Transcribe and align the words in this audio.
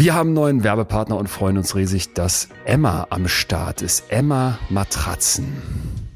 Wir 0.00 0.14
haben 0.14 0.28
einen 0.28 0.34
neuen 0.34 0.64
Werbepartner 0.64 1.18
und 1.18 1.28
freuen 1.28 1.58
uns 1.58 1.76
riesig, 1.76 2.14
dass 2.14 2.48
Emma 2.64 3.06
am 3.10 3.28
Start 3.28 3.82
ist. 3.82 4.04
Emma 4.08 4.58
Matratzen. 4.70 5.44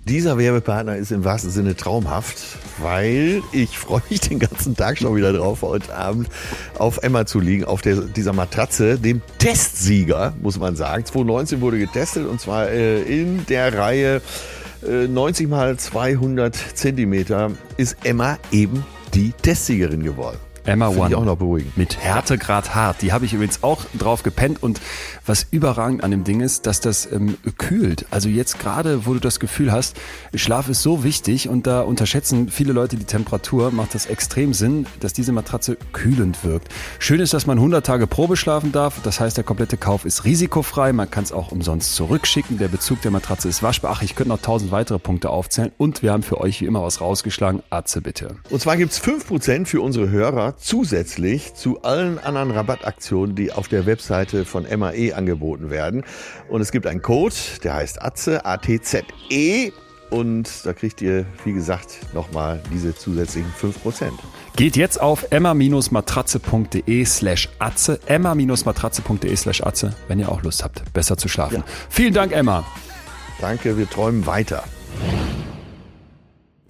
Dieser 0.08 0.38
Werbepartner 0.38 0.96
ist 0.96 1.12
im 1.12 1.22
wahrsten 1.22 1.50
Sinne 1.50 1.76
traumhaft, 1.76 2.38
weil 2.78 3.42
ich 3.52 3.76
freue 3.76 4.00
mich 4.08 4.20
den 4.20 4.38
ganzen 4.38 4.74
Tag 4.74 4.96
schon 4.96 5.14
wieder 5.16 5.34
drauf, 5.34 5.60
heute 5.60 5.94
Abend 5.94 6.30
auf 6.78 7.02
Emma 7.02 7.26
zu 7.26 7.40
liegen, 7.40 7.66
auf 7.66 7.82
der, 7.82 7.96
dieser 7.96 8.32
Matratze, 8.32 8.98
dem 8.98 9.20
Testsieger, 9.36 10.32
muss 10.40 10.58
man 10.58 10.76
sagen. 10.76 11.04
2019 11.04 11.60
wurde 11.60 11.78
getestet 11.78 12.26
und 12.26 12.40
zwar 12.40 12.70
äh, 12.70 13.02
in 13.02 13.44
der 13.50 13.76
Reihe 13.76 14.22
äh, 14.82 15.08
90 15.08 15.46
mal 15.46 15.76
200 15.76 16.56
Zentimeter 16.56 17.50
ist 17.76 17.98
Emma 18.02 18.38
eben 18.50 18.86
die 19.12 19.32
Testsiegerin 19.32 20.02
geworden. 20.02 20.38
Emma 20.64 20.88
One. 20.88 21.08
ich 21.08 21.14
auch 21.14 21.24
noch 21.24 21.36
beruhigend. 21.36 21.76
Mit 21.76 21.98
Härtegrad 21.98 22.74
hart. 22.74 23.02
Die 23.02 23.12
habe 23.12 23.24
ich 23.24 23.34
übrigens 23.34 23.62
auch 23.62 23.84
drauf 23.98 24.22
gepennt. 24.22 24.62
Und 24.62 24.80
was 25.26 25.46
überragend 25.50 26.02
an 26.02 26.10
dem 26.10 26.24
Ding 26.24 26.40
ist, 26.40 26.66
dass 26.66 26.80
das 26.80 27.10
ähm, 27.10 27.36
kühlt. 27.58 28.06
Also 28.10 28.28
jetzt 28.28 28.58
gerade, 28.58 29.06
wo 29.06 29.12
du 29.12 29.20
das 29.20 29.40
Gefühl 29.40 29.72
hast, 29.72 29.96
Schlaf 30.34 30.68
ist 30.68 30.82
so 30.82 31.04
wichtig 31.04 31.48
und 31.48 31.66
da 31.66 31.82
unterschätzen 31.82 32.48
viele 32.48 32.72
Leute 32.72 32.96
die 32.96 33.04
Temperatur, 33.04 33.70
macht 33.70 33.94
das 33.94 34.06
extrem 34.06 34.54
Sinn, 34.54 34.86
dass 35.00 35.12
diese 35.12 35.32
Matratze 35.32 35.76
kühlend 35.92 36.44
wirkt. 36.44 36.68
Schön 36.98 37.20
ist, 37.20 37.34
dass 37.34 37.46
man 37.46 37.58
100 37.58 37.84
Tage 37.84 38.06
Probe 38.06 38.36
schlafen 38.36 38.72
darf. 38.72 39.00
Das 39.02 39.20
heißt, 39.20 39.36
der 39.36 39.44
komplette 39.44 39.76
Kauf 39.76 40.04
ist 40.04 40.24
risikofrei. 40.24 40.92
Man 40.92 41.10
kann 41.10 41.24
es 41.24 41.32
auch 41.32 41.52
umsonst 41.52 41.94
zurückschicken. 41.94 42.58
Der 42.58 42.68
Bezug 42.68 43.02
der 43.02 43.10
Matratze 43.10 43.48
ist 43.48 43.62
waschbar. 43.62 43.92
Ach, 43.96 44.02
ich 44.02 44.14
könnte 44.14 44.30
noch 44.30 44.40
tausend 44.40 44.72
weitere 44.72 44.98
Punkte 44.98 45.30
aufzählen. 45.30 45.72
Und 45.76 46.02
wir 46.02 46.12
haben 46.12 46.22
für 46.22 46.40
euch 46.40 46.60
wie 46.60 46.66
immer 46.66 46.82
was 46.82 47.00
rausgeschlagen. 47.00 47.62
Atze 47.70 48.00
bitte. 48.00 48.36
Und 48.50 48.60
zwar 48.60 48.76
gibt's 48.76 49.00
5% 49.00 49.66
für 49.66 49.80
unsere 49.80 50.08
Hörer 50.08 50.53
zusätzlich 50.56 51.54
zu 51.54 51.82
allen 51.82 52.18
anderen 52.18 52.50
Rabattaktionen, 52.50 53.36
die 53.36 53.52
auf 53.52 53.68
der 53.68 53.86
Webseite 53.86 54.44
von 54.44 54.64
MAE 54.64 55.14
angeboten 55.14 55.70
werden. 55.70 56.04
Und 56.48 56.60
es 56.60 56.72
gibt 56.72 56.86
einen 56.86 57.02
Code, 57.02 57.34
der 57.62 57.74
heißt 57.74 58.02
ATZE, 58.02 58.44
A-T-Z-E. 58.44 59.72
Und 60.10 60.64
da 60.64 60.72
kriegt 60.72 61.02
ihr, 61.02 61.26
wie 61.44 61.52
gesagt, 61.52 61.98
nochmal 62.14 62.62
diese 62.72 62.94
zusätzlichen 62.94 63.52
5%. 63.60 64.10
Geht 64.54 64.76
jetzt 64.76 65.00
auf 65.00 65.26
emma-matratze.de 65.30 67.04
slash 67.04 67.48
atze, 67.58 67.98
emma-matratze.de 68.06 69.34
slash 69.34 69.62
atze, 69.62 69.96
wenn 70.06 70.20
ihr 70.20 70.28
auch 70.30 70.42
Lust 70.42 70.62
habt, 70.62 70.92
besser 70.92 71.16
zu 71.16 71.28
schlafen. 71.28 71.56
Ja. 71.56 71.64
Vielen 71.88 72.14
Dank, 72.14 72.32
Emma. 72.32 72.64
Danke, 73.40 73.76
wir 73.76 73.90
träumen 73.90 74.26
weiter. 74.26 74.62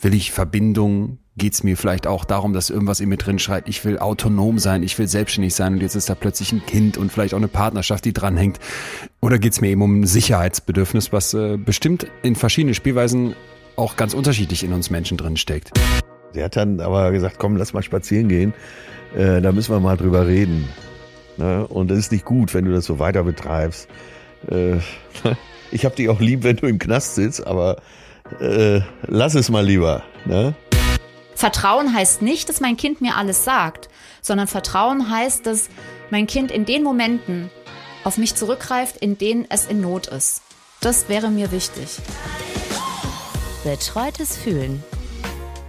Will 0.00 0.14
ich 0.14 0.32
Verbindung? 0.32 1.18
Geht's 1.36 1.64
mir 1.64 1.76
vielleicht 1.76 2.06
auch 2.06 2.24
darum, 2.24 2.52
dass 2.52 2.70
irgendwas 2.70 3.00
in 3.00 3.08
mir 3.08 3.16
drin 3.16 3.40
schreit, 3.40 3.68
ich 3.68 3.84
will 3.84 3.98
autonom 3.98 4.60
sein, 4.60 4.84
ich 4.84 4.96
will 5.00 5.08
selbstständig 5.08 5.52
sein 5.52 5.74
und 5.74 5.80
jetzt 5.80 5.96
ist 5.96 6.08
da 6.08 6.14
plötzlich 6.14 6.52
ein 6.52 6.64
Kind 6.64 6.96
und 6.96 7.10
vielleicht 7.10 7.34
auch 7.34 7.38
eine 7.38 7.48
Partnerschaft, 7.48 8.04
die 8.04 8.12
dranhängt? 8.12 8.60
Oder 9.20 9.40
geht's 9.40 9.60
mir 9.60 9.70
eben 9.70 9.82
um 9.82 10.00
ein 10.00 10.06
Sicherheitsbedürfnis, 10.06 11.12
was 11.12 11.34
äh, 11.34 11.56
bestimmt 11.56 12.06
in 12.22 12.36
verschiedenen 12.36 12.74
Spielweisen 12.74 13.34
auch 13.74 13.96
ganz 13.96 14.14
unterschiedlich 14.14 14.62
in 14.62 14.72
uns 14.72 14.90
Menschen 14.90 15.16
drin 15.16 15.36
steckt? 15.36 15.72
Sie 16.34 16.44
hat 16.44 16.54
dann 16.54 16.80
aber 16.80 17.10
gesagt, 17.10 17.40
komm, 17.40 17.56
lass 17.56 17.72
mal 17.72 17.82
spazieren 17.82 18.28
gehen. 18.28 18.54
Äh, 19.16 19.40
da 19.40 19.50
müssen 19.50 19.74
wir 19.74 19.80
mal 19.80 19.96
drüber 19.96 20.28
reden. 20.28 20.68
Ne? 21.36 21.66
Und 21.66 21.90
es 21.90 21.98
ist 21.98 22.12
nicht 22.12 22.24
gut, 22.24 22.54
wenn 22.54 22.64
du 22.64 22.72
das 22.72 22.84
so 22.84 23.00
weiter 23.00 23.24
betreibst. 23.24 23.88
Äh, 24.48 24.76
ich 25.72 25.84
hab 25.84 25.96
dich 25.96 26.08
auch 26.08 26.20
lieb, 26.20 26.44
wenn 26.44 26.56
du 26.56 26.66
im 26.66 26.78
Knast 26.78 27.16
sitzt, 27.16 27.44
aber 27.44 27.78
äh, 28.40 28.80
lass 29.06 29.34
es 29.34 29.50
mal 29.50 29.64
lieber. 29.64 30.04
Ne? 30.26 30.54
Vertrauen 31.34 31.92
heißt 31.92 32.22
nicht, 32.22 32.48
dass 32.48 32.60
mein 32.60 32.76
Kind 32.76 33.00
mir 33.00 33.16
alles 33.16 33.44
sagt, 33.44 33.88
sondern 34.22 34.46
Vertrauen 34.46 35.10
heißt, 35.10 35.46
dass 35.46 35.68
mein 36.10 36.26
Kind 36.26 36.50
in 36.50 36.64
den 36.64 36.82
Momenten 36.82 37.50
auf 38.04 38.18
mich 38.18 38.34
zurückgreift, 38.34 38.96
in 38.98 39.18
denen 39.18 39.46
es 39.48 39.66
in 39.66 39.80
Not 39.80 40.06
ist. 40.06 40.42
Das 40.80 41.08
wäre 41.08 41.30
mir 41.30 41.50
wichtig. 41.50 41.98
Betreutes 43.64 44.36
Fühlen. 44.36 44.82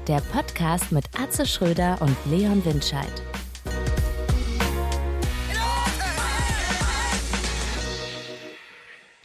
Der 0.07 0.21
Podcast 0.21 0.91
mit 0.91 1.05
Atze 1.19 1.45
Schröder 1.45 1.97
und 1.99 2.15
Leon 2.25 2.63
Windscheid. 2.65 3.23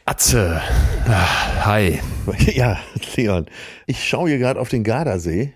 Atze. 0.05 0.61
Ah, 1.07 1.65
Hi. 1.65 1.99
Ja, 2.53 2.79
Leon, 3.15 3.47
ich 3.87 4.07
schaue 4.07 4.29
hier 4.29 4.37
gerade 4.37 4.59
auf 4.59 4.69
den 4.69 4.83
Gardasee. 4.83 5.53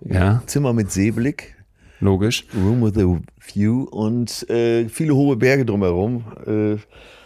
Ja, 0.00 0.42
Zimmer 0.46 0.72
mit 0.72 0.90
Seeblick, 0.90 1.54
logisch. 2.00 2.46
Room 2.54 2.82
with 2.82 2.96
a 3.02 3.20
View 3.40 3.84
und 3.84 4.48
äh, 4.50 4.88
viele 4.88 5.14
hohe 5.14 5.36
Berge 5.36 5.64
drumherum. 5.64 6.24
Äh, 6.46 6.76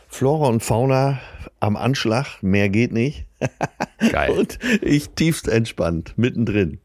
Flora 0.08 0.48
und 0.48 0.62
Fauna 0.62 1.20
am 1.60 1.76
Anschlag, 1.76 2.42
mehr 2.42 2.68
geht 2.68 2.92
nicht. 2.92 3.26
Geil. 4.12 4.30
Und 4.30 4.58
ich 4.82 5.10
tiefst 5.10 5.48
entspannt, 5.48 6.14
mittendrin. 6.16 6.78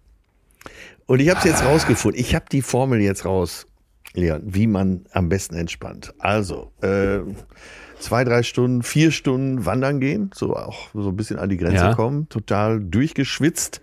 Und 1.05 1.19
ich 1.19 1.29
habe 1.29 1.39
es 1.39 1.45
jetzt 1.45 1.63
rausgefunden. 1.63 2.19
Ich 2.19 2.35
habe 2.35 2.45
die 2.51 2.61
Formel 2.61 2.99
jetzt 3.01 3.25
raus, 3.25 3.65
Leon, 4.13 4.41
wie 4.45 4.67
man 4.67 5.05
am 5.11 5.29
besten 5.29 5.55
entspannt. 5.55 6.13
Also, 6.19 6.71
äh, 6.81 7.19
zwei, 7.99 8.23
drei 8.23 8.43
Stunden, 8.43 8.83
vier 8.83 9.11
Stunden 9.11 9.65
wandern 9.65 9.99
gehen, 9.99 10.31
so 10.33 10.55
auch 10.55 10.89
so 10.93 11.09
ein 11.09 11.15
bisschen 11.15 11.39
an 11.39 11.49
die 11.49 11.57
Grenze 11.57 11.85
Ja. 11.85 11.93
kommen, 11.93 12.27
total 12.29 12.79
durchgeschwitzt. 12.81 13.81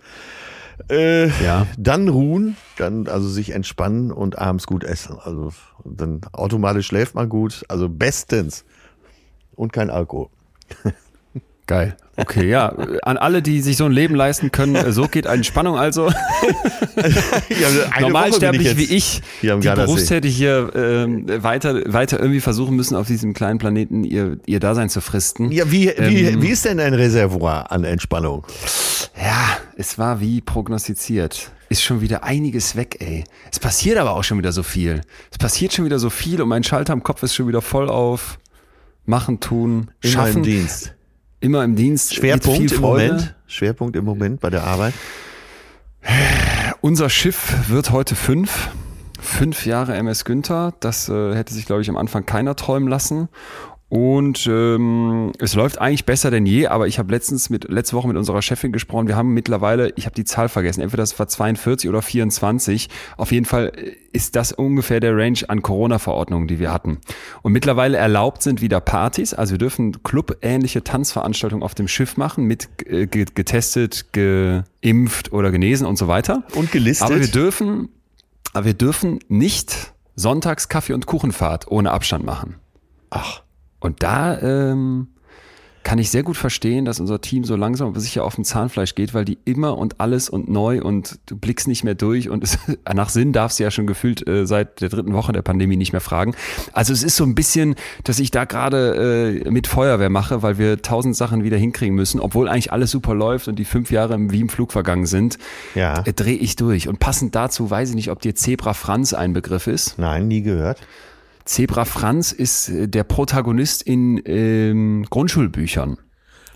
Äh, 0.89 1.27
Ja. 1.43 1.67
Dann 1.77 2.07
ruhen, 2.09 2.55
dann 2.77 3.07
also 3.07 3.27
sich 3.29 3.51
entspannen 3.51 4.11
und 4.11 4.37
abends 4.39 4.67
gut 4.67 4.83
essen. 4.83 5.17
Also 5.23 5.51
dann 5.83 6.21
automatisch 6.31 6.87
schläft 6.87 7.15
man 7.15 7.29
gut, 7.29 7.63
also 7.67 7.89
bestens. 7.89 8.65
Und 9.55 9.73
kein 9.73 9.89
Alkohol. 9.89 10.27
Geil. 11.67 11.95
Okay, 12.17 12.49
ja. 12.49 12.73
An 13.03 13.17
alle, 13.17 13.41
die 13.41 13.61
sich 13.61 13.77
so 13.77 13.85
ein 13.85 13.93
Leben 13.93 14.13
leisten 14.13 14.51
können, 14.51 14.75
äh, 14.75 14.91
so 14.91 15.07
geht 15.07 15.25
Entspannung 15.25 15.77
also. 15.77 16.11
Ja, 17.49 17.67
eine 17.91 18.07
Normalsterblich 18.07 18.77
wie 18.77 18.83
ich, 18.95 19.21
die 19.41 19.47
berufstätig 19.47 20.35
hier 20.35 20.71
ähm, 20.75 21.25
weiter, 21.43 21.81
weiter 21.93 22.19
irgendwie 22.19 22.39
versuchen 22.41 22.75
müssen, 22.75 22.95
auf 22.95 23.07
diesem 23.07 23.33
kleinen 23.33 23.57
Planeten 23.59 24.03
ihr, 24.03 24.37
ihr 24.45 24.59
Dasein 24.59 24.89
zu 24.89 25.01
fristen. 25.01 25.51
Ja, 25.51 25.71
wie, 25.71 25.91
wie, 25.97 26.23
Ähm, 26.25 26.41
wie 26.41 26.49
ist 26.49 26.65
denn 26.65 26.77
dein 26.77 26.93
Reservoir 26.93 27.71
an 27.71 27.83
Entspannung? 27.83 28.45
Ja, 29.15 29.57
es 29.77 29.97
war 29.97 30.19
wie 30.19 30.41
prognostiziert. 30.41 31.51
Ist 31.69 31.83
schon 31.83 32.01
wieder 32.01 32.23
einiges 32.23 32.75
weg, 32.75 32.97
ey. 32.99 33.23
Es 33.51 33.59
passiert 33.59 33.97
aber 33.97 34.11
auch 34.11 34.23
schon 34.23 34.37
wieder 34.37 34.51
so 34.51 34.63
viel. 34.63 35.01
Es 35.31 35.37
passiert 35.37 35.73
schon 35.73 35.85
wieder 35.85 35.99
so 35.99 36.09
viel 36.09 36.41
und 36.41 36.49
mein 36.49 36.63
Schalter 36.63 36.93
im 36.93 37.03
Kopf 37.03 37.23
ist 37.23 37.35
schon 37.35 37.47
wieder 37.47 37.61
voll 37.61 37.89
auf 37.89 38.39
Machen, 39.05 39.39
tun, 39.39 39.91
Immer 40.01 40.13
schaffen. 40.13 40.37
im 40.37 40.43
Dienst. 40.43 40.93
Immer 41.39 41.63
im 41.63 41.75
Dienst. 41.75 42.13
Schwerpunkt 42.13 42.71
im. 42.71 42.81
Moment. 42.81 43.35
Schwerpunkt 43.47 43.95
im 43.95 44.05
Moment 44.05 44.41
bei 44.41 44.49
der 44.49 44.63
Arbeit. 44.63 44.93
Unser 46.81 47.09
Schiff 47.09 47.69
wird 47.69 47.91
heute 47.91 48.15
fünf. 48.15 48.69
Fünf 49.19 49.65
Jahre 49.65 49.95
MS 49.95 50.25
Günther. 50.25 50.73
Das 50.79 51.09
äh, 51.09 51.35
hätte 51.35 51.53
sich, 51.53 51.65
glaube 51.65 51.81
ich, 51.81 51.89
am 51.89 51.97
Anfang 51.97 52.25
keiner 52.25 52.55
träumen 52.55 52.89
lassen. 52.89 53.29
Und 53.93 54.47
ähm, 54.47 55.33
es 55.39 55.53
läuft 55.53 55.81
eigentlich 55.81 56.05
besser 56.05 56.31
denn 56.31 56.45
je, 56.45 56.67
aber 56.67 56.87
ich 56.87 56.97
habe 56.97 57.11
letztens 57.11 57.49
mit 57.49 57.67
letzte 57.69 57.93
Woche 57.97 58.07
mit 58.07 58.15
unserer 58.15 58.41
Chefin 58.41 58.71
gesprochen. 58.71 59.09
Wir 59.09 59.17
haben 59.17 59.33
mittlerweile, 59.33 59.91
ich 59.97 60.05
habe 60.05 60.15
die 60.15 60.23
Zahl 60.23 60.47
vergessen, 60.47 60.79
entweder 60.79 61.03
das 61.03 61.19
war 61.19 61.27
42 61.27 61.89
oder 61.89 62.01
24. 62.01 62.87
Auf 63.17 63.33
jeden 63.33 63.45
Fall 63.45 63.73
ist 64.13 64.37
das 64.37 64.53
ungefähr 64.53 65.01
der 65.01 65.17
Range 65.17 65.39
an 65.49 65.61
Corona-Verordnungen, 65.61 66.47
die 66.47 66.57
wir 66.57 66.71
hatten. 66.71 66.99
Und 67.41 67.51
mittlerweile 67.51 67.97
erlaubt 67.97 68.43
sind 68.43 68.61
wieder 68.61 68.79
Partys, 68.79 69.33
also 69.33 69.51
wir 69.55 69.57
dürfen 69.57 70.01
clubähnliche 70.03 70.85
Tanzveranstaltungen 70.85 71.61
auf 71.61 71.75
dem 71.75 71.89
Schiff 71.89 72.15
machen, 72.15 72.45
mit 72.45 72.69
äh, 72.85 73.07
ge- 73.07 73.25
getestet, 73.35 74.13
geimpft 74.13 75.33
oder 75.33 75.51
genesen 75.51 75.85
und 75.85 75.97
so 75.97 76.07
weiter. 76.07 76.43
Und 76.55 76.71
gelistet. 76.71 77.07
Aber 77.09 77.19
wir 77.19 77.27
dürfen, 77.27 77.89
aber 78.53 78.67
wir 78.67 78.73
dürfen 78.73 79.19
nicht 79.27 79.91
sonntags 80.15 80.69
Kaffee- 80.69 80.93
und 80.93 81.07
Kuchenfahrt 81.07 81.67
ohne 81.69 81.91
Abstand 81.91 82.23
machen. 82.25 82.55
Ach, 83.09 83.41
Und 83.81 84.01
da 84.03 84.39
ähm, 84.41 85.07
kann 85.83 85.97
ich 85.97 86.11
sehr 86.11 86.21
gut 86.21 86.37
verstehen, 86.37 86.85
dass 86.85 86.99
unser 86.99 87.19
Team 87.21 87.43
so 87.43 87.55
langsam 87.55 87.87
aber 87.87 87.99
sicher 87.99 88.23
auf 88.23 88.35
dem 88.35 88.43
Zahnfleisch 88.43 88.93
geht, 88.93 89.15
weil 89.15 89.25
die 89.25 89.39
immer 89.45 89.79
und 89.79 89.99
alles 89.99 90.29
und 90.29 90.47
neu 90.47 90.79
und 90.79 91.17
du 91.25 91.35
blickst 91.35 91.67
nicht 91.67 91.83
mehr 91.83 91.95
durch 91.95 92.29
und 92.29 92.43
es, 92.43 92.59
nach 92.93 93.09
Sinn 93.09 93.33
darfst 93.33 93.57
du 93.59 93.63
ja 93.63 93.71
schon 93.71 93.87
gefühlt 93.87 94.27
äh, 94.27 94.45
seit 94.45 94.81
der 94.81 94.89
dritten 94.89 95.13
Woche 95.13 95.31
der 95.33 95.41
Pandemie 95.41 95.77
nicht 95.77 95.91
mehr 95.91 95.99
fragen. 95.99 96.35
Also 96.73 96.93
es 96.93 97.01
ist 97.01 97.15
so 97.15 97.23
ein 97.23 97.33
bisschen, 97.33 97.73
dass 98.03 98.19
ich 98.19 98.29
da 98.29 98.45
gerade 98.45 99.41
äh, 99.43 99.49
mit 99.49 99.65
Feuerwehr 99.65 100.11
mache, 100.11 100.43
weil 100.43 100.59
wir 100.59 100.83
tausend 100.83 101.15
Sachen 101.15 101.43
wieder 101.43 101.57
hinkriegen 101.57 101.95
müssen, 101.95 102.19
obwohl 102.19 102.47
eigentlich 102.47 102.71
alles 102.71 102.91
super 102.91 103.15
läuft 103.15 103.47
und 103.47 103.57
die 103.57 103.65
fünf 103.65 103.89
Jahre 103.89 104.13
im- 104.13 104.31
wie 104.31 104.41
im 104.41 104.49
Flug 104.49 104.71
vergangen 104.71 105.07
sind, 105.07 105.39
Ja. 105.73 106.03
äh, 106.05 106.13
drehe 106.13 106.37
ich 106.37 106.55
durch. 106.55 106.87
Und 106.89 106.99
passend 106.99 107.33
dazu 107.33 107.71
weiß 107.71 107.89
ich 107.89 107.95
nicht, 107.95 108.11
ob 108.11 108.21
dir 108.21 108.35
Zebra 108.35 108.75
Franz 108.75 109.15
ein 109.15 109.33
Begriff 109.33 109.65
ist. 109.65 109.97
nein, 109.97 110.27
nie 110.27 110.43
gehört. 110.43 110.79
Zebra 111.45 111.85
Franz 111.85 112.31
ist 112.31 112.69
äh, 112.69 112.87
der 112.87 113.03
Protagonist 113.03 113.81
in 113.81 114.21
ähm, 114.25 115.05
Grundschulbüchern. 115.09 115.97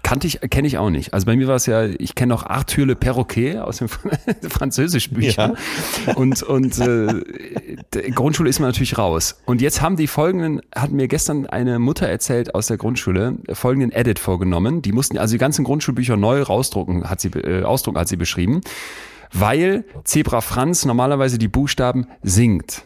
kannte 0.05 0.27
ich, 0.27 0.39
kenne 0.49 0.67
ich 0.67 0.77
auch 0.77 0.91
nicht. 0.91 1.13
Also 1.13 1.25
bei 1.25 1.35
mir 1.35 1.47
war 1.47 1.55
es 1.55 1.65
ja, 1.65 1.85
ich 1.85 2.13
kenne 2.13 2.29
noch 2.29 2.45
Arthur 2.45 2.85
le 2.85 2.95
Perroquet 2.95 3.57
aus 3.57 3.77
dem 3.77 3.87
Französischbüchern. 4.49 5.57
Ja. 6.05 6.13
Und, 6.13 6.43
und 6.43 6.77
äh, 6.77 8.11
Grundschule 8.11 8.49
ist 8.49 8.59
man 8.59 8.69
natürlich 8.69 8.97
raus. 8.97 9.41
Und 9.45 9.61
jetzt 9.61 9.81
haben 9.81 9.95
die 9.95 10.07
folgenden, 10.07 10.61
hat 10.75 10.91
mir 10.91 11.07
gestern 11.07 11.47
eine 11.47 11.79
Mutter 11.79 12.07
erzählt 12.07 12.53
aus 12.53 12.67
der 12.67 12.77
Grundschule, 12.77 13.37
folgenden 13.53 13.91
Edit 13.91 14.19
vorgenommen. 14.19 14.83
Die 14.83 14.91
mussten 14.91 15.17
also 15.17 15.33
die 15.33 15.39
ganzen 15.39 15.65
Grundschulbücher 15.65 16.17
neu 16.17 16.41
rausdrucken, 16.43 17.09
hat 17.09 17.19
sie, 17.19 17.29
äh, 17.29 17.63
ausdrucken, 17.63 17.97
hat 17.97 18.07
sie 18.07 18.17
beschrieben. 18.17 18.61
Weil 19.33 19.85
Zebra 20.03 20.41
Franz 20.41 20.85
normalerweise 20.85 21.39
die 21.39 21.47
Buchstaben 21.47 22.07
singt. 22.21 22.85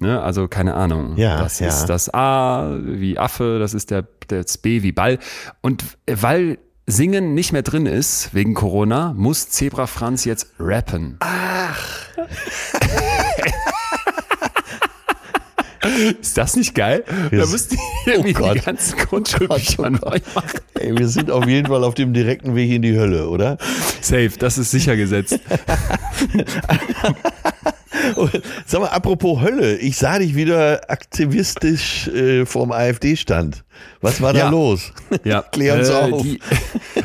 Ne, 0.00 0.20
also 0.20 0.46
keine 0.46 0.74
Ahnung. 0.74 1.16
Ja, 1.16 1.42
das 1.42 1.58
ja. 1.58 1.68
ist 1.68 1.86
das 1.86 2.12
A 2.12 2.76
wie 2.82 3.18
Affe, 3.18 3.58
das 3.58 3.72
ist 3.72 3.90
der 3.90 4.06
das 4.28 4.58
B 4.58 4.82
wie 4.82 4.92
Ball. 4.92 5.18
Und 5.62 5.84
weil 6.06 6.58
Singen 6.86 7.34
nicht 7.34 7.52
mehr 7.52 7.62
drin 7.62 7.86
ist 7.86 8.34
wegen 8.34 8.54
Corona, 8.54 9.14
muss 9.16 9.48
Zebra 9.48 9.86
Franz 9.86 10.24
jetzt 10.24 10.48
rappen. 10.60 11.16
Ach. 11.20 11.82
Ist 16.20 16.36
das 16.36 16.56
nicht 16.56 16.74
geil? 16.74 17.04
Wir 17.30 17.40
Da 17.40 17.46
müssten 17.46 17.76
die 17.76 18.12
Oh 18.18 18.22
die 18.22 18.32
ganzen 18.32 18.98
Grundschulbücher 18.98 19.78
Oh 19.78 19.86
oh 19.86 19.90
neu 19.90 20.18
machen. 20.34 20.60
Ey, 20.74 20.98
wir 20.98 21.08
sind 21.08 21.30
auf 21.30 21.46
jeden 21.46 21.68
Fall 21.68 21.84
auf 21.84 21.94
dem 21.94 22.12
direkten 22.12 22.56
Weg 22.56 22.70
in 22.70 22.82
die 22.82 22.98
Hölle, 22.98 23.28
oder? 23.28 23.56
Safe, 24.00 24.32
das 24.38 24.58
ist 24.58 24.72
sicher 24.72 24.96
gesetzt. 24.96 25.38
Sag 28.66 28.80
mal, 28.80 28.88
apropos 28.88 29.40
Hölle, 29.40 29.76
ich 29.78 29.96
sah 29.96 30.18
dich 30.18 30.34
wieder 30.34 30.90
aktivistisch 30.90 32.08
äh, 32.08 32.46
vorm 32.46 32.72
AfD-Stand. 32.72 33.64
Was 34.00 34.20
war 34.20 34.32
da 34.32 34.38
Ja. 34.40 34.48
los? 34.48 34.92
Ja, 35.24 35.42
Klär 35.52 35.74
uns 35.78 35.90
auf. 35.90 36.22
Die, 36.22 36.40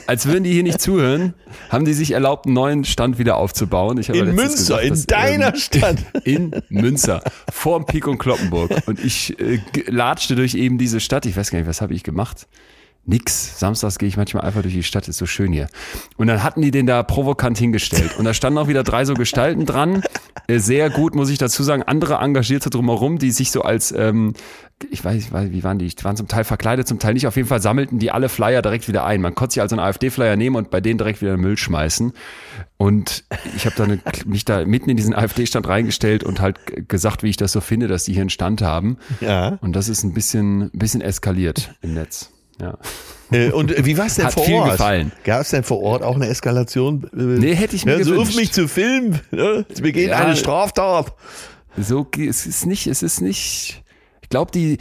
als 0.07 0.25
würden 0.25 0.43
die 0.43 0.53
hier 0.53 0.63
nicht 0.63 0.79
zuhören, 0.81 1.33
haben 1.69 1.85
die 1.85 1.93
sich 1.93 2.11
erlaubt, 2.11 2.45
einen 2.45 2.53
neuen 2.55 2.85
Stand 2.85 3.17
wieder 3.17 3.37
aufzubauen. 3.37 3.97
In 3.97 4.35
Münster, 4.35 4.77
gesagt, 4.77 4.83
in 4.83 4.89
dass, 4.91 5.05
deiner 5.07 5.47
ähm, 5.49 5.55
Stadt. 5.55 5.97
In 6.23 6.51
Münster, 6.69 7.21
vorm 7.51 7.85
Pik 7.85 8.07
und 8.07 8.17
Kloppenburg. 8.17 8.71
Und 8.85 9.03
ich 9.03 9.39
äh, 9.39 9.59
latschte 9.87 10.35
durch 10.35 10.55
eben 10.55 10.77
diese 10.77 10.99
Stadt. 10.99 11.25
Ich 11.25 11.35
weiß 11.35 11.51
gar 11.51 11.59
nicht, 11.59 11.67
was 11.67 11.81
habe 11.81 11.93
ich 11.93 12.03
gemacht? 12.03 12.47
Nix. 13.03 13.59
Samstags 13.59 13.97
gehe 13.97 14.07
ich 14.07 14.15
manchmal 14.15 14.43
einfach 14.43 14.61
durch 14.61 14.75
die 14.75 14.83
Stadt, 14.83 15.07
ist 15.07 15.17
so 15.17 15.25
schön 15.25 15.51
hier. 15.51 15.67
Und 16.17 16.27
dann 16.27 16.43
hatten 16.43 16.61
die 16.61 16.69
den 16.69 16.85
da 16.85 17.01
provokant 17.01 17.57
hingestellt. 17.57 18.17
Und 18.17 18.25
da 18.25 18.33
standen 18.33 18.59
auch 18.59 18.67
wieder 18.67 18.83
drei 18.83 19.05
so 19.05 19.15
Gestalten 19.15 19.65
dran. 19.65 20.03
Äh, 20.47 20.59
Sehr 20.59 20.89
gut, 20.91 21.15
muss 21.15 21.29
ich 21.29 21.39
dazu 21.39 21.63
sagen. 21.63 21.81
Andere 21.83 22.15
Engagierte 22.15 22.69
drumherum, 22.69 23.17
die 23.17 23.31
sich 23.31 23.51
so 23.51 23.63
als, 23.63 23.91
ähm, 23.91 24.33
ich 24.91 25.03
weiß, 25.03 25.31
wie 25.33 25.63
waren 25.63 25.79
die? 25.79 25.87
Die 25.87 26.03
waren 26.03 26.15
zum 26.15 26.27
Teil 26.27 26.43
verkleidet, 26.43 26.87
zum 26.87 26.99
Teil 26.99 27.15
nicht. 27.15 27.25
Auf 27.25 27.35
jeden 27.35 27.47
Fall 27.47 27.61
sammelten 27.61 27.97
die 27.97 28.11
alle 28.11 28.29
Flyer 28.29 28.61
direkt 28.61 28.87
wieder 28.87 29.03
ein. 29.03 29.19
Man 29.21 29.33
konnte 29.33 29.53
sich 29.53 29.61
also 29.61 29.75
einen 29.75 29.85
AfD-Flyer 29.85 30.35
nehmen 30.35 30.55
und 30.55 30.69
bei 30.69 30.79
denen 30.79 30.99
direkt 30.99 31.21
wieder 31.21 31.31
in 31.31 31.37
den 31.37 31.47
Müll 31.47 31.57
schmeißen. 31.57 32.13
Und 32.77 33.23
ich 33.55 33.65
habe 33.65 33.75
dann 33.75 34.01
mich 34.25 34.45
da 34.45 34.65
mitten 34.65 34.89
in 34.91 34.97
diesen 34.97 35.15
AfD-Stand 35.15 35.67
reingestellt 35.67 36.23
und 36.23 36.39
halt 36.39 36.87
gesagt, 36.87 37.23
wie 37.23 37.29
ich 37.29 37.37
das 37.37 37.51
so 37.51 37.61
finde, 37.61 37.87
dass 37.87 38.03
die 38.03 38.13
hier 38.13 38.21
einen 38.21 38.29
Stand 38.29 38.61
haben. 38.61 38.97
Ja. 39.21 39.57
Und 39.61 39.75
das 39.75 39.89
ist 39.89 40.03
ein 40.03 40.13
bisschen, 40.13 40.63
ein 40.63 40.71
bisschen 40.73 41.01
eskaliert 41.01 41.75
im 41.81 41.93
Netz. 41.93 42.31
Ja. 42.61 42.77
Äh, 43.31 43.51
und 43.51 43.73
wie 43.85 43.97
war 43.97 44.05
es 44.07 44.15
denn 44.15 44.25
Hat 44.25 44.33
vor 44.33 44.43
viel 44.45 44.55
Ort? 44.55 44.71
gefallen. 44.71 45.11
Gab 45.23 45.41
es 45.41 45.49
denn 45.49 45.63
vor 45.63 45.81
Ort 45.81 46.03
auch 46.03 46.15
eine 46.15 46.27
Eskalation? 46.27 47.05
Äh, 47.13 47.17
Nee, 47.39 47.55
hätte 47.55 47.75
ich 47.75 47.85
mir 47.85 47.97
ja, 47.97 48.03
so 48.03 48.11
gewünscht. 48.11 48.31
ruf 48.31 48.35
mich 48.35 48.51
zu 48.51 48.67
filmen. 48.67 49.19
Ne? 49.31 49.65
Es 49.69 49.81
begeht 49.81 50.09
Ja. 50.09 50.17
eine 50.19 50.35
Straftat. 50.35 51.13
So, 51.77 52.05
es 52.17 52.45
ist 52.45 52.65
nicht, 52.65 52.87
es 52.87 53.01
ist 53.01 53.21
nicht. 53.21 53.83
Ich 54.21 54.29
glaube, 54.29 54.51
die, 54.51 54.77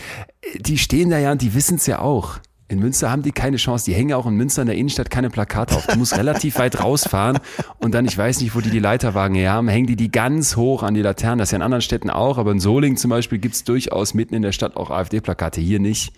die 0.59 0.79
stehen 0.79 1.11
da 1.11 1.19
ja 1.19 1.33
und 1.33 1.41
die 1.43 1.55
wissen 1.55 1.77
es 1.77 1.87
ja 1.87 2.01
auch. 2.01 2.39
In 2.71 2.79
Münster 2.79 3.11
haben 3.11 3.23
die 3.23 3.33
keine 3.33 3.57
Chance. 3.57 3.85
Die 3.87 3.95
hängen 3.95 4.11
ja 4.11 4.17
auch 4.17 4.27
in 4.27 4.35
Münster 4.35 4.63
in 4.63 4.69
der 4.69 4.77
Innenstadt 4.77 5.11
keine 5.11 5.29
Plakate 5.29 5.75
auf. 5.75 5.89
Du 5.89 5.99
musst 5.99 6.17
relativ 6.17 6.57
weit 6.61 6.81
rausfahren 6.81 7.41
und 7.79 7.95
dann, 7.95 8.05
ich 8.05 8.17
weiß 8.17 8.41
nicht, 8.41 8.55
wo 8.55 8.61
die 8.61 8.71
die 8.71 8.79
Leiterwagen 8.79 9.35
her 9.35 9.53
haben, 9.53 9.67
hängen 9.67 9.89
die 9.89 9.97
die 9.97 10.13
ganz 10.13 10.55
hoch 10.55 10.85
an 10.85 10.95
die 10.95 11.03
Laternen. 11.03 11.41
Das 11.41 11.49
ist 11.49 11.53
ja 11.53 11.57
in 11.57 11.63
anderen 11.63 11.83
Städten 11.83 12.11
auch, 12.11 12.39
aber 12.39 12.53
in 12.53 12.61
Solingen 12.61 12.97
zum 12.97 13.11
Beispiel 13.11 13.39
gibt's 13.39 13.65
durchaus 13.65 14.15
mitten 14.15 14.37
in 14.37 14.43
der 14.43 14.53
Stadt 14.53 14.77
auch 14.77 14.91
AfD-Plakate. 14.91 15.61
Hier 15.61 15.81
nicht. 15.81 16.13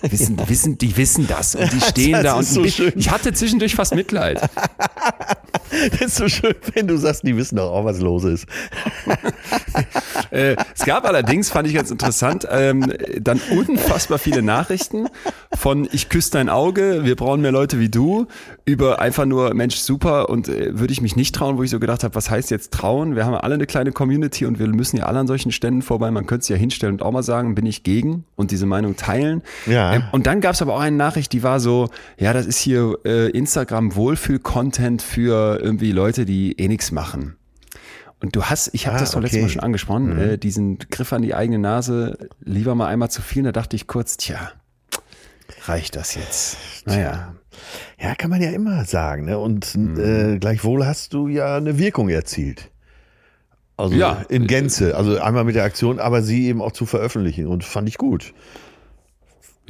Wissen, 0.00 0.38
wissen, 0.48 0.78
die 0.78 0.96
wissen 0.96 1.26
das 1.28 1.54
und 1.54 1.70
die 1.70 1.80
stehen 1.86 2.12
Das 2.12 2.22
da 2.22 2.34
und 2.36 2.46
so 2.46 2.66
schön. 2.66 2.94
ich 2.96 3.10
hatte 3.10 3.34
zwischendurch 3.34 3.74
fast 3.74 3.94
Mitleid. 3.94 4.40
Das 5.92 6.00
ist 6.00 6.16
so 6.16 6.28
schön, 6.28 6.54
wenn 6.74 6.88
du 6.88 6.96
sagst, 6.96 7.22
die 7.24 7.36
wissen 7.36 7.56
doch 7.56 7.70
auch, 7.70 7.84
was 7.84 8.00
los 8.00 8.24
ist. 8.24 8.46
Äh, 10.30 10.54
es 10.76 10.84
gab 10.84 11.06
allerdings, 11.06 11.50
fand 11.50 11.66
ich 11.66 11.74
ganz 11.74 11.90
interessant, 11.90 12.46
ähm, 12.48 12.92
dann 13.20 13.40
unfassbar 13.50 14.18
viele 14.18 14.42
Nachrichten 14.42 15.08
von 15.52 15.88
ich 15.92 16.08
küsse 16.08 16.32
dein 16.32 16.48
Auge, 16.48 17.04
wir 17.04 17.16
brauchen 17.16 17.40
mehr 17.40 17.52
Leute 17.52 17.78
wie 17.78 17.88
du, 17.88 18.26
über 18.64 19.00
einfach 19.00 19.24
nur 19.24 19.54
Mensch 19.54 19.76
super 19.76 20.28
und 20.28 20.48
äh, 20.48 20.78
würde 20.78 20.92
ich 20.92 21.00
mich 21.00 21.16
nicht 21.16 21.34
trauen, 21.34 21.58
wo 21.58 21.62
ich 21.62 21.70
so 21.70 21.80
gedacht 21.80 22.04
habe, 22.04 22.14
was 22.14 22.30
heißt 22.30 22.50
jetzt 22.50 22.72
trauen? 22.72 23.16
Wir 23.16 23.26
haben 23.26 23.34
alle 23.34 23.54
eine 23.54 23.66
kleine 23.66 23.92
Community 23.92 24.46
und 24.46 24.58
wir 24.58 24.66
müssen 24.68 24.96
ja 24.96 25.04
alle 25.06 25.18
an 25.18 25.26
solchen 25.26 25.52
Ständen 25.52 25.82
vorbei. 25.82 26.10
Man 26.10 26.26
könnte 26.26 26.42
es 26.42 26.48
ja 26.48 26.56
hinstellen 26.56 26.94
und 26.94 27.02
auch 27.02 27.12
mal 27.12 27.22
sagen, 27.22 27.54
bin 27.54 27.66
ich 27.66 27.82
gegen 27.82 28.24
und 28.36 28.50
diese 28.50 28.66
Meinung 28.66 28.96
teilen. 28.96 29.42
Ja. 29.66 29.94
Ähm, 29.94 30.02
und 30.12 30.26
dann 30.26 30.40
gab 30.40 30.54
es 30.54 30.62
aber 30.62 30.74
auch 30.74 30.80
eine 30.80 30.96
Nachricht, 30.96 31.32
die 31.32 31.42
war 31.42 31.60
so, 31.60 31.88
ja, 32.18 32.32
das 32.32 32.46
ist 32.46 32.58
hier 32.58 32.98
äh, 33.04 33.30
Instagram 33.30 33.94
Wohlfühl-Content 33.94 35.02
für 35.02 35.60
irgendwie 35.60 35.92
Leute, 35.92 36.24
die 36.24 36.52
eh 36.58 36.68
nichts 36.68 36.92
machen. 36.92 37.36
Und 38.22 38.36
du 38.36 38.44
hast, 38.44 38.70
ich 38.74 38.86
habe 38.86 38.98
Ah, 38.98 39.00
das 39.00 39.12
doch 39.12 39.20
letztes 39.20 39.40
Mal 39.40 39.44
okay. 39.44 39.52
schon 39.54 39.62
angesprochen, 39.62 40.18
äh, 40.18 40.38
diesen 40.38 40.78
Griff 40.78 41.12
an 41.12 41.22
die 41.22 41.34
eigene 41.34 41.58
Nase, 41.58 42.18
lieber 42.44 42.74
mal 42.74 42.86
einmal 42.86 43.10
zu 43.10 43.22
viel. 43.22 43.42
Da 43.42 43.52
dachte 43.52 43.76
ich 43.76 43.86
kurz, 43.86 44.18
tja, 44.18 44.52
reicht 45.66 45.96
das 45.96 46.14
jetzt? 46.14 46.56
Naja. 46.86 47.34
Ja, 48.00 48.14
kann 48.14 48.30
man 48.30 48.40
ja 48.40 48.50
immer 48.50 48.84
sagen. 48.84 49.24
Ne? 49.26 49.38
Und 49.38 49.74
Mhm. 49.76 50.34
äh, 50.34 50.38
gleichwohl 50.38 50.86
hast 50.86 51.12
du 51.14 51.28
ja 51.28 51.56
eine 51.56 51.78
Wirkung 51.78 52.08
erzielt. 52.08 52.70
Also 53.76 53.94
Ja. 53.94 54.24
in 54.28 54.46
Gänze. 54.46 54.96
Also 54.96 55.18
einmal 55.20 55.44
mit 55.44 55.54
der 55.56 55.64
Aktion, 55.64 55.98
aber 56.00 56.22
sie 56.22 56.46
eben 56.46 56.60
auch 56.62 56.72
zu 56.72 56.86
veröffentlichen. 56.86 57.46
Und 57.46 57.64
fand 57.64 57.88
ich 57.88 57.98
gut. 57.98 58.32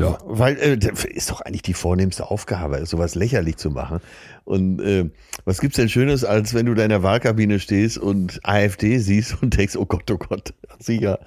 Ja. 0.00 0.18
Weil 0.24 0.56
äh, 0.56 0.78
ist 1.12 1.30
doch 1.30 1.40
eigentlich 1.42 1.62
die 1.62 1.74
vornehmste 1.74 2.30
Aufgabe, 2.30 2.84
sowas 2.86 3.14
lächerlich 3.14 3.56
zu 3.56 3.70
machen. 3.70 4.00
Und 4.44 4.80
äh, 4.80 5.10
was 5.44 5.60
gibt's 5.60 5.76
denn 5.76 5.88
Schönes, 5.88 6.24
als 6.24 6.54
wenn 6.54 6.66
du 6.66 6.74
da 6.74 6.84
in 6.84 6.88
der 6.88 7.02
Wahlkabine 7.02 7.60
stehst 7.60 7.98
und 7.98 8.40
AfD 8.42 8.98
siehst 8.98 9.42
und 9.42 9.56
denkst, 9.56 9.76
oh 9.76 9.84
Gott, 9.84 10.10
oh 10.10 10.16
Gott, 10.16 10.54
sicher, 10.78 11.20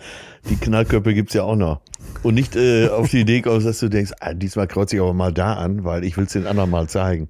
die 0.49 0.55
Knallköpfe 0.55 1.13
gibt's 1.13 1.33
ja 1.33 1.43
auch 1.43 1.55
noch. 1.55 1.81
Und 2.23 2.33
nicht 2.33 2.55
äh, 2.55 2.87
auf 2.89 3.09
die 3.09 3.21
Idee 3.21 3.41
kommst, 3.41 3.67
dass 3.67 3.79
du 3.79 3.89
denkst, 3.89 4.11
ah, 4.19 4.33
diesmal 4.33 4.67
kreuze 4.67 4.95
ich 4.95 5.01
aber 5.01 5.13
mal 5.13 5.31
da 5.31 5.53
an, 5.53 5.83
weil 5.83 6.03
ich 6.03 6.17
will's 6.17 6.33
den 6.33 6.47
anderen 6.47 6.69
mal 6.69 6.89
zeigen. 6.89 7.29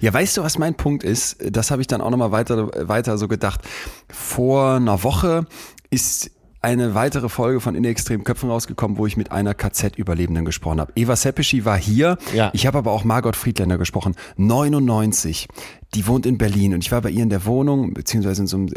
Ja, 0.00 0.12
weißt 0.12 0.36
du, 0.36 0.42
was 0.42 0.58
mein 0.58 0.74
Punkt 0.74 1.04
ist? 1.04 1.36
Das 1.50 1.70
habe 1.70 1.82
ich 1.82 1.86
dann 1.86 2.00
auch 2.00 2.10
nochmal 2.10 2.32
weiter, 2.32 2.70
weiter 2.88 3.18
so 3.18 3.28
gedacht. 3.28 3.60
Vor 4.08 4.76
einer 4.76 5.02
Woche 5.02 5.46
ist 5.90 6.30
eine 6.60 6.94
weitere 6.94 7.28
Folge 7.28 7.60
von 7.60 7.74
In 7.74 7.84
extremen 7.84 8.24
Köpfen 8.24 8.50
rausgekommen, 8.50 8.98
wo 8.98 9.06
ich 9.06 9.16
mit 9.16 9.30
einer 9.30 9.54
KZ-Überlebenden 9.54 10.44
gesprochen 10.44 10.80
habe. 10.80 10.92
Eva 10.96 11.14
Seppischi 11.14 11.64
war 11.64 11.78
hier. 11.78 12.18
Ja. 12.34 12.50
Ich 12.52 12.66
habe 12.66 12.78
aber 12.78 12.92
auch 12.92 13.04
Margot 13.04 13.36
Friedländer 13.36 13.78
gesprochen. 13.78 14.14
99. 14.36 15.48
Die 15.94 16.06
wohnt 16.06 16.26
in 16.26 16.36
Berlin 16.36 16.74
und 16.74 16.84
ich 16.84 16.92
war 16.92 17.00
bei 17.00 17.10
ihr 17.10 17.22
in 17.22 17.30
der 17.30 17.46
Wohnung, 17.46 17.94
beziehungsweise 17.94 18.42
in 18.42 18.46
so 18.46 18.56
einem 18.56 18.68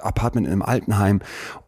Apartment 0.00 0.46
in 0.46 0.52
einem 0.52 0.62
Altenheim 0.62 1.20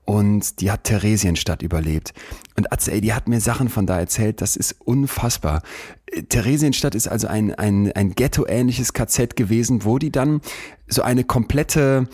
und 0.08 0.62
die 0.62 0.70
hat 0.70 0.84
Theresienstadt 0.84 1.60
überlebt. 1.60 2.14
Und 2.56 2.72
Atze, 2.72 2.92
ey, 2.92 3.02
die 3.02 3.12
hat 3.12 3.28
mir 3.28 3.40
Sachen 3.42 3.68
von 3.68 3.86
da 3.86 3.98
erzählt, 3.98 4.40
das 4.40 4.56
ist 4.56 4.74
unfassbar. 4.80 5.60
Äh, 6.06 6.22
Theresienstadt 6.22 6.94
ist 6.94 7.08
also 7.08 7.26
ein, 7.26 7.54
ein, 7.54 7.92
ein 7.92 8.14
Ghetto-ähnliches 8.14 8.94
KZ 8.94 9.36
gewesen, 9.36 9.84
wo 9.84 9.98
die 9.98 10.10
dann 10.10 10.40
so 10.86 11.02
eine 11.02 11.24
komplette 11.24 12.08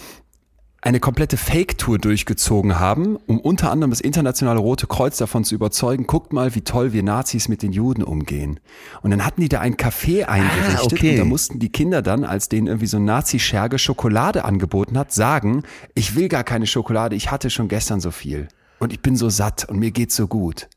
eine 0.84 1.00
komplette 1.00 1.38
Fake-Tour 1.38 1.98
durchgezogen 1.98 2.78
haben, 2.78 3.16
um 3.26 3.40
unter 3.40 3.70
anderem 3.70 3.90
das 3.90 4.02
internationale 4.02 4.60
Rote 4.60 4.86
Kreuz 4.86 5.16
davon 5.16 5.42
zu 5.42 5.54
überzeugen, 5.54 6.06
guckt 6.06 6.34
mal, 6.34 6.54
wie 6.54 6.60
toll 6.60 6.92
wir 6.92 7.02
Nazis 7.02 7.48
mit 7.48 7.62
den 7.62 7.72
Juden 7.72 8.02
umgehen. 8.02 8.60
Und 9.00 9.10
dann 9.10 9.24
hatten 9.24 9.40
die 9.40 9.48
da 9.48 9.60
ein 9.60 9.76
Café 9.76 10.24
eingerichtet 10.24 10.92
okay. 10.92 11.12
und 11.12 11.18
da 11.20 11.24
mussten 11.24 11.58
die 11.58 11.72
Kinder 11.72 12.02
dann, 12.02 12.24
als 12.24 12.50
denen 12.50 12.66
irgendwie 12.66 12.86
so 12.86 12.98
ein 12.98 13.06
Nazi-Scherge 13.06 13.78
Schokolade 13.78 14.44
angeboten 14.44 14.98
hat, 14.98 15.10
sagen, 15.10 15.62
ich 15.94 16.16
will 16.16 16.28
gar 16.28 16.44
keine 16.44 16.66
Schokolade, 16.66 17.16
ich 17.16 17.30
hatte 17.30 17.48
schon 17.48 17.68
gestern 17.68 18.02
so 18.02 18.10
viel. 18.10 18.48
Und 18.78 18.92
ich 18.92 19.00
bin 19.00 19.16
so 19.16 19.30
satt 19.30 19.66
und 19.66 19.78
mir 19.78 19.90
geht's 19.90 20.16
so 20.16 20.26
gut. 20.26 20.68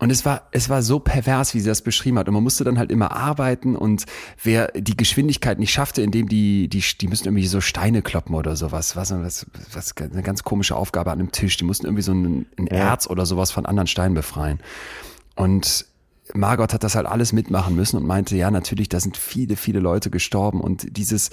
Und 0.00 0.10
es 0.10 0.24
war, 0.24 0.48
es 0.50 0.70
war 0.70 0.82
so 0.82 0.98
pervers, 0.98 1.52
wie 1.54 1.60
sie 1.60 1.68
das 1.68 1.82
beschrieben 1.82 2.18
hat. 2.18 2.26
Und 2.26 2.32
man 2.32 2.42
musste 2.42 2.64
dann 2.64 2.78
halt 2.78 2.90
immer 2.90 3.12
arbeiten 3.12 3.76
und 3.76 4.06
wer 4.42 4.68
die 4.68 4.96
Geschwindigkeit 4.96 5.58
nicht 5.58 5.72
schaffte, 5.72 6.00
indem 6.00 6.26
die, 6.26 6.68
die, 6.68 6.82
die 6.98 7.06
müssen 7.06 7.26
irgendwie 7.26 7.46
so 7.46 7.60
Steine 7.60 8.00
kloppen 8.00 8.34
oder 8.34 8.56
sowas. 8.56 8.96
Was, 8.96 9.12
was, 9.12 9.46
was 9.74 9.94
eine 9.98 10.22
ganz 10.22 10.42
komische 10.42 10.74
Aufgabe 10.74 11.12
an 11.12 11.18
einem 11.18 11.32
Tisch. 11.32 11.58
Die 11.58 11.64
mussten 11.64 11.84
irgendwie 11.84 12.02
so 12.02 12.12
ein, 12.12 12.46
ein 12.58 12.66
Erz 12.66 13.08
oder 13.08 13.26
sowas 13.26 13.50
von 13.50 13.66
anderen 13.66 13.86
Steinen 13.86 14.14
befreien. 14.14 14.60
Und 15.36 15.84
Margot 16.32 16.72
hat 16.72 16.82
das 16.82 16.94
halt 16.94 17.06
alles 17.06 17.34
mitmachen 17.34 17.76
müssen 17.76 17.98
und 17.98 18.06
meinte, 18.06 18.36
ja, 18.36 18.50
natürlich, 18.50 18.88
da 18.88 19.00
sind 19.00 19.18
viele, 19.18 19.56
viele 19.56 19.80
Leute 19.80 20.10
gestorben 20.10 20.62
und 20.62 20.96
dieses, 20.96 21.30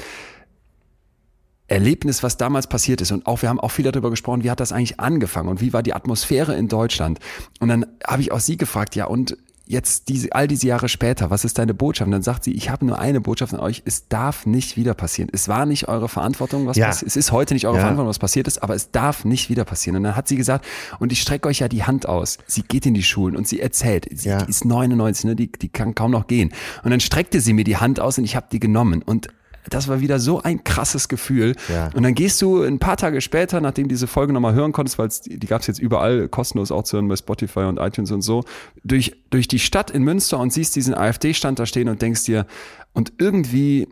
Erlebnis, 1.67 2.23
was 2.23 2.37
damals 2.37 2.67
passiert 2.67 3.01
ist. 3.01 3.11
Und 3.11 3.25
auch, 3.27 3.41
wir 3.41 3.49
haben 3.49 3.59
auch 3.59 3.71
viel 3.71 3.85
darüber 3.89 4.09
gesprochen, 4.09 4.43
wie 4.43 4.51
hat 4.51 4.59
das 4.59 4.71
eigentlich 4.71 4.99
angefangen 4.99 5.49
und 5.49 5.61
wie 5.61 5.73
war 5.73 5.83
die 5.83 5.93
Atmosphäre 5.93 6.55
in 6.55 6.67
Deutschland. 6.67 7.19
Und 7.59 7.67
dann 7.67 7.85
habe 8.05 8.21
ich 8.21 8.31
auch 8.31 8.39
sie 8.39 8.57
gefragt, 8.57 8.95
ja, 8.95 9.05
und 9.05 9.37
jetzt 9.69 10.07
diese, 10.07 10.31
all 10.31 10.47
diese 10.47 10.65
Jahre 10.65 10.87
später, 10.87 11.29
was 11.29 11.43
ist 11.43 11.57
deine 11.57 11.73
Botschaft? 11.73 12.05
Und 12.07 12.13
dann 12.13 12.21
sagt 12.21 12.45
sie, 12.45 12.53
ich 12.53 12.69
habe 12.69 12.85
nur 12.85 12.99
eine 12.99 13.19
Botschaft 13.19 13.53
an 13.53 13.59
euch, 13.59 13.81
es 13.83 14.07
darf 14.07 14.45
nicht 14.45 14.77
wieder 14.77 14.93
passieren. 14.93 15.29
Es 15.33 15.49
war 15.49 15.65
nicht 15.65 15.89
eure 15.89 16.07
Verantwortung, 16.07 16.67
was 16.67 16.77
Ja. 16.77 16.87
passiert. 16.87 17.09
Es 17.09 17.17
ist 17.17 17.33
heute 17.33 17.53
nicht 17.53 17.65
eure 17.67 17.75
Ja. 17.75 17.81
Verantwortung, 17.81 18.07
was 18.09 18.19
passiert 18.19 18.47
ist, 18.47 18.63
aber 18.63 18.75
es 18.75 18.91
darf 18.91 19.25
nicht 19.25 19.49
wieder 19.49 19.65
passieren. 19.65 19.97
Und 19.97 20.03
dann 20.03 20.15
hat 20.15 20.29
sie 20.29 20.37
gesagt, 20.37 20.63
und 20.99 21.11
ich 21.11 21.21
strecke 21.21 21.49
euch 21.49 21.59
ja 21.59 21.67
die 21.67 21.83
Hand 21.83 22.07
aus. 22.07 22.37
Sie 22.47 22.61
geht 22.61 22.85
in 22.85 22.93
die 22.93 23.03
Schulen 23.03 23.35
und 23.35 23.45
sie 23.45 23.59
erzählt, 23.59 24.07
sie 24.09 24.29
Ja. 24.29 24.37
ist 24.43 24.63
99, 24.63 25.25
ne, 25.25 25.35
die, 25.35 25.51
die 25.51 25.67
kann 25.67 25.93
kaum 25.95 26.11
noch 26.11 26.27
gehen. 26.27 26.53
Und 26.85 26.91
dann 26.91 27.01
streckte 27.01 27.41
sie 27.41 27.51
mir 27.51 27.65
die 27.65 27.75
Hand 27.75 27.99
aus 27.99 28.17
und 28.17 28.23
ich 28.23 28.37
habe 28.37 28.47
die 28.49 28.61
genommen. 28.61 29.01
Und 29.01 29.27
das 29.69 29.87
war 29.87 29.99
wieder 29.99 30.19
so 30.19 30.41
ein 30.41 30.63
krasses 30.63 31.07
Gefühl. 31.07 31.55
Ja. 31.69 31.89
Und 31.93 32.03
dann 32.03 32.13
gehst 32.15 32.41
du 32.41 32.63
ein 32.63 32.79
paar 32.79 32.97
Tage 32.97 33.21
später, 33.21 33.61
nachdem 33.61 33.87
diese 33.87 34.07
Folge 34.07 34.33
nochmal 34.33 34.53
hören 34.53 34.71
konntest, 34.71 34.97
weil 34.97 35.09
die, 35.25 35.39
die 35.39 35.47
gab 35.47 35.61
es 35.61 35.67
jetzt 35.67 35.79
überall 35.79 36.27
kostenlos 36.29 36.71
auch 36.71 36.83
zu 36.83 36.97
hören 36.97 37.07
bei 37.07 37.15
Spotify 37.15 37.61
und 37.61 37.77
iTunes 37.77 38.11
und 38.11 38.21
so, 38.21 38.43
durch, 38.83 39.13
durch 39.29 39.47
die 39.47 39.59
Stadt 39.59 39.91
in 39.91 40.03
Münster 40.03 40.39
und 40.39 40.53
siehst 40.53 40.75
diesen 40.75 40.93
AfD-Stand 40.93 41.59
da 41.59 41.65
stehen 41.65 41.89
und 41.89 42.01
denkst 42.01 42.23
dir, 42.25 42.45
und 42.93 43.13
irgendwie 43.19 43.87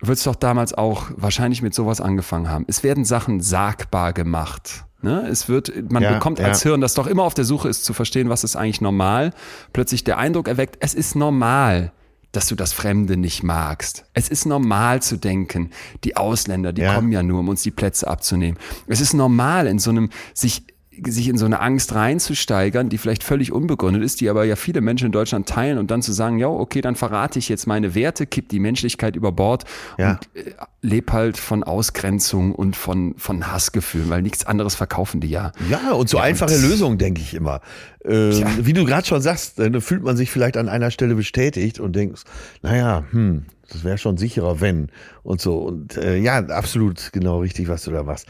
wird 0.00 0.18
es 0.18 0.24
doch 0.24 0.34
damals 0.34 0.74
auch 0.74 1.10
wahrscheinlich 1.16 1.62
mit 1.62 1.74
sowas 1.74 2.00
angefangen 2.00 2.50
haben. 2.50 2.64
Es 2.68 2.82
werden 2.82 3.04
Sachen 3.04 3.40
sagbar 3.40 4.12
gemacht. 4.12 4.84
Ne? 5.02 5.26
Es 5.30 5.48
wird, 5.48 5.90
man 5.90 6.02
Ja, 6.02 6.14
bekommt 6.14 6.38
ja. 6.38 6.46
als 6.46 6.62
Hirn, 6.62 6.80
das 6.80 6.94
doch 6.94 7.06
immer 7.06 7.24
auf 7.24 7.34
der 7.34 7.44
Suche 7.44 7.68
ist, 7.68 7.84
zu 7.84 7.92
verstehen, 7.92 8.28
was 8.28 8.42
ist 8.42 8.56
eigentlich 8.56 8.80
normal, 8.80 9.32
plötzlich 9.72 10.02
der 10.02 10.18
Eindruck 10.18 10.48
erweckt, 10.48 10.76
es 10.80 10.94
ist 10.94 11.14
normal, 11.14 11.92
dass 12.36 12.46
du 12.46 12.54
das 12.54 12.72
Fremde 12.72 13.16
nicht 13.16 13.42
magst. 13.42 14.04
Es 14.12 14.28
ist 14.28 14.44
normal 14.46 15.00
zu 15.02 15.16
denken, 15.16 15.70
die 16.04 16.16
Ausländer, 16.16 16.72
die 16.72 16.82
Ja. 16.82 16.94
kommen 16.94 17.12
ja 17.12 17.22
nur, 17.22 17.40
um 17.40 17.48
uns 17.48 17.62
die 17.62 17.70
Plätze 17.70 18.08
abzunehmen. 18.08 18.58
Es 18.86 19.00
ist 19.00 19.14
normal, 19.14 19.66
in 19.66 19.78
so 19.78 19.90
einem, 19.90 20.10
sich 20.34 20.64
sich 21.06 21.28
in 21.28 21.38
so 21.38 21.44
eine 21.46 21.60
Angst 21.60 21.94
reinzusteigern, 21.94 22.88
die 22.88 22.98
vielleicht 22.98 23.22
völlig 23.22 23.52
unbegründet 23.52 24.02
ist, 24.02 24.20
die 24.20 24.28
aber 24.28 24.44
ja 24.44 24.56
viele 24.56 24.80
Menschen 24.80 25.06
in 25.06 25.12
Deutschland 25.12 25.48
teilen 25.48 25.78
und 25.78 25.90
dann 25.90 26.02
zu 26.02 26.12
sagen, 26.12 26.38
ja, 26.38 26.48
okay, 26.48 26.80
dann 26.80 26.94
verrate 26.96 27.38
ich 27.38 27.48
jetzt 27.48 27.66
meine 27.66 27.94
Werte, 27.94 28.26
kipp 28.26 28.48
die 28.48 28.60
Menschlichkeit 28.60 29.16
über 29.16 29.32
Bord 29.32 29.64
Ja. 29.98 30.12
und 30.12 30.28
äh, 30.40 30.52
leb 30.82 31.12
halt 31.12 31.36
von 31.38 31.64
Ausgrenzung 31.64 32.54
und 32.54 32.76
von, 32.76 33.14
von 33.16 33.50
Hassgefühlen, 33.50 34.10
weil 34.10 34.22
nichts 34.22 34.46
anderes 34.46 34.74
verkaufen 34.74 35.20
die 35.20 35.30
ja. 35.30 35.52
Ja, 35.70 35.92
und 35.92 36.08
so 36.08 36.18
einfache 36.18 36.56
Lösungen, 36.56 36.98
denke 36.98 37.20
ich 37.20 37.34
immer. 37.34 37.60
Ähm, 38.04 38.44
Wie 38.60 38.72
du 38.72 38.84
gerade 38.84 39.06
schon 39.06 39.22
sagst, 39.22 39.58
dann 39.58 39.80
fühlt 39.80 40.02
man 40.02 40.16
sich 40.16 40.30
vielleicht 40.30 40.56
an 40.56 40.68
einer 40.68 40.90
Stelle 40.90 41.14
bestätigt 41.14 41.80
und 41.80 41.96
denkst, 41.96 42.22
naja, 42.62 43.04
hm, 43.10 43.46
das 43.72 43.82
wäre 43.82 43.96
schon 43.98 44.18
sicherer, 44.18 44.60
wenn 44.60 44.90
und 45.22 45.40
so. 45.40 45.56
Und 45.58 45.96
äh, 45.96 46.16
ja, 46.18 46.38
absolut 46.38 47.10
genau 47.12 47.40
richtig, 47.40 47.68
was 47.68 47.82
du 47.84 47.90
da 47.90 48.02
machst. 48.02 48.26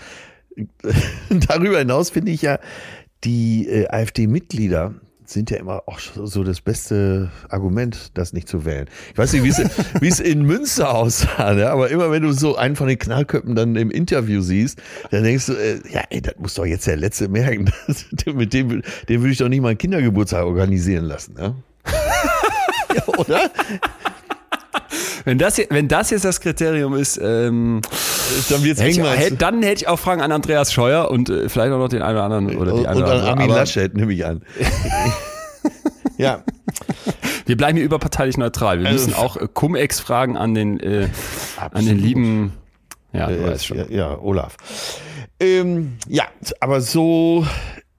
Darüber 1.49 1.78
hinaus 1.78 2.11
finde 2.11 2.32
ich 2.32 2.42
ja, 2.42 2.58
die 3.25 3.68
äh, 3.68 3.88
AfD-Mitglieder 3.88 4.94
sind 5.26 5.50
ja 5.50 5.56
immer 5.56 5.82
auch 5.87 5.99
so 5.99 6.44
das 6.44 6.61
beste 6.61 7.30
Argument, 7.49 8.11
das 8.14 8.32
nicht 8.32 8.49
zu 8.49 8.64
wählen. 8.64 8.88
Ich 9.12 9.18
weiß 9.18 9.32
nicht, 9.32 9.44
wie 10.00 10.08
es, 10.08 10.20
in 10.20 10.42
Münster 10.42 10.94
aussah, 10.94 11.54
ne? 11.54 11.70
aber 11.70 11.90
immer 11.90 12.11
wenn 12.11 12.23
du 12.23 12.32
so 12.32 12.56
einen 12.56 12.76
von 12.76 12.88
den 12.88 12.99
Knallköppen 12.99 13.54
dann 13.54 13.76
im 13.76 13.90
Interview 13.90 14.42
siehst, 14.42 14.80
dann 15.11 15.25
denkst 15.25 15.46
du, 15.46 15.52
äh, 15.54 15.80
ja, 15.90 16.02
ey, 16.11 16.20
das 16.20 16.34
muss 16.38 16.54
doch 16.54 16.66
jetzt 16.66 16.87
der 16.87 16.96
Letzte 16.96 17.28
merken. 17.28 17.70
Mit 18.34 18.52
dem, 18.52 18.82
dem 19.08 19.20
würde 19.23 19.32
ich 19.32 19.38
doch 19.38 19.49
nicht 19.49 19.61
mal 19.61 19.68
einen 19.68 19.78
Kindergeburtstag 19.78 20.44
organisieren 20.44 21.04
lassen. 21.04 21.34
Ne? 21.34 21.54
ja, 22.94 23.06
oder? 23.18 23.50
Wenn 25.25 25.38
das, 25.38 25.59
wenn 25.71 25.88
das 25.88 26.11
jetzt 26.11 26.25
das 26.25 26.40
Kriterium 26.40 26.95
ist, 26.95 27.19
ähm, 27.23 27.81
Dann 28.50 28.62
wird's 28.62 28.81
hätte 28.81 29.00
ich, 29.31 29.38
dann 29.38 29.62
hätte 29.62 29.83
ich 29.83 29.88
auch 29.88 29.99
Fragen 29.99 30.21
an 30.21 30.33
Andreas 30.33 30.73
Scheuer 30.73 31.11
und 31.11 31.31
äh, 31.31 31.49
vielleicht 31.49 31.73
auch 31.73 31.78
noch 31.78 31.88
den 31.88 32.02
einen 32.02 32.16
oder 32.16 32.25
anderen 32.25 32.57
oder 32.57 32.73
die 32.73 32.78
Und, 32.81 32.87
eine 32.87 32.97
und 32.99 33.02
oder 33.02 33.12
an 33.12 33.19
andere. 33.21 33.31
Armin 33.31 33.49
Laschet, 33.50 33.95
nehme 33.95 34.12
ich 34.12 34.25
an. 34.26 34.43
ja, 36.19 36.43
Wir 37.47 37.57
bleiben 37.57 37.76
hier 37.76 37.85
überparteilich 37.85 38.37
neutral. 38.37 38.81
Wir 38.81 38.88
Also, 38.88 39.07
müssen 39.07 39.19
auch 39.19 39.37
äh, 39.37 39.49
Cum-Ex-Fragen 39.52 40.37
an 40.37 40.54
den, 40.54 40.81
äh, 40.81 41.09
an 41.73 41.85
den 41.87 41.99
lieben, 41.99 42.52
ja, 43.12 43.28
Äh. 43.28 43.57
Ja, 43.69 43.85
ja 43.88 44.19
Olaf. 44.19 44.57
Ähm, 45.40 45.95
ja, 46.09 46.25
aber 46.61 46.81
so 46.81 47.47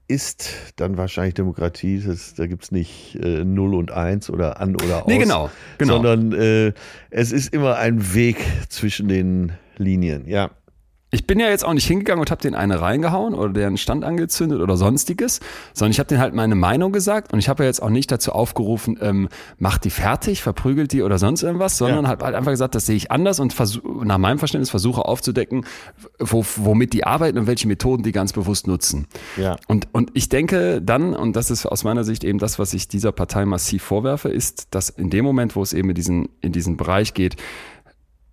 ist 0.08 0.50
dann 0.76 0.96
wahrscheinlich 0.96 1.34
Demokratie. 1.34 2.02
Das, 2.04 2.34
da 2.34 2.46
gibt's 2.46 2.70
nicht 2.70 3.16
äh, 3.16 3.44
0 3.44 3.74
und 3.74 3.90
1 3.90 4.30
oder 4.30 4.60
an 4.60 4.74
oder 4.74 5.02
aus. 5.02 5.06
Nee, 5.06 5.18
genau, 5.18 5.50
genau. 5.78 5.94
Sondern 5.94 6.32
äh, 6.32 6.72
es 7.10 7.32
ist 7.32 7.52
immer 7.52 7.76
ein 7.76 8.14
Weg 8.14 8.36
zwischen 8.68 9.08
den 9.08 9.52
Linien. 9.76 10.26
Ja. 10.26 10.50
Ich 11.12 11.26
bin 11.26 11.38
ja 11.38 11.48
jetzt 11.48 11.64
auch 11.64 11.72
nicht 11.72 11.86
hingegangen 11.86 12.20
und 12.20 12.32
habe 12.32 12.42
den 12.42 12.56
eine 12.56 12.80
reingehauen 12.80 13.34
oder 13.34 13.52
deren 13.52 13.76
Stand 13.76 14.02
angezündet 14.04 14.60
oder 14.60 14.76
sonstiges, 14.76 15.38
sondern 15.72 15.92
ich 15.92 16.00
habe 16.00 16.08
denen 16.08 16.20
halt 16.20 16.34
meine 16.34 16.56
Meinung 16.56 16.90
gesagt 16.90 17.32
und 17.32 17.38
ich 17.38 17.48
habe 17.48 17.62
ja 17.62 17.68
jetzt 17.68 17.80
auch 17.80 17.90
nicht 17.90 18.10
dazu 18.10 18.32
aufgerufen, 18.32 18.98
ähm, 19.00 19.28
macht 19.58 19.84
die 19.84 19.90
fertig, 19.90 20.42
verprügelt 20.42 20.92
die 20.92 21.02
oder 21.02 21.18
sonst 21.18 21.44
irgendwas, 21.44 21.78
sondern 21.78 22.04
Ja. 22.04 22.10
habe 22.10 22.24
halt 22.24 22.34
einfach 22.34 22.50
gesagt, 22.50 22.74
das 22.74 22.86
sehe 22.86 22.96
ich 22.96 23.12
anders 23.12 23.38
und 23.38 23.54
nach 24.04 24.18
meinem 24.18 24.38
Verständnis 24.38 24.68
versuche 24.68 25.04
aufzudecken, 25.04 25.64
wo, 26.18 26.44
womit 26.56 26.92
die 26.92 27.04
arbeiten 27.04 27.38
und 27.38 27.46
welche 27.46 27.68
Methoden 27.68 28.02
die 28.02 28.12
ganz 28.12 28.32
bewusst 28.32 28.66
nutzen. 28.66 29.06
Ja. 29.36 29.56
Und, 29.68 29.86
und 29.92 30.10
ich 30.14 30.28
denke 30.28 30.82
dann, 30.82 31.14
und 31.14 31.36
das 31.36 31.52
ist 31.52 31.66
aus 31.66 31.84
meiner 31.84 32.02
Sicht 32.02 32.24
eben 32.24 32.40
das, 32.40 32.58
was 32.58 32.74
ich 32.74 32.88
dieser 32.88 33.12
Partei 33.12 33.44
massiv 33.44 33.84
vorwerfe, 33.84 34.28
ist, 34.28 34.74
dass 34.74 34.88
in 34.88 35.08
dem 35.10 35.24
Moment, 35.24 35.54
wo 35.54 35.62
es 35.62 35.72
eben 35.72 35.88
in 35.90 35.94
diesen, 35.94 36.28
in 36.40 36.50
diesen 36.50 36.76
Bereich 36.76 37.14
geht, 37.14 37.36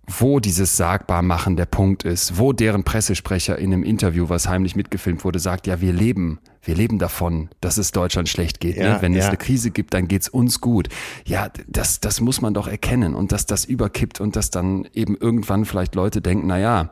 wo 0.06 0.38
dieses 0.38 0.76
Sagbarmachen 0.76 1.56
der 1.56 1.66
Punkt 1.66 2.02
ist, 2.04 2.38
wo 2.38 2.52
deren 2.52 2.84
Pressesprecher 2.84 3.58
in 3.58 3.72
einem 3.72 3.82
Interview, 3.82 4.28
was 4.28 4.48
heimlich 4.48 4.76
mitgefilmt 4.76 5.24
wurde, 5.24 5.38
sagt, 5.38 5.66
ja, 5.66 5.80
wir 5.80 5.92
leben, 5.92 6.40
wir 6.62 6.74
leben 6.74 6.98
davon, 6.98 7.48
dass 7.60 7.78
es 7.78 7.90
Deutschland 7.90 8.28
schlecht 8.28 8.60
geht. 8.60 8.76
Ja, 8.76 8.94
ne? 8.94 9.02
Wenn 9.02 9.14
es 9.14 9.24
ja. 9.24 9.28
eine 9.28 9.36
Krise 9.36 9.70
gibt, 9.70 9.94
dann 9.94 10.08
geht's 10.08 10.28
uns 10.28 10.60
gut. 10.60 10.88
Ja, 11.24 11.48
das, 11.68 12.00
das 12.00 12.20
muss 12.20 12.40
man 12.40 12.54
doch 12.54 12.66
erkennen 12.66 13.14
und 13.14 13.32
dass 13.32 13.46
das 13.46 13.64
überkippt 13.64 14.20
und 14.20 14.36
dass 14.36 14.50
dann 14.50 14.86
eben 14.92 15.16
irgendwann 15.16 15.64
vielleicht 15.64 15.94
Leute 15.94 16.20
denken, 16.20 16.48
na 16.48 16.58
ja, 16.58 16.90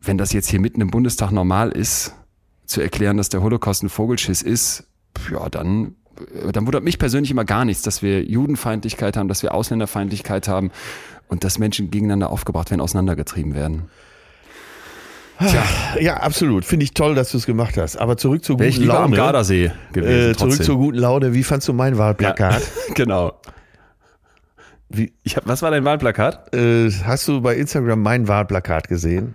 wenn 0.00 0.16
das 0.16 0.32
jetzt 0.32 0.48
hier 0.48 0.60
mitten 0.60 0.80
im 0.80 0.90
Bundestag 0.90 1.30
normal 1.30 1.70
ist, 1.70 2.14
zu 2.64 2.80
erklären, 2.80 3.16
dass 3.16 3.28
der 3.28 3.42
Holocaust 3.42 3.82
ein 3.82 3.88
Vogelschiss 3.88 4.42
ist, 4.42 4.84
ja, 5.30 5.48
dann, 5.50 5.96
dann 6.52 6.66
wundert 6.66 6.84
mich 6.84 6.98
persönlich 6.98 7.30
immer 7.30 7.44
gar 7.44 7.64
nichts, 7.64 7.82
dass 7.82 8.00
wir 8.00 8.24
Judenfeindlichkeit 8.24 9.16
haben, 9.16 9.28
dass 9.28 9.42
wir 9.42 9.52
Ausländerfeindlichkeit 9.52 10.48
haben 10.48 10.70
und 11.30 11.44
dass 11.44 11.58
Menschen 11.58 11.90
gegeneinander 11.90 12.30
aufgebracht 12.30 12.70
werden, 12.70 12.80
auseinandergetrieben 12.80 13.54
werden. 13.54 13.84
ja, 15.98 16.18
absolut. 16.18 16.66
Finde 16.66 16.84
ich 16.84 16.92
toll, 16.92 17.14
dass 17.14 17.30
du 17.30 17.38
es 17.38 17.46
gemacht 17.46 17.78
hast. 17.78 17.96
Aber 17.96 18.18
zurück 18.18 18.44
zur 18.44 18.58
Wäre 18.58 18.68
ich 18.68 18.74
guten 18.76 18.88
lieber 18.88 18.98
am 18.98 19.04
Laune. 19.12 19.16
Gardasee 19.16 19.72
gewesen. 19.92 20.32
äh, 20.32 20.36
zurück 20.36 20.62
zur 20.62 20.76
guten 20.76 20.98
Laune. 20.98 21.32
Wie 21.32 21.44
fandst 21.44 21.66
du 21.66 21.72
mein 21.72 21.96
Wahlplakat? 21.96 22.60
Ja, 22.60 22.66
genau. 22.94 23.40
Wie, 24.90 25.14
Ich 25.22 25.36
hab, 25.36 25.46
was 25.46 25.62
war 25.62 25.70
dein 25.70 25.84
Wahlplakat? 25.84 26.54
äh, 26.54 26.90
hast 27.04 27.26
du 27.28 27.40
bei 27.40 27.56
Instagram 27.56 28.02
mein 28.02 28.28
Wahlplakat 28.28 28.88
gesehen? 28.88 29.34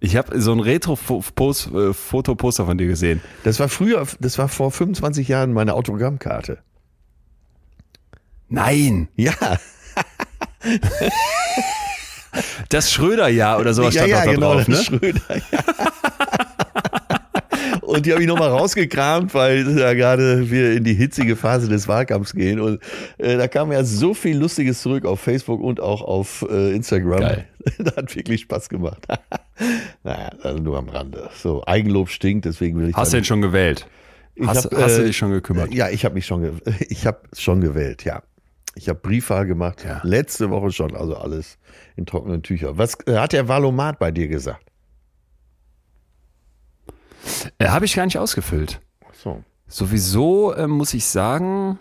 Ich 0.00 0.16
habe 0.16 0.40
so 0.40 0.50
ein 0.52 0.60
Retro-Fotoposter 0.60 2.66
von 2.66 2.76
dir 2.76 2.88
gesehen. 2.88 3.20
Das 3.44 3.60
war 3.60 3.68
früher, 3.68 4.04
das 4.18 4.38
war 4.38 4.48
vor 4.48 4.72
25 4.72 5.28
Jahren 5.28 5.52
meine 5.52 5.74
Autogrammkarte. 5.74 6.58
Nein, 8.48 9.08
Ja, 9.16 9.32
das 12.68 12.90
Schröder-Jahr 12.92 13.60
oder 13.60 13.74
sowas 13.74 13.94
ja, 13.94 14.06
stand 14.06 14.10
ja, 14.10 14.24
da 14.24 14.32
genau, 14.32 14.54
drauf, 14.54 14.68
ne? 14.68 14.76
das 14.76 14.84
Schröder. 14.84 15.20
Ja. 15.28 15.64
Und 17.94 18.06
die 18.06 18.12
habe 18.12 18.22
ich 18.22 18.28
nochmal 18.28 18.48
rausgekramt, 18.48 19.34
weil 19.34 19.76
da 19.76 19.94
gerade 19.94 20.50
wir 20.50 20.72
in 20.72 20.84
die 20.84 20.94
hitzige 20.94 21.36
Phase 21.36 21.68
des 21.68 21.86
Wahlkampfs 21.86 22.34
gehen. 22.34 22.58
Und 22.58 22.80
äh, 23.18 23.36
da 23.36 23.46
kam 23.46 23.70
ja 23.70 23.84
so 23.84 24.14
viel 24.14 24.36
Lustiges 24.36 24.82
zurück 24.82 25.04
auf 25.04 25.20
Facebook 25.20 25.60
und 25.60 25.80
auch 25.80 26.02
auf 26.02 26.44
äh, 26.50 26.74
Instagram. 26.74 27.20
Geil. 27.20 27.44
Das 27.78 27.96
hat 27.96 28.14
wirklich 28.14 28.42
Spaß 28.42 28.68
gemacht. 28.68 29.06
naja, 30.02 30.30
also 30.42 30.58
nur 30.58 30.76
am 30.76 30.90
Rande. 30.90 31.30
So, 31.34 31.64
Eigenlob 31.64 32.10
stinkt, 32.10 32.44
deswegen 32.44 32.78
will 32.78 32.90
ich 32.90 32.94
Hast 32.94 33.12
du 33.12 33.16
da 33.16 33.20
den 33.20 33.24
schon 33.24 33.40
gewählt? 33.40 33.86
Ich 34.34 34.46
hast 34.46 34.66
hab, 34.66 34.74
hast 34.74 34.98
du 34.98 35.02
äh, 35.02 35.06
dich 35.06 35.16
schon 35.16 35.30
gekümmert? 35.30 35.72
Ja, 35.72 35.88
ich 35.88 36.04
habe 36.04 36.14
mich 36.14 36.26
schon, 36.26 36.60
ich 36.88 37.06
habe 37.06 37.20
schon 37.32 37.62
gewählt, 37.62 38.04
ja. 38.04 38.22
Ich 38.76 38.88
habe 38.88 38.98
Briefwahl 38.98 39.46
gemacht, 39.46 39.84
Ja. 39.84 40.00
letzte 40.02 40.50
Woche 40.50 40.72
schon, 40.72 40.96
also 40.96 41.16
alles 41.16 41.58
in 41.96 42.06
trockenen 42.06 42.42
Tüchern. 42.42 42.76
Was 42.76 42.96
äh, 43.06 43.16
hat 43.18 43.32
der 43.32 43.48
Valomat 43.48 43.98
bei 43.98 44.10
dir 44.10 44.28
gesagt? 44.28 44.64
Äh, 47.58 47.68
habe 47.68 47.84
ich 47.84 47.94
gar 47.94 48.04
nicht 48.04 48.18
ausgefüllt. 48.18 48.80
So. 49.12 49.42
Sowieso 49.66 50.54
ähm, 50.56 50.70
muss 50.70 50.92
ich 50.92 51.06
sagen, 51.06 51.78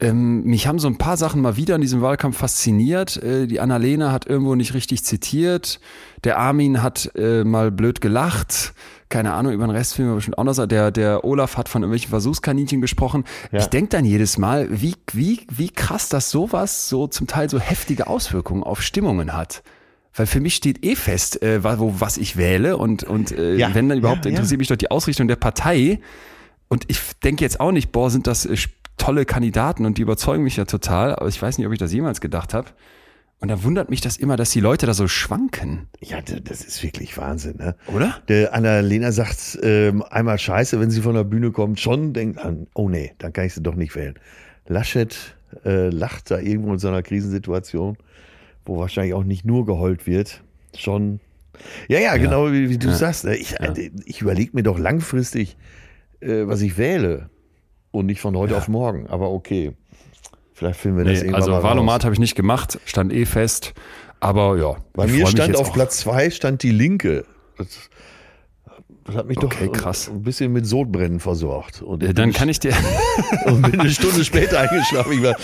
ähm, 0.00 0.44
mich 0.44 0.66
haben 0.66 0.78
so 0.78 0.86
ein 0.86 0.98
paar 0.98 1.16
Sachen 1.16 1.40
mal 1.42 1.56
wieder 1.56 1.74
in 1.74 1.80
diesem 1.80 2.00
Wahlkampf 2.02 2.38
fasziniert. 2.38 3.16
Äh, 3.16 3.46
die 3.46 3.58
Annalena 3.60 4.12
hat 4.12 4.26
irgendwo 4.26 4.54
nicht 4.54 4.74
richtig 4.74 5.04
zitiert. 5.04 5.80
Der 6.24 6.38
Armin 6.38 6.82
hat 6.82 7.10
äh, 7.16 7.42
mal 7.44 7.70
blöd 7.72 8.00
gelacht. 8.00 8.74
Keine 9.08 9.32
Ahnung, 9.32 9.52
über 9.52 9.66
den 9.66 9.70
Rest 9.74 9.94
filmen 9.94 10.10
wir 10.12 10.16
bestimmt 10.16 10.36
auch 10.38 10.44
noch. 10.44 10.52
sagen. 10.52 10.68
Der, 10.68 10.90
der 10.90 11.24
Olaf 11.24 11.56
hat 11.56 11.68
von 11.68 11.82
irgendwelchen 11.82 12.10
Versuchskaninchen 12.10 12.80
gesprochen. 12.80 13.24
Ja. 13.52 13.60
Ich 13.60 13.66
denke 13.66 13.90
dann 13.90 14.04
jedes 14.04 14.36
Mal, 14.36 14.68
wie, 14.70 14.94
wie, 15.12 15.46
wie 15.50 15.70
krass, 15.70 16.08
dass 16.10 16.30
sowas 16.30 16.88
so 16.88 17.06
zum 17.06 17.26
Teil 17.26 17.48
so 17.48 17.58
heftige 17.58 18.06
Auswirkungen 18.06 18.62
auf 18.62 18.82
Stimmungen 18.82 19.34
hat. 19.34 19.62
Weil 20.14 20.26
für 20.26 20.40
mich 20.40 20.56
steht 20.56 20.84
eh 20.84 20.94
fest, 20.96 21.42
äh, 21.42 21.62
wo, 21.78 21.94
was 21.98 22.16
ich 22.18 22.36
wähle 22.36 22.76
und, 22.76 23.04
und 23.04 23.30
äh, 23.32 23.54
Ja. 23.56 23.74
wenn 23.74 23.88
dann 23.88 23.98
überhaupt 23.98 24.24
Ja, 24.24 24.30
ja. 24.30 24.36
interessiert 24.36 24.58
mich 24.58 24.68
doch 24.68 24.76
die 24.76 24.90
Ausrichtung 24.90 25.28
der 25.28 25.36
Partei. 25.36 26.00
Und 26.68 26.84
ich 26.88 26.98
denke 27.24 27.44
jetzt 27.44 27.60
auch 27.60 27.72
nicht, 27.72 27.92
boah, 27.92 28.10
sind 28.10 28.26
das 28.26 28.44
äh, 28.44 28.56
tolle 28.98 29.24
Kandidaten 29.24 29.86
und 29.86 29.96
die 29.96 30.02
überzeugen 30.02 30.42
mich 30.44 30.56
ja 30.56 30.64
total, 30.64 31.14
aber 31.14 31.28
ich 31.28 31.40
weiß 31.40 31.56
nicht, 31.56 31.66
ob 31.66 31.72
ich 31.72 31.78
das 31.78 31.92
jemals 31.92 32.20
gedacht 32.20 32.52
habe. 32.52 32.68
Und 33.40 33.48
da 33.48 33.62
wundert 33.62 33.88
mich 33.88 34.00
das 34.00 34.16
immer, 34.16 34.36
dass 34.36 34.50
die 34.50 34.58
Leute 34.60 34.86
da 34.86 34.94
so 34.94 35.06
schwanken. 35.06 35.86
Ja, 36.00 36.20
das 36.20 36.64
ist 36.64 36.82
wirklich 36.82 37.16
Wahnsinn, 37.16 37.56
ne? 37.56 37.76
Oder? 37.94 38.16
Der 38.26 38.52
Annalena 38.52 39.12
sagt 39.12 39.58
ähm, 39.62 40.02
einmal 40.02 40.38
Scheiße, 40.38 40.80
wenn 40.80 40.90
sie 40.90 41.00
von 41.02 41.14
der 41.14 41.22
Bühne 41.22 41.52
kommt, 41.52 41.78
schon 41.78 42.12
denkt 42.12 42.38
an, 42.38 42.66
oh 42.74 42.88
nee, 42.88 43.12
dann 43.18 43.32
kann 43.32 43.46
ich 43.46 43.54
sie 43.54 43.62
doch 43.62 43.76
nicht 43.76 43.94
wählen. 43.94 44.18
Laschet 44.66 45.36
äh, 45.64 45.88
lacht 45.90 46.32
da 46.32 46.40
irgendwo 46.40 46.72
in 46.72 46.80
so 46.80 46.88
einer 46.88 47.02
Krisensituation, 47.02 47.96
wo 48.64 48.78
wahrscheinlich 48.78 49.14
auch 49.14 49.24
nicht 49.24 49.44
nur 49.44 49.64
geheult 49.64 50.06
wird. 50.06 50.42
Schon. 50.76 51.20
Ja, 51.88 52.00
ja, 52.00 52.16
genau 52.16 52.50
wie, 52.52 52.68
wie 52.70 52.78
du 52.78 52.92
sagst. 52.92 53.24
ne? 53.24 53.36
Ich, 53.36 53.58
äh, 53.60 53.90
ich 54.04 54.20
überlege 54.20 54.50
mir 54.54 54.64
doch 54.64 54.78
langfristig, 54.78 55.56
äh, 56.20 56.46
was 56.46 56.60
ich 56.60 56.76
wähle. 56.76 57.30
Und 57.90 58.06
nicht 58.06 58.20
von 58.20 58.36
heute 58.36 58.56
auf 58.56 58.68
morgen. 58.68 59.06
Aber 59.06 59.30
okay. 59.30 59.72
Vielleicht 60.58 60.80
finden 60.80 60.98
wir 60.98 61.04
das 61.04 61.12
Nee, 61.12 61.18
irgendwann 61.18 61.40
also 61.40 61.50
mal. 61.52 61.62
Wahlomat 61.62 62.04
habe 62.04 62.14
ich 62.14 62.18
nicht 62.18 62.34
gemacht, 62.34 62.80
stand 62.84 63.12
eh 63.12 63.26
fest. 63.26 63.74
Aber 64.18 64.58
ja. 64.58 64.74
Bei 64.92 65.06
mir 65.06 65.24
stand 65.28 65.54
auf. 65.54 65.72
Platz 65.72 65.98
zwei 65.98 66.30
stand 66.30 66.64
die 66.64 66.72
Linke. 66.72 67.24
Das, 67.56 67.68
das 69.08 69.16
hat 69.16 69.26
mich 69.26 69.38
Okay, 69.38 69.66
doch 69.66 69.72
krass. 69.72 70.08
ein 70.08 70.22
bisschen 70.22 70.52
mit 70.52 70.66
Sodbrennen 70.66 71.18
versorgt. 71.18 71.82
Und 71.82 72.02
Äh, 72.02 72.14
Dann 72.14 72.32
kann 72.32 72.48
ich 72.48 72.60
dir. 72.60 72.72
und 73.46 73.62
bin 73.62 73.80
eine 73.80 73.90
Stunde 73.90 74.24
später 74.24 74.60
eingeschlafen. 74.60 75.12
Ich 75.14 75.22
war, 75.22 75.34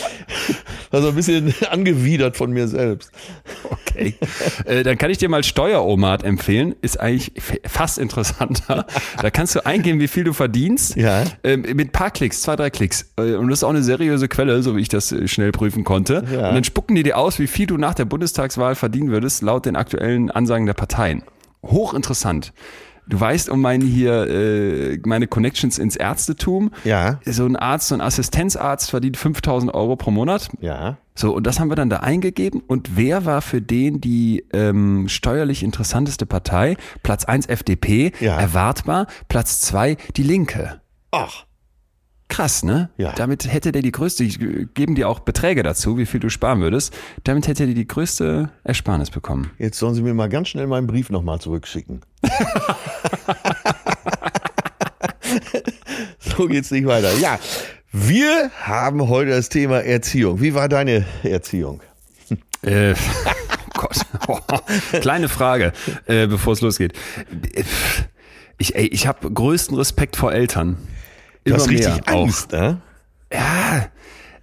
war 0.91 1.03
so 1.03 1.09
ein 1.09 1.15
bisschen 1.17 1.53
angewidert 1.71 2.37
von 2.37 2.53
mir 2.53 2.69
selbst. 2.69 3.11
Okay. 3.71 4.15
Äh, 4.67 4.83
dann 4.83 4.99
kann 4.99 5.11
ich 5.11 5.19
dir 5.19 5.29
mal 5.29 5.43
Steueromat 5.43 6.23
empfehlen. 6.25 6.75
Ist 6.83 7.01
eigentlich 7.01 7.33
fast 7.67 7.99
interessanter. 7.99 8.87
Da 9.21 9.31
kannst 9.31 9.55
du 9.55 9.65
eingeben, 9.67 9.99
wie 10.01 10.09
viel 10.09 10.25
du 10.25 10.33
verdienst. 10.33 10.97
Ja. 10.97 11.25
Ähm, 11.43 11.63
mit 11.63 11.89
ein 11.89 11.93
paar 11.93 12.11
Klicks, 12.11 12.43
zwei, 12.43 12.57
drei 12.57 12.71
Klicks. 12.71 13.13
Äh, 13.17 13.35
und 13.35 13.49
das 13.49 13.61
ist 13.61 13.65
auch 13.65 13.71
eine 13.71 13.83
seriöse 13.83 14.29
Quelle, 14.29 14.63
so 14.63 14.77
wie 14.77 14.81
ich 14.81 14.89
das 14.89 15.11
äh, 15.13 15.27
schnell 15.27 15.53
prüfen 15.53 15.85
konnte. 15.85 16.25
Ja. 16.33 16.49
Und 16.49 16.55
dann 16.55 16.65
spucken 16.65 16.95
die 16.97 17.03
dir 17.03 17.17
aus, 17.19 17.39
wie 17.39 17.47
viel 17.47 17.67
du 17.67 17.77
nach 17.79 17.95
der 17.95 18.05
Bundestagswahl 18.05 18.75
verdienen 18.75 19.11
würdest, 19.11 19.43
laut 19.43 19.65
den 19.67 19.77
aktuellen 19.77 20.31
Ansagen 20.31 20.67
der 20.67 20.75
Parteien. 20.75 21.23
Hochinteressant. 21.65 22.53
Du 23.07 23.21
weißt 23.21 23.51
um 23.51 23.61
meine 23.61 23.85
hier, 23.85 24.27
äh, 24.29 24.99
meine 25.05 25.27
Connections 25.27 25.79
ins 25.79 25.97
Ärztetum. 25.97 26.71
Ja. 26.85 27.21
So 27.27 27.45
ein 27.45 27.57
Arzt, 27.57 27.89
so 27.89 27.95
ein 27.95 28.01
Assistenzarzt 28.01 28.91
verdient 28.91 29.17
5000 29.17 29.75
Euro 29.75 29.97
pro 29.97 30.11
Monat. 30.11 30.49
Ja. 30.61 30.97
So, 31.15 31.35
und 31.35 31.47
das 31.47 31.61
haben 31.61 31.69
wir 31.71 31.77
dann 31.77 31.91
da 31.91 31.99
eingegeben. 31.99 32.63
Und 32.67 32.97
wer 32.97 33.25
war 33.25 33.43
für 33.43 33.61
den 33.63 34.01
die 34.01 34.45
ähm, 34.53 35.09
steuerlich 35.09 35.63
interessanteste 35.63 36.27
Partei? 36.27 36.77
Platz 37.03 37.25
eins 37.25 37.47
FDP, 37.47 38.13
Ja. 38.21 38.39
erwartbar. 38.41 39.07
Platz 39.29 39.61
zwei 39.61 39.97
die 40.17 40.23
Linke. 40.25 40.81
Ach. 41.11 41.45
Krass, 42.29 42.63
ne? 42.63 42.91
Ja. 42.97 43.13
Damit 43.13 43.53
hätte 43.53 43.71
der 43.71 43.83
die 43.83 43.93
größte, 43.93 44.25
ich 44.25 44.39
geben 44.75 44.95
dir 44.95 45.09
auch 45.09 45.21
Beträge 45.21 45.63
dazu, 45.63 45.99
wie 45.99 46.07
viel 46.07 46.21
du 46.21 46.31
sparen 46.31 46.61
würdest. 46.61 46.95
Damit 47.25 47.47
hätte 47.49 47.67
der 47.67 47.75
die 47.75 47.87
größte 47.87 48.51
Ersparnis 48.65 49.11
bekommen. 49.11 49.51
Jetzt 49.59 49.79
sollen 49.79 49.95
Sie 49.95 50.03
mir 50.03 50.15
mal 50.15 50.29
ganz 50.29 50.49
schnell 50.49 50.67
meinen 50.67 50.87
Brief 50.87 51.11
nochmal 51.11 51.39
zurückschicken. 51.41 52.01
so 56.19 56.47
geht's 56.47 56.71
nicht 56.71 56.87
weiter. 56.87 57.13
Ja. 57.19 57.39
Wir 57.93 58.51
haben 58.61 59.09
heute 59.09 59.31
das 59.31 59.49
Thema 59.51 59.85
Erziehung. 59.85 60.41
Wie 60.41 60.55
war 60.55 60.69
deine 60.69 61.05
Erziehung? 61.23 61.81
Äh, 62.63 62.95
oh 64.27 64.39
Gott. 64.49 64.63
Kleine 65.01 65.29
Frage, 65.29 65.73
äh, 66.07 66.27
bevor 66.27 66.55
es 66.55 66.61
losgeht. 66.61 66.95
Ich, 68.59 68.75
ey, 68.75 68.87
ich 68.87 69.07
habe 69.07 69.31
größten 69.31 69.77
Respekt 69.77 70.17
vor 70.17 70.33
Eltern. 70.33 70.79
Du 71.45 71.55
hast 71.55 71.67
Immer 71.67 71.79
mehr 71.79 71.95
richtig 71.95 72.09
auch. 72.09 72.23
Angst, 72.23 72.53
ne? 72.53 72.81
Ja, 73.33 73.87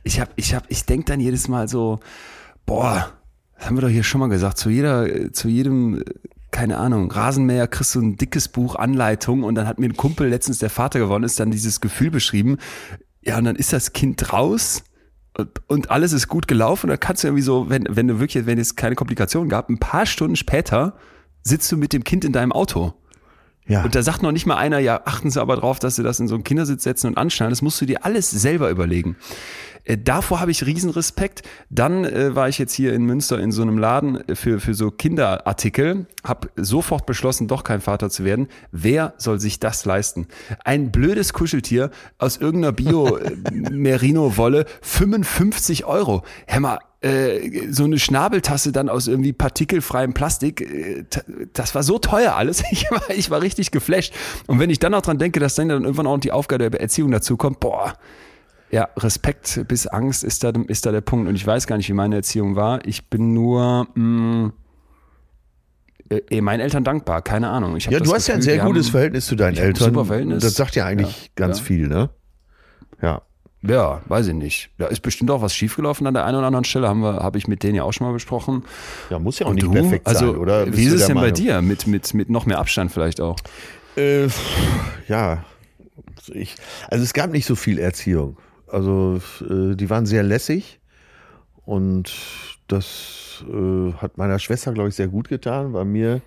ich 0.03 0.19
hab, 0.19 0.29
ich 0.35 0.53
hab, 0.53 0.69
ich 0.69 0.85
denk 0.85 1.05
dann 1.07 1.19
jedes 1.19 1.47
Mal 1.47 1.67
so, 1.67 1.99
boah, 2.65 3.11
das 3.57 3.67
haben 3.67 3.77
wir 3.77 3.81
doch 3.81 3.89
hier 3.89 4.03
schon 4.03 4.19
mal 4.19 4.29
gesagt, 4.29 4.57
zu 4.57 4.69
jeder, 4.69 5.31
zu 5.33 5.47
jedem, 5.47 6.03
keine 6.51 6.77
Ahnung, 6.77 7.11
Rasenmäher 7.11 7.67
kriegst 7.67 7.95
du 7.95 8.01
ein 8.01 8.17
dickes 8.17 8.47
Buch 8.47 8.75
Anleitung 8.75 9.43
und 9.43 9.55
dann 9.55 9.67
hat 9.67 9.79
mir 9.79 9.87
ein 9.87 9.97
Kumpel 9.97 10.27
letztens, 10.27 10.59
der 10.59 10.69
Vater 10.69 10.99
geworden 10.99 11.23
ist, 11.23 11.39
dann 11.39 11.51
dieses 11.51 11.81
Gefühl 11.81 12.11
beschrieben, 12.11 12.57
ja, 13.21 13.37
und 13.37 13.45
dann 13.45 13.55
ist 13.55 13.71
das 13.71 13.93
Kind 13.93 14.33
raus 14.33 14.83
und, 15.37 15.49
und 15.67 15.91
alles 15.91 16.11
ist 16.11 16.27
gut 16.27 16.47
gelaufen 16.47 16.87
und 16.87 16.89
dann 16.89 16.99
kannst 16.99 17.23
du 17.23 17.27
irgendwie 17.27 17.43
so, 17.43 17.69
wenn, 17.69 17.85
wenn 17.89 18.07
du 18.07 18.19
wirklich, 18.19 18.45
wenn 18.45 18.57
es 18.57 18.75
keine 18.75 18.95
Komplikationen 18.95 19.49
gab, 19.49 19.69
ein 19.69 19.77
paar 19.77 20.05
Stunden 20.05 20.35
später 20.35 20.95
sitzt 21.43 21.71
du 21.71 21.77
mit 21.77 21.93
dem 21.93 22.03
Kind 22.03 22.25
in 22.25 22.33
deinem 22.33 22.51
Auto. 22.51 22.93
Ja. 23.71 23.83
Und 23.83 23.95
da 23.95 24.03
sagt 24.03 24.21
noch 24.21 24.33
nicht 24.33 24.45
mal 24.45 24.57
einer, 24.57 24.79
ja, 24.79 25.01
achten 25.05 25.31
Sie 25.31 25.39
aber 25.39 25.55
drauf, 25.55 25.79
dass 25.79 25.95
Sie 25.95 26.03
das 26.03 26.19
in 26.19 26.27
so 26.27 26.35
einen 26.35 26.43
Kindersitz 26.43 26.83
setzen 26.83 27.07
und 27.07 27.17
anschnallen. 27.17 27.51
Das 27.51 27.61
musst 27.61 27.79
du 27.79 27.85
dir 27.85 28.03
alles 28.03 28.29
selber 28.29 28.69
überlegen. 28.69 29.15
Äh, 29.83 29.97
davor 29.97 30.39
habe 30.39 30.51
ich 30.51 30.65
riesen 30.65 30.89
Respekt. 30.89 31.43
Dann 31.69 32.05
äh, 32.05 32.35
war 32.35 32.49
ich 32.49 32.57
jetzt 32.57 32.73
hier 32.73 32.93
in 32.93 33.05
Münster 33.05 33.39
in 33.39 33.51
so 33.51 33.61
einem 33.61 33.77
Laden 33.77 34.27
äh, 34.27 34.35
für, 34.35 34.59
für 34.59 34.73
so 34.73 34.91
Kinderartikel, 34.91 36.05
habe 36.23 36.49
sofort 36.55 37.05
beschlossen, 37.05 37.47
doch 37.47 37.63
kein 37.63 37.81
Vater 37.81 38.09
zu 38.09 38.23
werden. 38.23 38.47
Wer 38.71 39.13
soll 39.17 39.39
sich 39.39 39.59
das 39.59 39.85
leisten? 39.85 40.27
Ein 40.63 40.91
blödes 40.91 41.33
Kuscheltier 41.33 41.91
aus 42.17 42.37
irgendeiner 42.37 42.73
Bio-Merino-Wolle, 42.73 44.65
55 44.81 45.85
Euro. 45.85 46.23
Mal, 46.59 46.79
äh, 47.01 47.71
so 47.71 47.85
eine 47.85 47.97
Schnabeltasse 47.97 48.71
dann 48.71 48.87
aus 48.87 49.07
irgendwie 49.07 49.33
partikelfreiem 49.33 50.13
Plastik, 50.13 50.61
äh, 50.61 51.03
das 51.53 51.73
war 51.73 51.81
so 51.83 51.97
teuer 51.97 52.35
alles. 52.35 52.63
Ich 52.71 52.89
war, 52.89 53.09
ich 53.09 53.29
war 53.29 53.41
richtig 53.41 53.71
geflasht. 53.71 54.13
Und 54.47 54.59
wenn 54.59 54.69
ich 54.69 54.79
dann 54.79 54.93
auch 54.93 55.01
dran 55.01 55.17
denke, 55.17 55.39
dass 55.39 55.55
dann 55.55 55.69
irgendwann 55.69 56.07
auch 56.07 56.17
die 56.19 56.31
Aufgabe 56.31 56.69
der 56.69 56.79
Erziehung 56.79 57.11
dazu 57.11 57.37
kommt, 57.37 57.59
boah, 57.59 57.93
ja, 58.71 58.87
Respekt 58.97 59.65
bis 59.67 59.85
Angst 59.87 60.23
ist 60.23 60.43
da, 60.43 60.51
ist 60.67 60.85
da 60.85 60.91
der 60.91 61.01
Punkt. 61.01 61.27
Und 61.27 61.35
ich 61.35 61.45
weiß 61.45 61.67
gar 61.67 61.77
nicht, 61.77 61.89
wie 61.89 61.93
meine 61.93 62.15
Erziehung 62.15 62.55
war. 62.55 62.85
Ich 62.85 63.09
bin 63.09 63.33
nur 63.33 63.87
mh, 63.95 64.53
äh, 66.09 66.41
meinen 66.41 66.59
Eltern 66.61 66.83
dankbar. 66.83 67.21
Keine 67.21 67.49
Ahnung. 67.49 67.77
Ja, 67.77 67.99
du 67.99 68.13
hast 68.13 68.27
ja 68.27 68.33
ein 68.35 68.39
Gefühl, 68.39 68.53
sehr 68.55 68.63
gutes 68.65 68.85
haben- 68.87 68.91
Verhältnis 68.91 69.25
zu 69.27 69.35
deinen 69.35 69.55
hab 69.55 69.61
ein 69.63 69.67
Eltern. 69.67 69.93
super 69.93 70.05
Verhältnis. 70.05 70.43
Das 70.43 70.55
sagt 70.55 70.75
ja 70.75 70.85
eigentlich 70.85 71.23
Ja, 71.25 71.29
ganz 71.35 71.59
ja. 71.59 71.63
viel, 71.65 71.87
ne? 71.87 72.09
Ja. 73.01 73.21
Ja, 73.63 74.01
weiß 74.07 74.27
ich 74.27 74.33
nicht. 74.33 74.71
Da 74.79 74.87
ist 74.87 75.01
bestimmt 75.01 75.29
auch 75.29 75.43
was 75.43 75.53
schiefgelaufen 75.53 76.07
an 76.07 76.15
der 76.15 76.25
einen 76.25 76.37
oder 76.37 76.47
anderen 76.47 76.65
Stelle. 76.65 76.87
Haben 76.87 77.01
wir, 77.01 77.17
habe 77.17 77.37
ich 77.37 77.47
mit 77.47 77.61
denen 77.61 77.75
ja 77.75 77.83
auch 77.83 77.91
schon 77.91 78.07
mal 78.07 78.13
besprochen. 78.13 78.63
Ja, 79.11 79.19
muss 79.19 79.37
ja 79.37 79.45
auch 79.45 79.49
Und 79.51 79.55
nicht 79.57 79.67
du? 79.67 79.71
perfekt 79.71 80.07
also, 80.07 80.31
sein, 80.31 80.37
oder? 80.37 80.65
Bist 80.65 80.77
Wie 80.79 80.85
ist 80.85 80.93
es 80.93 81.05
denn 81.05 81.15
bei 81.15 81.21
Meinung? 81.21 81.35
dir? 81.35 81.61
Mit, 81.61 81.85
mit, 81.85 82.11
mit 82.15 82.29
noch 82.31 82.47
mehr 82.47 82.57
Abstand 82.57 82.91
vielleicht 82.91 83.21
auch. 83.21 83.35
Äh, 83.97 84.29
ja, 85.07 85.43
ich, 86.33 86.55
also 86.89 87.03
es 87.03 87.13
gab 87.13 87.31
nicht 87.31 87.45
so 87.45 87.55
viel 87.55 87.77
Erziehung. 87.77 88.37
Also 88.71 89.19
äh, 89.49 89.75
die 89.75 89.89
waren 89.89 90.05
sehr 90.05 90.23
lässig 90.23 90.79
und 91.65 92.11
das 92.67 93.43
äh, 93.51 93.93
hat 93.93 94.17
meiner 94.17 94.39
Schwester, 94.39 94.71
glaube 94.73 94.89
ich, 94.89 94.95
sehr 94.95 95.07
gut 95.07 95.27
getan. 95.29 95.73
Bei 95.73 95.83
mir 95.83 96.21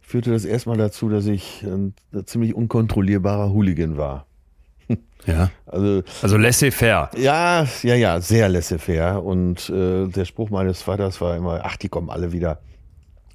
führte 0.00 0.30
das 0.32 0.44
erstmal 0.44 0.76
dazu, 0.76 1.08
dass 1.08 1.26
ich 1.26 1.62
ein, 1.62 1.94
ein 2.12 2.26
ziemlich 2.26 2.54
unkontrollierbarer 2.54 3.50
Hooligan 3.52 3.96
war. 3.96 4.26
Ja. 5.26 5.50
Also 5.66 6.02
Also 6.22 6.38
laissez-faire. 6.38 7.10
ja, 7.18 7.66
ja, 7.82 7.94
ja, 7.94 8.20
sehr 8.22 8.48
laissez-faire. 8.48 9.22
Und 9.22 9.68
äh, 9.68 10.06
der 10.08 10.24
Spruch 10.24 10.48
meines 10.48 10.80
Vaters 10.80 11.20
war 11.20 11.36
immer, 11.36 11.60
ach, 11.62 11.76
die 11.76 11.90
kommen 11.90 12.08
alle 12.08 12.32
wieder. 12.32 12.60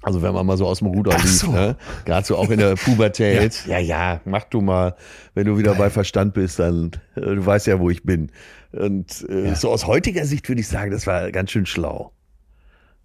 Also 0.02 0.22
wenn 0.22 0.34
man 0.34 0.46
mal 0.46 0.56
so 0.56 0.66
aus 0.66 0.78
dem 0.78 0.88
Ruder 0.88 1.16
lief, 1.18 1.40
so. 1.40 1.50
ne? 1.50 1.76
gerade 2.04 2.26
so 2.26 2.36
auch 2.36 2.50
in 2.50 2.58
der 2.58 2.76
Pubertät. 2.76 3.64
ja. 3.66 3.78
ja, 3.78 4.20
mach 4.24 4.44
du 4.44 4.60
mal. 4.60 4.94
Wenn 5.34 5.46
du 5.46 5.58
wieder 5.58 5.74
bei 5.74 5.90
Verstand 5.90 6.34
bist, 6.34 6.58
dann, 6.58 6.92
äh, 7.16 7.20
du 7.20 7.44
weißt 7.44 7.66
ja, 7.66 7.80
wo 7.80 7.90
ich 7.90 8.04
bin. 8.04 8.30
Und 8.72 9.28
äh, 9.28 9.54
so 9.54 9.70
aus 9.70 9.86
heutiger 9.86 10.24
Sicht 10.24 10.48
würde 10.48 10.60
ich 10.60 10.68
sagen, 10.68 10.90
das 10.90 11.06
war 11.06 11.32
ganz 11.32 11.50
schön 11.50 11.66
schlau. 11.66 12.12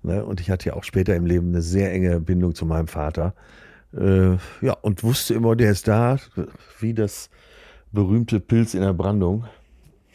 Ne? 0.04 0.23
Und 0.23 0.41
ich 0.41 0.49
hatte 0.49 0.69
ja 0.69 0.75
auch 0.75 0.84
später 0.84 1.15
im 1.15 1.25
Leben 1.25 1.49
eine 1.49 1.62
sehr 1.62 1.91
enge 1.91 2.19
Bindung 2.19 2.56
zu 2.56 2.65
meinem 2.65 2.88
Vater. 2.88 3.34
Äh, 3.97 4.38
ja, 4.62 4.73
und 4.82 5.04
wusste 5.04 5.34
immer, 5.34 5.56
der 5.56 5.71
ist 5.71 5.88
da, 5.88 6.17
wie 6.80 6.93
das 6.93 7.30
berühmte 7.91 8.39
Pilz 8.39 8.73
in 8.73 8.82
der 8.82 8.93
Brandung. 8.93 9.45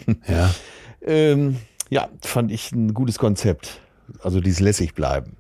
Ja. 0.29 0.55
Ähm, 1.01 1.57
ja, 1.89 2.09
fand 2.21 2.53
ich 2.53 2.71
ein 2.73 2.93
gutes 2.93 3.19
Konzept. 3.19 3.81
Also 4.23 4.41
dieses 4.41 4.61
lässig 4.61 4.95
bleiben. 4.95 5.37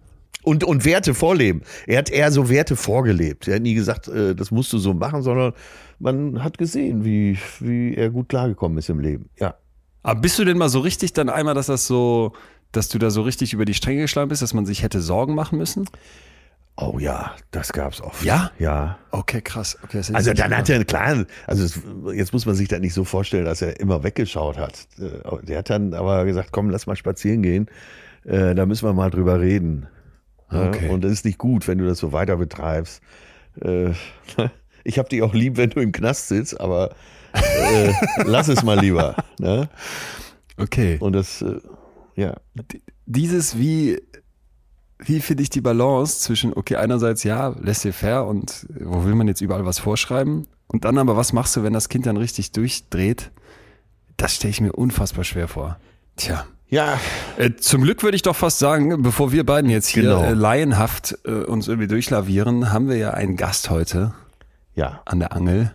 Und, 0.46 0.62
und 0.62 0.84
Werte 0.84 1.12
vorleben. 1.12 1.62
Er 1.88 1.98
hat 1.98 2.08
eher 2.08 2.30
so 2.30 2.48
Werte 2.48 2.76
vorgelebt. 2.76 3.48
Er 3.48 3.56
hat 3.56 3.62
nie 3.62 3.74
gesagt, 3.74 4.06
äh, 4.06 4.32
das 4.36 4.52
musst 4.52 4.72
du 4.72 4.78
so 4.78 4.94
machen, 4.94 5.22
sondern 5.22 5.54
man 5.98 6.44
hat 6.44 6.56
gesehen, 6.56 7.04
wie, 7.04 7.36
wie 7.58 7.96
er 7.96 8.10
gut 8.10 8.28
klargekommen 8.28 8.78
ist 8.78 8.88
im 8.88 9.00
Leben. 9.00 9.28
Ja. 9.40 9.56
Aber 10.04 10.20
bist 10.20 10.38
du 10.38 10.44
denn 10.44 10.56
mal 10.56 10.68
so 10.68 10.78
richtig 10.78 11.12
dann 11.14 11.28
einmal, 11.30 11.54
dass 11.54 11.66
das 11.66 11.88
so, 11.88 12.32
dass 12.70 12.88
du 12.88 12.98
da 12.98 13.10
so 13.10 13.22
richtig 13.22 13.54
über 13.54 13.64
die 13.64 13.74
Stränge 13.74 14.02
geschlagen 14.02 14.28
bist, 14.28 14.40
dass 14.40 14.54
man 14.54 14.66
sich 14.66 14.84
hätte 14.84 15.00
Sorgen 15.00 15.34
machen 15.34 15.58
müssen? 15.58 15.88
Oh 16.76 16.98
ja, 17.00 17.34
das 17.50 17.72
gab's 17.72 18.00
oft. 18.00 18.22
Ja? 18.24 18.52
Ja. 18.60 18.98
Okay, 19.10 19.40
krass. 19.40 19.76
Okay, 19.82 19.96
das 19.98 20.14
Also 20.14 20.32
dann 20.32 20.56
hat 20.56 20.68
er, 20.70 20.84
klar, 20.84 21.24
also 21.48 21.64
es, 21.64 21.80
jetzt 22.14 22.32
muss 22.32 22.46
man 22.46 22.54
sich 22.54 22.68
da 22.68 22.78
nicht 22.78 22.94
so 22.94 23.02
vorstellen, 23.02 23.46
dass 23.46 23.62
er 23.62 23.80
immer 23.80 24.04
weggeschaut 24.04 24.58
hat. 24.58 24.86
Äh, 25.00 25.44
Der 25.44 25.58
hat 25.58 25.70
dann 25.70 25.92
aber 25.92 26.24
gesagt, 26.24 26.50
komm, 26.52 26.70
lass 26.70 26.86
mal 26.86 26.94
spazieren 26.94 27.42
gehen. 27.42 27.66
Äh, 28.24 28.54
Da 28.54 28.64
müssen 28.64 28.86
wir 28.86 28.92
mal 28.92 29.10
drüber 29.10 29.40
reden. 29.40 29.88
Okay. 30.50 30.88
Und 30.88 31.02
das 31.02 31.12
ist 31.12 31.24
nicht 31.24 31.38
gut, 31.38 31.66
wenn 31.68 31.78
du 31.78 31.86
das 31.86 31.98
so 31.98 32.12
weiter 32.12 32.36
betreibst. 32.36 33.02
Äh, 33.60 33.92
Ich 34.86 35.00
hab 35.00 35.08
dich 35.08 35.20
auch 35.22 35.34
lieb, 35.34 35.56
wenn 35.56 35.70
du 35.70 35.80
im 35.80 35.90
Knast 35.90 36.28
sitzt, 36.28 36.60
aber 36.60 36.94
äh, 37.32 37.92
lass 38.24 38.46
es 38.46 38.62
mal 38.62 38.78
lieber. 38.78 39.16
Ne? 39.40 39.68
Okay. 40.56 40.96
Und 41.00 41.12
das, 41.14 41.42
äh, 41.42 41.58
ja. 42.14 42.36
Dieses 43.04 43.58
wie, 43.58 44.00
wie 45.00 45.18
finde 45.18 45.42
ich 45.42 45.50
die 45.50 45.60
Balance 45.60 46.20
zwischen, 46.20 46.52
okay, 46.54 46.76
einerseits 46.76 47.24
ja, 47.24 47.48
laissez-faire 47.60 48.26
und 48.26 48.68
wo 48.78 49.04
will 49.04 49.16
man 49.16 49.26
jetzt 49.26 49.40
überall 49.40 49.66
was 49.66 49.80
vorschreiben? 49.80 50.46
Und 50.68 50.84
dann 50.84 50.98
aber, 50.98 51.16
was 51.16 51.32
machst 51.32 51.56
du, 51.56 51.64
wenn 51.64 51.72
das 51.72 51.88
Kind 51.88 52.06
dann 52.06 52.16
richtig 52.16 52.52
durchdreht? 52.52 53.32
Das 54.16 54.36
stelle 54.36 54.52
ich 54.52 54.60
mir 54.60 54.72
unfassbar 54.72 55.24
schwer 55.24 55.48
vor. 55.48 55.80
Tja. 56.14 56.46
Ja, 56.68 56.98
Äh, 57.36 57.52
zum 57.56 57.82
Glück 57.82 58.02
würde 58.02 58.16
ich 58.16 58.22
doch 58.22 58.34
fast 58.34 58.58
sagen, 58.58 59.02
bevor 59.02 59.30
wir 59.30 59.44
beiden 59.44 59.70
jetzt 59.70 59.88
hier 59.88 60.04
Genau. 60.04 60.22
äh, 60.24 60.32
laienhaft 60.32 61.18
äh, 61.24 61.30
uns 61.30 61.68
irgendwie 61.68 61.86
durchlavieren, 61.88 62.72
haben 62.72 62.88
wir 62.88 62.96
ja 62.96 63.10
einen 63.10 63.36
Gast 63.36 63.68
heute 63.70 64.14
ja. 64.74 65.02
an 65.04 65.18
der 65.20 65.32
Angel, 65.34 65.72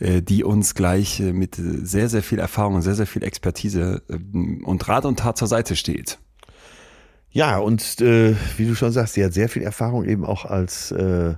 die 0.00 0.44
uns 0.44 0.74
gleich 0.74 1.20
mit 1.20 1.56
sehr, 1.56 2.08
sehr 2.10 2.22
viel 2.22 2.38
Erfahrung 2.38 2.74
und 2.74 2.82
sehr, 2.82 2.94
sehr 2.94 3.06
viel 3.06 3.22
Expertise 3.22 4.02
äh, 4.08 4.18
und 4.64 4.86
Rat 4.88 5.04
und 5.06 5.18
Tat 5.20 5.38
zur 5.38 5.48
Seite 5.48 5.76
steht. 5.76 6.18
Ja, 7.30 7.58
und 7.58 8.00
äh, 8.00 8.34
wie 8.56 8.66
du 8.66 8.74
schon 8.74 8.92
sagst, 8.92 9.14
sie 9.14 9.24
hat 9.24 9.32
sehr 9.32 9.48
viel 9.48 9.62
Erfahrung 9.62 10.04
eben 10.04 10.24
auch 10.24 10.44
als 10.44 10.90
äh, 10.92 11.34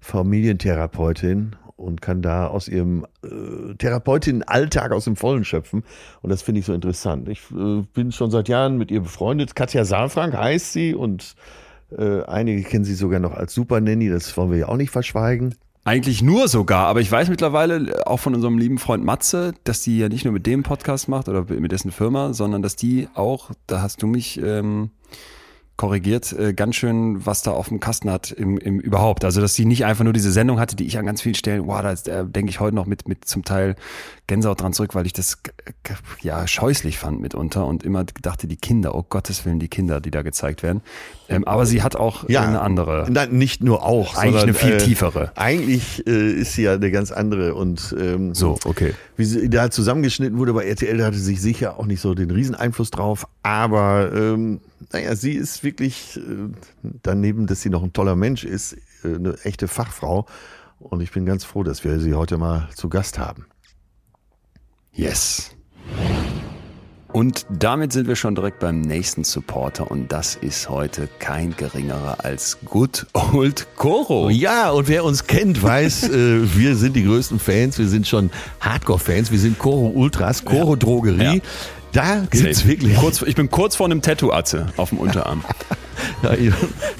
Familientherapeutin 0.00 1.56
und 1.82 2.00
kann 2.00 2.22
da 2.22 2.46
aus 2.46 2.68
ihrem 2.68 3.04
äh, 3.24 3.74
Therapeutin-Alltag 3.74 4.92
aus 4.92 5.04
dem 5.04 5.16
Vollen 5.16 5.44
schöpfen. 5.44 5.84
Und 6.22 6.30
das 6.30 6.42
finde 6.42 6.60
ich 6.60 6.66
so 6.66 6.72
interessant. 6.72 7.28
Ich 7.28 7.40
äh, 7.50 7.82
bin 7.92 8.12
schon 8.12 8.30
seit 8.30 8.48
Jahren 8.48 8.78
mit 8.78 8.90
ihr 8.90 9.00
befreundet. 9.00 9.54
Katja 9.54 9.84
Saalfrank 9.84 10.34
heißt 10.34 10.72
sie 10.72 10.94
und 10.94 11.34
äh, 11.96 12.22
einige 12.24 12.62
kennen 12.62 12.84
sie 12.84 12.94
sogar 12.94 13.20
noch 13.20 13.32
als 13.32 13.54
Super 13.54 13.80
Nanny. 13.80 14.08
Das 14.08 14.36
wollen 14.36 14.50
wir 14.50 14.58
ja 14.58 14.68
auch 14.68 14.76
nicht 14.76 14.90
verschweigen. 14.90 15.54
Eigentlich 15.84 16.22
nur 16.22 16.46
sogar, 16.46 16.86
aber 16.86 17.00
ich 17.00 17.10
weiß 17.10 17.28
mittlerweile 17.28 17.90
äh, 17.90 18.02
auch 18.04 18.20
von 18.20 18.34
unserem 18.34 18.56
lieben 18.56 18.78
Freund 18.78 19.04
Matze, 19.04 19.52
dass 19.64 19.80
die 19.80 19.98
ja 19.98 20.08
nicht 20.08 20.24
nur 20.24 20.32
mit 20.32 20.46
dem 20.46 20.62
Podcast 20.62 21.08
macht 21.08 21.28
oder 21.28 21.44
mit 21.52 21.72
dessen 21.72 21.90
Firma, 21.90 22.32
sondern 22.32 22.62
dass 22.62 22.76
die 22.76 23.08
auch, 23.14 23.50
da 23.66 23.82
hast 23.82 24.00
du 24.00 24.06
mich 24.06 24.40
ähm, 24.40 24.90
korrigiert, 25.82 26.32
äh, 26.34 26.54
ganz 26.54 26.76
schön 26.76 27.26
was 27.26 27.42
da 27.42 27.50
auf 27.50 27.66
dem 27.66 27.80
Kasten 27.80 28.08
hat 28.08 28.30
im, 28.30 28.56
im 28.56 28.78
überhaupt. 28.78 29.24
Also 29.24 29.40
dass 29.40 29.56
sie 29.56 29.64
nicht 29.64 29.84
einfach 29.84 30.04
nur 30.04 30.12
diese 30.12 30.30
Sendung 30.30 30.60
hatte, 30.60 30.76
die 30.76 30.86
ich 30.86 30.96
an 30.96 31.04
ganz 31.04 31.20
vielen 31.20 31.34
Stellen, 31.34 31.66
wow, 31.66 31.82
da 31.82 32.20
äh, 32.20 32.24
denke 32.24 32.50
ich 32.50 32.60
heute 32.60 32.76
noch 32.76 32.86
mit, 32.86 33.08
mit 33.08 33.24
zum 33.24 33.44
Teil 33.44 33.74
Gänsehaut 34.28 34.60
dran 34.60 34.72
zurück, 34.72 34.94
weil 34.94 35.06
ich 35.06 35.12
das 35.12 35.38
ja 36.20 36.46
scheußlich 36.46 36.98
fand 36.98 37.20
mitunter 37.20 37.66
und 37.66 37.82
immer 37.82 38.04
dachte, 38.04 38.46
die 38.46 38.56
Kinder, 38.56 38.94
oh 38.94 39.04
Gottes 39.08 39.44
Willen, 39.44 39.58
die 39.58 39.66
Kinder, 39.66 40.00
die 40.00 40.12
da 40.12 40.22
gezeigt 40.22 40.62
werden. 40.62 40.82
Ähm, 41.28 41.44
aber 41.44 41.66
sie 41.66 41.82
hat 41.82 41.96
auch 41.96 42.28
äh, 42.28 42.36
eine 42.36 42.60
andere. 42.60 43.08
Nein, 43.10 43.32
nicht 43.32 43.64
nur 43.64 43.82
auch. 43.84 44.16
Eigentlich 44.16 44.40
sondern, 44.40 44.42
eine 44.42 44.54
viel 44.54 44.72
äh, 44.74 44.78
tiefere. 44.78 45.32
Eigentlich 45.34 46.06
äh, 46.06 46.32
ist 46.32 46.52
sie 46.52 46.62
ja 46.62 46.74
eine 46.74 46.92
ganz 46.92 47.10
andere 47.10 47.56
und 47.56 47.92
ähm, 47.98 48.36
So, 48.36 48.56
okay. 48.64 48.94
wie 49.16 49.24
sie 49.24 49.50
da 49.50 49.68
zusammengeschnitten 49.68 50.38
wurde 50.38 50.52
bei 50.52 50.64
RTL, 50.64 50.96
da 50.96 51.06
hatte 51.06 51.18
sie 51.18 51.34
sicher 51.34 51.80
auch 51.80 51.86
nicht 51.86 52.00
so 52.00 52.14
den 52.14 52.30
Rieseneinfluss 52.30 52.92
drauf. 52.92 53.26
Aber 53.42 54.12
ähm, 54.14 54.60
naja, 54.92 55.14
sie 55.16 55.32
ist 55.32 55.62
wirklich, 55.64 56.16
äh, 56.16 56.48
daneben, 57.02 57.46
dass 57.46 57.62
sie 57.62 57.70
noch 57.70 57.82
ein 57.82 57.92
toller 57.92 58.16
Mensch 58.16 58.44
ist, 58.44 58.76
äh, 59.04 59.14
eine 59.14 59.38
echte 59.44 59.68
Fachfrau. 59.68 60.26
Und 60.78 61.00
ich 61.00 61.12
bin 61.12 61.26
ganz 61.26 61.44
froh, 61.44 61.62
dass 61.62 61.84
wir 61.84 62.00
sie 62.00 62.14
heute 62.14 62.38
mal 62.38 62.68
zu 62.74 62.88
Gast 62.88 63.18
haben. 63.18 63.46
Yes. 64.92 65.52
Und 67.12 67.46
damit 67.50 67.92
sind 67.92 68.08
wir 68.08 68.16
schon 68.16 68.34
direkt 68.34 68.58
beim 68.60 68.80
nächsten 68.80 69.22
Supporter 69.22 69.90
und 69.90 70.10
das 70.10 70.34
ist 70.34 70.70
heute 70.70 71.10
kein 71.18 71.54
geringerer 71.54 72.24
als 72.24 72.58
Good 72.64 73.06
Old 73.12 73.66
Koro. 73.76 74.30
Ja, 74.30 74.70
und 74.70 74.88
wer 74.88 75.04
uns 75.04 75.26
kennt, 75.26 75.62
weiß, 75.62 76.08
äh, 76.08 76.56
wir 76.56 76.74
sind 76.74 76.96
die 76.96 77.04
größten 77.04 77.38
Fans. 77.38 77.78
Wir 77.78 77.88
sind 77.88 78.08
schon 78.08 78.30
Hardcore-Fans. 78.60 79.30
Wir 79.30 79.38
sind 79.38 79.58
Koro 79.58 79.88
Ultras, 79.88 80.44
Koro 80.44 80.74
Drogerie. 80.74 81.36
Ja. 81.36 81.42
Da 81.92 82.26
gibt's 82.30 82.66
wirklich 82.66 82.96
Kurz, 82.96 83.22
ich 83.22 83.34
bin 83.34 83.50
kurz 83.50 83.76
vor 83.76 83.86
einem 83.86 84.00
Tattoo-Atze 84.00 84.66
auf 84.76 84.90
dem 84.90 84.98
Unterarm. 84.98 85.44
Ja, 86.22 86.34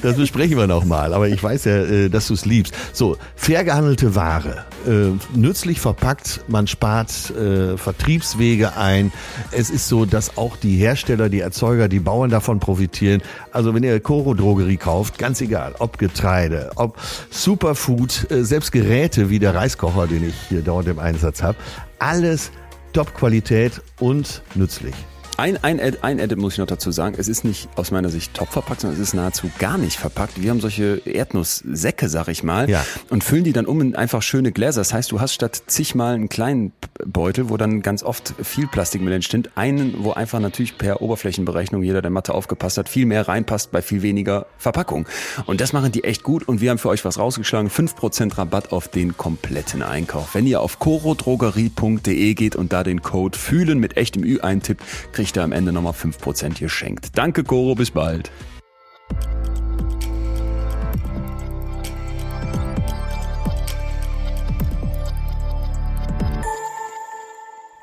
das 0.03 0.17
besprechen 0.17 0.57
wir 0.57 0.67
noch 0.67 0.85
mal. 0.85 1.15
Aber 1.15 1.29
ich 1.29 1.43
weiß 1.43 1.65
ja, 1.65 1.77
äh, 1.83 2.09
dass 2.09 2.29
du 2.29 2.35
es 2.35 2.45
liebst. 2.45 2.75
So, 2.93 3.17
fair 3.37 3.65
gehandelte 3.65 4.15
Ware, 4.15 4.65
äh, 4.87 5.37
nützlich 5.37 5.81
verpackt, 5.81 6.41
man 6.49 6.67
spart 6.67 7.31
äh, 7.31 7.77
Vertriebswege 7.77 8.77
ein. 8.77 9.13
Es 9.51 9.71
ist 9.71 9.89
so, 9.89 10.05
dass 10.05 10.37
auch 10.37 10.57
die 10.57 10.77
Hersteller, 10.77 11.29
die 11.29 11.41
Erzeuger, 11.41 11.89
die 11.89 12.01
Bauern 12.01 12.31
davon 12.31 12.61
profitieren. 12.61 13.23
Also 13.53 13.75
wenn 13.75 13.83
ihr 13.83 13.99
Koro 14.01 14.35
Drogerie 14.35 14.77
kauft, 14.77 15.19
ganz 15.19 15.41
egal, 15.41 15.75
ob 15.79 15.99
Getreide, 15.99 16.71
ob 16.77 16.99
Superfood, 17.31 18.27
selbst 18.31 18.73
Geräte 18.73 19.31
wie 19.31 19.39
der 19.39 19.55
Reiskocher, 19.55 20.07
den 20.07 20.29
ich 20.29 20.35
hier 20.49 20.63
dort 20.63 20.87
im 20.89 20.99
Einsatz 20.99 21.43
habe, 21.43 21.57
alles 21.99 22.51
Top-Qualität 22.93 23.81
und 23.99 24.43
nützlich. 24.55 24.95
Ein, 25.39 25.57
ein, 25.65 25.79
Ed- 25.79 26.05
ein 26.05 26.19
Edit 26.19 26.39
muss 26.39 26.53
ich 26.55 26.59
noch 26.59 26.67
dazu 26.67 26.91
sagen. 26.93 27.17
Es 27.19 27.27
ist 27.27 27.43
nicht 27.45 27.69
aus 27.77 27.91
meiner 27.91 28.11
Sicht 28.11 28.35
top 28.35 28.51
verpackt, 28.51 28.83
sondern 28.83 29.01
es 29.01 29.09
ist 29.09 29.15
nahezu 29.15 29.51
gar 29.59 29.79
nicht 29.79 29.97
verpackt. 29.99 30.41
Wir 30.41 30.51
haben 30.51 30.61
solche 30.61 31.01
Erdnusssäcke, 31.05 32.09
sag 32.09 32.29
ich 32.29 32.43
mal, 32.43 32.69
Ja. 32.69 32.85
und 33.09 33.25
füllen 33.25 33.43
die 33.43 33.53
dann 33.53 33.67
um 33.67 33.81
in 33.81 33.97
einfach 33.97 34.23
schöne 34.23 34.53
Gläser. 34.53 34.81
Das 34.83 34.93
heißt, 34.93 35.11
du 35.11 35.21
hast 35.21 35.33
statt 35.33 35.63
zigmal 35.67 36.15
einen 36.15 36.29
kleinen 36.29 36.73
Beutel, 37.05 37.49
wo 37.49 37.57
dann 37.57 37.83
ganz 37.83 38.03
oft 38.03 38.35
viel 38.43 38.67
Plastik 38.67 39.01
mit 39.03 39.13
entsteht, 39.13 39.51
einen, 39.57 40.05
wo 40.05 40.13
einfach 40.13 40.39
natürlich 40.39 40.77
per 40.79 41.01
Oberflächenberechnung 41.03 41.83
jeder, 41.83 42.03
der 42.03 42.11
Mathe 42.11 42.35
aufgepasst 42.35 42.77
hat, 42.79 42.89
viel 42.89 43.07
mehr 43.07 43.27
reinpasst 43.27 43.73
bei 43.73 43.81
viel 43.83 44.03
weniger 44.03 44.47
Verpackung. 44.59 45.07
Und 45.47 45.61
das 45.61 45.73
machen 45.73 45.91
die 45.93 46.05
echt 46.05 46.23
gut 46.23 46.47
und 46.47 46.61
wir 46.61 46.71
haben 46.71 46.79
für 46.79 46.91
euch 46.91 47.05
was 47.05 47.19
rausgeschlagen. 47.19 47.71
5% 47.71 48.37
Rabatt 48.39 48.71
auf 48.71 48.89
den 48.89 49.17
kompletten 49.17 49.83
Einkauf. 49.83 50.35
Wenn 50.35 50.47
ihr 50.47 50.61
auf 50.61 50.79
corodrogerie.de 50.79 52.35
geht 52.35 52.55
und 52.55 52.73
da 52.73 52.85
den 52.85 53.03
Code 53.03 53.39
fühlen 53.39 53.79
mit 53.79 53.97
echtem 53.97 54.23
Ü 54.25 54.39
eintippt, 54.41 54.83
kriegt 55.13 55.32
ihr 55.37 55.43
am 55.43 55.53
Ende 55.53 55.73
nochmal 55.73 55.93
5% 55.93 56.59
geschenkt. 56.59 57.17
Danke 57.17 57.45
Coro, 57.45 57.75
bis 57.75 57.91
bald. 57.91 58.31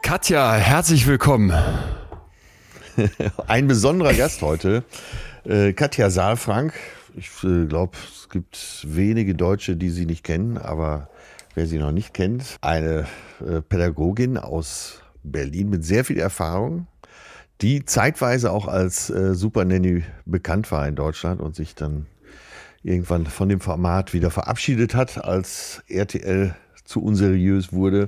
Katja, 0.02 0.56
herzlich 0.56 1.06
willkommen. 1.06 1.54
Ein 3.48 3.68
besonderer 3.68 4.14
Gast 4.14 4.42
heute, 4.42 4.84
äh, 5.46 5.74
Katja 5.74 6.10
Saalfrank. 6.10 6.74
Ich 7.16 7.30
äh, 7.44 7.66
glaube, 7.66 7.96
es 8.12 8.28
gibt 8.28 8.86
wenige 8.88 9.36
Deutsche, 9.36 9.76
die 9.76 9.92
sie 9.92 10.06
nicht 10.06 10.24
kennen, 10.24 10.58
aber 10.58 11.10
wer 11.54 11.68
sie 11.68 11.78
noch 11.78 11.92
nicht 11.92 12.14
kennt, 12.14 12.58
eine 12.62 13.06
äh, 13.40 13.62
Pädagogin 13.62 14.38
aus 14.38 15.02
Berlin 15.24 15.70
mit 15.70 15.86
sehr 15.86 16.04
viel 16.04 16.18
Erfahrung, 16.18 16.88
die 17.62 17.86
zeitweise 17.86 18.52
auch 18.52 18.68
als 18.68 19.10
äh, 19.10 19.36
Super 19.36 19.66
Nanny 19.66 20.04
bekannt 20.26 20.72
war 20.72 20.88
in 20.88 20.96
Deutschland 20.96 21.42
und 21.42 21.56
sich 21.56 21.76
dann 21.76 22.06
irgendwann 22.84 23.26
von 23.26 23.50
dem 23.50 23.60
Format 23.60 24.14
wieder 24.14 24.32
verabschiedet 24.32 24.96
hat, 24.96 25.24
als 25.24 25.84
RTL 25.88 26.56
zu 26.86 27.04
unseriös 27.04 27.74
wurde. 27.74 28.08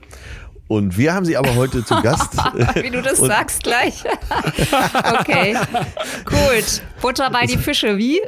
Und 0.69 0.97
wir 0.97 1.13
haben 1.13 1.25
sie 1.25 1.35
aber 1.35 1.55
heute 1.55 1.83
zu 1.83 2.01
Gast. 2.01 2.37
Wie 2.81 2.89
du 2.89 3.01
das 3.01 3.19
Und- 3.19 3.27
sagst 3.27 3.61
gleich. 3.63 4.05
okay, 5.19 5.57
gut. 6.23 6.81
Butter 7.01 7.29
bei 7.29 7.45
die 7.45 7.57
Fische, 7.57 7.97
wie? 7.97 8.21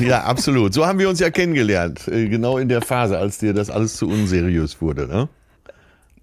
Ja, 0.00 0.24
absolut. 0.24 0.74
So 0.74 0.84
haben 0.84 0.98
wir 0.98 1.08
uns 1.08 1.20
ja 1.20 1.30
kennengelernt. 1.30 2.08
Äh, 2.08 2.28
Genau 2.28 2.58
in 2.58 2.68
der 2.68 2.82
Phase, 2.82 3.16
als 3.16 3.38
dir 3.38 3.54
das 3.54 3.70
alles 3.70 3.96
zu 3.96 4.08
unseriös 4.08 4.80
wurde. 4.80 5.06
Ne? 5.06 5.28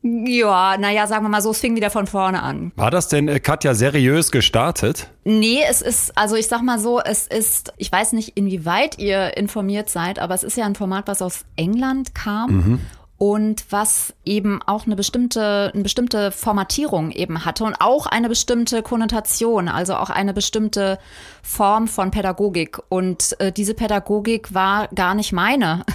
Ja, 0.07 0.77
naja, 0.77 1.07
sagen 1.07 1.25
wir 1.25 1.29
mal 1.29 1.41
so, 1.41 1.49
es 1.49 1.59
fing 1.59 1.75
wieder 1.75 1.89
von 1.89 2.05
vorne 2.05 2.43
an. 2.43 2.71
War 2.75 2.91
das 2.91 3.07
denn, 3.07 3.27
äh, 3.27 3.39
Katja, 3.39 3.73
seriös 3.73 4.31
gestartet? 4.31 5.09
Nee, 5.23 5.61
es 5.67 5.81
ist, 5.81 6.15
also 6.15 6.35
ich 6.35 6.47
sag 6.47 6.61
mal 6.61 6.77
so, 6.77 6.99
es 6.99 7.25
ist, 7.25 7.73
ich 7.77 7.91
weiß 7.91 8.13
nicht, 8.13 8.37
inwieweit 8.37 8.99
ihr 8.99 9.35
informiert 9.35 9.89
seid, 9.89 10.19
aber 10.19 10.35
es 10.35 10.43
ist 10.43 10.57
ja 10.57 10.65
ein 10.65 10.75
Format, 10.75 11.07
was 11.07 11.23
aus 11.23 11.45
England 11.55 12.13
kam. 12.13 12.79
Und 13.17 13.65
was 13.69 14.13
eben 14.25 14.61
auch 14.61 14.85
eine 14.85 14.97
bestimmte, 14.97 15.71
eine 15.73 15.83
bestimmte 15.83 16.31
Formatierung 16.31 17.11
eben 17.11 17.45
hatte 17.45 17.63
und 17.63 17.75
auch 17.79 18.07
eine 18.07 18.27
bestimmte 18.27 18.83
Konnotation, 18.83 19.69
also 19.69 19.95
auch 19.95 20.09
eine 20.09 20.33
bestimmte 20.33 20.99
Form 21.41 21.87
von 21.87 22.11
Pädagogik. 22.11 22.77
Und 22.89 23.39
äh, 23.39 23.53
diese 23.53 23.73
Pädagogik 23.73 24.53
war 24.53 24.89
gar 24.89 25.15
nicht 25.15 25.31
meine. 25.31 25.83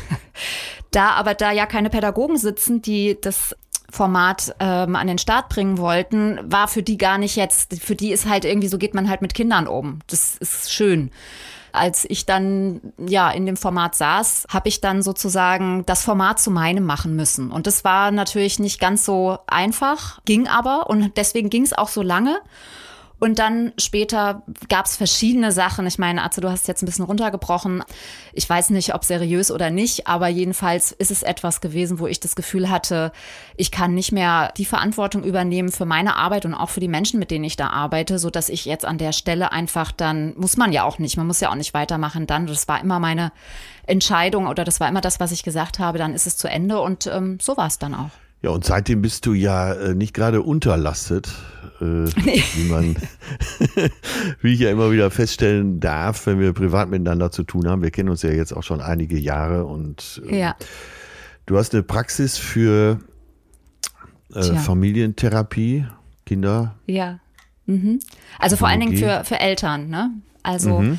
Da 0.92 1.10
aber 1.10 1.34
da 1.34 1.52
ja 1.52 1.66
keine 1.66 1.88
Pädagogen 1.88 2.36
sitzen, 2.36 2.82
die 2.82 3.16
das 3.20 3.54
Format 3.90 4.54
ähm, 4.60 4.96
an 4.96 5.06
den 5.06 5.18
Start 5.18 5.48
bringen 5.48 5.78
wollten, 5.78 6.38
war 6.44 6.68
für 6.68 6.82
die 6.82 6.98
gar 6.98 7.18
nicht 7.18 7.36
jetzt, 7.36 7.82
für 7.82 7.94
die 7.94 8.12
ist 8.12 8.28
halt 8.28 8.44
irgendwie, 8.44 8.68
so 8.68 8.78
geht 8.78 8.94
man 8.94 9.08
halt 9.08 9.22
mit 9.22 9.34
Kindern 9.34 9.66
um. 9.66 10.00
Das 10.08 10.36
ist 10.36 10.72
schön. 10.72 11.10
Als 11.72 12.04
ich 12.08 12.26
dann 12.26 12.80
ja 12.98 13.30
in 13.30 13.46
dem 13.46 13.56
Format 13.56 13.94
saß, 13.94 14.46
habe 14.48 14.68
ich 14.68 14.80
dann 14.80 15.02
sozusagen 15.02 15.84
das 15.86 16.04
Format 16.04 16.40
zu 16.40 16.50
meinem 16.50 16.84
machen 16.84 17.14
müssen. 17.14 17.52
Und 17.52 17.66
das 17.66 17.84
war 17.84 18.10
natürlich 18.10 18.58
nicht 18.58 18.80
ganz 18.80 19.04
so 19.04 19.38
einfach, 19.46 20.20
ging 20.24 20.48
aber 20.48 20.90
und 20.90 21.16
deswegen 21.16 21.48
ging 21.48 21.62
es 21.62 21.72
auch 21.72 21.88
so 21.88 22.02
lange. 22.02 22.40
Und 23.20 23.38
dann 23.38 23.72
später 23.78 24.42
gab 24.70 24.86
es 24.86 24.96
verschiedene 24.96 25.52
Sachen. 25.52 25.86
Ich 25.86 25.98
meine, 25.98 26.24
Atze, 26.24 26.40
du 26.40 26.50
hast 26.50 26.66
jetzt 26.68 26.82
ein 26.82 26.86
bisschen 26.86 27.04
runtergebrochen. 27.04 27.84
Ich 28.32 28.48
weiß 28.48 28.70
nicht, 28.70 28.94
ob 28.94 29.04
seriös 29.04 29.50
oder 29.50 29.68
nicht, 29.68 30.06
aber 30.06 30.28
jedenfalls 30.28 30.90
ist 30.92 31.10
es 31.10 31.22
etwas 31.22 31.60
gewesen, 31.60 31.98
wo 31.98 32.06
ich 32.06 32.18
das 32.18 32.34
Gefühl 32.34 32.70
hatte, 32.70 33.12
ich 33.56 33.70
kann 33.70 33.94
nicht 33.94 34.10
mehr 34.10 34.52
die 34.56 34.64
Verantwortung 34.64 35.22
übernehmen 35.22 35.70
für 35.70 35.84
meine 35.84 36.16
Arbeit 36.16 36.46
und 36.46 36.54
auch 36.54 36.70
für 36.70 36.80
die 36.80 36.88
Menschen, 36.88 37.20
mit 37.20 37.30
denen 37.30 37.44
ich 37.44 37.56
da 37.56 37.68
arbeite, 37.68 38.18
so 38.18 38.30
dass 38.30 38.48
ich 38.48 38.64
jetzt 38.64 38.86
an 38.86 38.96
der 38.96 39.12
Stelle 39.12 39.52
einfach 39.52 39.92
dann, 39.92 40.32
muss 40.38 40.56
man 40.56 40.72
ja 40.72 40.84
auch 40.84 40.98
nicht, 40.98 41.18
man 41.18 41.26
muss 41.26 41.40
ja 41.40 41.50
auch 41.50 41.56
nicht 41.56 41.74
weitermachen 41.74 42.26
dann. 42.26 42.46
Das 42.46 42.68
war 42.68 42.80
immer 42.80 43.00
meine 43.00 43.32
Entscheidung 43.86 44.46
oder 44.46 44.64
das 44.64 44.80
war 44.80 44.88
immer 44.88 45.02
das, 45.02 45.20
was 45.20 45.30
ich 45.30 45.42
gesagt 45.42 45.78
habe, 45.78 45.98
dann 45.98 46.14
ist 46.14 46.26
es 46.26 46.38
zu 46.38 46.48
Ende 46.48 46.80
und 46.80 47.06
ähm, 47.06 47.38
so 47.38 47.58
war 47.58 47.66
es 47.66 47.78
dann 47.78 47.94
auch. 47.94 48.10
Ja, 48.42 48.50
und 48.50 48.64
seitdem 48.64 49.02
bist 49.02 49.26
du 49.26 49.34
ja 49.34 49.72
äh, 49.72 49.94
nicht 49.94 50.14
gerade 50.14 50.42
unterlastet, 50.42 51.30
äh, 51.80 51.84
nee. 51.84 52.42
wie 52.54 52.68
man, 52.68 52.96
wie 54.40 54.54
ich 54.54 54.60
ja 54.60 54.70
immer 54.70 54.90
wieder 54.92 55.10
feststellen 55.10 55.80
darf, 55.80 56.26
wenn 56.26 56.40
wir 56.40 56.52
privat 56.52 56.88
miteinander 56.88 57.30
zu 57.30 57.42
tun 57.42 57.68
haben. 57.68 57.82
Wir 57.82 57.90
kennen 57.90 58.08
uns 58.08 58.22
ja 58.22 58.30
jetzt 58.30 58.52
auch 58.52 58.62
schon 58.62 58.80
einige 58.80 59.18
Jahre 59.18 59.66
und 59.66 60.22
äh, 60.26 60.40
ja. 60.40 60.56
du 61.46 61.58
hast 61.58 61.74
eine 61.74 61.82
Praxis 61.82 62.38
für 62.38 63.00
äh, 64.34 64.42
Familientherapie, 64.42 65.84
Kinder. 66.24 66.76
Ja. 66.86 67.20
Mhm. 67.66 68.00
Also 68.38 68.56
vor 68.56 68.68
allen 68.68 68.80
Dingen 68.80 68.96
für, 68.96 69.22
für 69.24 69.38
Eltern, 69.38 69.88
ne? 69.88 70.10
Also 70.42 70.80
mhm 70.80 70.98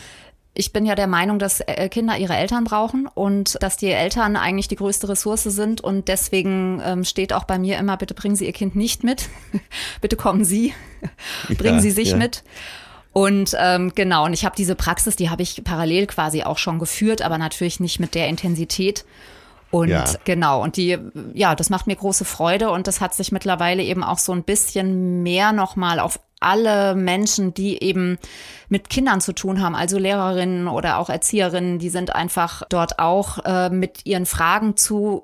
ich 0.62 0.72
bin 0.72 0.86
ja 0.86 0.94
der 0.94 1.08
Meinung, 1.08 1.40
dass 1.40 1.60
äh, 1.62 1.90
Kinder 1.90 2.18
ihre 2.20 2.36
Eltern 2.36 2.66
brauchen 2.66 3.08
und 3.08 3.58
dass 3.64 3.78
die 3.78 3.88
Eltern 3.88 4.36
eigentlich 4.36 4.68
die 4.68 4.76
größte 4.76 5.10
Ressource 5.10 5.44
sind. 5.44 5.82
Und 5.82 6.08
deswegen 6.08 6.80
ähm, 6.86 7.04
steht 7.04 7.34
auch 7.34 7.46
bei 7.46 7.58
mir 7.58 7.80
immer, 7.80 7.98
bitte 7.98 8.14
bringen 8.14 8.36
Sie 8.36 8.46
Ihr 8.46 8.54
Kind 8.54 8.76
nicht 8.76 9.04
mit. 9.04 9.28
bitte 10.02 10.18
kommen 10.18 10.46
Sie. 10.46 10.76
bringen 11.48 11.78
ja, 11.78 11.82
Sie 11.82 11.90
sich 11.90 12.12
ja. 12.12 12.18
mit. 12.18 12.44
Und 13.12 13.56
ähm, 13.60 13.92
genau, 13.96 14.26
und 14.26 14.34
ich 14.34 14.46
habe 14.46 14.56
diese 14.56 14.76
Praxis, 14.76 15.16
die 15.16 15.32
habe 15.32 15.42
ich 15.42 15.64
parallel 15.64 16.06
quasi 16.06 16.44
auch 16.44 16.60
schon 16.60 16.78
geführt, 16.78 17.24
aber 17.24 17.40
natürlich 17.40 17.80
nicht 17.80 18.00
mit 18.00 18.14
der 18.14 18.28
Intensität. 18.28 19.04
Und 19.72 19.90
ja. 19.90 20.06
genau, 20.26 20.62
und 20.62 20.78
die, 20.78 21.00
ja, 21.34 21.56
das 21.56 21.72
macht 21.72 21.88
mir 21.88 21.96
große 21.96 22.24
Freude 22.24 22.70
und 22.70 22.86
das 22.86 23.02
hat 23.02 23.16
sich 23.16 23.32
mittlerweile 23.32 23.82
eben 23.82 24.04
auch 24.04 24.20
so 24.20 24.32
ein 24.32 24.44
bisschen 24.44 25.24
mehr 25.24 25.54
nochmal 25.54 26.00
auf 26.00 26.20
alle 26.42 26.96
Menschen, 26.96 27.54
die 27.54 27.82
eben 27.82 28.18
mit 28.70 28.90
Kindern 28.90 29.22
zu 29.22 29.34
tun 29.34 29.62
haben, 29.62 29.76
also 29.76 29.98
Lehrerinnen 29.98 30.68
oder 30.68 30.98
auch 30.98 31.10
Erzieherinnen, 31.10 31.80
die 31.80 31.90
sind 31.90 32.16
einfach 32.16 32.64
dort 32.70 33.00
auch 33.00 33.40
äh, 33.46 33.70
mit 33.70 34.06
ihren 34.06 34.26
Fragen 34.26 34.76
zu 34.76 35.24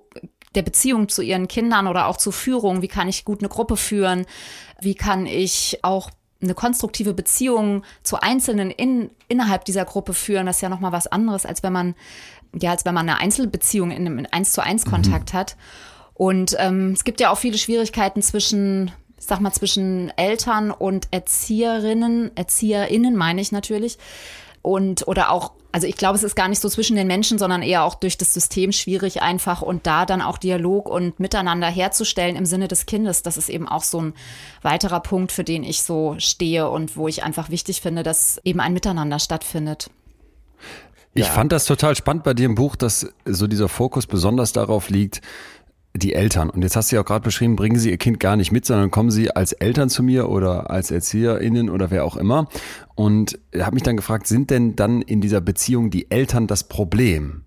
der 0.56 0.64
Beziehung 0.64 1.08
zu 1.08 1.22
ihren 1.22 1.48
Kindern 1.48 1.88
oder 1.88 2.08
auch 2.08 2.18
zur 2.18 2.34
Führung. 2.34 2.82
Wie 2.82 2.88
kann 2.88 3.08
ich 3.08 3.26
gut 3.26 3.40
eine 3.40 3.50
Gruppe 3.50 3.78
führen? 3.78 4.26
Wie 4.82 4.96
kann 4.96 5.26
ich 5.26 5.80
auch 5.84 6.10
eine 6.42 6.54
konstruktive 6.54 7.14
Beziehung 7.14 7.84
zu 8.04 8.20
Einzelnen 8.20 8.72
in, 8.72 9.10
innerhalb 9.28 9.66
dieser 9.66 9.86
Gruppe 9.86 10.14
führen? 10.14 10.46
Das 10.46 10.58
ist 10.58 10.62
ja 10.62 10.70
nochmal 10.70 10.92
was 10.92 11.08
anderes, 11.08 11.46
als 11.46 11.64
wenn 11.64 11.74
man, 11.74 11.96
ja, 12.60 12.72
als 12.72 12.86
wenn 12.86 12.96
man 12.96 13.08
eine 13.08 13.20
Einzelbeziehung 13.20 13.92
in 13.92 14.08
einem 14.08 14.28
eins 14.32 14.52
zu 14.52 14.64
eins 14.64 14.86
Kontakt 14.86 15.34
mhm. 15.34 15.38
hat. 15.38 15.58
Und 16.14 16.56
ähm, 16.58 16.94
es 16.94 17.04
gibt 17.04 17.20
ja 17.20 17.30
auch 17.30 17.38
viele 17.38 17.58
Schwierigkeiten 17.60 18.24
zwischen 18.24 18.92
ich 19.20 19.26
sag 19.26 19.40
mal, 19.40 19.52
zwischen 19.52 20.12
Eltern 20.18 20.72
und 20.72 21.08
Erzieherinnen, 21.12 22.32
ErzieherInnen 22.36 23.16
meine 23.16 23.42
ich 23.42 23.52
natürlich. 23.52 23.98
Und, 24.62 25.08
oder 25.08 25.32
auch, 25.32 25.54
also 25.72 25.88
ich 25.88 25.96
glaube, 25.96 26.18
es 26.18 26.24
ist 26.24 26.36
gar 26.36 26.50
nicht 26.50 26.62
so 26.62 26.70
zwischen 26.70 26.96
den 26.96 27.08
Menschen, 27.08 27.38
sondern 27.38 27.62
eher 27.62 27.84
auch 27.84 27.96
durch 27.96 28.18
das 28.18 28.34
System 28.34 28.72
schwierig 28.72 29.22
einfach 29.22 29.62
und 29.62 29.88
da 29.88 30.06
dann 30.06 30.22
auch 30.22 30.38
Dialog 30.38 30.90
und 30.90 31.20
Miteinander 31.20 31.68
herzustellen 31.68 32.36
im 32.36 32.46
Sinne 32.46 32.68
des 32.68 32.86
Kindes. 32.86 33.24
Das 33.24 33.38
ist 33.38 33.50
eben 33.50 33.68
auch 33.68 33.84
so 33.84 34.02
ein 34.02 34.14
weiterer 34.62 35.00
Punkt, 35.00 35.32
für 35.32 35.44
den 35.44 35.64
ich 35.64 35.84
so 35.84 36.16
stehe 36.20 36.70
und 36.70 36.98
wo 36.98 37.08
ich 37.08 37.24
einfach 37.24 37.50
wichtig 37.50 37.82
finde, 37.82 38.04
dass 38.04 38.40
eben 38.44 38.60
ein 38.60 38.74
Miteinander 38.74 39.20
stattfindet. 39.20 39.90
Ich 41.14 41.26
ja. 41.26 41.32
fand 41.32 41.52
das 41.52 41.66
total 41.66 41.96
spannend 41.96 42.24
bei 42.24 42.36
dir 42.36 42.46
im 42.46 42.56
Buch, 42.56 42.76
dass 42.76 43.12
so 43.26 43.48
dieser 43.48 43.70
Fokus 43.70 44.06
besonders 44.06 44.54
darauf 44.54 44.90
liegt, 44.90 45.22
die 45.98 46.14
Eltern. 46.14 46.50
Und 46.50 46.62
jetzt 46.62 46.76
hast 46.76 46.92
du 46.92 46.96
ja 46.96 47.02
auch 47.02 47.06
gerade 47.06 47.24
beschrieben, 47.24 47.56
bringen 47.56 47.78
Sie 47.78 47.90
Ihr 47.90 47.98
Kind 47.98 48.20
gar 48.20 48.36
nicht 48.36 48.52
mit, 48.52 48.66
sondern 48.66 48.92
kommen 48.92 49.12
Sie 49.12 49.32
als 49.32 49.54
Eltern 49.54 49.90
zu 49.90 50.04
mir 50.04 50.30
oder 50.30 50.70
als 50.70 50.92
ErzieherInnen 50.92 51.70
oder 51.70 51.92
wer 51.92 52.06
auch 52.06 52.18
immer. 52.18 52.48
Und 52.96 53.40
habe 53.58 53.76
mich 53.76 53.84
dann 53.84 53.98
gefragt, 53.98 54.28
sind 54.28 54.50
denn 54.50 54.76
dann 54.76 55.02
in 55.02 55.22
dieser 55.22 55.42
Beziehung 55.42 55.90
die 55.90 56.10
Eltern 56.12 56.48
das 56.48 56.68
Problem? 56.68 57.44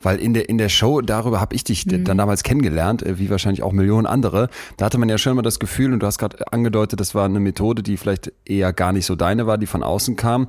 Weil 0.00 0.18
in 0.18 0.34
der, 0.34 0.48
in 0.48 0.58
der 0.58 0.68
Show, 0.68 1.00
darüber 1.00 1.40
habe 1.40 1.54
ich 1.54 1.64
dich 1.64 1.86
mhm. 1.86 2.04
dann 2.04 2.18
damals 2.18 2.42
kennengelernt, 2.42 3.02
äh, 3.02 3.18
wie 3.18 3.30
wahrscheinlich 3.30 3.62
auch 3.62 3.72
Millionen 3.72 4.06
andere. 4.06 4.50
Da 4.76 4.86
hatte 4.86 4.98
man 4.98 5.08
ja 5.08 5.18
schon 5.18 5.36
mal 5.36 5.42
das 5.42 5.58
Gefühl, 5.58 5.92
und 5.92 6.00
du 6.00 6.06
hast 6.06 6.18
gerade 6.18 6.52
angedeutet, 6.52 7.00
das 7.00 7.14
war 7.14 7.24
eine 7.24 7.40
Methode, 7.40 7.82
die 7.82 7.96
vielleicht 7.96 8.32
eher 8.44 8.72
gar 8.72 8.92
nicht 8.92 9.06
so 9.06 9.16
deine 9.16 9.46
war, 9.46 9.58
die 9.58 9.66
von 9.66 9.82
außen 9.82 10.16
kam, 10.16 10.48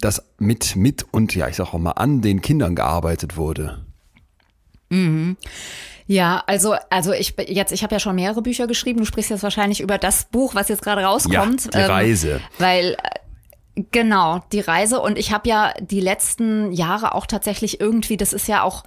dass 0.00 0.22
mit, 0.38 0.76
mit 0.76 1.06
und 1.10 1.34
ja, 1.34 1.48
ich 1.48 1.56
sag 1.56 1.72
auch 1.72 1.78
mal 1.78 1.92
an 1.92 2.20
den 2.20 2.40
Kindern 2.40 2.74
gearbeitet 2.74 3.36
wurde. 3.36 3.84
Mhm. 4.90 5.36
Ja, 6.06 6.44
also 6.46 6.74
also 6.88 7.12
ich 7.12 7.34
jetzt 7.48 7.72
ich 7.72 7.82
habe 7.82 7.94
ja 7.94 7.98
schon 7.98 8.14
mehrere 8.14 8.42
Bücher 8.42 8.66
geschrieben. 8.66 9.00
Du 9.00 9.06
sprichst 9.06 9.30
jetzt 9.30 9.42
wahrscheinlich 9.42 9.80
über 9.80 9.98
das 9.98 10.26
Buch, 10.26 10.54
was 10.54 10.68
jetzt 10.68 10.82
gerade 10.82 11.02
rauskommt. 11.02 11.64
Ja, 11.64 11.70
die 11.70 11.78
ähm, 11.78 11.90
Reise. 11.90 12.40
Weil 12.58 12.96
äh, 13.02 13.82
genau 13.90 14.40
die 14.52 14.60
Reise 14.60 15.00
und 15.00 15.18
ich 15.18 15.32
habe 15.32 15.48
ja 15.48 15.74
die 15.80 16.00
letzten 16.00 16.72
Jahre 16.72 17.14
auch 17.14 17.26
tatsächlich 17.26 17.80
irgendwie. 17.80 18.16
Das 18.16 18.32
ist 18.32 18.46
ja 18.46 18.62
auch 18.62 18.84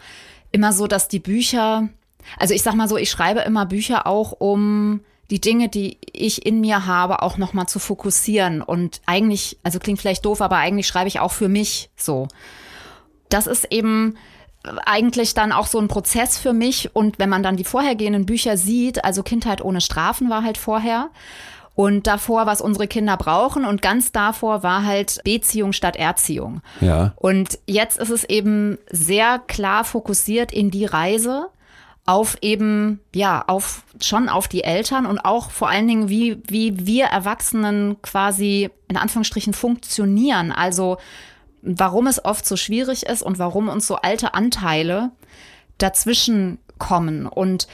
immer 0.51 0.71
so, 0.71 0.88
dass 0.88 1.08
die 1.10 1.19
Bücher. 1.19 1.89
Also 2.38 2.53
ich 2.53 2.63
sag 2.63 2.75
mal 2.75 2.88
so, 2.88 2.95
ich 2.95 3.10
schreibe 3.10 3.41
immer 3.41 3.65
Bücher 3.65 4.08
auch 4.08 4.32
um 4.32 5.01
die 5.29 5.41
Dinge, 5.41 5.69
die 5.69 5.97
ich 6.12 6.45
in 6.45 6.60
mir 6.60 6.86
habe, 6.86 7.21
auch 7.21 7.38
nochmal 7.38 7.67
zu 7.67 7.79
fokussieren. 7.79 8.62
Und 8.62 9.01
eigentlich, 9.05 9.58
also 9.63 9.79
klingt 9.79 9.99
vielleicht 9.99 10.25
doof, 10.25 10.41
aber 10.41 10.58
eigentlich 10.58 10.88
schreibe 10.88 11.08
ich 11.08 11.19
auch 11.19 11.32
für 11.32 11.49
mich 11.49 11.89
so. 11.95 12.27
Das 13.29 13.45
ist 13.45 13.71
eben 13.71 14.15
eigentlich 14.85 15.33
dann 15.33 15.51
auch 15.51 15.67
so 15.67 15.79
ein 15.79 15.87
Prozess 15.87 16.37
für 16.37 16.53
mich. 16.53 16.95
Und 16.95 17.19
wenn 17.19 17.29
man 17.29 17.43
dann 17.43 17.57
die 17.57 17.63
vorhergehenden 17.63 18.25
Bücher 18.25 18.57
sieht, 18.57 19.03
also 19.05 19.23
Kindheit 19.23 19.61
ohne 19.61 19.81
Strafen 19.81 20.29
war 20.29 20.43
halt 20.43 20.57
vorher. 20.57 21.09
Und 21.75 22.07
davor, 22.07 22.45
was 22.45 22.59
unsere 22.59 22.87
Kinder 22.87 23.15
brauchen. 23.15 23.63
Und 23.63 23.81
ganz 23.81 24.11
davor 24.11 24.63
war 24.63 24.85
halt 24.85 25.21
Beziehung 25.23 25.71
statt 25.71 25.95
Erziehung. 25.95 26.61
Ja. 26.81 27.13
Und 27.15 27.57
jetzt 27.67 27.97
ist 27.99 28.09
es 28.09 28.25
eben 28.25 28.77
sehr 28.91 29.39
klar 29.39 29.85
fokussiert 29.85 30.51
in 30.51 30.71
die 30.71 30.85
Reise 30.85 31.47
auf 32.05 32.37
eben, 32.41 32.99
ja, 33.13 33.43
auf, 33.45 33.83
schon 34.01 34.29
auf 34.29 34.47
die 34.47 34.63
Eltern 34.63 35.05
und 35.05 35.19
auch 35.19 35.51
vor 35.51 35.69
allen 35.69 35.87
Dingen, 35.87 36.09
wie, 36.09 36.41
wie 36.47 36.87
wir 36.87 37.05
Erwachsenen 37.05 38.01
quasi 38.01 38.71
in 38.87 38.97
Anführungsstrichen 38.97 39.53
funktionieren. 39.53 40.51
Also, 40.51 40.97
warum 41.61 42.07
es 42.07 42.23
oft 42.23 42.45
so 42.45 42.55
schwierig 42.55 43.05
ist 43.05 43.21
und 43.21 43.39
warum 43.39 43.69
uns 43.69 43.87
so 43.87 43.95
alte 43.95 44.33
Anteile 44.33 45.11
dazwischen 45.77 46.59
kommen. 46.77 47.25
Und 47.25 47.67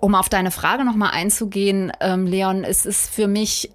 um 0.00 0.14
auf 0.14 0.28
deine 0.28 0.50
Frage 0.50 0.84
nochmal 0.84 1.10
einzugehen, 1.12 1.92
ähm, 2.00 2.26
Leon, 2.26 2.64
es 2.64 2.86
ist 2.86 3.10
für 3.10 3.28
mich 3.28 3.70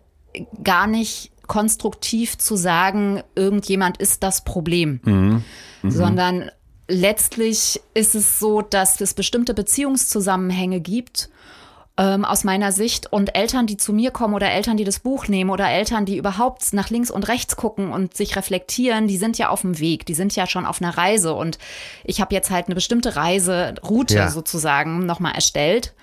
gar 0.63 0.87
nicht 0.87 1.31
konstruktiv 1.47 2.37
zu 2.37 2.55
sagen, 2.55 3.21
irgendjemand 3.35 3.97
ist 3.97 4.23
das 4.23 4.43
Problem, 4.43 4.99
mhm. 5.03 5.43
Mhm. 5.81 5.91
sondern 5.91 6.51
letztlich 6.87 7.81
ist 7.93 8.15
es 8.15 8.39
so, 8.39 8.61
dass 8.61 8.99
es 9.01 9.13
bestimmte 9.13 9.53
Beziehungszusammenhänge 9.53 10.79
gibt 10.79 11.29
ähm, 11.97 12.25
aus 12.25 12.43
meiner 12.43 12.71
Sicht. 12.71 13.11
Und 13.11 13.35
Eltern, 13.35 13.67
die 13.67 13.77
zu 13.77 13.93
mir 13.93 14.11
kommen 14.11 14.33
oder 14.33 14.51
Eltern, 14.51 14.77
die 14.77 14.83
das 14.83 14.99
Buch 14.99 15.27
nehmen 15.27 15.49
oder 15.49 15.69
Eltern, 15.69 16.05
die 16.05 16.17
überhaupt 16.17 16.73
nach 16.73 16.89
links 16.89 17.11
und 17.11 17.27
rechts 17.27 17.55
gucken 17.55 17.91
und 17.91 18.15
sich 18.15 18.35
reflektieren, 18.35 19.07
die 19.07 19.17
sind 19.17 19.37
ja 19.37 19.49
auf 19.49 19.61
dem 19.61 19.79
Weg, 19.79 20.05
die 20.05 20.15
sind 20.15 20.35
ja 20.35 20.47
schon 20.47 20.65
auf 20.65 20.81
einer 20.81 20.97
Reise. 20.97 21.33
Und 21.33 21.57
ich 22.03 22.21
habe 22.21 22.33
jetzt 22.33 22.49
halt 22.49 22.67
eine 22.67 22.75
bestimmte 22.75 23.15
Reiseroute 23.15 24.15
ja. 24.15 24.29
sozusagen 24.29 25.05
nochmal 25.05 25.35
erstellt. 25.35 25.93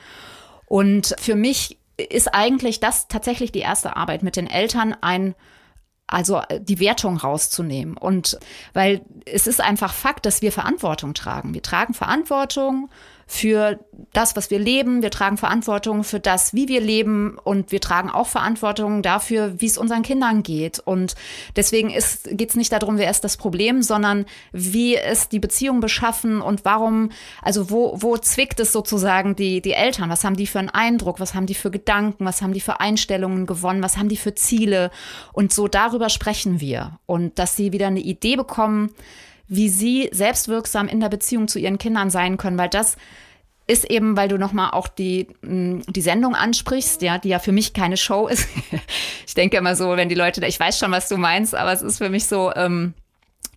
Und 0.67 1.15
für 1.19 1.35
mich 1.35 1.79
ist 1.97 2.35
eigentlich 2.35 2.81
das 2.81 3.09
tatsächlich 3.09 3.53
die 3.53 3.59
erste 3.61 3.97
Arbeit 3.97 4.23
mit 4.23 4.37
den 4.37 4.47
Eltern, 4.49 4.97
ein 5.01 5.35
also 6.07 6.43
die 6.59 6.81
Wertung 6.81 7.17
rauszunehmen. 7.17 7.97
Und 7.97 8.39
weil 8.73 9.03
es 9.27 9.47
ist 9.47 9.61
einfach 9.61 9.93
Fakt, 9.93 10.27
dass 10.27 10.43
wir 10.43 10.51
Verantwortung 10.51 11.15
tragen. 11.15 11.55
Wir 11.55 11.63
tragen 11.63 11.95
Verantwortung 11.95 12.91
für 13.33 13.79
das, 14.13 14.35
was 14.35 14.51
wir 14.51 14.59
leben. 14.59 15.03
Wir 15.03 15.13
tragen 15.13 15.37
Verantwortung 15.37 16.03
für 16.03 16.19
das, 16.19 16.53
wie 16.53 16.67
wir 16.67 16.81
leben. 16.81 17.39
Und 17.39 17.71
wir 17.71 17.81
tragen 17.81 18.11
auch 18.11 18.27
Verantwortung 18.27 19.03
dafür, 19.03 19.61
wie 19.61 19.67
es 19.67 19.79
unseren 19.79 20.03
Kindern 20.03 20.43
geht. 20.43 20.81
Und 20.81 21.15
deswegen 21.55 21.91
geht 21.91 22.51
es 22.51 22.57
nicht 22.57 22.73
darum, 22.73 22.99
wer 22.99 23.09
ist 23.09 23.23
das 23.23 23.37
Problem, 23.37 23.83
sondern 23.83 24.27
wie 24.51 24.97
ist 24.97 25.31
die 25.31 25.39
Beziehung 25.39 25.79
beschaffen 25.79 26.43
und 26.43 26.65
warum, 26.65 27.13
also 27.41 27.71
wo, 27.71 27.95
wo 28.03 28.19
zwickt 28.19 28.59
es 28.59 28.73
sozusagen 28.73 29.37
die, 29.37 29.61
die 29.63 29.75
Eltern? 29.75 30.11
Was 30.11 30.25
haben 30.25 30.37
die 30.37 30.49
für 30.49 30.59
einen 30.59 30.69
Eindruck? 30.69 31.21
Was 31.21 31.37
haben 31.37 31.47
die 31.47 31.55
für 31.55 31.71
Gedanken? 31.71 32.25
Was 32.25 32.43
haben 32.43 32.53
die 32.53 32.61
für 32.61 32.81
Einstellungen 32.81 33.47
gewonnen? 33.47 33.81
Was 33.81 33.97
haben 33.97 34.09
die 34.09 34.17
für 34.17 34.35
Ziele? 34.35 34.91
Und 35.33 35.53
so 35.53 35.69
darüber 35.69 36.09
sprechen 36.09 36.61
wir. 36.61 36.99
Und 37.07 37.39
dass 37.39 37.55
sie 37.55 37.73
wieder 37.73 37.87
eine 37.87 38.01
Idee 38.01 38.35
bekommen, 38.35 38.91
wie 39.51 39.69
sie 39.69 40.09
selbstwirksam 40.13 40.89
in 40.89 41.01
der 41.01 41.09
Beziehung 41.09 41.49
zu 41.49 41.59
ihren 41.59 41.77
Kindern 41.77 42.09
sein 42.09 42.37
können, 42.37 42.57
weil 42.57 42.69
das 42.69 42.97
ist 43.67 43.85
eben, 43.91 44.17
weil 44.17 44.29
du 44.29 44.39
nochmal 44.39 44.71
auch 44.71 44.89
die, 44.89 45.27
mm, 45.43 45.81
die 45.89 46.01
Sendung 46.01 46.35
ansprichst, 46.35 47.03
ja, 47.03 47.19
die 47.19 47.29
ja 47.29 47.41
für 47.41 47.53
mich 47.53 47.73
keine 47.75 47.97
Show 47.97 48.29
ist. 48.29 48.49
ich 49.27 49.35
denke 49.35 49.57
immer 49.57 49.77
so, 49.77 49.97
wenn 49.97 50.09
die 50.09 50.15
Leute, 50.15 50.45
ich 50.47 50.59
weiß 50.59 50.79
schon, 50.79 50.93
was 50.93 51.09
du 51.09 51.17
meinst, 51.17 51.55
aber 51.55 51.73
es 51.73 51.83
ist 51.83 51.99
für 51.99 52.09
mich 52.09 52.27
so, 52.27 52.53
ähm, 52.55 52.95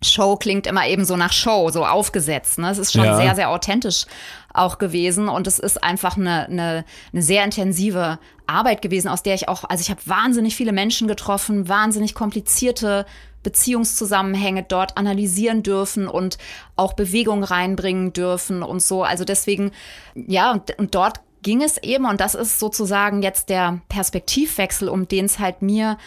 Show 0.02 0.36
klingt 0.36 0.66
immer 0.66 0.86
eben 0.86 1.04
so 1.04 1.16
nach 1.16 1.32
Show, 1.32 1.70
so 1.70 1.86
aufgesetzt. 1.86 2.58
Ne? 2.58 2.70
Es 2.70 2.78
ist 2.78 2.92
schon 2.92 3.04
Ja. 3.04 3.16
sehr, 3.16 3.34
sehr 3.34 3.50
authentisch 3.50 4.06
auch 4.52 4.78
gewesen 4.78 5.28
und 5.28 5.46
es 5.46 5.58
ist 5.58 5.82
einfach 5.82 6.16
eine, 6.16 6.46
eine, 6.46 6.84
eine 7.12 7.22
sehr 7.22 7.44
intensive 7.44 8.18
Arbeit 8.46 8.82
gewesen, 8.82 9.08
aus 9.08 9.22
der 9.22 9.34
ich 9.34 9.48
auch, 9.48 9.64
also 9.64 9.80
ich 9.80 9.90
habe 9.90 10.00
wahnsinnig 10.04 10.54
viele 10.56 10.72
Menschen 10.72 11.08
getroffen, 11.08 11.68
wahnsinnig 11.68 12.14
komplizierte 12.14 13.06
Beziehungszusammenhänge 13.44 14.64
dort 14.64 14.96
analysieren 14.96 15.62
dürfen 15.62 16.08
und 16.08 16.38
auch 16.74 16.94
Bewegung 16.94 17.44
reinbringen 17.44 18.12
dürfen 18.12 18.64
und 18.64 18.82
so. 18.82 19.04
Also 19.04 19.24
deswegen, 19.24 19.70
ja, 20.14 20.50
und, 20.50 20.76
und 20.78 20.94
dort 20.96 21.20
ging 21.42 21.62
es 21.62 21.78
eben, 21.78 22.06
und 22.06 22.20
das 22.20 22.34
ist 22.34 22.58
sozusagen 22.58 23.22
jetzt 23.22 23.48
der 23.50 23.80
Perspektivwechsel, 23.88 24.88
um 24.88 25.06
den 25.06 25.26
es 25.26 25.38
halt 25.38 25.62
mir 25.62 25.98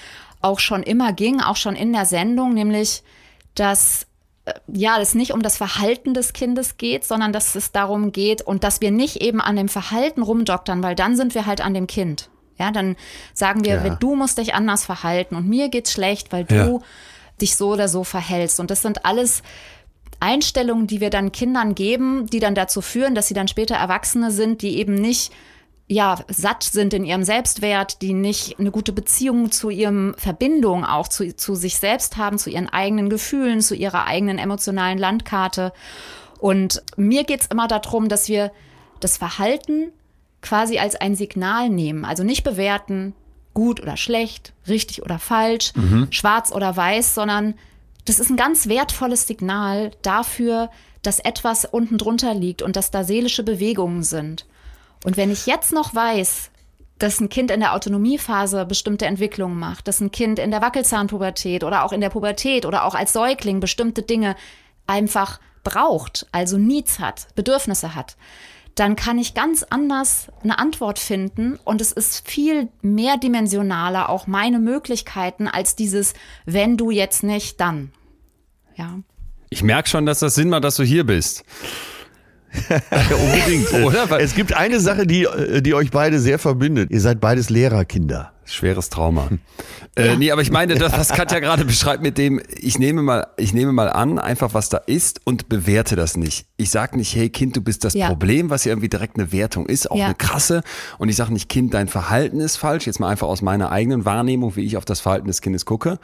auch 0.41 0.59
schon 0.59 0.83
immer 0.83 1.13
ging, 1.13 1.39
auch 1.41 1.55
schon 1.55 1.75
in 1.75 1.93
der 1.93 2.05
Sendung, 2.05 2.53
nämlich, 2.53 3.03
dass 3.55 4.07
äh, 4.45 4.53
ja, 4.67 4.99
es 4.99 5.13
nicht 5.15 5.31
um 5.31 5.41
das 5.41 5.57
Verhalten 5.57 6.13
des 6.13 6.33
Kindes 6.33 6.77
geht, 6.77 7.05
sondern 7.05 7.33
dass 7.33 7.55
es 7.55 7.71
darum 7.71 8.11
geht 8.11 8.41
und 8.41 8.63
dass 8.63 8.81
wir 8.81 8.91
nicht 8.91 9.17
eben 9.21 9.41
an 9.41 9.55
dem 9.55 9.69
Verhalten 9.69 10.21
rumdoktern, 10.21 10.83
weil 10.83 10.95
dann 10.95 11.15
sind 11.15 11.33
wir 11.35 11.45
halt 11.45 11.61
an 11.61 11.73
dem 11.73 11.87
Kind. 11.87 12.29
Ja, 12.59 12.71
dann 12.71 12.95
sagen 13.35 13.63
wir, 13.63 13.75
Ja. 13.75 13.83
wenn 13.83 13.97
du 13.99 14.15
musst 14.15 14.39
dich 14.39 14.55
anders 14.55 14.83
verhalten 14.85 15.35
und 15.35 15.47
mir 15.47 15.69
geht's 15.69 15.91
schlecht, 15.91 16.31
weil 16.31 16.45
Ja. 16.49 16.79
Dich 17.41 17.55
so 17.55 17.73
oder 17.73 17.87
so 17.87 18.03
verhältst. 18.03 18.59
Und 18.59 18.71
das 18.71 18.81
sind 18.81 19.05
alles 19.05 19.43
Einstellungen, 20.19 20.87
die 20.87 21.01
wir 21.01 21.09
dann 21.09 21.31
Kindern 21.31 21.75
geben, 21.75 22.27
die 22.27 22.39
dann 22.39 22.55
dazu 22.55 22.81
führen, 22.81 23.15
dass 23.15 23.27
sie 23.27 23.33
dann 23.33 23.47
später 23.47 23.75
Erwachsene 23.75 24.31
sind, 24.31 24.61
die 24.61 24.77
eben 24.77 24.95
nicht 24.95 25.31
ja, 25.89 26.19
satt 26.27 26.63
sind 26.63 26.93
in 26.93 27.05
ihrem 27.05 27.23
Selbstwert, 27.23 28.01
die 28.01 28.13
nicht 28.13 28.59
eine 28.59 28.71
gute 28.71 28.91
Beziehung 28.91 29.51
zu 29.51 29.69
ihrem 29.69 30.15
Verbindung 30.17 30.83
auch 30.83 31.07
zu, 31.07 31.33
zu 31.35 31.55
sich 31.55 31.77
selbst 31.77 32.17
haben, 32.17 32.37
zu 32.37 32.49
ihren 32.49 32.67
eigenen 32.67 33.09
Gefühlen, 33.09 33.61
zu 33.61 33.73
ihrer 33.73 34.05
eigenen 34.05 34.37
emotionalen 34.37 34.97
Landkarte. 34.97 35.71
Und 36.39 36.83
mir 36.97 37.23
geht's 37.23 37.47
immer 37.47 37.69
darum, 37.69 38.09
dass 38.09 38.27
wir 38.27 38.51
das 38.99 39.15
Verhalten 39.15 39.93
quasi 40.41 40.77
als 40.77 40.95
ein 40.95 41.15
Signal 41.15 41.69
nehmen. 41.69 42.03
Also 42.03 42.23
nicht 42.23 42.43
bewerten, 42.43 43.13
gut 43.57 43.81
oder 43.81 43.97
schlecht, 43.97 44.53
richtig 44.67 45.01
oder 45.01 45.17
falsch, 45.17 45.73
schwarz 46.11 46.51
oder 46.51 46.77
weiß, 46.77 47.15
sondern 47.15 47.55
das 48.05 48.19
ist 48.19 48.29
ein 48.29 48.37
ganz 48.37 48.67
wertvolles 48.67 49.25
Signal 49.25 49.89
dafür, 50.03 50.69
dass 51.01 51.17
etwas 51.17 51.65
unten 51.65 51.97
drunter 51.97 52.35
liegt 52.35 52.61
und 52.61 52.75
dass 52.75 52.91
da 52.91 53.03
seelische 53.03 53.41
Bewegungen 53.41 54.03
sind. 54.03 54.45
Und 55.03 55.17
wenn 55.17 55.31
ich 55.31 55.47
jetzt 55.47 55.73
noch 55.73 55.95
weiß, 55.95 56.51
dass 56.99 57.19
ein 57.19 57.29
Kind 57.29 57.49
in 57.49 57.59
der 57.59 57.73
Autonomiephase 57.73 58.63
bestimmte 58.67 59.07
Entwicklungen 59.07 59.57
macht, 59.57 59.87
dass 59.87 60.01
ein 60.01 60.11
Kind 60.11 60.37
in 60.37 60.51
der 60.51 60.61
Wackelzahnpubertät 60.61 61.63
oder 61.63 61.83
auch 61.83 61.93
in 61.93 62.01
der 62.01 62.11
Pubertät 62.11 62.63
oder 62.63 62.85
auch 62.85 62.93
als 62.93 63.11
Säugling 63.11 63.59
bestimmte 63.59 64.03
Dinge 64.03 64.35
einfach 64.85 65.39
braucht, 65.63 66.27
also 66.31 66.59
Needs 66.59 66.99
hat, 66.99 67.33
Bedürfnisse 67.33 67.95
hat, 67.95 68.17
dann 68.79 68.95
kann 68.95 69.17
ich 69.17 69.33
ganz 69.33 69.63
anders 69.63 70.27
eine 70.43 70.59
Antwort 70.59 70.99
finden 70.99 71.57
und 71.63 71.81
es 71.81 71.91
ist 71.91 72.27
viel 72.27 72.69
mehrdimensionaler 72.81 74.09
auch 74.09 74.27
meine 74.27 74.59
Möglichkeiten 74.59 75.47
als 75.47 75.75
dieses 75.75 76.13
wenn 76.45 76.77
du 76.77 76.91
jetzt 76.91 77.23
nicht, 77.23 77.59
dann. 77.59 77.91
Ja. 78.75 78.99
Ich 79.49 79.63
merke 79.63 79.89
schon, 79.89 80.05
dass 80.05 80.19
das 80.19 80.35
Sinn 80.35 80.49
macht, 80.49 80.63
dass 80.63 80.75
du 80.75 80.83
hier 80.83 81.05
bist. 81.05 81.43
Ja, 82.69 83.15
unbedingt. 83.15 83.73
Oder? 83.85 84.19
Es 84.19 84.35
gibt 84.35 84.53
eine 84.53 84.79
Sache, 84.79 85.05
die, 85.05 85.23
äh, 85.23 85.61
die 85.61 85.73
euch 85.73 85.91
beide 85.91 86.19
sehr 86.19 86.39
verbindet. 86.39 86.89
Ihr 86.91 87.01
seid 87.01 87.19
beides 87.19 87.49
Lehrerkinder. 87.49 88.31
Schweres 88.45 88.89
Trauma. 88.89 89.29
Äh, 89.95 90.15
nee, 90.15 90.29
aber 90.31 90.43
ich 90.43 90.51
meine, 90.51 90.75
das, 90.75 90.93
was 90.93 91.09
Katja 91.09 91.39
gerade 91.39 91.65
beschreibt 91.65 92.03
mit 92.03 92.19
dem, 92.19 92.39
ich 92.55 92.77
nehme 92.77 93.01
mal, 93.01 93.25
ich 93.37 93.51
nehme 93.51 93.71
mal 93.71 93.89
an, 93.89 94.19
einfach 94.19 94.53
was 94.53 94.69
da 94.69 94.77
ist 94.77 95.21
und 95.23 95.49
bewerte 95.49 95.95
das 95.95 96.17
nicht. 96.17 96.45
Ich 96.55 96.69
sag 96.69 96.95
nicht, 96.95 97.15
hey 97.15 97.31
Kind, 97.31 97.55
du 97.55 97.61
bist 97.61 97.83
das 97.83 97.95
Ja. 97.95 98.07
Problem, 98.09 98.51
was 98.51 98.63
ja 98.63 98.73
irgendwie 98.73 98.89
direkt 98.89 99.17
eine 99.17 99.31
Wertung 99.31 99.65
ist, 99.65 99.89
auch 99.89 99.95
Ja. 99.97 100.05
eine 100.05 100.13
krasse. 100.13 100.61
Und 100.99 101.09
ich 101.09 101.15
sage 101.15 101.33
nicht, 101.33 101.49
Kind, 101.49 101.73
dein 101.73 101.87
Verhalten 101.87 102.39
ist 102.41 102.57
falsch, 102.57 102.85
jetzt 102.85 102.99
mal 102.99 103.09
einfach 103.09 103.25
aus 103.27 103.41
meiner 103.41 103.71
eigenen 103.71 104.05
Wahrnehmung, 104.05 104.55
wie 104.55 104.65
ich 104.65 104.77
auf 104.77 104.85
das 104.85 104.99
Verhalten 104.99 105.25
des 105.25 105.41
Kindes 105.41 105.65
gucke, 105.65 105.97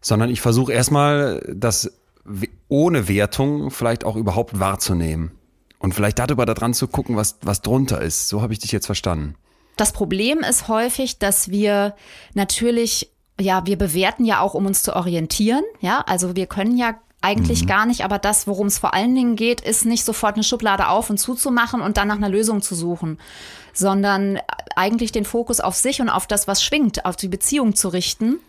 sondern 0.00 0.30
ich 0.30 0.40
versuche 0.40 0.72
erstmal, 0.72 1.42
das 1.52 1.90
ohne 2.68 3.08
Wertung 3.08 3.72
vielleicht 3.72 4.04
auch 4.04 4.14
überhaupt 4.14 4.60
wahrzunehmen. 4.60 5.32
Und 5.84 5.94
vielleicht 5.94 6.18
darüber 6.18 6.46
da 6.46 6.54
dran 6.54 6.72
zu 6.72 6.88
gucken, 6.88 7.14
was, 7.14 7.36
was 7.42 7.60
drunter 7.60 8.00
ist. 8.00 8.28
So 8.28 8.40
habe 8.40 8.54
ich 8.54 8.58
dich 8.58 8.72
jetzt 8.72 8.86
verstanden. 8.86 9.34
Das 9.76 9.92
Problem 9.92 10.38
ist 10.38 10.66
häufig, 10.66 11.18
dass 11.18 11.50
wir 11.50 11.94
natürlich, 12.32 13.12
ja, 13.38 13.66
wir 13.66 13.76
bewerten 13.76 14.24
ja 14.24 14.40
auch, 14.40 14.54
um 14.54 14.64
uns 14.64 14.82
zu 14.82 14.96
orientieren. 14.96 15.62
Ja, 15.80 16.00
also 16.06 16.36
wir 16.36 16.46
können 16.46 16.78
ja 16.78 16.94
eigentlich 17.20 17.66
gar 17.66 17.84
nicht, 17.84 18.02
aber 18.02 18.18
das, 18.18 18.46
worum 18.46 18.68
es 18.68 18.78
vor 18.78 18.94
allen 18.94 19.14
Dingen 19.14 19.36
geht, 19.36 19.60
ist 19.60 19.84
nicht 19.84 20.06
sofort 20.06 20.36
eine 20.36 20.42
Schublade 20.42 20.88
auf 20.88 21.10
und 21.10 21.18
zuzumachen 21.18 21.82
und 21.82 21.98
dann 21.98 22.08
nach 22.08 22.16
einer 22.16 22.30
Lösung 22.30 22.62
zu 22.62 22.74
suchen, 22.74 23.18
sondern 23.74 24.38
eigentlich 24.76 25.12
den 25.12 25.26
Fokus 25.26 25.60
auf 25.60 25.74
sich 25.74 26.00
und 26.00 26.08
auf 26.08 26.26
das, 26.26 26.48
was 26.48 26.62
schwingt, 26.62 27.04
auf 27.04 27.16
die 27.16 27.28
Beziehung 27.28 27.74
zu 27.74 27.90
richten 27.90 28.40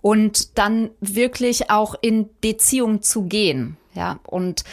und 0.00 0.56
dann 0.56 0.88
wirklich 1.02 1.70
auch 1.70 1.94
in 2.00 2.30
Beziehung 2.40 3.02
zu 3.02 3.24
gehen. 3.24 3.76
Ja, 3.92 4.18
und 4.26 4.64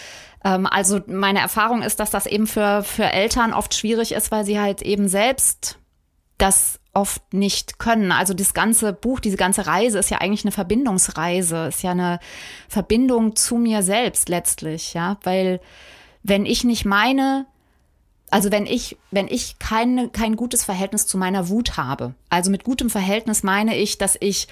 ähm, 0.44 0.66
also 0.66 1.02
meine 1.08 1.40
Erfahrung 1.40 1.82
ist, 1.82 2.00
dass 2.00 2.12
das 2.12 2.26
eben 2.26 2.48
für, 2.48 2.84
für 2.84 3.06
Eltern 3.06 3.54
oft 3.54 3.74
schwierig 3.74 4.14
ist, 4.14 4.32
weil 4.32 4.46
sie 4.46 4.60
halt 4.60 4.82
eben 4.82 5.08
selbst 5.08 5.78
das 6.38 6.80
oft 6.94 7.34
nicht 7.34 7.80
können. 7.80 8.12
Also 8.12 8.34
das 8.34 8.54
ganze 8.54 8.94
Buch, 8.94 9.20
diese 9.20 9.38
ganze 9.38 9.68
Reise 9.68 10.00
ist 10.00 10.10
ja 10.10 10.18
eigentlich 10.18 10.44
eine 10.44 10.52
Verbindungsreise, 10.52 11.68
ist 11.68 11.84
ja 11.84 11.92
eine 11.92 12.20
Verbindung 12.68 13.36
zu 13.36 13.56
mir 13.56 13.84
selbst 13.84 14.28
letztlich, 14.28 14.94
ja, 14.94 15.18
weil 15.24 15.62
wenn 16.24 16.46
ich 16.46 16.64
nicht 16.64 16.86
meine, 16.86 17.46
also 18.30 18.52
wenn 18.52 18.66
ich, 18.66 18.98
wenn 19.10 19.28
ich 19.28 19.58
keine, 19.60 20.10
kein 20.10 20.36
gutes 20.36 20.66
Verhältnis 20.66 21.08
zu 21.08 21.18
meiner 21.18 21.48
Wut 21.48 21.78
habe, 21.78 22.14
also 22.30 22.52
mit 22.52 22.64
gutem 22.64 22.90
Verhältnis 22.90 23.44
meine 23.44 23.78
ich, 23.78 23.98
dass 23.98 24.18
ich 24.20 24.48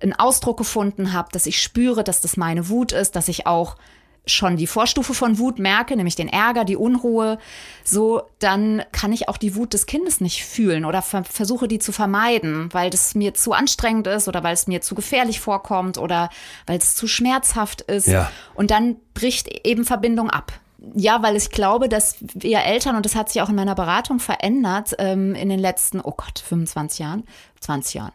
einen 0.00 0.12
Ausdruck 0.12 0.58
gefunden 0.58 1.12
habe, 1.12 1.30
dass 1.32 1.46
ich 1.46 1.62
spüre, 1.62 2.04
dass 2.04 2.20
das 2.20 2.36
meine 2.36 2.68
Wut 2.68 2.92
ist, 2.92 3.16
dass 3.16 3.28
ich 3.28 3.46
auch 3.46 3.76
schon 4.24 4.56
die 4.56 4.68
Vorstufe 4.68 5.14
von 5.14 5.38
Wut 5.38 5.58
merke, 5.58 5.96
nämlich 5.96 6.14
den 6.14 6.28
Ärger, 6.28 6.64
die 6.64 6.76
Unruhe, 6.76 7.38
so, 7.82 8.22
dann 8.38 8.82
kann 8.92 9.12
ich 9.12 9.28
auch 9.28 9.36
die 9.36 9.56
Wut 9.56 9.72
des 9.74 9.86
Kindes 9.86 10.20
nicht 10.20 10.44
fühlen 10.44 10.84
oder 10.84 11.02
ver 11.02 11.24
versuche 11.24 11.66
die 11.66 11.80
zu 11.80 11.90
vermeiden, 11.90 12.68
weil 12.72 12.90
das 12.90 13.14
mir 13.14 13.34
zu 13.34 13.52
anstrengend 13.52 14.06
ist 14.06 14.28
oder 14.28 14.44
weil 14.44 14.54
es 14.54 14.68
mir 14.68 14.80
zu 14.80 14.94
gefährlich 14.94 15.40
vorkommt 15.40 15.98
oder 15.98 16.30
weil 16.66 16.78
es 16.78 16.94
zu 16.94 17.08
schmerzhaft 17.08 17.80
ist. 17.82 18.06
Ja. 18.06 18.30
Und 18.54 18.70
dann 18.70 18.96
bricht 19.14 19.48
eben 19.66 19.84
Verbindung 19.84 20.30
ab. 20.30 20.52
Ja, 20.94 21.22
weil 21.22 21.36
ich 21.36 21.50
glaube, 21.50 21.88
dass 21.88 22.16
wir 22.20 22.60
Eltern, 22.60 22.96
und 22.96 23.06
das 23.06 23.14
hat 23.14 23.30
sich 23.30 23.40
auch 23.40 23.48
in 23.48 23.54
meiner 23.54 23.76
Beratung 23.76 24.18
verändert, 24.18 24.94
ähm, 24.98 25.34
in 25.34 25.48
den 25.48 25.60
letzten, 25.60 26.00
oh 26.00 26.14
Gott, 26.16 26.40
25 26.44 26.98
Jahren, 26.98 27.24
20 27.60 27.94
Jahren. 27.94 28.12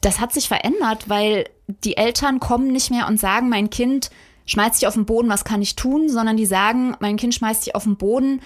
Das 0.00 0.20
hat 0.20 0.32
sich 0.32 0.48
verändert, 0.48 1.08
weil 1.08 1.44
die 1.66 1.96
Eltern 1.96 2.40
kommen 2.40 2.72
nicht 2.72 2.90
mehr 2.90 3.06
und 3.06 3.20
sagen, 3.20 3.48
mein 3.48 3.70
Kind 3.70 4.10
schmeißt 4.46 4.76
sich 4.76 4.86
auf 4.86 4.94
den 4.94 5.06
Boden, 5.06 5.28
was 5.28 5.44
kann 5.44 5.62
ich 5.62 5.76
tun, 5.76 6.08
sondern 6.08 6.36
die 6.36 6.46
sagen, 6.46 6.96
mein 7.00 7.16
Kind 7.16 7.34
schmeißt 7.34 7.64
sich 7.64 7.74
auf 7.74 7.84
den 7.84 7.96
Boden, 7.96 8.40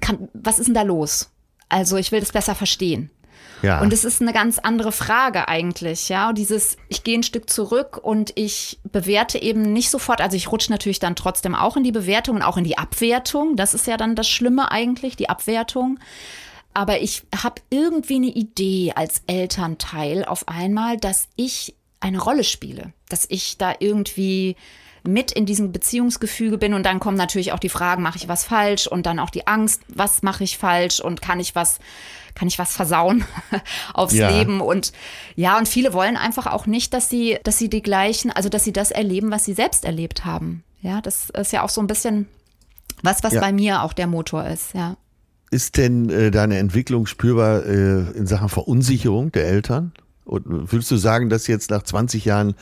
kann, 0.00 0.28
was 0.32 0.58
ist 0.58 0.66
denn 0.66 0.74
da 0.74 0.82
los? 0.82 1.30
Also 1.68 1.96
ich 1.96 2.12
will 2.12 2.20
das 2.20 2.32
besser 2.32 2.54
verstehen. 2.54 3.10
Ja. 3.62 3.80
Und 3.80 3.92
es 3.92 4.04
ist 4.04 4.20
eine 4.20 4.32
ganz 4.32 4.58
andere 4.58 4.92
Frage 4.92 5.48
eigentlich, 5.48 6.08
ja. 6.08 6.28
Und 6.28 6.38
dieses, 6.38 6.76
ich 6.88 7.04
gehe 7.04 7.18
ein 7.18 7.22
Stück 7.22 7.48
zurück 7.48 7.98
und 8.02 8.32
ich 8.34 8.78
bewerte 8.84 9.40
eben 9.40 9.72
nicht 9.72 9.90
sofort, 9.90 10.20
also 10.20 10.36
ich 10.36 10.52
rutsche 10.52 10.70
natürlich 10.70 10.98
dann 10.98 11.16
trotzdem 11.16 11.54
auch 11.54 11.76
in 11.76 11.84
die 11.84 11.92
Bewertung 11.92 12.36
und 12.36 12.42
auch 12.42 12.58
in 12.58 12.64
die 12.64 12.78
Abwertung. 12.78 13.56
Das 13.56 13.72
ist 13.72 13.86
ja 13.86 13.96
dann 13.96 14.14
das 14.14 14.28
Schlimme 14.28 14.70
eigentlich, 14.70 15.16
die 15.16 15.30
Abwertung. 15.30 15.98
Aber 16.74 17.00
ich 17.00 17.22
habe 17.42 17.62
irgendwie 17.70 18.16
eine 18.16 18.26
Idee 18.26 18.92
als 18.94 19.22
Elternteil 19.26 20.26
auf 20.26 20.46
einmal, 20.48 20.98
dass 20.98 21.28
ich 21.34 21.74
eine 22.00 22.20
Rolle 22.20 22.44
spiele, 22.44 22.92
dass 23.08 23.24
ich 23.28 23.56
da 23.56 23.74
irgendwie 23.78 24.56
mit 25.06 25.32
in 25.32 25.46
diesem 25.46 25.72
Beziehungsgefüge 25.72 26.58
bin 26.58 26.74
und 26.74 26.84
dann 26.84 27.00
kommen 27.00 27.16
natürlich 27.16 27.52
auch 27.52 27.58
die 27.58 27.68
Fragen, 27.68 28.02
mache 28.02 28.18
ich 28.18 28.28
was 28.28 28.44
falsch 28.44 28.86
und 28.86 29.06
dann 29.06 29.18
auch 29.18 29.30
die 29.30 29.46
Angst, 29.46 29.82
was 29.88 30.22
mache 30.22 30.44
ich 30.44 30.58
falsch 30.58 31.00
und 31.00 31.22
kann 31.22 31.40
ich 31.40 31.54
was 31.54 31.78
kann 32.34 32.48
ich 32.48 32.58
was 32.58 32.74
versauen 32.76 33.24
aufs 33.94 34.12
Ja. 34.14 34.28
Leben 34.28 34.60
und 34.60 34.92
ja 35.36 35.56
und 35.58 35.68
viele 35.68 35.92
wollen 35.92 36.16
einfach 36.16 36.46
auch 36.46 36.66
nicht, 36.66 36.92
dass 36.92 37.08
sie 37.08 37.38
dass 37.44 37.58
sie 37.58 37.68
die 37.70 37.82
gleichen, 37.82 38.30
also 38.30 38.48
dass 38.48 38.64
sie 38.64 38.72
das 38.72 38.90
erleben, 38.90 39.30
was 39.30 39.44
sie 39.44 39.54
selbst 39.54 39.84
erlebt 39.84 40.24
haben. 40.24 40.62
Ja, 40.82 41.00
das 41.00 41.30
ist 41.30 41.52
ja 41.52 41.62
auch 41.62 41.70
so 41.70 41.80
ein 41.80 41.86
bisschen 41.86 42.26
was 43.02 43.22
was 43.22 43.32
Ja. 43.34 43.40
bei 43.40 43.52
mir 43.52 43.82
auch 43.82 43.92
der 43.92 44.06
Motor 44.06 44.46
ist, 44.46 44.74
ja. 44.74 44.96
Ist 45.50 45.76
denn 45.76 46.10
äh, 46.10 46.30
deine 46.32 46.58
Entwicklung 46.58 47.06
spürbar 47.06 47.64
äh, 47.64 48.00
in 48.16 48.26
Sachen 48.26 48.48
Verunsicherung 48.48 49.30
der 49.32 49.46
Eltern? 49.46 49.92
Und 50.24 50.44
würdest 50.72 50.90
du 50.90 50.96
sagen, 50.96 51.28
dass 51.30 51.46
jetzt 51.46 51.70
nach 51.70 51.84
20 51.84 52.24
Jahren 52.24 52.56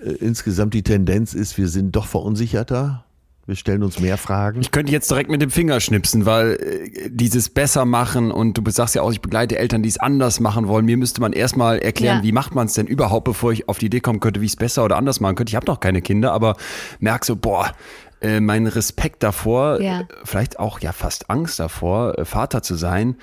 äh, 0.00 0.10
insgesamt 0.12 0.74
die 0.74 0.82
Tendenz 0.82 1.34
ist, 1.34 1.56
wir 1.58 1.68
sind 1.68 1.96
doch 1.96 2.06
verunsicherter? 2.06 3.04
Wir 3.46 3.56
stellen 3.56 3.82
uns 3.82 3.98
mehr 3.98 4.18
Fragen. 4.18 4.60
Ich 4.60 4.72
könnte 4.72 4.92
jetzt 4.92 5.10
direkt 5.10 5.30
mit 5.30 5.40
dem 5.40 5.50
Finger 5.50 5.80
schnipsen, 5.80 6.26
weil 6.26 6.52
äh, 6.60 7.08
dieses 7.10 7.48
besser 7.48 7.86
machen 7.86 8.30
und 8.30 8.58
du 8.58 8.70
sagst 8.70 8.94
ja 8.94 9.00
auch, 9.00 9.10
ich 9.10 9.22
begleite 9.22 9.56
Eltern, 9.56 9.82
die 9.82 9.88
es 9.88 9.96
anders 9.98 10.38
machen 10.38 10.68
wollen. 10.68 10.84
Mir 10.84 10.98
müsste 10.98 11.22
man 11.22 11.32
erstmal 11.32 11.78
erklären, 11.78 12.18
Ja. 12.18 12.22
wie 12.24 12.32
macht 12.32 12.54
man 12.54 12.66
es 12.66 12.74
denn 12.74 12.86
überhaupt, 12.86 13.24
bevor 13.24 13.52
ich 13.52 13.66
auf 13.68 13.78
die 13.78 13.86
Idee 13.86 14.00
kommen 14.00 14.20
könnte, 14.20 14.42
wie 14.42 14.44
ich 14.44 14.52
es 14.52 14.56
besser 14.56 14.84
oder 14.84 14.96
anders 14.98 15.20
machen 15.20 15.34
könnte. 15.36 15.50
Ich 15.50 15.56
habe 15.56 15.66
noch 15.66 15.80
keine 15.80 16.02
Kinder, 16.02 16.32
aber 16.32 16.56
merk 17.00 17.24
so, 17.24 17.36
boah, 17.36 17.72
äh, 18.20 18.40
mein 18.40 18.66
Respekt 18.66 19.22
davor, 19.22 19.80
Ja. 19.80 20.00
äh, 20.00 20.04
vielleicht 20.24 20.58
auch 20.58 20.80
ja 20.80 20.92
fast 20.92 21.30
Angst 21.30 21.58
davor, 21.58 22.16
Vater 22.26 22.62
zu 22.62 22.74
sein, 22.74 23.16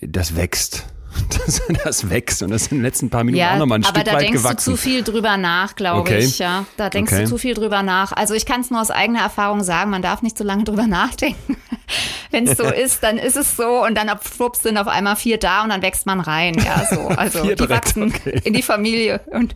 das 0.00 0.34
wächst. 0.34 0.86
Das, 1.46 1.62
das 1.84 2.10
wächst 2.10 2.42
und 2.42 2.50
das 2.50 2.66
in 2.66 2.78
den 2.78 2.82
letzten 2.82 3.08
paar 3.10 3.24
Minuten 3.24 3.40
Ja, 3.40 3.54
auch 3.54 3.58
nochmal 3.58 3.78
ein 3.78 3.84
aber 3.84 3.94
Stück 4.00 4.04
da 4.04 4.12
weit 4.12 4.22
denkst 4.22 4.42
gewachsen. 4.42 4.70
du 4.72 4.76
zu 4.76 4.82
viel 4.82 5.02
drüber 5.02 5.36
nach, 5.38 5.76
glaube 5.76 6.00
Okay. 6.00 6.18
ich. 6.18 6.38
Ja, 6.38 6.66
da 6.76 6.90
denkst 6.90 7.12
Okay. 7.12 7.22
du 7.24 7.28
zu 7.28 7.38
viel 7.38 7.54
drüber 7.54 7.82
nach. 7.82 8.12
Also 8.12 8.34
ich 8.34 8.44
kann 8.44 8.60
es 8.60 8.70
nur 8.70 8.80
aus 8.80 8.90
eigener 8.90 9.20
Erfahrung 9.20 9.62
sagen, 9.62 9.90
man 9.90 10.02
darf 10.02 10.20
nicht 10.22 10.36
so 10.36 10.44
lange 10.44 10.64
drüber 10.64 10.86
nachdenken. 10.86 11.56
Wenn 12.30 12.46
es 12.46 12.58
so 12.58 12.64
ist, 12.72 13.02
dann 13.02 13.16
ist 13.16 13.36
es 13.36 13.56
so 13.56 13.82
und 13.84 13.94
dann 13.96 14.10
schwupps 14.22 14.62
sind 14.62 14.76
auf 14.76 14.88
einmal 14.88 15.16
vier 15.16 15.38
da 15.38 15.62
und 15.62 15.70
dann 15.70 15.80
wächst 15.82 16.04
man 16.06 16.20
rein. 16.20 16.54
Ja, 16.62 16.84
so. 16.90 17.08
Also 17.08 17.42
die 17.42 17.54
direkt, 17.54 17.70
wachsen 17.70 18.02
okay. 18.04 18.40
in 18.44 18.52
die 18.52 18.62
Familie. 18.62 19.20
Und 19.30 19.54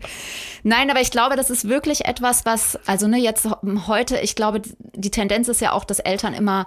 nein, 0.63 0.89
aber 0.89 1.01
ich 1.01 1.11
glaube, 1.11 1.35
das 1.35 1.49
ist 1.51 1.67
wirklich 1.69 2.05
etwas, 2.05 2.45
was, 2.45 2.79
also 2.87 3.07
ne, 3.07 3.19
jetzt 3.19 3.47
heute, 3.87 4.17
ich 4.19 4.35
glaube, 4.35 4.61
die 4.95 5.11
Tendenz 5.11 5.47
ist 5.47 5.61
ja 5.61 5.73
auch, 5.73 5.85
dass 5.85 5.99
Eltern 5.99 6.33
immer 6.33 6.65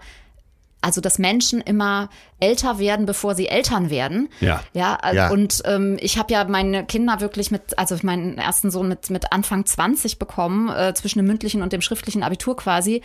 also 0.86 1.00
dass 1.00 1.18
Menschen 1.18 1.60
immer 1.60 2.08
älter 2.40 2.78
werden, 2.78 3.04
bevor 3.06 3.34
sie 3.34 3.48
Eltern 3.48 3.90
werden. 3.90 4.28
Ja. 4.40 4.62
Ja, 4.72 4.98
äh, 5.02 5.16
Ja. 5.16 5.30
und 5.30 5.62
ähm, 5.64 5.96
ich 6.00 6.16
habe 6.16 6.32
ja 6.32 6.44
meine 6.44 6.86
Kinder 6.86 7.20
wirklich 7.20 7.50
mit, 7.50 7.78
also 7.78 7.96
meinen 8.02 8.38
ersten 8.38 8.70
Sohn 8.70 8.88
mit, 8.88 9.10
mit 9.10 9.32
Anfang 9.32 9.66
20 9.66 10.18
bekommen, 10.18 10.68
äh, 10.68 10.94
zwischen 10.94 11.18
dem 11.18 11.26
mündlichen 11.26 11.62
und 11.62 11.72
dem 11.72 11.80
schriftlichen 11.82 12.22
Abitur 12.22 12.56
quasi. 12.56 13.02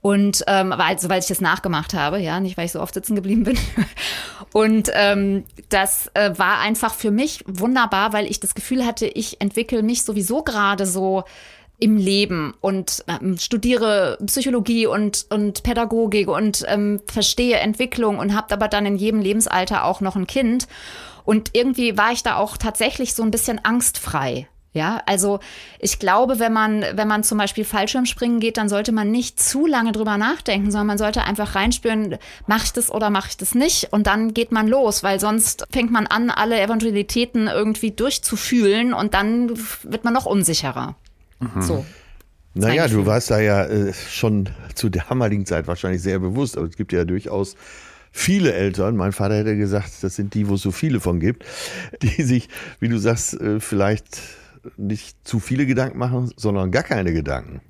Und 0.00 0.44
ähm, 0.46 0.70
weil, 0.70 0.94
also, 0.94 1.08
weil 1.08 1.18
ich 1.20 1.26
das 1.26 1.40
nachgemacht 1.40 1.92
habe, 1.92 2.18
ja, 2.20 2.38
nicht 2.40 2.56
weil 2.56 2.66
ich 2.66 2.72
so 2.72 2.80
oft 2.80 2.94
sitzen 2.94 3.14
geblieben 3.16 3.44
bin. 3.44 3.58
Und 4.52 4.90
ähm, 4.94 5.44
das 5.68 6.10
äh, 6.14 6.30
war 6.38 6.60
einfach 6.60 6.94
für 6.94 7.10
mich 7.10 7.44
wunderbar, 7.46 8.12
weil 8.12 8.26
ich 8.26 8.40
das 8.40 8.54
Gefühl 8.54 8.86
hatte, 8.86 9.06
ich 9.06 9.40
entwickle 9.40 9.82
mich 9.82 10.04
sowieso 10.04 10.42
gerade 10.42 10.86
so 10.86 11.24
im 11.78 11.96
Leben 11.96 12.54
und 12.60 13.04
ähm, 13.06 13.38
studiere 13.38 14.18
Psychologie 14.26 14.86
und, 14.86 15.26
und 15.30 15.62
Pädagogik 15.62 16.28
und 16.28 16.64
ähm, 16.66 17.00
verstehe 17.06 17.58
Entwicklung 17.58 18.18
und 18.18 18.34
habe 18.34 18.52
aber 18.52 18.68
dann 18.68 18.86
in 18.86 18.96
jedem 18.96 19.20
Lebensalter 19.20 19.84
auch 19.84 20.00
noch 20.00 20.16
ein 20.16 20.26
Kind. 20.26 20.66
Und 21.24 21.50
irgendwie 21.52 21.96
war 21.96 22.12
ich 22.12 22.22
da 22.22 22.36
auch 22.36 22.56
tatsächlich 22.56 23.14
so 23.14 23.22
ein 23.22 23.30
bisschen 23.30 23.64
angstfrei. 23.64 24.48
Ja, 24.74 25.02
also 25.06 25.40
ich 25.78 25.98
glaube, 25.98 26.38
wenn 26.38 26.52
man, 26.52 26.84
wenn 26.92 27.08
man 27.08 27.24
zum 27.24 27.38
Beispiel 27.38 27.64
Fallschirmspringen 27.64 28.38
geht, 28.38 28.58
dann 28.58 28.68
sollte 28.68 28.92
man 28.92 29.10
nicht 29.10 29.40
zu 29.40 29.66
lange 29.66 29.92
drüber 29.92 30.18
nachdenken, 30.18 30.70
sondern 30.70 30.88
man 30.88 30.98
sollte 30.98 31.24
einfach 31.24 31.54
reinspüren, 31.54 32.18
mache 32.46 32.64
ich 32.66 32.72
das 32.74 32.90
oder 32.90 33.08
mache 33.08 33.30
ich 33.30 33.36
das 33.36 33.54
nicht? 33.54 33.92
Und 33.92 34.06
dann 34.06 34.34
geht 34.34 34.52
man 34.52 34.68
los, 34.68 35.02
weil 35.02 35.20
sonst 35.20 35.64
fängt 35.70 35.90
man 35.90 36.06
an, 36.06 36.30
alle 36.30 36.60
Eventualitäten 36.60 37.48
irgendwie 37.48 37.92
durchzufühlen 37.92 38.92
und 38.92 39.14
dann 39.14 39.50
wird 39.82 40.04
man 40.04 40.12
noch 40.12 40.26
unsicherer. 40.26 40.96
So. 41.60 41.84
Naja, 42.54 42.88
du 42.88 43.06
warst 43.06 43.30
da 43.30 43.38
ja 43.38 43.64
äh, 43.64 43.92
schon 43.92 44.48
zu 44.74 44.88
der 44.88 45.04
damaligen 45.08 45.46
Zeit 45.46 45.66
wahrscheinlich 45.68 46.02
sehr 46.02 46.18
bewusst, 46.18 46.56
aber 46.56 46.66
es 46.66 46.76
gibt 46.76 46.92
ja 46.92 47.04
durchaus 47.04 47.54
viele 48.10 48.52
Eltern, 48.52 48.96
mein 48.96 49.12
Vater 49.12 49.36
hätte 49.36 49.56
gesagt, 49.56 50.02
das 50.02 50.16
sind 50.16 50.34
die, 50.34 50.48
wo 50.48 50.54
es 50.54 50.62
so 50.62 50.72
viele 50.72 51.00
von 51.00 51.20
gibt, 51.20 51.44
die 52.02 52.22
sich, 52.22 52.48
wie 52.80 52.88
du 52.88 52.98
sagst, 52.98 53.40
äh, 53.40 53.60
vielleicht 53.60 54.20
nicht 54.76 55.16
zu 55.26 55.38
viele 55.38 55.66
Gedanken 55.66 55.98
machen, 55.98 56.32
sondern 56.36 56.70
gar 56.72 56.82
keine 56.82 57.12
Gedanken. 57.12 57.60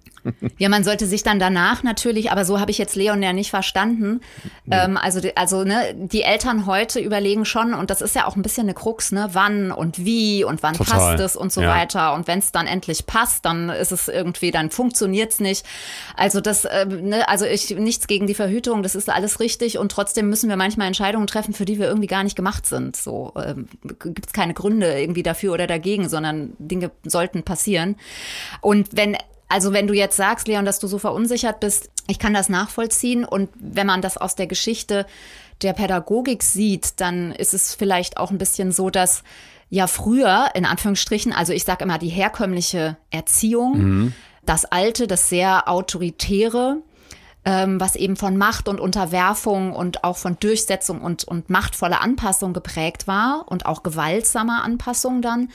Ja, 0.59 0.69
man 0.69 0.85
sollte 0.85 1.07
sich 1.07 1.23
dann 1.23 1.39
danach 1.39 1.83
natürlich, 1.83 2.31
aber 2.31 2.45
so 2.45 2.61
habe 2.61 2.71
ich 2.71 2.79
jetzt 2.79 2.97
Leon 2.97 3.23
ja 3.23 3.33
nicht 3.33 3.51
verstanden. 3.51 4.21
Ähm, 4.71 4.97
also, 4.97 5.21
die- 5.21 5.37
also 5.37 5.65
ne, 5.65 5.95
die 5.97 6.23
Eltern 6.23 6.67
heute 6.67 7.01
überlegen 7.01 7.45
schon, 7.45 7.75
und 7.75 7.91
das 7.91 8.01
ist 8.01 8.15
ja 8.15 8.27
auch 8.27 8.37
ein 8.37 8.43
bisschen 8.43 8.65
eine 8.65 8.75
Krux, 8.75 9.13
ne, 9.13 9.29
wann 9.33 9.71
und 9.73 10.05
wie 10.05 10.45
und 10.45 10.63
wann 10.63 10.75
Total. 10.75 10.99
passt 11.17 11.21
es 11.21 11.37
und 11.37 11.53
so 11.53 11.63
Ja. 11.63 11.71
weiter. 11.75 12.15
Und 12.15 12.27
wenn 12.27 12.39
es 12.41 12.53
dann 12.53 12.67
endlich 12.67 13.07
passt, 13.07 13.45
dann 13.45 13.69
ist 13.71 13.93
es 13.93 14.09
irgendwie, 14.09 14.51
dann 14.51 14.71
funktioniert's 14.71 15.41
nicht. 15.41 15.65
Also 16.17 16.41
das, 16.41 16.67
ähm, 16.71 17.09
ne, 17.09 17.29
also 17.29 17.45
ich 17.45 17.71
nichts 17.77 18.07
gegen 18.07 18.27
die 18.27 18.35
Verhütung, 18.35 18.83
das 18.83 18.95
ist 18.95 19.09
alles 19.09 19.41
richtig 19.41 19.79
und 19.79 19.91
trotzdem 19.93 20.29
müssen 20.29 20.49
wir 20.49 20.57
manchmal 20.57 20.87
Entscheidungen 20.87 21.27
treffen, 21.27 21.55
für 21.55 21.65
die 21.65 21.79
wir 21.79 21.87
irgendwie 21.87 22.09
gar 22.09 22.25
nicht 22.25 22.37
gemacht 22.37 22.67
sind. 22.67 22.97
So 22.97 23.33
ähm, 23.37 23.69
gibt 23.83 24.27
es 24.27 24.33
keine 24.33 24.55
Gründe 24.55 24.99
irgendwie 25.01 25.23
dafür 25.23 25.53
oder 25.53 25.67
dagegen, 25.67 26.09
sondern 26.09 26.53
Dinge 26.59 26.91
sollten 27.05 27.43
passieren. 27.43 27.97
Und 28.61 28.89
wenn 28.93 29.17
also 29.49 29.73
wenn 29.73 29.87
du 29.87 29.95
jetzt 29.95 30.17
sagst, 30.17 30.47
Leon, 30.47 30.65
dass 30.65 30.79
du 30.79 30.87
so 30.87 30.99
verunsichert 30.99 31.61
bist, 31.61 31.91
ich 32.07 32.19
kann 32.19 32.35
das 32.35 32.49
nachvollziehen. 32.49 33.25
Und 33.25 33.51
wenn 33.59 33.87
man 33.87 34.03
das 34.03 34.17
aus 34.17 34.35
der 34.35 34.47
Geschichte 34.47 35.07
der 35.63 35.73
Pädagogik 35.73 36.43
sieht, 36.43 37.01
dann 37.01 37.33
ist 37.33 37.55
es 37.55 37.75
vielleicht 37.75 38.19
auch 38.19 38.31
ein 38.31 38.39
bisschen 38.39 38.73
so, 38.73 38.91
dass 38.91 39.23
ja 39.71 39.87
früher, 39.87 40.51
in 40.55 40.65
Anführungsstrichen, 40.65 41.33
also 41.33 41.53
ich 41.53 41.65
sage 41.65 41.85
immer 41.85 41.99
die 41.99 42.09
herkömmliche 42.09 42.97
Erziehung, 43.11 44.13
das 44.47 44.65
alte, 44.65 45.07
das 45.07 45.29
sehr 45.29 45.69
autoritäre, 45.69 46.79
ähm, 47.45 47.81
was 47.81 47.97
eben 47.97 48.17
von 48.17 48.37
Macht 48.37 48.69
und 48.69 48.81
Unterwerfung 48.81 49.73
und 49.73 50.05
auch 50.05 50.17
von 50.17 50.39
Durchsetzung 50.41 51.01
und, 51.01 51.25
und 51.25 51.51
machtvoller 51.51 52.01
Anpassung 52.01 52.53
geprägt 52.53 53.07
war 53.07 53.45
und 53.47 53.67
auch 53.67 53.83
gewaltsamer 53.83 54.63
Anpassung 54.63 55.23
dann. 55.23 55.51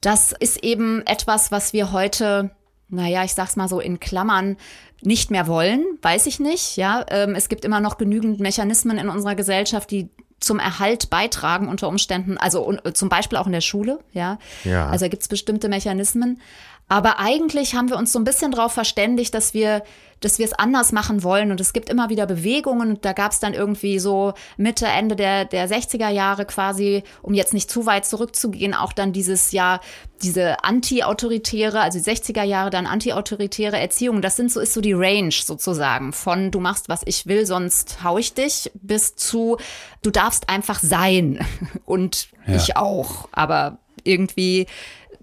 Das 0.00 0.32
ist 0.32 0.62
eben 0.62 1.02
etwas, 1.06 1.50
was 1.50 1.72
wir 1.72 1.92
heute, 1.92 2.50
naja, 2.94 3.24
ich 3.24 3.34
sag's 3.34 3.56
mal 3.56 3.68
so 3.68 3.80
in 3.80 4.00
Klammern, 4.00 4.56
nicht 5.02 5.30
mehr 5.30 5.46
wollen, 5.46 5.84
weiß 6.02 6.26
ich 6.26 6.40
nicht. 6.40 6.76
Ja, 6.76 7.04
ähm, 7.10 7.34
es 7.34 7.48
gibt 7.48 7.64
immer 7.64 7.80
noch 7.80 7.98
genügend 7.98 8.40
Mechanismen 8.40 8.96
in 8.98 9.08
unserer 9.08 9.34
Gesellschaft, 9.34 9.90
die 9.90 10.08
zum 10.40 10.58
Erhalt 10.58 11.08
beitragen 11.10 11.68
unter 11.68 11.88
Umständen, 11.88 12.36
also 12.38 12.66
un- 12.66 12.80
zum 12.92 13.08
Beispiel 13.08 13.38
auch 13.38 13.46
in 13.46 13.52
der 13.52 13.60
Schule, 13.62 14.00
ja. 14.12 14.38
Ja. 14.64 14.88
Also 14.88 15.04
da 15.06 15.08
gibt's 15.08 15.28
bestimmte 15.28 15.68
Mechanismen. 15.68 16.40
Aber 16.88 17.18
eigentlich 17.18 17.74
haben 17.74 17.88
wir 17.88 17.96
uns 17.96 18.12
so 18.12 18.18
ein 18.18 18.24
bisschen 18.24 18.52
darauf 18.52 18.72
verständigt, 18.72 19.32
dass 19.34 19.54
wir, 19.54 19.82
dass 20.20 20.38
wir 20.38 20.44
es 20.44 20.52
anders 20.52 20.92
machen 20.92 21.22
wollen. 21.22 21.50
Und 21.50 21.60
es 21.60 21.72
gibt 21.72 21.88
immer 21.88 22.10
wieder 22.10 22.26
Bewegungen. 22.26 22.90
Und 22.90 23.04
da 23.06 23.14
gab's 23.14 23.40
dann 23.40 23.54
irgendwie 23.54 23.98
so 23.98 24.34
Mitte, 24.58 24.86
Ende 24.86 25.16
der, 25.16 25.46
der 25.46 25.68
60er 25.68 26.10
Jahre 26.10 26.44
quasi, 26.44 27.02
um 27.22 27.32
jetzt 27.32 27.54
nicht 27.54 27.70
zu 27.70 27.86
weit 27.86 28.04
zurückzugehen, 28.04 28.74
auch 28.74 28.92
dann 28.92 29.14
dieses 29.14 29.52
Jahr, 29.52 29.80
diese 30.22 30.62
anti-autoritäre, 30.62 31.80
also 31.80 31.98
die 31.98 32.04
60er 32.04 32.42
Jahre 32.42 32.68
dann 32.68 32.86
anti-autoritäre 32.86 33.78
Erziehung. 33.78 34.20
Das 34.20 34.36
sind 34.36 34.52
so, 34.52 34.60
ist 34.60 34.74
so 34.74 34.82
die 34.82 34.92
Range 34.92 35.32
sozusagen 35.32 36.12
von 36.12 36.50
du 36.50 36.60
machst, 36.60 36.90
was 36.90 37.00
ich 37.06 37.26
will, 37.26 37.46
sonst 37.46 38.04
hau 38.04 38.18
ich 38.18 38.34
dich, 38.34 38.70
bis 38.74 39.16
zu 39.16 39.56
du 40.02 40.10
darfst 40.10 40.50
einfach 40.50 40.80
sein. 40.80 41.44
Und 41.86 42.28
Ja. 42.46 42.56
ich 42.56 42.76
auch. 42.76 43.28
Aber 43.32 43.78
irgendwie 44.04 44.66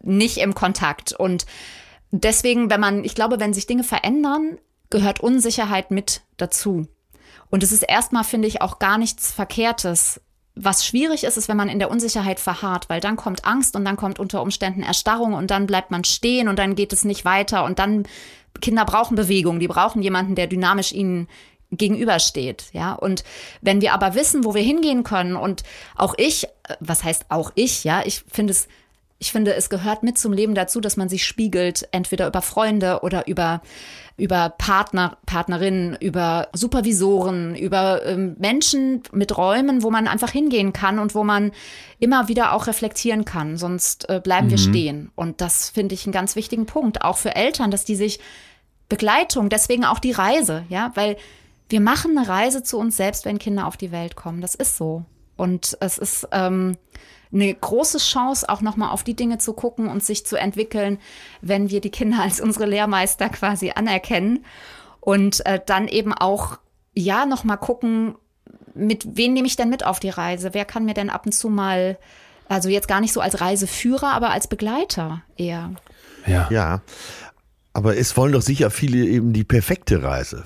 nicht 0.04 0.38
im 0.38 0.56
Kontakt. 0.56 1.14
Und 1.14 1.46
deswegen, 2.12 2.70
wenn 2.70 2.80
man, 2.80 3.04
ich 3.04 3.16
glaube, 3.16 3.40
wenn 3.40 3.54
sich 3.54 3.68
Dinge 3.68 3.84
verändern, 3.84 4.58
gehört 4.90 5.22
Unsicherheit 5.22 5.92
mit 5.92 6.22
dazu. 6.38 6.88
Und 7.50 7.64
es 7.64 7.72
ist 7.72 7.84
erstmal, 7.84 8.24
finde 8.24 8.48
ich, 8.48 8.62
auch 8.62 8.80
gar 8.80 8.98
nichts 8.98 9.32
Verkehrtes. 9.32 10.22
Was 10.56 10.86
schwierig 10.86 11.24
ist, 11.24 11.38
ist, 11.38 11.48
wenn 11.48 11.58
man 11.58 11.70
in 11.70 11.80
der 11.80 11.90
Unsicherheit 11.90 12.40
verharrt, 12.40 12.90
weil 12.90 13.00
dann 13.00 13.16
kommt 13.16 13.46
Angst 13.46 13.76
und 13.76 13.86
dann 13.86 13.98
kommt 13.98 14.20
unter 14.20 14.42
Umständen 14.42 14.84
Erstarrung 14.84 15.34
und 15.34 15.50
dann 15.50 15.66
bleibt 15.66 15.92
man 15.92 16.04
stehen 16.04 16.48
und 16.48 16.60
dann 16.60 16.76
geht 16.76 16.94
es 16.94 17.06
nicht 17.06 17.26
weiter 17.26 17.64
und 17.64 17.80
dann 17.80 18.04
Kinder 18.60 18.84
brauchen 18.84 19.16
Bewegung, 19.16 19.60
die 19.60 19.70
brauchen 19.70 20.02
jemanden, 20.02 20.36
der 20.36 20.48
dynamisch 20.48 20.92
ihnen 20.92 21.28
gegenübersteht, 21.72 22.66
ja. 22.74 22.94
Und 22.94 23.24
wenn 23.62 23.80
wir 23.80 23.94
aber 23.94 24.14
wissen, 24.14 24.44
wo 24.44 24.54
wir 24.54 24.62
hingehen 24.62 25.04
können 25.04 25.38
und 25.38 25.64
auch 25.96 26.16
ich, 26.18 26.44
äh, 26.44 26.76
was 26.82 27.04
heißt 27.04 27.28
auch 27.30 27.52
ich, 27.56 27.86
ja, 27.86 28.02
ich 28.06 28.24
finde 28.30 28.52
es 28.52 28.68
ich 29.22 29.32
finde, 29.32 29.54
es 29.54 29.70
gehört 29.70 30.02
mit 30.02 30.18
zum 30.18 30.34
Leben 30.34 30.56
dazu, 30.56 30.82
dass 30.82 30.98
man 30.98 31.08
sich 31.08 31.28
spiegelt, 31.28 31.88
entweder 31.92 32.26
über 32.26 32.42
Freunde 32.42 33.02
oder 33.04 33.28
über, 33.28 33.62
über 34.18 34.50
Partner, 34.50 35.16
Partnerinnen, 35.28 35.96
über 36.02 36.50
Supervisoren, 36.54 37.56
über 37.56 38.04
ähm, 38.04 38.36
Menschen 38.40 39.04
mit 39.12 39.38
Räumen, 39.38 39.84
wo 39.84 39.92
man 39.92 40.08
einfach 40.08 40.32
hingehen 40.32 40.74
kann 40.74 40.98
und 40.98 41.14
wo 41.14 41.24
man 41.24 41.52
immer 42.00 42.30
wieder 42.30 42.54
auch 42.54 42.66
reflektieren 42.66 43.24
kann. 43.24 43.58
Sonst 43.58 44.10
äh, 44.10 44.20
bleiben 44.24 44.50
wir 44.50 44.58
stehen. 44.58 45.12
Und 45.14 45.40
das 45.40 45.70
finde 45.70 45.94
ich 45.94 46.08
einen 46.08 46.14
ganz 46.14 46.36
wichtigen 46.36 46.66
Punkt, 46.66 47.04
auch 47.04 47.18
für 47.18 47.36
Eltern, 47.36 47.70
dass 47.70 47.86
die 47.86 47.96
sich 47.96 48.20
Begleitung, 48.90 49.50
deswegen 49.50 49.86
auch 49.86 50.00
die 50.00 50.14
Reise, 50.14 50.64
ja, 50.70 50.92
weil 50.96 51.16
wir 51.70 51.80
machen 51.80 52.18
eine 52.18 52.28
Reise 52.28 52.64
zu 52.64 52.80
uns 52.80 52.98
selbst, 52.98 53.26
wenn 53.26 53.38
Kinder 53.38 53.68
auf 53.68 53.78
die 53.78 53.92
Welt 53.92 54.16
kommen. 54.16 54.42
Das 54.42 54.56
ist 54.56 54.78
so. 54.78 55.06
Und 55.38 55.78
es 55.80 56.00
ist 56.00 56.28
ähm, 56.32 56.76
eine 57.34 57.54
große 57.54 57.98
Chance, 57.98 58.48
auch 58.50 58.62
nochmal 58.62 58.90
auf 58.90 59.04
die 59.04 59.16
Dinge 59.16 59.38
zu 59.38 59.54
gucken 59.54 59.88
und 59.88 60.04
sich 60.04 60.26
zu 60.26 60.36
entwickeln, 60.36 61.00
wenn 61.42 61.70
wir 61.70 61.82
die 61.82 61.90
Kinder 61.90 62.22
als 62.22 62.42
unsere 62.42 62.66
Lehrmeister 62.66 63.30
quasi 63.30 63.72
anerkennen. 63.72 64.46
Und 65.00 65.46
äh, 65.46 65.60
dann 65.66 65.88
eben 65.88 66.14
auch, 66.14 66.60
ja, 66.94 67.26
nochmal 67.26 67.58
gucken, 67.58 68.16
mit 68.74 69.18
wen 69.18 69.34
nehme 69.34 69.48
ich 69.48 69.56
denn 69.56 69.70
mit 69.70 69.86
auf 69.86 70.00
die 70.00 70.10
Reise? 70.10 70.54
Wer 70.54 70.66
kann 70.66 70.86
mir 70.86 70.94
denn 70.94 71.10
ab 71.10 71.26
und 71.26 71.32
zu 71.32 71.50
mal, 71.50 71.98
also 72.48 72.70
jetzt 72.70 72.88
gar 72.88 73.02
nicht 73.02 73.14
so 73.14 73.22
als 73.22 73.42
Reiseführer, 73.42 74.14
aber 74.14 74.30
als 74.30 74.48
Begleiter 74.48 75.24
eher. 75.38 75.72
Ja. 76.26 76.48
Ja. 76.52 76.82
Aber 77.74 77.98
es 77.98 78.18
wollen 78.18 78.34
doch 78.34 78.42
sicher 78.42 78.70
viele 78.70 79.06
eben 79.06 79.32
die 79.32 79.46
perfekte 79.46 80.04
Reise. 80.04 80.44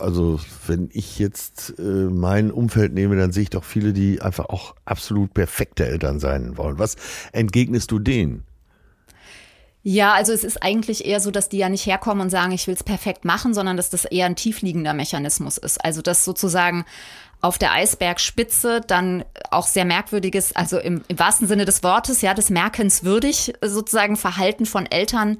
Also 0.00 0.40
wenn 0.66 0.90
ich 0.92 1.20
jetzt 1.20 1.74
äh, 1.78 1.82
mein 1.82 2.50
Umfeld 2.50 2.92
nehme, 2.92 3.16
dann 3.16 3.32
sehe 3.32 3.44
ich 3.44 3.50
doch 3.50 3.62
viele, 3.62 3.92
die 3.92 4.20
einfach 4.20 4.46
auch 4.46 4.74
absolut 4.84 5.32
perfekte 5.34 5.86
Eltern 5.86 6.18
sein 6.18 6.56
wollen. 6.56 6.78
Was 6.80 6.96
entgegnest 7.32 7.92
du 7.92 8.00
denen? 8.00 8.44
Ja, 9.86 10.14
also 10.14 10.32
es 10.32 10.42
ist 10.42 10.62
eigentlich 10.62 11.04
eher 11.04 11.20
so, 11.20 11.30
dass 11.30 11.50
die 11.50 11.58
ja 11.58 11.68
nicht 11.68 11.86
herkommen 11.86 12.22
und 12.22 12.30
sagen, 12.30 12.52
ich 12.52 12.66
will 12.66 12.74
es 12.74 12.82
perfekt 12.82 13.24
machen, 13.24 13.54
sondern 13.54 13.76
dass 13.76 13.90
das 13.90 14.06
eher 14.06 14.26
ein 14.26 14.34
tiefliegender 14.34 14.94
Mechanismus 14.94 15.58
ist. 15.58 15.84
Also 15.84 16.02
dass 16.02 16.24
sozusagen 16.24 16.86
auf 17.42 17.58
der 17.58 17.72
Eisbergspitze 17.72 18.80
dann 18.80 19.24
auch 19.50 19.66
sehr 19.66 19.84
merkwürdiges, 19.84 20.56
also 20.56 20.78
im, 20.78 21.02
im 21.08 21.18
wahrsten 21.18 21.46
Sinne 21.46 21.66
des 21.66 21.82
Wortes, 21.82 22.22
ja, 22.22 22.32
das 22.32 22.48
merkenswürdig 22.48 23.52
sozusagen 23.62 24.16
Verhalten 24.16 24.64
von 24.64 24.86
Eltern 24.86 25.36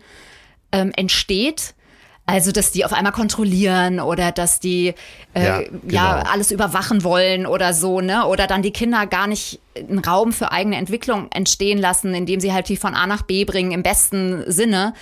ähm, 0.75 0.93
entsteht. 0.97 1.75
Also, 2.27 2.53
dass 2.53 2.71
die 2.71 2.87
auf 2.87 2.95
einmal 2.95 3.13
kontrollieren 3.13 4.01
oder 4.01 4.33
dass 4.33 4.59
die 4.59 4.95
äh, 5.35 5.45
ja, 5.45 5.59
genau. 5.61 5.79
ja, 5.91 6.23
alles 6.23 6.51
überwachen 6.51 7.05
wollen 7.05 7.45
oder 7.45 7.75
so, 7.75 8.01
ne? 8.01 8.27
Oder 8.27 8.47
dann 8.47 8.63
die 8.63 8.71
Kinder 8.71 9.07
gar 9.07 9.27
nicht 9.27 9.61
einen 9.77 9.99
Raum 9.99 10.33
für 10.33 10.51
eigene 10.51 10.77
Entwicklung 10.77 11.31
entstehen 11.33 11.79
lassen, 11.79 12.15
indem 12.15 12.41
sie 12.41 12.53
halt 12.53 12.71
die 12.71 12.79
von 12.79 12.95
A 12.95 13.07
nach 13.07 13.23
B 13.23 13.45
bringen, 13.45 13.73
im 13.73 13.83
besten 13.83 14.51
Sinne. 14.51 14.95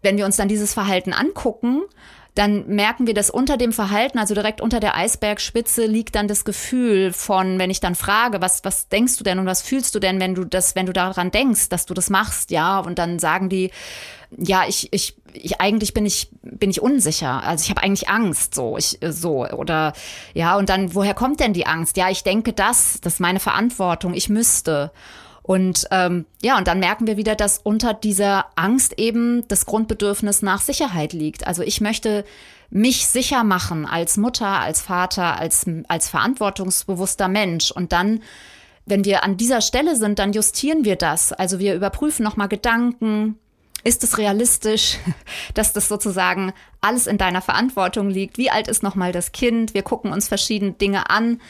Wenn 0.00 0.16
wir 0.16 0.24
uns 0.24 0.36
dann 0.36 0.48
dieses 0.48 0.72
Verhalten 0.72 1.12
angucken, 1.12 1.82
dann 2.34 2.66
merken 2.66 3.06
wir, 3.06 3.14
dass 3.14 3.30
unter 3.30 3.56
dem 3.56 3.72
Verhalten, 3.72 4.18
also 4.18 4.34
direkt 4.34 4.60
unter 4.60 4.80
der 4.80 4.96
Eisbergspitze, 4.96 5.86
liegt 5.86 6.16
dann 6.16 6.26
das 6.26 6.44
Gefühl 6.44 7.12
von, 7.12 7.58
wenn 7.60 7.70
ich 7.70 7.78
dann 7.78 7.94
frage, 7.94 8.40
was, 8.40 8.64
was 8.64 8.88
denkst 8.88 9.18
du 9.18 9.24
denn 9.24 9.38
und 9.38 9.46
was 9.46 9.62
fühlst 9.62 9.94
du 9.94 10.00
denn, 10.00 10.18
wenn 10.18 10.34
du 10.34 10.44
das, 10.44 10.74
wenn 10.74 10.86
du 10.86 10.92
daran 10.92 11.30
denkst, 11.30 11.68
dass 11.68 11.86
du 11.86 11.94
das 11.94 12.10
machst, 12.10 12.50
ja, 12.50 12.80
und 12.80 12.98
dann 12.98 13.20
sagen 13.20 13.48
die, 13.48 13.70
ja, 14.38 14.64
ich, 14.66 14.88
ich, 14.92 15.16
ich 15.32 15.60
eigentlich 15.60 15.94
bin 15.94 16.06
ich, 16.06 16.30
bin 16.42 16.70
ich 16.70 16.80
unsicher. 16.80 17.42
Also 17.42 17.64
ich 17.64 17.70
habe 17.70 17.82
eigentlich 17.82 18.08
Angst, 18.08 18.54
so, 18.54 18.76
ich, 18.76 18.98
so, 19.02 19.46
oder 19.46 19.92
ja, 20.32 20.56
und 20.56 20.68
dann, 20.68 20.94
woher 20.94 21.14
kommt 21.14 21.40
denn 21.40 21.52
die 21.52 21.66
Angst? 21.66 21.96
Ja, 21.96 22.10
ich 22.10 22.22
denke 22.22 22.52
das, 22.52 23.00
das 23.00 23.14
ist 23.14 23.20
meine 23.20 23.40
Verantwortung, 23.40 24.14
ich 24.14 24.28
müsste. 24.28 24.90
Und 25.42 25.86
ähm, 25.90 26.24
ja, 26.42 26.56
und 26.56 26.66
dann 26.66 26.78
merken 26.80 27.06
wir 27.06 27.18
wieder, 27.18 27.34
dass 27.34 27.58
unter 27.58 27.92
dieser 27.92 28.46
Angst 28.56 28.98
eben 28.98 29.46
das 29.48 29.66
Grundbedürfnis 29.66 30.40
nach 30.40 30.62
Sicherheit 30.62 31.12
liegt. 31.12 31.46
Also 31.46 31.62
ich 31.62 31.82
möchte 31.82 32.24
mich 32.70 33.06
sicher 33.06 33.44
machen 33.44 33.84
als 33.84 34.16
Mutter, 34.16 34.46
als 34.46 34.80
Vater, 34.80 35.38
als, 35.38 35.66
als 35.88 36.08
verantwortungsbewusster 36.08 37.28
Mensch. 37.28 37.70
Und 37.70 37.92
dann, 37.92 38.22
wenn 38.86 39.04
wir 39.04 39.22
an 39.22 39.36
dieser 39.36 39.60
Stelle 39.60 39.96
sind, 39.96 40.18
dann 40.18 40.32
justieren 40.32 40.86
wir 40.86 40.96
das. 40.96 41.34
Also 41.34 41.58
wir 41.58 41.74
überprüfen 41.74 42.24
nochmal 42.24 42.48
Gedanken. 42.48 43.38
Ist 43.84 44.02
es 44.02 44.18
realistisch, 44.18 44.98
dass 45.54 45.72
das 45.72 45.88
sozusagen 45.88 46.52
alles 46.80 47.06
in 47.06 47.18
deiner 47.18 47.42
Verantwortung 47.42 48.10
liegt? 48.10 48.38
Wie 48.38 48.50
alt 48.50 48.66
ist 48.66 48.82
nochmal 48.82 49.12
das 49.12 49.32
Kind? 49.32 49.74
Wir 49.74 49.82
gucken 49.82 50.12
uns 50.12 50.28
verschiedene 50.28 50.72
Dinge 50.72 51.10
an. 51.10 51.40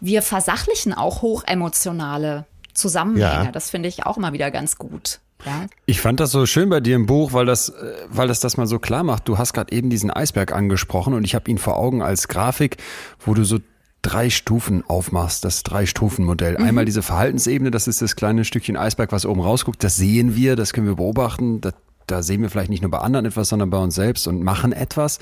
Wir 0.00 0.22
versachlichen 0.22 0.92
auch 0.92 1.22
hochemotionale 1.22 2.44
Zusammenhänge. 2.74 3.46
Ja. 3.46 3.52
Das 3.52 3.70
finde 3.70 3.88
ich 3.88 4.04
auch 4.04 4.16
immer 4.18 4.32
wieder 4.32 4.50
ganz 4.50 4.76
gut. 4.76 5.20
Ja. 5.44 5.66
Ich 5.86 6.00
fand 6.00 6.18
das 6.18 6.32
so 6.32 6.44
schön 6.46 6.68
bei 6.68 6.80
dir 6.80 6.96
im 6.96 7.06
Buch, 7.06 7.32
weil 7.32 7.46
das, 7.46 7.68
äh, 7.68 7.94
weil 8.08 8.28
das 8.28 8.40
das 8.40 8.56
mal 8.56 8.66
so 8.66 8.78
klar 8.78 9.04
macht. 9.04 9.28
Du 9.28 9.38
hast 9.38 9.52
gerade 9.52 9.72
eben 9.72 9.90
diesen 9.90 10.10
Eisberg 10.10 10.52
angesprochen 10.52 11.14
und 11.14 11.24
ich 11.24 11.34
habe 11.34 11.50
ihn 11.50 11.58
vor 11.58 11.76
Augen 11.76 12.02
als 12.02 12.28
Grafik, 12.28 12.78
wo 13.20 13.34
du 13.34 13.44
so 13.44 13.58
drei 14.06 14.30
Stufen 14.30 14.84
aufmachst, 14.86 15.44
das 15.44 15.64
Drei-Stufen-Modell. 15.64 16.56
Mhm. 16.58 16.64
Einmal 16.64 16.84
diese 16.84 17.02
Verhaltensebene, 17.02 17.72
das 17.72 17.88
ist 17.88 18.02
das 18.02 18.14
kleine 18.14 18.44
Stückchen 18.44 18.76
Eisberg, 18.76 19.10
was 19.10 19.26
oben 19.26 19.40
rausguckt. 19.40 19.82
Das 19.82 19.96
sehen 19.96 20.36
wir, 20.36 20.54
das 20.54 20.72
können 20.72 20.86
wir 20.86 20.94
beobachten. 20.94 21.60
Das 21.60 21.74
da 22.06 22.22
sehen 22.22 22.42
wir 22.42 22.50
vielleicht 22.50 22.70
nicht 22.70 22.82
nur 22.82 22.90
bei 22.90 22.98
anderen 22.98 23.26
etwas, 23.26 23.48
sondern 23.48 23.70
bei 23.70 23.78
uns 23.78 23.94
selbst 23.94 24.26
und 24.26 24.42
machen 24.42 24.72
etwas. 24.72 25.18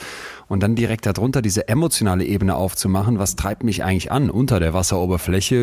Und 0.49 0.63
dann 0.63 0.75
direkt 0.75 1.07
darunter 1.07 1.41
diese 1.41 1.69
emotionale 1.69 2.25
Ebene 2.25 2.55
aufzumachen, 2.57 3.19
was 3.19 3.37
treibt 3.37 3.65
mich 3.65 3.83
eigentlich 3.83 4.13
an 4.13 4.31
unter 4.31 4.61
der 4.61 4.75
Wasseroberfläche? 4.75 5.55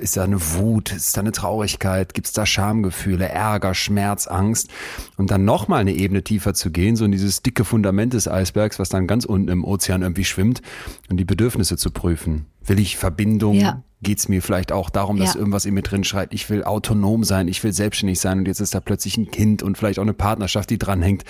Ist 0.00 0.16
da 0.16 0.24
eine 0.24 0.40
Wut? 0.54 0.92
Ist 0.92 1.16
da 1.16 1.20
eine 1.20 1.32
Traurigkeit? 1.32 2.14
Gibt 2.14 2.26
es 2.26 2.32
da 2.32 2.46
Schamgefühle, 2.46 3.28
Ärger, 3.28 3.74
Schmerz, 3.74 4.26
Angst? 4.26 4.68
Und 5.16 5.30
dann 5.30 5.44
nochmal 5.44 5.80
eine 5.80 5.92
Ebene 5.92 6.22
tiefer 6.22 6.54
zu 6.54 6.70
gehen, 6.70 6.96
so 6.96 7.04
in 7.04 7.12
dieses 7.12 7.42
dicke 7.42 7.64
Fundament 7.64 8.14
des 8.14 8.28
Eisbergs, 8.28 8.78
was 8.78 8.88
dann 8.88 9.06
ganz 9.06 9.24
unten 9.24 9.48
im 9.48 9.64
Ozean 9.64 10.02
irgendwie 10.02 10.24
schwimmt 10.24 10.62
und 11.10 11.18
die 11.18 11.24
Bedürfnisse 11.24 11.76
zu 11.76 11.90
prüfen. 11.90 12.46
Will 12.64 12.78
ich 12.78 12.96
Verbindung? 12.96 13.54
Ja. 13.54 13.82
Geht 14.02 14.18
es 14.18 14.28
mir 14.28 14.40
vielleicht 14.40 14.72
auch 14.72 14.88
darum, 14.88 15.18
dass 15.18 15.34
ja. 15.34 15.40
irgendwas 15.40 15.66
in 15.66 15.74
mir 15.74 15.82
drin 15.82 16.04
schreit, 16.04 16.32
ich 16.32 16.48
will 16.48 16.64
autonom 16.64 17.22
sein, 17.22 17.48
ich 17.48 17.62
will 17.62 17.72
selbstständig 17.72 18.18
sein 18.18 18.38
und 18.38 18.46
jetzt 18.46 18.60
ist 18.60 18.74
da 18.74 18.80
plötzlich 18.80 19.18
ein 19.18 19.30
Kind 19.30 19.62
und 19.62 19.76
vielleicht 19.76 19.98
auch 19.98 20.04
eine 20.04 20.14
Partnerschaft, 20.14 20.70
die 20.70 20.78
dranhängt. 20.78 21.24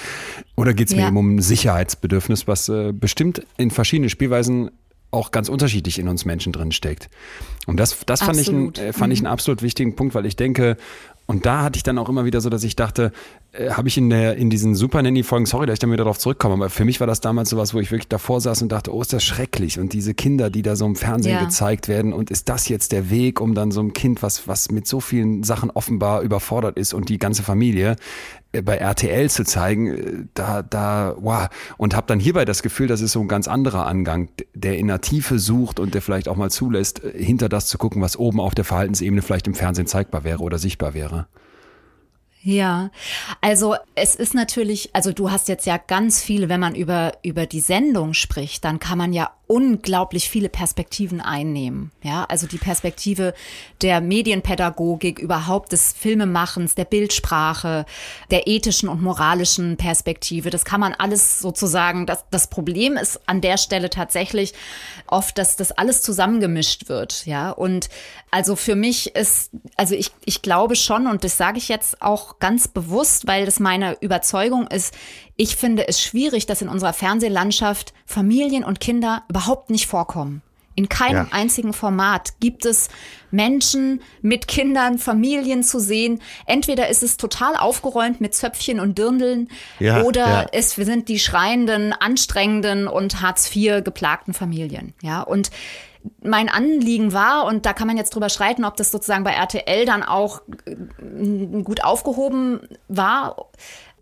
Oder 0.57 0.73
geht 0.73 0.89
es 0.89 0.95
mir 0.95 1.03
ja. 1.03 1.09
eben 1.09 1.17
um 1.17 1.35
ein 1.35 1.43
Sicherheitsbedürfnis, 1.43 2.47
was 2.47 2.69
äh, 2.69 2.93
bestimmt 2.93 3.43
in 3.57 3.71
verschiedenen 3.71 4.09
Spielweisen 4.09 4.71
auch 5.11 5.31
ganz 5.33 5.49
unterschiedlich 5.49 5.99
in 5.99 6.09
uns 6.09 6.25
Menschen 6.25 6.53
drin 6.53 6.73
steckt. 6.73 7.11
Und 7.67 7.79
das, 7.79 7.99
das 8.07 8.23
fand, 8.23 8.39
ich, 8.39 8.49
ein, 8.49 8.75
äh, 8.75 8.93
fand 8.93 9.09
mhm. 9.09 9.13
ich 9.13 9.19
einen 9.21 9.27
absolut 9.27 9.63
wichtigen 9.63 9.97
Punkt, 9.97 10.15
weil 10.15 10.27
ich 10.27 10.37
denke, 10.37 10.77
und 11.31 11.47
da 11.47 11.63
hatte 11.63 11.77
ich 11.77 11.85
dann 11.85 11.97
auch 11.97 12.09
immer 12.09 12.25
wieder 12.25 12.41
so, 12.41 12.51
dass 12.51 12.65
ich 12.65 12.75
dachte, 12.75 13.13
äh, 13.53 13.71
habe 13.71 13.87
ich 13.87 13.97
in 13.97 14.11
der 14.11 14.35
in 14.35 14.51
diesen 14.51 14.75
Super 14.75 15.01
Nanny 15.01 15.23
Folgen, 15.23 15.47
sorry, 15.47 15.65
dass 15.65 15.75
ich 15.75 15.79
dann 15.79 15.93
wieder 15.93 16.03
darauf 16.03 16.19
zurückkomme, 16.19 16.55
aber 16.55 16.71
für 16.71 16.85
mich 16.85 16.99
war 16.99 17.07
das 17.07 17.21
damals 17.21 17.51
sowas, 17.51 17.73
wo 17.73 17.79
ich 17.79 17.93
wirklich 17.93 18.09
davor 18.09 18.41
saß 18.41 18.63
und 18.63 18.73
dachte, 18.73 18.93
oh, 18.93 19.01
ist 19.01 19.13
das 19.13 19.23
schrecklich 19.23 19.79
und 19.79 19.93
diese 19.93 20.13
Kinder, 20.13 20.51
die 20.51 20.63
da 20.63 20.75
so 20.75 20.87
im 20.87 20.97
Fernsehen 20.97 21.35
ja. 21.37 21.45
gezeigt 21.45 21.87
werden 21.87 22.13
und 22.13 22.33
ist 22.33 22.49
das 22.49 22.69
jetzt 22.69 22.91
der 22.91 23.11
Weg, 23.11 23.41
um 23.41 23.55
dann 23.55 23.71
so 23.71 23.81
ein 23.81 23.93
Kind, 23.93 24.25
was 24.25 24.49
was 24.49 24.73
mit 24.73 24.89
so 24.89 24.99
vielen 24.99 25.45
Sachen 25.45 25.71
offenbar 25.71 26.23
überfordert 26.23 26.77
ist 26.77 26.95
und 26.95 27.09
die 27.09 27.19
ganze 27.19 27.45
Familie 27.45 27.95
bei 28.53 28.77
RTL 28.77 29.31
zu 29.31 29.45
zeigen, 29.45 29.87
äh, 29.87 30.25
da, 30.35 30.63
da, 30.63 31.15
wow. 31.19 31.49
Und 31.77 31.95
habe 31.95 32.07
dann 32.07 32.19
hierbei 32.19 32.45
das 32.45 32.63
Gefühl, 32.63 32.89
das 32.89 33.01
ist 33.01 33.13
so 33.13 33.21
ein 33.21 33.29
ganz 33.29 33.49
anderer 33.49 33.87
Angang, 33.87 34.29
der 34.55 34.79
in 34.79 34.89
der 34.89 35.01
Tiefe 35.01 35.39
sucht 35.39 35.79
und 35.81 35.95
der 35.95 36.03
vielleicht 36.03 36.29
auch 36.29 36.37
mal 36.37 36.51
zulässt, 36.51 37.01
hinter 37.15 37.49
das 37.49 37.67
zu 37.67 37.79
gucken, 37.79 38.03
was 38.03 38.17
oben 38.17 38.41
auf 38.41 38.55
der 38.55 38.65
Verhaltensebene 38.65 39.23
vielleicht 39.23 39.47
im 39.47 39.55
Fernsehen 39.55 39.87
zeigbar 39.87 40.25
wäre 40.25 40.41
oder 40.41 40.59
sichtbar 40.59 40.95
wäre. 40.95 41.27
Ja, 42.43 42.91
also 43.43 43.77
es 43.95 44.15
ist 44.15 44.33
natürlich, 44.33 44.95
also 44.95 45.13
du 45.13 45.31
hast 45.31 45.49
jetzt 45.49 45.67
ja 45.67 45.77
ganz 45.77 46.23
viele, 46.23 46.49
wenn 46.49 46.61
man 46.61 46.75
über, 46.75 47.13
über 47.23 47.45
die 47.45 47.61
Sendung 47.61 48.15
spricht, 48.15 48.65
dann 48.65 48.81
kann 48.81 48.97
man 48.97 49.13
ja 49.13 49.31
unglaublich 49.51 50.31
viele 50.31 50.49
Perspektiven 50.49 51.21
einnehmen. 51.21 51.91
Ja, 52.05 52.25
also 52.27 52.47
die 52.47 52.57
Perspektive 52.57 53.35
der 53.83 54.01
Medienpädagogik, 54.01 55.19
überhaupt 55.19 55.73
des 55.73 55.93
Filmemachens, 55.93 56.77
der 56.77 56.85
Bildsprache, 56.85 57.85
der 58.31 58.47
ethischen 58.47 58.89
und 58.89 59.03
moralischen 59.03 59.77
Perspektive. 59.77 60.51
Das 60.51 60.65
kann 60.65 60.79
man 60.79 60.95
alles 60.95 61.41
sozusagen, 61.41 62.07
das, 62.07 62.25
das 62.31 62.49
Problem 62.49 62.97
ist 62.97 63.21
an 63.27 63.41
der 63.41 63.59
Stelle 63.59 63.91
tatsächlich 63.91 64.55
oft, 65.09 65.37
dass 65.37 65.57
das 65.57 65.73
alles 65.73 66.01
zusammengemischt 66.01 66.89
wird. 66.89 67.27
Ja, 67.27 67.51
und 67.51 67.91
also 68.31 68.55
für 68.55 68.77
mich 68.77 69.17
ist, 69.17 69.51
also 69.77 69.97
ich, 69.97 70.13
ich 70.25 70.43
glaube 70.43 70.77
schon, 70.77 71.09
und 71.09 71.25
das 71.25 71.37
sage 71.37 71.59
ich 71.59 71.69
jetzt 71.69 72.01
auch 72.01 72.30
ganz 72.39 72.69
bewusst, 72.69 73.27
weil 73.27 73.45
das 73.45 73.61
meine 73.61 73.97
Überzeugung 74.01 74.67
ist, 74.67 74.95
ich 75.37 75.57
finde 75.57 75.89
es 75.89 76.01
schwierig, 76.01 76.47
dass 76.47 76.63
in 76.63 76.69
unserer 76.69 76.93
Fernsehlandschaft 76.93 77.93
Familien 78.07 78.65
und 78.65 78.81
Kinder 78.81 79.25
überhaupt 79.29 79.71
nicht 79.71 79.87
vorkommen. 79.87 80.43
In 80.77 80.89
keinem 80.89 81.27
ja. 81.27 81.33
einzigen 81.33 81.73
Format 81.73 82.41
gibt 82.41 82.65
es 82.65 82.89
Menschen 83.31 84.01
mit 84.23 84.49
Kindern, 84.49 84.99
Familien 84.99 85.63
zu 85.63 85.81
sehen. 85.81 86.21
Entweder 86.47 86.89
ist 86.89 87.03
es 87.03 87.17
total 87.17 87.57
aufgeräumt 87.57 88.21
mit 88.21 88.35
Zöpfchen 88.35 88.81
und 88.81 88.97
Dirndeln 88.97 89.49
ja, 89.79 90.03
oder 90.03 90.27
ja. 90.27 90.47
es 90.53 90.77
sind 90.77 91.09
die 91.09 91.19
schreienden, 91.19 91.93
anstrengenden 91.93 92.87
und 92.87 93.21
Hartz 93.21 93.55
IV 93.55 93.85
geplagten 93.85 94.33
Familien. 94.33 94.95
Ja, 95.03 95.21
und 95.21 95.51
mein 96.23 96.49
Anliegen 96.49 97.13
war, 97.13 97.47
und 97.47 97.67
da 97.67 97.73
kann 97.73 97.87
man 97.87 97.97
jetzt 97.97 98.15
drüber 98.15 98.29
streiten, 98.29 98.65
ob 98.65 98.77
das 98.77 98.91
sozusagen 98.91 99.25
bei 99.25 99.33
RTL 99.33 99.85
dann 99.85 100.03
auch 100.03 100.43
äh, 100.67 101.63
gut 101.63 101.85
aufgehoben 101.85 102.61
war, 102.89 103.51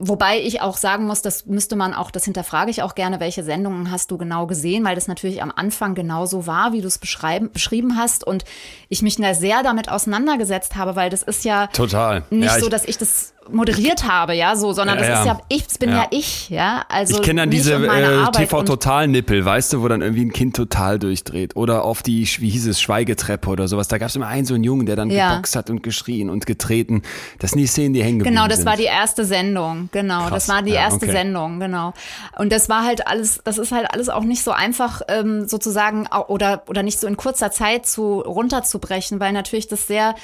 Wobei 0.01 0.41
ich 0.41 0.61
auch 0.61 0.77
sagen 0.77 1.07
muss, 1.07 1.23
das 1.23 1.47
müsste 1.47 1.75
man 1.75 1.93
auch, 1.93 2.13
das 2.13 2.25
hinterfrage 2.25 2.71
ich 2.71 2.83
auch 2.83 2.95
gerne, 2.95 3.19
welche 3.19 3.43
Sendungen 3.43 3.91
hast 3.91 4.13
du 4.13 4.19
genau 4.19 4.47
gesehen, 4.47 4.85
weil 4.85 4.95
das 4.95 5.09
natürlich 5.09 5.43
am 5.43 5.53
Anfang 5.55 5.97
genauso 5.97 6.47
war, 6.47 6.73
wie 6.73 6.81
du 6.81 6.87
es 6.87 6.99
beschrieben 6.99 7.97
hast. 7.97 8.25
Und 8.25 8.45
ich 8.89 9.03
mich 9.03 9.17
da 9.17 9.35
sehr 9.35 9.65
damit 9.65 9.89
auseinandergesetzt 9.89 10.77
habe, 10.77 10.95
weil 10.95 11.11
das 11.11 11.25
ist 11.25 11.45
ja 11.45 11.67
Total. 11.67 12.23
nicht 12.31 12.45
ja, 12.45 12.61
so, 12.61 12.69
dass 12.69 12.85
ich 12.85 12.97
das 12.97 13.35
moderiert 13.51 14.07
habe, 14.07 14.35
ja, 14.35 14.57
so, 14.57 14.73
sondern 14.73 14.99
das 14.99 15.09
ja. 15.09 15.21
ist 15.21 15.27
ja, 15.27 15.41
ich 15.49 15.67
das 15.67 15.79
bin 15.79 15.91
ja. 15.91 15.97
ja, 15.97 16.07
ich, 16.11 16.51
ja. 16.51 16.85
Also 16.89 17.17
ich 17.17 17.23
kenne 17.23 17.43
dann 17.43 17.51
diese 17.51 17.75
äh, 17.75 18.31
TV-Total-Nippel, 18.33 19.45
weißt 19.45 19.73
du, 19.73 19.83
wo 19.83 19.89
dann 19.89 20.03
irgendwie 20.03 20.25
ein 20.25 20.33
Kind 20.33 20.57
total 20.57 20.99
durchdreht. 20.99 21.57
Oder 21.57 21.85
auf 21.85 22.03
die, 22.03 22.27
wie 22.39 22.49
hieß 22.49 22.67
es, 22.67 22.81
Schweigetreppe 22.81 23.49
oder 23.51 23.69
sowas. 23.69 23.89
Da 23.89 23.99
gab 23.99 24.09
es 24.09 24.17
immer 24.17 24.29
einen 24.29 24.47
so 24.47 24.55
einen 24.55 24.65
Jungen, 24.65 24.87
der 24.87 24.97
dann 24.97 25.11
ja. 25.11 25.31
geboxt 25.31 25.57
hat 25.57 25.71
und 25.71 25.83
geschrien 25.83 26.31
und 26.31 26.47
getreten. 26.47 27.03
Das 27.39 27.51
sind 27.53 27.61
die 27.61 27.67
Szenen, 27.67 27.95
die 27.95 28.03
hängen 28.03 28.23
Genau, 28.23 28.49
das 28.49 28.59
sind. 28.59 28.67
war 28.67 28.77
die 28.77 28.85
erste 28.85 29.25
Sendung, 29.25 29.89
genau. 29.93 30.29
Krass. 30.29 30.47
Das 30.47 30.49
war 30.49 30.63
die 30.63 30.73
erste 30.73 31.07
okay. 31.07 31.13
Sendung, 31.13 31.61
genau. 31.61 31.93
Und 32.39 32.53
das 32.53 32.69
war 32.69 32.85
halt 32.85 33.07
alles, 33.07 33.41
das 33.45 33.59
ist 33.59 33.73
halt 33.73 33.93
alles 33.93 34.09
auch 34.09 34.25
nicht 34.25 34.43
so 34.43 34.53
einfach 34.53 35.03
ähm, 35.09 35.49
sozusagen 35.49 36.07
oder, 36.29 36.63
oder 36.69 36.83
nicht 36.83 36.99
so 36.99 37.07
in 37.07 37.17
kurzer 37.17 37.51
Zeit 37.51 37.87
zu 37.87 38.21
runterzubrechen, 38.21 39.21
weil 39.21 39.33
natürlich 39.33 39.69
das 39.69 39.87
sehr 39.87 40.15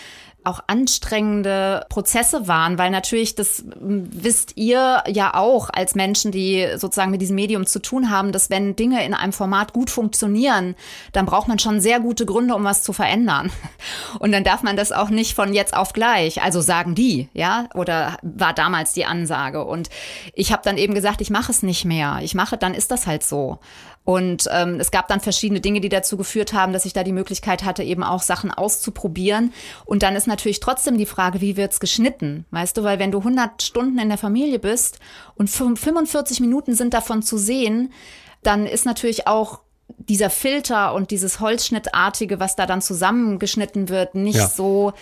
auch 0.44 0.60
anstrengende 0.66 1.86
Prozesse 1.88 2.46
waren, 2.46 2.78
weil 2.78 2.90
natürlich, 2.90 3.34
das 3.34 3.64
wisst 3.80 4.56
ihr 4.56 5.02
ja 5.08 5.34
auch 5.34 5.70
als 5.72 5.94
Menschen, 5.94 6.32
die 6.32 6.68
sozusagen 6.76 7.10
mit 7.10 7.20
diesem 7.20 7.36
Medium 7.36 7.66
zu 7.66 7.80
tun 7.80 8.10
haben, 8.10 8.32
dass 8.32 8.50
wenn 8.50 8.76
Dinge 8.76 9.04
in 9.04 9.14
einem 9.14 9.32
Format 9.32 9.72
gut 9.72 9.90
funktionieren, 9.90 10.74
dann 11.12 11.26
braucht 11.26 11.48
man 11.48 11.58
schon 11.58 11.80
sehr 11.80 12.00
gute 12.00 12.26
Gründe, 12.26 12.54
um 12.54 12.64
was 12.64 12.82
zu 12.82 12.92
verändern. 12.92 13.50
Und 14.18 14.32
dann 14.32 14.44
darf 14.44 14.62
man 14.62 14.76
das 14.76 14.92
auch 14.92 15.10
nicht 15.10 15.34
von 15.34 15.54
jetzt 15.54 15.74
auf 15.74 15.92
gleich, 15.92 16.42
also 16.42 16.60
sagen 16.60 16.94
die, 16.94 17.28
ja, 17.32 17.68
oder 17.74 18.18
war 18.22 18.52
damals 18.52 18.92
die 18.92 19.04
Ansage. 19.04 19.64
Und 19.64 19.90
ich 20.34 20.52
habe 20.52 20.62
dann 20.64 20.78
eben 20.78 20.94
gesagt, 20.94 21.20
ich 21.20 21.30
mache 21.30 21.52
es 21.52 21.62
nicht 21.62 21.84
mehr. 21.84 22.18
Ich 22.22 22.34
mache, 22.34 22.56
dann 22.56 22.74
ist 22.74 22.90
das 22.90 23.06
halt 23.06 23.22
so. 23.22 23.58
Und 24.04 24.48
ähm, 24.52 24.78
es 24.80 24.90
gab 24.90 25.08
dann 25.08 25.20
verschiedene 25.20 25.60
Dinge, 25.60 25.80
die 25.80 25.88
dazu 25.88 26.18
geführt 26.18 26.52
haben, 26.52 26.74
dass 26.74 26.84
ich 26.84 26.92
da 26.92 27.04
die 27.04 27.12
Möglichkeit 27.12 27.64
hatte, 27.64 27.82
eben 27.82 28.02
auch 28.02 28.22
Sachen 28.22 28.50
auszuprobieren. 28.50 29.52
Und 29.86 30.02
dann 30.02 30.14
ist 30.14 30.26
natürlich 30.26 30.60
trotzdem 30.60 30.98
die 30.98 31.06
Frage, 31.06 31.40
wie 31.40 31.56
wird's 31.56 31.80
geschnitten? 31.80 32.44
Weißt 32.50 32.76
du, 32.76 32.82
weil 32.82 32.98
wenn 32.98 33.12
du 33.12 33.18
100 33.18 33.62
Stunden 33.62 33.98
in 33.98 34.10
der 34.10 34.18
Familie 34.18 34.58
bist 34.58 34.98
und 35.36 35.48
45 35.48 36.40
Minuten 36.40 36.74
sind 36.74 36.92
davon 36.92 37.22
zu 37.22 37.38
sehen, 37.38 37.92
dann 38.42 38.66
ist 38.66 38.84
natürlich 38.84 39.26
auch 39.26 39.60
dieser 39.98 40.30
Filter 40.30 40.94
und 40.94 41.10
dieses 41.10 41.40
Holzschnittartige, 41.40 42.40
was 42.40 42.56
da 42.56 42.66
dann 42.66 42.82
zusammengeschnitten 42.82 43.88
wird, 43.88 44.14
nicht 44.14 44.36
ja. 44.36 44.48
so 44.48 44.92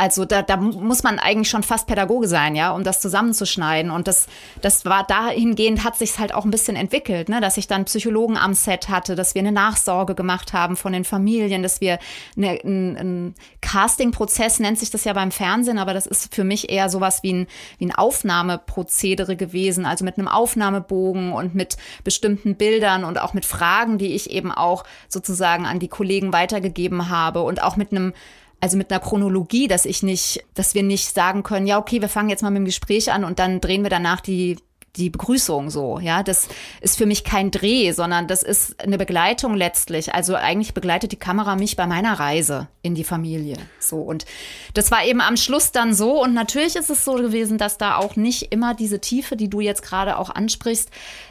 also 0.00 0.24
da, 0.24 0.40
da 0.40 0.56
muss 0.56 1.02
man 1.02 1.18
eigentlich 1.18 1.50
schon 1.50 1.62
fast 1.62 1.86
Pädagoge 1.86 2.26
sein, 2.26 2.56
ja, 2.56 2.70
um 2.70 2.84
das 2.84 3.00
zusammenzuschneiden. 3.00 3.90
Und 3.90 4.08
das, 4.08 4.28
das 4.62 4.86
war 4.86 5.04
dahingehend 5.04 5.84
hat 5.84 5.98
sich 5.98 6.18
halt 6.18 6.32
auch 6.32 6.46
ein 6.46 6.50
bisschen 6.50 6.74
entwickelt, 6.74 7.28
ne, 7.28 7.42
dass 7.42 7.58
ich 7.58 7.68
dann 7.68 7.84
Psychologen 7.84 8.38
am 8.38 8.54
Set 8.54 8.88
hatte, 8.88 9.14
dass 9.14 9.34
wir 9.34 9.40
eine 9.40 9.52
Nachsorge 9.52 10.14
gemacht 10.14 10.54
haben 10.54 10.76
von 10.76 10.94
den 10.94 11.04
Familien, 11.04 11.62
dass 11.62 11.82
wir 11.82 11.98
eine, 12.34 12.52
ein, 12.64 12.96
ein 12.96 13.34
Casting-Prozess 13.60 14.58
nennt 14.58 14.78
sich 14.78 14.90
das 14.90 15.04
ja 15.04 15.12
beim 15.12 15.30
Fernsehen, 15.30 15.76
aber 15.76 15.92
das 15.92 16.06
ist 16.06 16.34
für 16.34 16.44
mich 16.44 16.70
eher 16.70 16.88
sowas 16.88 17.22
wie 17.22 17.34
ein, 17.34 17.46
wie 17.76 17.84
ein 17.84 17.94
Aufnahmeprozedere 17.94 19.36
gewesen, 19.36 19.84
also 19.84 20.06
mit 20.06 20.16
einem 20.16 20.28
Aufnahmebogen 20.28 21.34
und 21.34 21.54
mit 21.54 21.76
bestimmten 22.04 22.54
Bildern 22.54 23.04
und 23.04 23.20
auch 23.20 23.34
mit 23.34 23.44
Fragen, 23.44 23.98
die 23.98 24.14
ich 24.14 24.30
eben 24.30 24.50
auch 24.50 24.84
sozusagen 25.10 25.66
an 25.66 25.78
die 25.78 25.88
Kollegen 25.88 26.32
weitergegeben 26.32 27.10
habe 27.10 27.42
und 27.42 27.62
auch 27.62 27.76
mit 27.76 27.90
einem 27.90 28.14
also 28.60 28.76
mit 28.76 28.90
einer 28.90 29.00
Chronologie, 29.00 29.68
dass 29.68 29.84
ich 29.84 30.02
nicht, 30.02 30.44
dass 30.54 30.74
wir 30.74 30.82
nicht 30.82 31.14
sagen 31.14 31.42
können, 31.42 31.66
ja, 31.66 31.78
okay, 31.78 32.00
wir 32.00 32.08
fangen 32.08 32.28
jetzt 32.28 32.42
mal 32.42 32.50
mit 32.50 32.58
dem 32.58 32.64
Gespräch 32.66 33.12
an 33.12 33.24
und 33.24 33.38
dann 33.38 33.60
drehen 33.60 33.82
wir 33.82 33.90
danach 33.90 34.20
die 34.20 34.58
die 34.96 35.10
Begrüßung 35.10 35.70
so, 35.70 36.00
ja, 36.00 36.22
das 36.22 36.48
ist 36.80 36.98
für 36.98 37.06
mich 37.06 37.22
kein 37.22 37.50
Dreh, 37.50 37.92
sondern 37.92 38.26
das 38.26 38.42
ist 38.42 38.82
eine 38.82 38.98
Begleitung 38.98 39.54
letztlich. 39.54 40.14
Also 40.14 40.34
eigentlich 40.34 40.74
begleitet 40.74 41.12
die 41.12 41.16
Kamera 41.16 41.54
mich 41.54 41.76
bei 41.76 41.86
meiner 41.86 42.18
Reise 42.18 42.68
in 42.82 42.96
die 42.96 43.04
Familie. 43.04 43.56
So 43.78 43.98
und 43.98 44.26
das 44.74 44.90
war 44.90 45.04
eben 45.04 45.20
am 45.20 45.36
Schluss 45.36 45.70
dann 45.70 45.94
so 45.94 46.22
und 46.22 46.34
natürlich 46.34 46.74
ist 46.74 46.90
es 46.90 47.04
so 47.04 47.14
gewesen, 47.14 47.56
dass 47.56 47.78
da 47.78 47.96
auch 47.96 48.16
nicht 48.16 48.52
immer 48.52 48.74
diese 48.74 49.00
Tiefe, 49.00 49.36
die 49.36 49.48
du 49.48 49.60
jetzt 49.60 49.82
gerade 49.82 50.18
auch 50.18 50.30
ansprichst, 50.30 50.90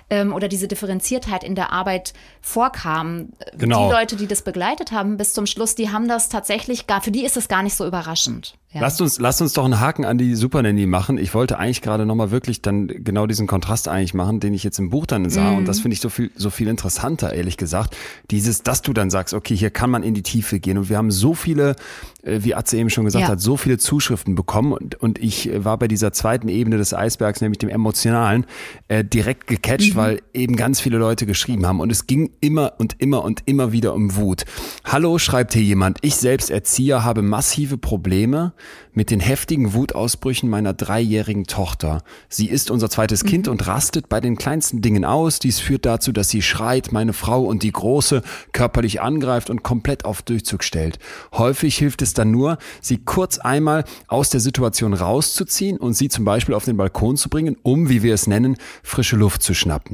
ähm, 0.10 0.34
oder 0.34 0.47
diese 0.47 0.68
Differenziertheit 0.68 1.43
in 1.43 1.55
der 1.55 1.72
Arbeit 1.72 2.14
vorkam. 2.41 3.30
Genau. 3.57 3.88
Die 3.88 3.93
Leute, 3.93 4.16
die 4.16 4.28
das 4.28 4.41
begleitet 4.41 4.91
haben 4.91 5.18
bis 5.18 5.34
zum 5.34 5.45
Schluss, 5.45 5.76
die 5.76 5.89
haben 5.89 6.07
das 6.07 6.30
tatsächlich 6.30 6.88
gar, 6.88 7.01
für 7.01 7.12
die 7.12 7.26
ist 7.26 7.38
es 7.38 7.47
gar 7.47 7.64
nicht 7.64 7.76
so 7.76 7.86
überraschend. 7.86 8.55
Ja. 8.72 8.82
Lasst 8.82 9.01
uns, 9.01 9.20
lasst 9.20 9.41
uns 9.41 9.53
doch 9.53 9.66
einen 9.66 9.80
Haken 9.80 10.05
an 10.05 10.20
die 10.20 10.36
Super 10.36 10.62
Nanny 10.62 10.86
machen. 10.86 11.18
Ich 11.18 11.34
wollte 11.34 11.57
eigentlich 11.57 11.82
gerade 11.82 12.05
nochmal 12.05 12.30
wirklich 12.30 12.62
dann 12.62 12.88
genau 12.88 13.26
diesen 13.26 13.47
Kontrast 13.47 13.88
eigentlich 13.88 14.14
machen, 14.14 14.39
den 14.39 14.53
ich 14.53 14.64
jetzt 14.64 14.78
im 14.78 14.91
Buch 14.91 15.07
dann 15.07 15.28
sah. 15.32 15.51
Mhm. 15.51 15.57
Und 15.57 15.68
das 15.68 15.80
finde 15.80 15.95
ich 15.95 16.01
so 16.01 16.10
viel, 16.10 16.30
so 16.36 16.51
viel 16.51 16.68
interessanter, 16.68 17.34
ehrlich 17.34 17.57
gesagt. 17.57 17.97
Dieses, 18.30 18.62
dass 18.62 18.84
du 18.84 18.93
dann 18.93 19.10
sagst, 19.10 19.34
okay, 19.34 19.55
hier 19.55 19.72
kann 19.72 19.89
man 19.89 20.03
in 20.03 20.14
die 20.14 20.22
Tiefe 20.22 20.60
gehen. 20.60 20.78
Und 20.78 20.88
wir 20.88 20.97
haben 20.97 21.10
so 21.10 21.34
viele, 21.34 21.78
äh, 22.22 22.41
wie 22.43 22.53
Atze 22.53 22.78
eben 22.78 22.91
schon 22.91 23.05
gesagt 23.05 23.24
ja. 23.24 23.30
hat, 23.30 23.41
so 23.41 23.57
viele 23.57 23.80
Zuschriften 23.80 24.36
bekommen. 24.36 24.74
Und, 24.74 25.01
und 25.01 25.18
ich 25.18 25.49
war 25.51 25.80
bei 25.80 25.88
dieser 25.88 26.14
zweiten 26.14 26.47
Ebene 26.47 26.78
des 26.78 26.93
Eisbergs, 26.93 27.41
nämlich 27.41 27.57
dem 27.57 27.70
emotionalen, 27.70 28.45
äh, 28.88 29.03
direkt 29.03 29.47
gecatcht, 29.47 29.95
mhm. 29.95 29.99
Weil 30.00 30.22
eben 30.34 30.56
ganz 30.56 30.80
viele 30.80 30.97
Leute 30.97 31.26
geschrieben 31.26 31.66
haben. 31.66 31.82
Und 31.82 31.91
es 31.91 32.08
ging 32.08 32.32
immer 32.39 32.74
und 32.78 32.95
immer 33.00 33.24
und 33.24 33.41
immer 33.45 33.74
wieder 33.74 33.93
um 33.93 34.16
Wut. 34.16 34.45
Hallo, 34.86 35.18
schreibt 35.18 35.54
hier 35.54 35.62
jemand. 35.62 35.97
Ich 36.02 36.16
selbst 36.16 36.50
Erzieher 36.50 37.04
habe 37.04 37.22
massive 37.22 37.78
Probleme 37.78 38.54
mit 38.93 39.12
den 39.12 39.20
heftigen 39.20 39.74
Wutausbrüchen 39.74 40.50
meiner 40.50 40.74
dreijährigen 40.74 41.45
Tochter. 41.45 42.02
Sie 42.28 42.50
ist 42.50 42.72
unser 42.72 42.89
zweites 42.89 43.24
Kind 43.24 43.45
mhm. 43.45 43.54
und 43.54 43.68
rastet 43.68 44.10
bei 44.10 44.20
den 44.20 44.38
kleinsten 44.38 44.82
Dingen 44.82 45.06
aus. 45.06 45.39
Dies 45.39 45.60
führt 45.60 45.86
dazu, 45.86 46.12
dass 46.12 46.30
sie 46.30 46.41
schreit, 46.41 46.91
meine 46.91 47.14
Frau 47.14 47.43
und 47.43 47.64
die 47.64 47.72
Große 47.72 48.22
körperlich 48.52 49.02
angreift 49.02 49.50
und 49.50 49.64
komplett 49.64 50.06
auf 50.06 50.22
Durchzug 50.22 50.64
stellt. 50.64 51.00
Häufig 51.34 51.78
hilft 51.78 52.02
es 52.02 52.14
dann 52.14 52.32
nur, 52.32 52.58
sie 52.82 52.97
kurz 52.97 53.38
einmal 53.38 53.84
aus 54.08 54.30
der 54.30 54.39
Situation 54.39 54.93
rauszuziehen 54.93 55.78
und 55.78 55.93
sie 55.93 56.10
zum 56.10 56.26
Beispiel 56.26 56.56
auf 56.56 56.66
den 56.66 56.78
Balkon 56.78 57.18
zu 57.18 57.30
bringen, 57.30 57.58
um, 57.64 57.89
wie 57.89 58.04
wir 58.04 58.14
es 58.14 58.28
nennen, 58.28 58.58
frische 58.84 59.16
Luft 59.16 59.43
zu 59.43 59.54
schnappen. 59.54 59.89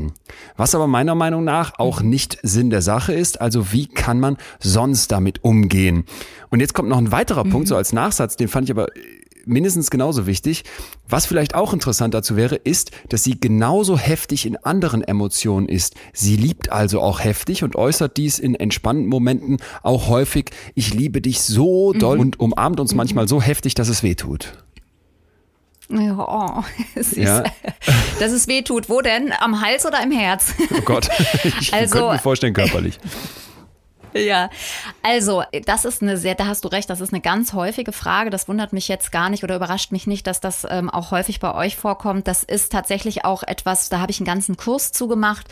Was 0.58 0.76
aber 0.76 0.88
meiner 0.88 1.16
Meinung 1.16 1.44
nach 1.44 1.80
auch 1.80 2.02
nicht 2.02 2.38
Sinn 2.44 2.70
der 2.70 2.82
Sache 2.82 3.14
ist, 3.14 3.42
also 3.42 3.72
wie 3.72 3.88
kann 3.88 4.20
man 4.20 4.38
sonst 4.60 5.12
damit 5.12 5.44
umgehen? 5.44 6.06
Und 6.50 6.60
jetzt 6.60 6.74
kommt 6.74 6.90
noch 6.90 6.98
ein 6.98 7.12
weiterer 7.12 7.46
mhm. 7.46 7.52
Punkt, 7.52 7.68
so 7.68 7.76
als 7.76 7.94
Nachsatz, 7.94 8.36
den 8.36 8.48
fand 8.48 8.66
ich 8.66 8.72
aber 8.72 8.88
mindestens 9.46 9.90
genauso 9.90 10.28
wichtig. 10.28 10.64
Was 11.08 11.26
vielleicht 11.26 11.56
auch 11.56 11.74
interessant 11.74 12.14
dazu 12.14 12.36
wäre, 12.36 12.56
ist, 12.56 12.92
dass 13.10 13.24
sie 13.24 13.40
genauso 13.40 13.98
heftig 13.98 14.46
in 14.46 14.58
anderen 14.58 15.04
Emotionen 15.04 15.68
ist. 15.70 15.96
Sie 16.14 16.36
liebt 16.36 16.72
also 16.72 17.02
auch 17.02 17.24
heftig 17.24 17.64
und 17.64 17.76
äußert 17.76 18.18
dies 18.18 18.40
in 18.40 18.56
entspannten 18.56 19.08
Momenten 19.08 19.58
auch 19.84 20.08
häufig. 20.08 20.52
Ich 20.74 20.94
liebe 20.94 21.22
dich 21.22 21.42
so 21.42 21.94
doll 21.94 22.16
mhm. 22.16 22.22
und 22.22 22.40
umarmt 22.40 22.80
uns 22.80 22.92
mhm. 22.92 22.98
manchmal 22.98 23.28
so 23.28 23.42
heftig, 23.42 23.76
dass 23.76 23.90
es 23.90 24.04
weh 24.04 24.16
tut. 24.16 24.65
Ja, 25.90 26.18
oh, 26.18 26.64
es 26.96 27.16
ja. 27.16 27.44
dass 28.20 28.32
es 28.32 28.48
weh 28.48 28.62
tut. 28.62 28.90
Wo 28.90 29.02
denn? 29.02 29.34
Am 29.40 29.62
Hals 29.62 29.86
oder 29.86 30.02
im 30.02 30.12
Herz? 30.12 30.54
Oh 30.74 30.82
Gott, 30.82 31.10
ich 31.44 31.74
also, 31.74 31.94
könnte 31.94 32.14
mir 32.14 32.20
vorstellen, 32.20 32.54
körperlich. 32.54 33.00
Ja, 34.14 34.50
also 35.04 35.44
das 35.66 35.84
ist 35.84 36.02
eine 36.02 36.16
sehr, 36.16 36.36
da 36.36 36.48
hast 36.48 36.64
du 36.64 36.70
recht, 36.70 36.90
das 36.90 37.02
ist 37.02 37.12
eine 37.12 37.20
ganz 37.20 37.52
häufige 37.52 37.92
Frage. 37.92 38.30
Das 38.30 38.48
wundert 38.48 38.72
mich 38.72 38.88
jetzt 38.88 39.12
gar 39.12 39.30
nicht 39.30 39.44
oder 39.44 39.58
überrascht 39.58 39.92
mich 39.92 40.08
nicht, 40.08 40.26
dass 40.26 40.40
das 40.40 40.66
ähm, 40.70 40.90
auch 40.90 41.12
häufig 41.12 41.42
bei 41.42 41.54
euch 41.54 41.76
vorkommt. 41.76 42.26
Das 42.26 42.42
ist 42.42 42.72
tatsächlich 42.72 43.26
auch 43.26 43.44
etwas, 43.44 43.90
da 43.90 44.00
habe 44.00 44.12
ich 44.12 44.20
einen 44.20 44.26
ganzen 44.26 44.56
Kurs 44.56 44.94
zugemacht, 44.94 45.48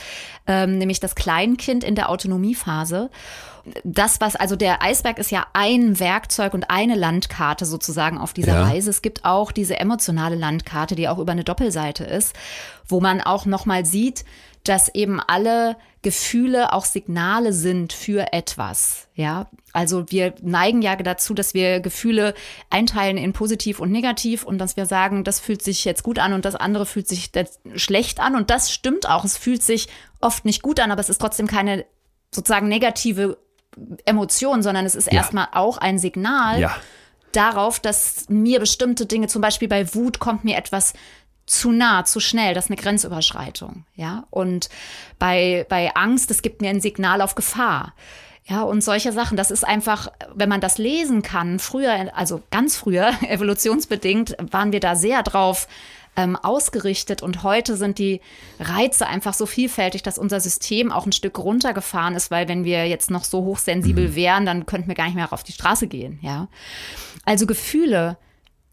ähm, 0.47 0.77
nämlich 0.77 1.01
das 1.01 1.15
Kleinkind 1.15 1.83
in 1.83 1.95
der 1.95 2.09
Autonomiephase 2.09 3.09
das, 3.83 4.19
was, 4.19 4.35
also 4.35 4.55
der 4.55 4.81
Eisberg 4.81 5.17
ist 5.19 5.31
ja 5.31 5.47
ein 5.53 5.99
Werkzeug 5.99 6.53
und 6.53 6.69
eine 6.69 6.95
Landkarte 6.95 7.65
sozusagen 7.65 8.17
auf 8.17 8.33
dieser 8.33 8.55
ja. 8.55 8.63
Reise. 8.63 8.89
Es 8.89 9.01
gibt 9.01 9.23
auch 9.23 9.51
diese 9.51 9.79
emotionale 9.79 10.35
Landkarte, 10.35 10.95
die 10.95 11.07
auch 11.07 11.17
über 11.19 11.31
eine 11.31 11.43
Doppelseite 11.43 12.03
ist, 12.03 12.35
wo 12.87 12.99
man 12.99 13.21
auch 13.21 13.45
nochmal 13.45 13.85
sieht, 13.85 14.25
dass 14.63 14.93
eben 14.93 15.19
alle 15.19 15.75
Gefühle 16.01 16.73
auch 16.73 16.85
Signale 16.85 17.53
sind 17.53 17.93
für 17.93 18.33
etwas. 18.33 19.07
Ja, 19.15 19.47
also 19.71 20.05
wir 20.09 20.33
neigen 20.41 20.81
ja 20.81 20.95
dazu, 20.97 21.33
dass 21.33 21.53
wir 21.53 21.79
Gefühle 21.79 22.33
einteilen 22.69 23.17
in 23.17 23.33
positiv 23.33 23.79
und 23.79 23.91
negativ 23.91 24.43
und 24.43 24.57
dass 24.57 24.75
wir 24.75 24.85
sagen, 24.85 25.23
das 25.23 25.39
fühlt 25.39 25.61
sich 25.61 25.85
jetzt 25.85 26.03
gut 26.03 26.19
an 26.19 26.33
und 26.33 26.43
das 26.43 26.55
andere 26.55 26.85
fühlt 26.85 27.07
sich 27.07 27.31
schlecht 27.75 28.19
an 28.19 28.35
und 28.35 28.49
das 28.49 28.71
stimmt 28.71 29.07
auch. 29.07 29.23
Es 29.23 29.37
fühlt 29.37 29.63
sich 29.63 29.87
oft 30.19 30.43
nicht 30.43 30.61
gut 30.61 30.79
an, 30.79 30.91
aber 30.91 31.01
es 31.01 31.09
ist 31.09 31.19
trotzdem 31.19 31.47
keine 31.47 31.85
sozusagen 32.31 32.67
negative 32.67 33.37
Emotion, 34.05 34.63
sondern 34.63 34.85
es 34.85 34.95
ist 34.95 35.07
ja. 35.07 35.13
erstmal 35.13 35.47
auch 35.53 35.77
ein 35.77 35.99
Signal. 35.99 36.59
Ja 36.59 36.75
darauf, 37.35 37.79
dass 37.79 38.29
mir 38.29 38.59
bestimmte 38.59 39.05
Dinge, 39.05 39.27
zum 39.27 39.41
Beispiel 39.41 39.67
bei 39.67 39.93
Wut 39.93 40.19
kommt 40.19 40.43
mir 40.43 40.55
etwas 40.55 40.93
zu 41.45 41.71
nah, 41.71 42.05
zu 42.05 42.19
schnell, 42.19 42.53
das 42.53 42.65
ist 42.65 42.71
eine 42.71 42.81
Grenzüberschreitung, 42.81 43.85
ja. 43.95 44.25
Und 44.29 44.69
bei, 45.19 45.65
bei 45.67 45.93
Angst, 45.95 46.31
es 46.31 46.41
gibt 46.41 46.61
mir 46.61 46.69
ein 46.69 46.79
Signal 46.79 47.21
auf 47.21 47.35
Gefahr. 47.35 47.93
Ja, 48.45 48.63
und 48.63 48.83
solche 48.83 49.13
Sachen, 49.13 49.37
das 49.37 49.51
ist 49.51 49.65
einfach, 49.65 50.09
wenn 50.33 50.49
man 50.49 50.59
das 50.61 50.77
lesen 50.77 51.21
kann, 51.21 51.59
früher, 51.59 52.11
also 52.15 52.43
ganz 52.51 52.75
früher, 52.75 53.11
evolutionsbedingt, 53.27 54.35
waren 54.51 54.71
wir 54.71 54.79
da 54.79 54.95
sehr 54.95 55.23
drauf 55.23 55.67
ähm, 56.15 56.35
ausgerichtet 56.35 57.23
und 57.23 57.43
heute 57.43 57.75
sind 57.75 57.97
die 57.97 58.21
Reize 58.59 59.07
einfach 59.07 59.33
so 59.33 59.45
vielfältig, 59.45 60.03
dass 60.03 60.17
unser 60.17 60.39
System 60.39 60.91
auch 60.91 61.05
ein 61.05 61.11
Stück 61.11 61.39
runtergefahren 61.39 62.15
ist, 62.15 62.29
weil 62.29 62.47
wenn 62.47 62.65
wir 62.65 62.87
jetzt 62.87 63.09
noch 63.09 63.23
so 63.23 63.43
hochsensibel 63.43 64.09
mhm. 64.09 64.15
wären, 64.15 64.45
dann 64.45 64.65
könnten 64.65 64.87
wir 64.87 64.95
gar 64.95 65.05
nicht 65.05 65.15
mehr 65.15 65.31
auf 65.33 65.43
die 65.43 65.53
Straße 65.53 65.87
gehen, 65.87 66.19
ja. 66.21 66.47
Also 67.25 67.47
Gefühle, 67.47 68.17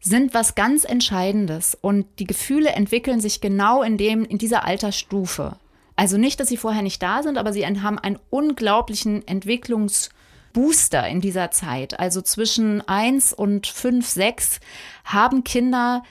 sind 0.00 0.32
was 0.32 0.54
ganz 0.54 0.84
Entscheidendes 0.84 1.76
und 1.78 2.06
die 2.18 2.26
Gefühle 2.26 2.70
entwickeln 2.70 3.20
sich 3.20 3.40
genau 3.40 3.82
in 3.82 3.98
dem, 3.98 4.24
in 4.24 4.38
dieser 4.38 4.64
Altersstufe. 4.64 5.56
Also 5.94 6.16
nicht, 6.16 6.40
dass 6.40 6.48
sie 6.48 6.56
vorher 6.56 6.82
nicht 6.82 7.02
da 7.02 7.22
sind, 7.22 7.36
aber 7.36 7.52
sie 7.52 7.66
haben 7.66 7.98
einen 7.98 8.18
unglaublichen 8.30 9.26
Entwicklungsbooster 9.28 11.06
in 11.06 11.20
dieser 11.20 11.50
Zeit. 11.50 12.00
Also 12.00 12.22
zwischen 12.22 12.80
eins 12.88 13.34
und 13.34 13.66
fünf, 13.66 14.08
sechs 14.08 14.60
haben 15.04 15.44
Kinder 15.44 16.02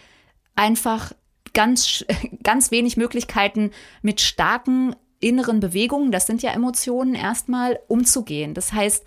einfach 0.56 1.14
ganz, 1.60 2.06
ganz 2.44 2.72
wenig 2.72 2.96
Möglichkeiten 2.96 3.72
mit 4.02 4.22
starken 4.22 4.96
inneren 5.20 5.60
Bewegungen, 5.60 6.14
das 6.14 6.26
sind 6.26 6.42
ja 6.42 6.52
Emotionen, 6.52 7.16
erstmal 7.16 7.82
umzugehen. 7.90 8.54
Das 8.54 8.72
heißt, 8.72 9.04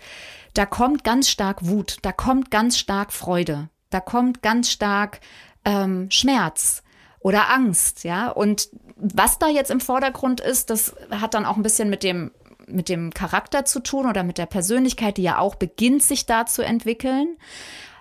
da 0.53 0.67
kommt 0.67 1.03
ganz 1.03 1.29
stark 1.29 1.65
Wut, 1.65 1.97
da 2.03 2.11
kommt 2.11 2.51
ganz 2.51 2.77
stark 2.77 3.11
Freude. 3.11 3.69
Da 3.89 3.99
kommt 3.99 4.43
ganz 4.43 4.69
stark 4.69 5.19
ähm, 5.65 6.11
Schmerz 6.11 6.83
oder 7.19 7.49
Angst, 7.49 8.03
ja. 8.03 8.29
Und 8.29 8.69
was 8.97 9.39
da 9.39 9.47
jetzt 9.47 9.71
im 9.71 9.79
Vordergrund 9.79 10.39
ist, 10.39 10.69
das 10.69 10.95
hat 11.09 11.33
dann 11.33 11.45
auch 11.45 11.57
ein 11.57 11.63
bisschen 11.63 11.89
mit 11.89 12.03
dem 12.03 12.31
mit 12.67 12.87
dem 12.87 13.13
Charakter 13.13 13.65
zu 13.65 13.81
tun 13.81 14.05
oder 14.05 14.23
mit 14.23 14.37
der 14.37 14.45
Persönlichkeit, 14.45 15.17
die 15.17 15.23
ja 15.23 15.39
auch 15.39 15.55
beginnt, 15.55 16.03
sich 16.03 16.27
da 16.27 16.45
zu 16.45 16.61
entwickeln. 16.61 17.35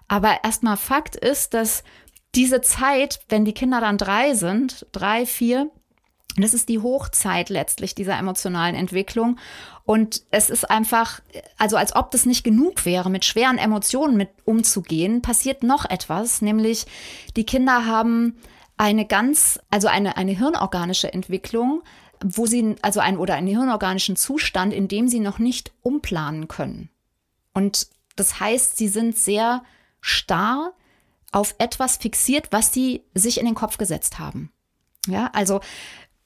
Aber 0.08 0.44
erstmal 0.44 0.76
Fakt 0.76 1.16
ist, 1.16 1.54
dass 1.54 1.82
diese 2.34 2.60
Zeit, 2.60 3.20
wenn 3.28 3.44
die 3.44 3.52
Kinder 3.52 3.80
dann 3.80 3.98
drei 3.98 4.34
sind, 4.34 4.86
drei, 4.92 5.26
vier, 5.26 5.70
das 6.36 6.54
ist 6.54 6.68
die 6.70 6.78
Hochzeit 6.78 7.50
letztlich 7.50 7.94
dieser 7.94 8.18
emotionalen 8.18 8.74
Entwicklung. 8.74 9.38
Und 9.84 10.22
es 10.30 10.48
ist 10.48 10.70
einfach, 10.70 11.20
also 11.58 11.76
als 11.76 11.94
ob 11.94 12.10
das 12.10 12.24
nicht 12.24 12.42
genug 12.42 12.86
wäre, 12.86 13.10
mit 13.10 13.24
schweren 13.24 13.58
Emotionen 13.58 14.16
mit 14.16 14.30
umzugehen, 14.44 15.20
passiert 15.20 15.62
noch 15.62 15.84
etwas, 15.84 16.40
nämlich 16.40 16.86
die 17.36 17.44
Kinder 17.44 17.84
haben 17.84 18.36
eine 18.78 19.04
ganz, 19.06 19.60
also 19.70 19.88
eine, 19.88 20.16
eine 20.16 20.32
hirnorganische 20.32 21.12
Entwicklung, 21.12 21.82
wo 22.24 22.46
sie, 22.46 22.76
also 22.80 23.00
ein 23.00 23.18
oder 23.18 23.34
einen 23.34 23.48
hirnorganischen 23.48 24.16
Zustand, 24.16 24.72
in 24.72 24.88
dem 24.88 25.08
sie 25.08 25.20
noch 25.20 25.38
nicht 25.38 25.72
umplanen 25.82 26.48
können. 26.48 26.88
Und 27.52 27.88
das 28.16 28.40
heißt, 28.40 28.76
sie 28.76 28.88
sind 28.88 29.16
sehr 29.18 29.62
starr 30.00 30.72
auf 31.32 31.54
etwas 31.58 31.96
fixiert, 31.96 32.48
was 32.50 32.72
sie 32.72 33.02
sich 33.14 33.38
in 33.38 33.46
den 33.46 33.54
Kopf 33.54 33.78
gesetzt 33.78 34.18
haben. 34.18 34.52
Ja, 35.06 35.30
also 35.32 35.60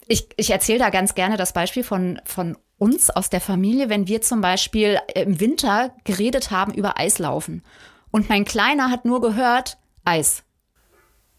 ich, 0.07 0.29
ich 0.37 0.51
erzähle 0.51 0.79
da 0.79 0.91
ganz 0.91 1.15
gerne 1.15 1.37
das 1.37 1.53
Beispiel 1.53 1.85
von, 1.85 2.21
von 2.25 2.59
uns 2.79 3.11
aus 3.11 3.31
der 3.31 3.41
Familie, 3.41 3.89
wenn 3.89 4.07
wir 4.07 4.21
zum 4.21 4.41
Beispiel 4.41 4.99
im 5.15 5.41
Winter 5.41 5.93
geredet 6.05 6.51
haben 6.51 6.75
über 6.75 6.99
Eislaufen. 6.99 7.63
Und 8.11 8.29
mein 8.29 8.45
Kleiner 8.45 8.91
hat 8.91 9.05
nur 9.05 9.21
gehört, 9.21 9.79
Eis. 10.05 10.43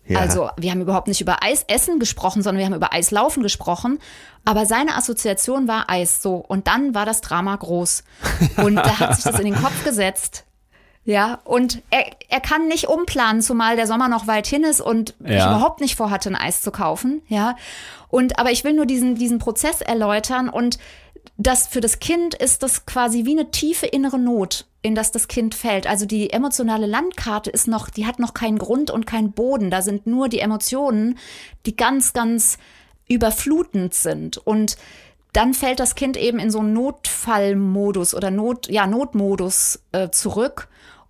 Ja. 0.07 0.20
Also 0.20 0.49
wir 0.57 0.72
haben 0.72 0.82
überhaupt 0.82 1.07
nicht 1.07 1.22
über 1.22 1.43
Eisessen 1.43 1.99
gesprochen, 1.99 2.41
sondern 2.41 2.59
wir 2.59 2.65
haben 2.65 2.76
über 2.76 2.93
Eislaufen 2.93 3.43
gesprochen. 3.43 3.99
Aber 4.45 4.65
seine 4.65 4.95
Assoziation 4.95 5.68
war 5.68 5.89
Eis 5.89 6.22
so. 6.22 6.36
Und 6.36 6.68
dann 6.68 6.95
war 6.95 7.05
das 7.05 7.22
Drama 7.22 7.55
groß. 7.55 8.03
Und 8.57 8.76
da 8.76 8.99
hat 8.99 9.15
sich 9.15 9.26
das 9.26 9.39
in 9.39 9.45
den 9.45 9.61
Kopf 9.61 9.84
gesetzt. 9.84 10.45
Ja, 11.07 11.39
und 11.45 11.81
er, 11.89 12.05
er 12.27 12.41
kann 12.41 12.67
nicht 12.67 12.89
umplanen, 12.89 13.41
zumal 13.41 13.77
der 13.77 13.87
Sommer 13.87 14.09
noch 14.09 14.27
weit 14.27 14.45
hin 14.45 14.65
ist 14.65 14.81
und 14.81 15.15
ja. 15.21 15.37
ich 15.37 15.45
überhaupt 15.45 15.79
nicht 15.79 15.95
vorhatte, 15.95 16.27
ein 16.27 16.35
Eis 16.35 16.61
zu 16.61 16.69
kaufen. 16.69 17.21
Ja, 17.29 17.55
und 18.09 18.37
aber 18.37 18.51
ich 18.51 18.65
will 18.65 18.73
nur 18.73 18.85
diesen, 18.85 19.15
diesen 19.15 19.39
Prozess 19.39 19.79
erläutern 19.79 20.49
und 20.49 20.79
das 21.37 21.67
für 21.67 21.79
das 21.79 21.99
Kind 21.99 22.33
ist 22.33 22.61
das 22.61 22.85
quasi 22.85 23.23
wie 23.23 23.39
eine 23.39 23.51
tiefe 23.51 23.85
innere 23.85 24.19
Not, 24.19 24.65
in 24.81 24.95
das 24.95 25.13
das 25.13 25.29
Kind 25.29 25.55
fällt. 25.55 25.87
Also 25.87 26.05
die 26.05 26.29
emotionale 26.29 26.87
Landkarte 26.87 27.51
ist 27.51 27.69
noch, 27.69 27.89
die 27.89 28.05
hat 28.05 28.19
noch 28.19 28.33
keinen 28.33 28.57
Grund 28.57 28.91
und 28.91 29.07
keinen 29.07 29.31
Boden. 29.31 29.71
Da 29.71 29.81
sind 29.81 30.07
nur 30.07 30.27
die 30.27 30.39
Emotionen, 30.39 31.17
die 31.65 31.77
ganz, 31.77 32.11
ganz 32.11 32.57
überflutend 33.07 33.93
sind 33.93 34.39
und 34.39 34.75
dann 35.31 35.53
fällt 35.53 35.79
das 35.79 35.95
Kind 35.95 36.17
eben 36.17 36.39
in 36.39 36.51
so 36.51 36.59
einen 36.59 36.73
Notfallmodus 36.73 38.13
oder 38.13 38.29
Not, 38.29 38.67
ja, 38.69 38.87
Notmodus 38.87 39.79
äh, 39.93 40.09
zurück 40.09 40.67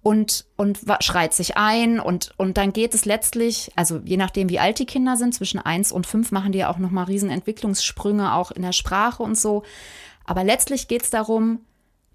und, 0.08 0.46
und 0.56 0.80
schreit 1.02 1.34
sich 1.34 1.58
ein 1.58 2.00
und, 2.00 2.32
und 2.38 2.56
dann 2.56 2.72
geht 2.72 2.94
es 2.94 3.04
letztlich, 3.04 3.74
also 3.76 4.00
je 4.06 4.16
nachdem, 4.16 4.48
wie 4.48 4.58
alt 4.58 4.80
die 4.80 4.86
Kinder 4.86 5.18
sind, 5.18 5.36
zwischen 5.36 5.60
eins 5.60 5.92
und 5.92 6.08
fünf 6.08 6.32
machen 6.32 6.54
die 6.54 6.60
ja 6.60 6.70
auch 6.70 6.78
nochmal 6.78 7.04
riesen 7.04 7.30
Entwicklungssprünge, 7.30 8.34
auch 8.34 8.52
in 8.52 8.62
der 8.62 8.72
Sprache 8.72 9.22
und 9.22 9.38
so. 9.38 9.64
Aber 10.24 10.46
letztlich 10.46 10.88
geht 10.88 11.04
es 11.04 11.10
darum, 11.10 11.60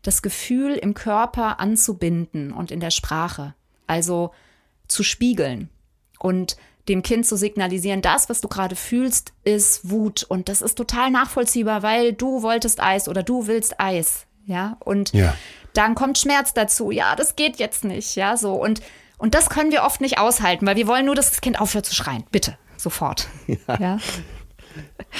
das 0.00 0.22
Gefühl 0.22 0.72
im 0.72 0.94
Körper 0.94 1.60
anzubinden 1.60 2.54
und 2.54 2.70
in 2.70 2.80
der 2.80 2.92
Sprache, 2.92 3.54
also 3.86 4.30
zu 4.88 5.02
spiegeln 5.02 5.68
und 6.18 6.56
dem 6.88 7.02
Kind 7.02 7.26
zu 7.26 7.36
signalisieren, 7.36 8.00
das, 8.00 8.30
was 8.30 8.40
du 8.40 8.48
gerade 8.48 8.74
fühlst, 8.74 9.34
ist 9.44 9.90
Wut. 9.90 10.22
Und 10.22 10.48
das 10.48 10.62
ist 10.62 10.78
total 10.78 11.10
nachvollziehbar, 11.10 11.82
weil 11.82 12.14
du 12.14 12.42
wolltest 12.42 12.82
Eis 12.82 13.06
oder 13.06 13.22
du 13.22 13.48
willst 13.48 13.78
Eis, 13.78 14.24
ja? 14.46 14.78
Und 14.80 15.12
ja 15.12 15.34
dann 15.74 15.94
kommt 15.94 16.18
Schmerz 16.18 16.54
dazu. 16.54 16.90
Ja, 16.90 17.16
das 17.16 17.36
geht 17.36 17.56
jetzt 17.56 17.84
nicht. 17.84 18.16
Ja, 18.16 18.36
so. 18.36 18.54
Und, 18.54 18.82
und 19.18 19.34
das 19.34 19.50
können 19.50 19.72
wir 19.72 19.82
oft 19.82 20.00
nicht 20.00 20.18
aushalten, 20.18 20.66
weil 20.66 20.76
wir 20.76 20.86
wollen 20.86 21.06
nur, 21.06 21.14
dass 21.14 21.30
das 21.30 21.40
Kind 21.40 21.60
aufhört 21.60 21.86
zu 21.86 21.94
schreien. 21.94 22.24
Bitte, 22.30 22.56
sofort. 22.76 23.28
Ja. 23.46 23.80
ja. 23.80 23.98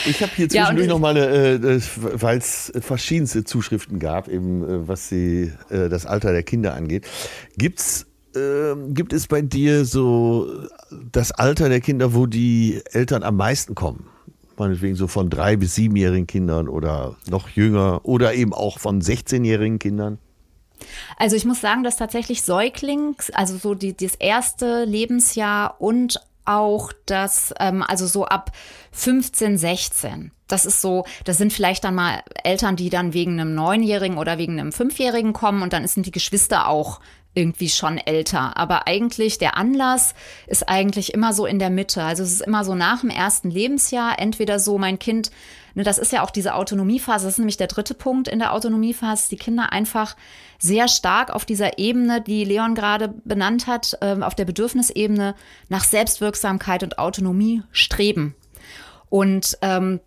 Ich 0.06 0.22
habe 0.22 0.32
hier 0.34 0.48
zwischendurch 0.48 0.86
ja, 0.86 0.92
noch 0.92 0.98
mal, 0.98 1.16
äh, 1.16 1.54
äh 1.54 1.80
weil 1.96 2.38
es 2.38 2.72
verschiedenste 2.80 3.44
Zuschriften 3.44 3.98
gab, 3.98 4.28
eben 4.28 4.64
äh, 4.64 4.88
was 4.88 5.10
die, 5.10 5.52
äh, 5.68 5.90
das 5.90 6.06
Alter 6.06 6.32
der 6.32 6.42
Kinder 6.42 6.74
angeht. 6.74 7.06
Gibt's 7.58 8.06
äh, 8.34 8.74
gibt 8.88 9.12
es 9.12 9.26
bei 9.26 9.42
dir 9.42 9.84
so 9.84 10.66
das 10.90 11.32
Alter 11.32 11.68
der 11.68 11.82
Kinder, 11.82 12.14
wo 12.14 12.24
die 12.24 12.80
Eltern 12.92 13.22
am 13.22 13.36
meisten 13.36 13.74
kommen? 13.74 14.08
meinetwegen 14.58 14.94
so 14.94 15.08
von 15.08 15.28
drei 15.30 15.56
bis 15.56 15.74
siebenjährigen 15.74 16.26
Kindern 16.26 16.68
oder 16.68 17.16
noch 17.28 17.48
jünger 17.48 18.00
oder 18.04 18.34
eben 18.34 18.52
auch 18.52 18.78
von 18.78 19.00
16-jährigen 19.00 19.78
Kindern? 19.78 20.18
Also 21.16 21.36
ich 21.36 21.44
muss 21.44 21.60
sagen, 21.60 21.82
dass 21.82 21.96
tatsächlich 21.96 22.42
Säuglings, 22.42 23.30
also 23.30 23.56
so 23.56 23.74
die, 23.74 23.96
das 23.96 24.14
erste 24.14 24.84
Lebensjahr 24.84 25.80
und 25.80 26.20
auch 26.44 26.92
das, 27.06 27.54
ähm, 27.60 27.82
also 27.82 28.06
so 28.06 28.24
ab 28.26 28.50
15, 28.92 29.58
16. 29.58 30.32
Das 30.48 30.66
ist 30.66 30.82
so, 30.82 31.04
das 31.24 31.38
sind 31.38 31.52
vielleicht 31.52 31.84
dann 31.84 31.94
mal 31.94 32.22
Eltern, 32.44 32.76
die 32.76 32.90
dann 32.90 33.14
wegen 33.14 33.40
einem 33.40 33.54
Neunjährigen 33.54 34.18
oder 34.18 34.38
wegen 34.38 34.58
einem 34.58 34.72
Fünfjährigen 34.72 35.32
kommen 35.32 35.62
und 35.62 35.72
dann 35.72 35.86
sind 35.86 36.06
die 36.06 36.10
Geschwister 36.10 36.68
auch 36.68 37.00
irgendwie 37.34 37.68
schon 37.68 37.98
älter. 37.98 38.56
Aber 38.56 38.86
eigentlich 38.86 39.38
der 39.38 39.56
Anlass 39.56 40.14
ist 40.46 40.68
eigentlich 40.68 41.14
immer 41.14 41.32
so 41.32 41.46
in 41.46 41.58
der 41.58 41.70
Mitte. 41.70 42.02
Also 42.02 42.22
es 42.22 42.32
ist 42.32 42.42
immer 42.42 42.64
so 42.64 42.74
nach 42.74 43.00
dem 43.00 43.10
ersten 43.10 43.50
Lebensjahr, 43.50 44.18
entweder 44.18 44.58
so 44.58 44.76
mein 44.76 44.98
Kind, 44.98 45.30
ne, 45.74 45.82
das 45.82 45.98
ist 45.98 46.12
ja 46.12 46.22
auch 46.22 46.30
diese 46.30 46.54
Autonomiephase, 46.54 47.24
das 47.24 47.34
ist 47.34 47.38
nämlich 47.38 47.56
der 47.56 47.68
dritte 47.68 47.94
Punkt 47.94 48.28
in 48.28 48.38
der 48.38 48.52
Autonomiephase, 48.52 49.30
die 49.30 49.36
Kinder 49.36 49.72
einfach 49.72 50.14
sehr 50.58 50.88
stark 50.88 51.30
auf 51.30 51.44
dieser 51.44 51.78
Ebene, 51.78 52.20
die 52.20 52.44
Leon 52.44 52.74
gerade 52.74 53.14
benannt 53.24 53.66
hat, 53.66 53.96
äh, 54.00 54.16
auf 54.20 54.34
der 54.34 54.44
Bedürfnisebene 54.44 55.34
nach 55.68 55.84
Selbstwirksamkeit 55.84 56.82
und 56.82 56.98
Autonomie 56.98 57.62
streben. 57.72 58.34
Und 59.08 59.58
ähm, 59.62 60.00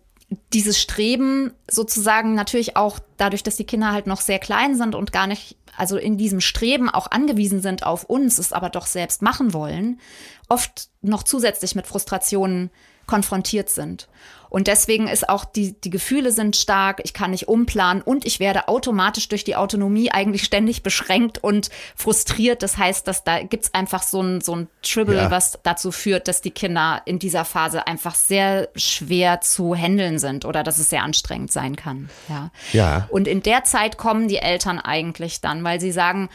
dieses 0.52 0.80
Streben 0.80 1.52
sozusagen 1.70 2.34
natürlich 2.34 2.76
auch 2.76 2.98
dadurch, 3.16 3.42
dass 3.42 3.56
die 3.56 3.64
Kinder 3.64 3.92
halt 3.92 4.06
noch 4.06 4.20
sehr 4.20 4.38
klein 4.38 4.76
sind 4.76 4.94
und 4.94 5.12
gar 5.12 5.26
nicht 5.26 5.56
also 5.76 5.98
in 5.98 6.16
diesem 6.16 6.40
Streben 6.40 6.88
auch 6.88 7.10
angewiesen 7.10 7.60
sind 7.60 7.84
auf 7.84 8.04
uns, 8.04 8.38
es 8.38 8.52
aber 8.52 8.70
doch 8.70 8.86
selbst 8.86 9.22
machen 9.22 9.52
wollen, 9.52 10.00
oft 10.48 10.88
noch 11.02 11.22
zusätzlich 11.22 11.74
mit 11.74 11.86
Frustrationen 11.86 12.70
konfrontiert 13.06 13.68
sind. 13.68 14.08
Und 14.48 14.66
deswegen 14.66 15.08
ist 15.08 15.28
auch 15.28 15.44
die, 15.44 15.72
die 15.80 15.90
Gefühle 15.90 16.32
sind 16.32 16.56
stark, 16.56 17.00
ich 17.04 17.12
kann 17.12 17.30
nicht 17.30 17.48
umplanen 17.48 18.02
und 18.02 18.26
ich 18.26 18.40
werde 18.40 18.68
automatisch 18.68 19.28
durch 19.28 19.44
die 19.44 19.56
Autonomie 19.56 20.10
eigentlich 20.10 20.44
ständig 20.44 20.82
beschränkt 20.82 21.42
und 21.42 21.70
frustriert. 21.94 22.62
Das 22.62 22.78
heißt, 22.78 23.06
dass 23.06 23.24
da 23.24 23.42
gibt's 23.42 23.74
einfach 23.74 24.02
so 24.02 24.22
ein, 24.22 24.40
so 24.40 24.56
ein 24.56 24.68
Tribble, 24.82 25.16
ja. 25.16 25.30
was 25.30 25.58
dazu 25.62 25.92
führt, 25.92 26.28
dass 26.28 26.40
die 26.40 26.50
Kinder 26.50 27.02
in 27.04 27.18
dieser 27.18 27.44
Phase 27.44 27.86
einfach 27.86 28.14
sehr 28.14 28.68
schwer 28.76 29.40
zu 29.40 29.74
handeln 29.74 30.18
sind 30.18 30.44
oder 30.44 30.62
dass 30.62 30.78
es 30.78 30.90
sehr 30.90 31.02
anstrengend 31.02 31.52
sein 31.52 31.76
kann. 31.76 32.08
Ja. 32.28 32.50
ja. 32.72 33.08
Und 33.10 33.28
in 33.28 33.42
der 33.42 33.64
Zeit 33.64 33.96
kommen 33.96 34.28
die 34.28 34.38
Eltern 34.38 34.78
eigentlich 34.78 35.40
dann, 35.40 35.64
weil 35.64 35.80
sie 35.80 35.92
sagen, 35.92 36.28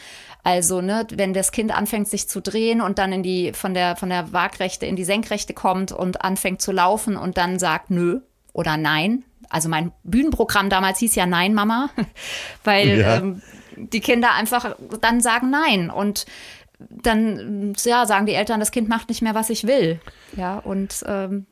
also, 0.44 0.82
ne, 0.82 1.06
wenn 1.12 1.34
das 1.34 1.52
Kind 1.52 1.76
anfängt, 1.76 2.08
sich 2.08 2.28
zu 2.28 2.42
drehen 2.42 2.82
und 2.82 2.98
dann 2.98 3.14
in 3.14 3.24
die, 3.24 3.54
von 3.54 3.74
der, 3.74 3.96
von 3.96 4.10
der 4.10 4.34
Waagrechte 4.34 4.86
in 4.86 4.96
die 4.96 5.04
Senkrechte 5.04 5.54
kommt 5.54 5.92
und 5.92 6.24
anfängt 6.24 6.62
zu 6.62 6.72
laufen 6.72 7.16
und 7.16 7.38
dann 7.38 7.60
sagt 7.60 7.92
nö 7.92 8.22
oder 8.54 8.78
nein. 8.78 9.24
Also 9.50 9.70
mein 9.70 9.92
Bühnenprogramm 10.04 10.70
damals 10.70 11.00
hieß 11.00 11.16
ja 11.16 11.26
Nein, 11.26 11.54
Mama, 11.54 11.90
weil 12.64 13.00
ja. 13.00 13.18
ähm, 13.18 13.42
die 13.76 14.00
Kinder 14.00 14.34
einfach 14.34 14.76
dann 15.02 15.22
sagen 15.22 15.50
Nein 15.50 15.90
und 15.90 16.26
dann 16.90 17.74
ja, 17.84 18.06
sagen 18.06 18.26
die 18.26 18.34
Eltern, 18.34 18.60
das 18.60 18.72
Kind 18.72 18.90
macht 18.90 19.10
nicht 19.10 19.22
mehr, 19.22 19.36
was 19.36 19.50
ich 19.50 19.68
will. 19.68 20.00
Ja, 20.36 20.58
und 20.58 21.04
ähm, 21.06 21.46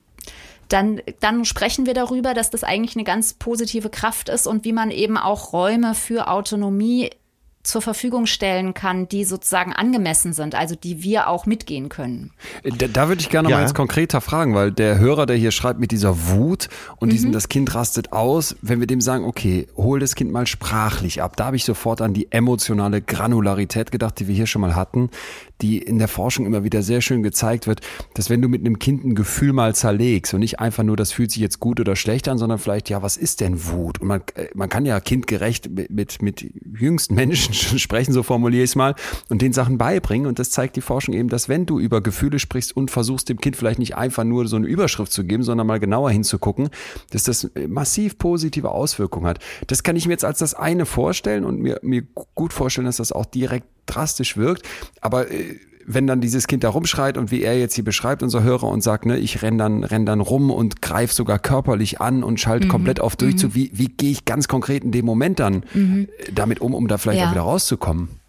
dann, 0.70 1.02
dann 1.20 1.46
sprechen 1.46 1.86
wir 1.86 1.94
darüber, 1.94 2.34
dass 2.34 2.50
das 2.50 2.64
eigentlich 2.64 2.96
eine 2.96 3.04
ganz 3.04 3.34
positive 3.34 3.90
Kraft 3.90 4.30
ist 4.30 4.48
und 4.48 4.66
wie 4.66 4.74
man 4.74 4.92
eben 4.92 5.18
auch 5.18 5.54
Räume 5.54 5.94
für 5.94 6.28
Autonomie 6.30 7.12
zur 7.64 7.82
Verfügung 7.82 8.26
stellen 8.26 8.74
kann, 8.74 9.10
die 9.10 9.26
sozusagen 9.26 9.74
angemessen 9.74 10.32
sind, 10.32 10.56
also 10.56 10.76
die 10.76 11.04
wir 11.04 11.28
auch 11.28 11.46
mitgehen 11.46 11.90
können. 11.90 12.32
Da, 12.64 12.88
da 12.88 13.08
würde 13.10 13.22
ich 13.22 13.30
gerne 13.30 13.50
ja. 13.50 13.58
mal 13.58 13.62
jetzt 13.62 13.76
konkreter 13.76 14.22
fragen, 14.22 14.56
weil 14.56 14.72
der 14.72 14.98
Hörer, 14.98 15.26
der 15.26 15.36
hier 15.36 15.52
schreibt 15.52 15.80
mit 15.80 15.92
dieser 15.92 16.30
Wut 16.30 16.70
und 16.98 17.10
mhm. 17.10 17.12
diesem, 17.12 17.32
das 17.34 17.50
Kind 17.50 17.76
rastet 17.76 18.14
aus, 18.14 18.56
wenn 18.62 18.80
wir 18.80 18.88
dem 18.88 19.02
sagen, 19.02 19.26
okay, 19.26 19.68
hol 19.76 20.00
das 20.00 20.16
Kind 20.16 20.32
mal 20.32 20.48
sprachlich 20.48 21.22
ab, 21.22 21.36
da 21.36 21.46
habe 21.46 21.58
ich 21.58 21.66
sofort 21.66 22.02
an 22.02 22.14
die 22.14 22.32
emotionale 22.32 23.02
Granularität 23.02 23.92
gedacht, 23.92 24.20
die 24.20 24.28
wir 24.28 24.36
hier 24.36 24.48
schon 24.48 24.62
mal 24.62 24.76
hatten, 24.76 25.10
die 25.62 25.78
in 25.80 25.98
der 25.98 26.08
Forschung 26.08 26.46
immer 26.46 26.64
wieder 26.64 26.82
sehr 26.82 27.02
schön 27.02 27.24
gezeigt 27.24 27.68
wird, 27.68 27.82
dass 28.14 28.30
wenn 28.30 28.42
du 28.42 28.48
mit 28.48 28.62
einem 28.62 28.80
Kind 28.80 29.04
ein 29.04 29.16
Gefühl 29.16 29.52
mal 29.52 29.76
zerlegst 29.76 30.34
und 30.34 30.40
nicht 30.40 30.60
einfach 30.60 30.84
nur, 30.84 30.96
das 30.96 31.12
fühlt 31.12 31.32
sich 31.32 31.42
jetzt 31.42 31.60
gut 31.60 31.82
oder 31.82 31.98
schlecht 31.98 32.30
an, 32.30 32.38
sondern 32.38 32.60
vielleicht, 32.60 32.90
ja, 32.90 33.02
was 33.02 33.18
ist 33.18 33.42
denn 33.42 33.66
Wut? 33.68 34.00
Und 34.00 34.08
man, 34.08 34.22
äh, 34.36 34.48
man 34.54 34.70
kann 34.70 34.86
ja 34.86 35.00
kindgerecht 35.02 35.70
mit, 35.70 35.92
mit, 35.92 36.22
mit 36.22 36.50
jüngsten 36.80 37.16
Menschen 37.16 37.49
Menschen 37.50 37.80
sprechen, 37.80 38.14
so 38.14 38.24
formuliere 38.24 38.64
ich 38.64 38.72
es 38.72 38.76
mal, 38.76 38.96
und 39.30 39.42
den 39.42 39.54
Sachen 39.54 39.78
beibringen. 39.78 40.28
Und 40.28 40.40
das 40.40 40.52
zeigt 40.52 40.76
die 40.76 40.82
Forschung 40.82 41.14
eben, 41.14 41.30
dass 41.30 41.50
wenn 41.50 41.66
du 41.66 41.80
über 41.80 42.02
Gefühle 42.02 42.40
sprichst 42.40 42.76
und 42.76 42.92
versuchst 42.92 43.30
dem 43.30 43.40
Kind 43.40 43.56
vielleicht 43.56 43.80
nicht 43.80 43.96
einfach 43.96 44.24
nur 44.24 44.48
so 44.48 44.56
eine 44.56 44.68
Überschrift 44.68 45.12
zu 45.12 45.24
geben, 45.24 45.44
sondern 45.44 45.68
mal 45.68 45.80
genauer 45.80 46.12
hinzugucken, 46.12 46.70
dass 47.12 47.24
das 47.24 47.50
massiv 47.68 48.18
positive 48.18 48.72
Auswirkungen 48.72 49.28
hat. 49.28 49.40
Das 49.68 49.84
kann 49.84 49.96
ich 49.96 50.06
mir 50.06 50.14
jetzt 50.14 50.26
als 50.26 50.40
das 50.40 50.54
eine 50.54 50.86
vorstellen 50.86 51.44
und 51.44 51.60
mir, 51.60 51.80
mir 51.82 52.04
gut 52.36 52.54
vorstellen, 52.54 52.86
dass 52.86 52.98
das 52.98 53.12
auch 53.12 53.26
direkt 53.26 53.68
drastisch 53.86 54.38
wirkt. 54.38 54.68
Aber 55.02 55.32
äh, 55.32 55.60
wenn 55.92 56.06
dann 56.06 56.22
dieses 56.22 56.46
Kind 56.46 56.64
da 56.64 56.70
rumschreit 56.70 57.18
und 57.18 57.32
wie 57.32 57.42
er 57.42 57.58
jetzt 57.58 57.74
hier 57.74 57.84
beschreibt, 57.84 58.22
unser 58.22 58.44
Hörer, 58.44 58.68
und 58.68 58.82
sagt, 58.82 59.08
ne, 59.08 59.18
ich 59.18 59.42
renn 59.42 59.58
dann, 59.58 59.84
renn 59.84 60.06
dann 60.06 60.22
rum 60.22 60.52
und 60.52 60.84
greife 60.84 61.14
sogar 61.14 61.40
körperlich 61.40 62.00
an 62.00 62.24
und 62.24 62.40
schalte 62.40 62.68
mhm. 62.68 62.72
komplett 62.72 63.00
auf 63.00 63.16
Durchzug, 63.16 63.52
mhm. 63.52 63.56
wie, 63.56 63.72
wie 63.74 63.88
gehe 63.88 64.12
ich 64.12 64.24
ganz 64.24 64.48
konkret 64.48 64.84
in 64.84 64.92
dem 64.92 65.06
Moment 65.06 65.40
dann 65.40 65.64
mhm. 65.74 66.08
damit 66.32 66.62
um, 66.62 66.76
um 66.76 66.88
da 66.88 67.00
vielleicht 67.00 67.22
ja. 67.22 67.28
auch 67.28 67.32
wieder 67.32 67.42
rauszukommen? 67.42 68.20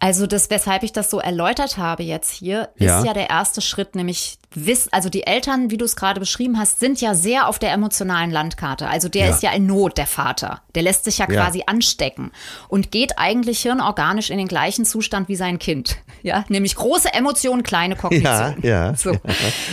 Also 0.00 0.26
das, 0.26 0.50
weshalb 0.50 0.82
ich 0.82 0.92
das 0.92 1.08
so 1.08 1.20
erläutert 1.20 1.78
habe 1.78 2.02
jetzt 2.02 2.32
hier, 2.32 2.68
ist 2.74 2.84
ja, 2.84 3.04
ja 3.04 3.14
der 3.14 3.30
erste 3.30 3.60
Schritt, 3.60 3.94
nämlich 3.94 4.38
wissen, 4.54 4.92
also 4.92 5.08
die 5.08 5.26
Eltern, 5.26 5.70
wie 5.70 5.76
du 5.76 5.84
es 5.84 5.96
gerade 5.96 6.20
beschrieben 6.20 6.58
hast, 6.58 6.80
sind 6.80 7.00
ja 7.00 7.14
sehr 7.14 7.48
auf 7.48 7.58
der 7.58 7.72
emotionalen 7.72 8.30
Landkarte. 8.30 8.88
Also 8.88 9.08
der 9.08 9.26
ja. 9.26 9.32
ist 9.32 9.42
ja 9.42 9.52
in 9.52 9.66
Not, 9.66 9.98
der 9.98 10.06
Vater. 10.06 10.62
Der 10.74 10.82
lässt 10.82 11.04
sich 11.04 11.18
ja, 11.18 11.30
ja 11.30 11.42
quasi 11.42 11.64
anstecken 11.66 12.32
und 12.68 12.90
geht 12.90 13.18
eigentlich 13.18 13.62
hirnorganisch 13.62 14.30
in 14.30 14.38
den 14.38 14.48
gleichen 14.48 14.84
Zustand 14.84 15.28
wie 15.28 15.36
sein 15.36 15.58
Kind. 15.58 15.96
Ja, 16.24 16.42
nämlich 16.48 16.74
große 16.74 17.12
Emotionen, 17.12 17.62
kleine 17.62 17.96
Kognition. 17.96 18.56
Ja, 18.62 18.92
ja. 18.92 18.94
So. 18.96 19.14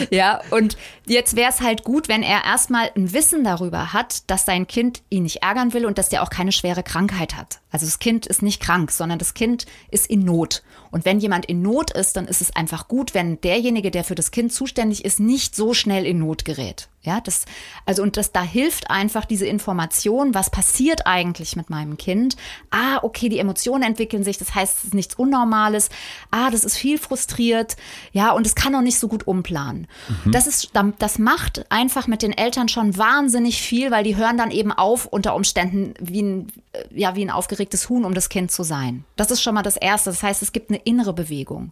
ja, 0.09 0.41
und 0.49 0.75
jetzt 1.05 1.37
wäre 1.37 1.49
es 1.49 1.61
halt 1.61 1.85
gut, 1.85 2.09
wenn 2.09 2.23
er 2.23 2.43
erstmal 2.43 2.91
ein 2.93 3.13
Wissen 3.13 3.45
darüber 3.45 3.93
hat, 3.93 4.29
dass 4.29 4.45
sein 4.45 4.67
Kind 4.67 5.01
ihn 5.09 5.23
nicht 5.23 5.43
ärgern 5.43 5.71
will 5.71 5.85
und 5.85 5.97
dass 5.97 6.09
der 6.09 6.23
auch 6.23 6.29
keine 6.29 6.51
schwere 6.51 6.83
Krankheit 6.83 7.37
hat. 7.37 7.61
Also 7.71 7.85
das 7.85 7.99
Kind 7.99 8.27
ist 8.27 8.41
nicht 8.41 8.61
krank, 8.61 8.91
sondern 8.91 9.17
das 9.17 9.33
Kind 9.33 9.65
ist 9.91 10.07
in 10.07 10.25
Not. 10.25 10.61
Und 10.91 11.05
wenn 11.05 11.19
jemand 11.21 11.45
in 11.45 11.61
Not 11.61 11.91
ist, 11.91 12.17
dann 12.17 12.27
ist 12.27 12.41
es 12.41 12.53
einfach 12.53 12.89
gut, 12.89 13.13
wenn 13.13 13.39
derjenige, 13.39 13.91
der 13.91 14.03
für 14.03 14.15
das 14.15 14.31
Kind 14.31 14.51
zuständig 14.51 14.70
ist, 14.77 15.19
nicht 15.19 15.55
so 15.55 15.73
schnell 15.73 16.05
in 16.05 16.19
Not 16.19 16.45
gerät. 16.45 16.89
Ja, 17.03 17.19
das, 17.19 17.45
also, 17.87 18.03
und 18.03 18.15
das, 18.15 18.31
da 18.31 18.43
hilft 18.43 18.91
einfach 18.91 19.25
diese 19.25 19.47
Information, 19.47 20.35
was 20.35 20.51
passiert 20.51 21.07
eigentlich 21.07 21.55
mit 21.55 21.71
meinem 21.71 21.97
Kind? 21.97 22.35
Ah, 22.69 22.99
okay, 23.01 23.27
die 23.27 23.39
Emotionen 23.39 23.81
entwickeln 23.81 24.23
sich, 24.23 24.37
das 24.37 24.53
heißt, 24.53 24.77
es 24.77 24.83
ist 24.85 24.93
nichts 24.93 25.15
Unnormales. 25.15 25.89
Ah, 26.29 26.51
das 26.51 26.63
ist 26.63 26.77
viel 26.77 26.99
frustriert. 26.99 27.75
Ja, 28.11 28.33
und 28.33 28.45
es 28.45 28.53
kann 28.53 28.75
auch 28.75 28.81
nicht 28.81 28.99
so 28.99 29.07
gut 29.07 29.25
umplanen. 29.25 29.87
Mhm. 30.25 30.31
Das 30.31 30.45
ist, 30.45 30.73
das 30.99 31.17
macht 31.17 31.65
einfach 31.71 32.05
mit 32.05 32.21
den 32.21 32.37
Eltern 32.37 32.67
schon 32.67 32.95
wahnsinnig 32.95 33.63
viel, 33.63 33.89
weil 33.89 34.03
die 34.03 34.15
hören 34.15 34.37
dann 34.37 34.51
eben 34.51 34.71
auf, 34.71 35.07
unter 35.07 35.33
Umständen 35.33 35.95
wie 35.99 36.21
ein, 36.21 36.47
ja, 36.91 37.15
wie 37.15 37.25
ein 37.25 37.31
aufgeregtes 37.31 37.89
Huhn, 37.89 38.05
um 38.05 38.13
das 38.13 38.29
Kind 38.29 38.51
zu 38.51 38.61
sein. 38.61 39.05
Das 39.15 39.31
ist 39.31 39.41
schon 39.41 39.55
mal 39.55 39.63
das 39.63 39.75
Erste. 39.75 40.11
Das 40.11 40.21
heißt, 40.21 40.43
es 40.43 40.51
gibt 40.51 40.69
eine 40.69 40.79
innere 40.79 41.13
Bewegung. 41.13 41.71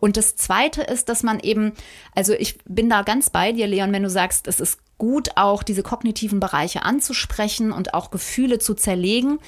Und 0.00 0.16
das 0.16 0.36
Zweite 0.36 0.82
ist, 0.82 1.08
dass 1.08 1.22
man 1.22 1.40
eben, 1.40 1.72
also 2.14 2.32
ich 2.32 2.58
bin 2.64 2.88
da 2.90 3.02
ganz 3.02 3.30
bei 3.30 3.52
dir, 3.52 3.66
Leon, 3.66 3.92
wenn 3.92 4.02
du 4.02 4.10
sagst, 4.10 4.46
es 4.46 4.60
ist 4.60 4.78
gut, 4.98 5.30
auch 5.36 5.62
diese 5.62 5.82
kognitiven 5.82 6.40
Bereiche 6.40 6.82
anzusprechen 6.82 7.72
und 7.72 7.94
auch 7.94 8.10
Gefühle 8.10 8.58
zu 8.58 8.74
zerlegen. 8.74 9.38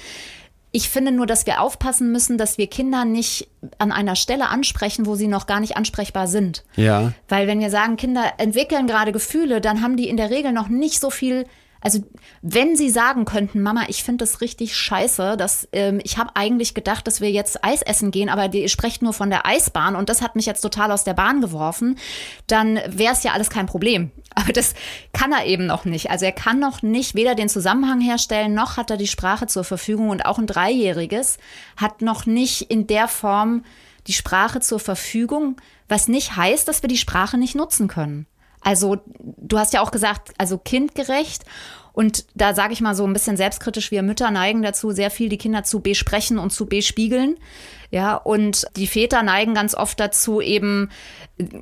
Ich 0.70 0.90
finde 0.90 1.12
nur, 1.12 1.26
dass 1.26 1.46
wir 1.46 1.62
aufpassen 1.62 2.12
müssen, 2.12 2.36
dass 2.36 2.58
wir 2.58 2.66
Kinder 2.66 3.06
nicht 3.06 3.48
an 3.78 3.90
einer 3.90 4.16
Stelle 4.16 4.48
ansprechen, 4.48 5.06
wo 5.06 5.14
sie 5.14 5.28
noch 5.28 5.46
gar 5.46 5.60
nicht 5.60 5.76
ansprechbar 5.78 6.26
sind. 6.26 6.64
Ja. 6.76 7.12
Weil 7.28 7.46
wenn 7.46 7.60
wir 7.60 7.70
sagen, 7.70 7.96
Kinder 7.96 8.34
entwickeln 8.36 8.86
gerade 8.86 9.12
Gefühle, 9.12 9.62
dann 9.62 9.82
haben 9.82 9.96
die 9.96 10.08
in 10.08 10.18
der 10.18 10.30
Regel 10.30 10.52
noch 10.52 10.68
nicht 10.68 11.00
so 11.00 11.10
viel 11.10 11.46
also 11.80 12.00
wenn 12.42 12.76
sie 12.76 12.90
sagen 12.90 13.24
könnten, 13.24 13.62
Mama, 13.62 13.84
ich 13.88 14.02
finde 14.02 14.24
das 14.24 14.40
richtig 14.40 14.76
scheiße, 14.76 15.36
dass 15.36 15.68
ähm, 15.72 16.00
ich 16.02 16.18
habe 16.18 16.30
eigentlich 16.34 16.74
gedacht, 16.74 17.06
dass 17.06 17.20
wir 17.20 17.30
jetzt 17.30 17.64
Eis 17.64 17.82
essen 17.82 18.10
gehen, 18.10 18.28
aber 18.28 18.52
ihr 18.52 18.68
sprecht 18.68 19.02
nur 19.02 19.12
von 19.12 19.30
der 19.30 19.46
Eisbahn 19.46 19.94
und 19.94 20.08
das 20.08 20.22
hat 20.22 20.36
mich 20.36 20.46
jetzt 20.46 20.60
total 20.60 20.90
aus 20.90 21.04
der 21.04 21.14
Bahn 21.14 21.40
geworfen, 21.40 21.98
dann 22.46 22.80
wäre 22.88 23.12
es 23.12 23.22
ja 23.22 23.32
alles 23.32 23.50
kein 23.50 23.66
Problem. 23.66 24.10
Aber 24.38 24.52
das 24.52 24.74
kann 25.12 25.32
er 25.32 25.46
eben 25.46 25.66
noch 25.66 25.84
nicht. 25.84 26.10
Also 26.10 26.24
er 26.24 26.32
kann 26.32 26.60
noch 26.60 26.82
nicht 26.82 27.16
weder 27.16 27.34
den 27.34 27.48
Zusammenhang 27.48 28.00
herstellen, 28.00 28.54
noch 28.54 28.76
hat 28.76 28.88
er 28.88 28.96
die 28.96 29.08
Sprache 29.08 29.48
zur 29.48 29.64
Verfügung 29.64 30.10
und 30.10 30.26
auch 30.26 30.38
ein 30.38 30.46
Dreijähriges 30.46 31.38
hat 31.76 32.02
noch 32.02 32.24
nicht 32.24 32.62
in 32.70 32.86
der 32.86 33.08
Form 33.08 33.64
die 34.06 34.12
Sprache 34.12 34.60
zur 34.60 34.78
Verfügung, 34.78 35.56
was 35.88 36.06
nicht 36.06 36.36
heißt, 36.36 36.68
dass 36.68 36.82
wir 36.82 36.88
die 36.88 36.96
Sprache 36.96 37.36
nicht 37.36 37.56
nutzen 37.56 37.88
können. 37.88 38.26
Also 38.60 38.98
du 39.20 39.58
hast 39.58 39.72
ja 39.72 39.80
auch 39.80 39.90
gesagt, 39.90 40.32
also 40.38 40.58
kindgerecht. 40.58 41.44
Und 41.92 42.26
da 42.34 42.54
sage 42.54 42.72
ich 42.72 42.80
mal 42.80 42.94
so 42.94 43.04
ein 43.04 43.12
bisschen 43.12 43.36
selbstkritisch, 43.36 43.90
wir 43.90 44.04
Mütter 44.04 44.30
neigen 44.30 44.62
dazu, 44.62 44.92
sehr 44.92 45.10
viel 45.10 45.28
die 45.28 45.38
Kinder 45.38 45.64
zu 45.64 45.80
besprechen 45.80 46.38
und 46.38 46.52
zu 46.52 46.66
bespiegeln. 46.66 47.36
Ja, 47.90 48.14
und 48.14 48.66
die 48.76 48.86
Väter 48.86 49.22
neigen 49.22 49.54
ganz 49.54 49.74
oft 49.74 49.98
dazu, 49.98 50.40
eben 50.40 50.90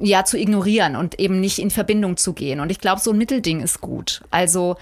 ja 0.00 0.24
zu 0.24 0.38
ignorieren 0.38 0.96
und 0.96 1.18
eben 1.18 1.40
nicht 1.40 1.58
in 1.58 1.70
Verbindung 1.70 2.16
zu 2.16 2.32
gehen. 2.32 2.60
Und 2.60 2.70
ich 2.70 2.80
glaube, 2.80 3.00
so 3.00 3.12
ein 3.12 3.18
Mittelding 3.18 3.60
ist 3.60 3.80
gut. 3.80 4.22
Also 4.30 4.76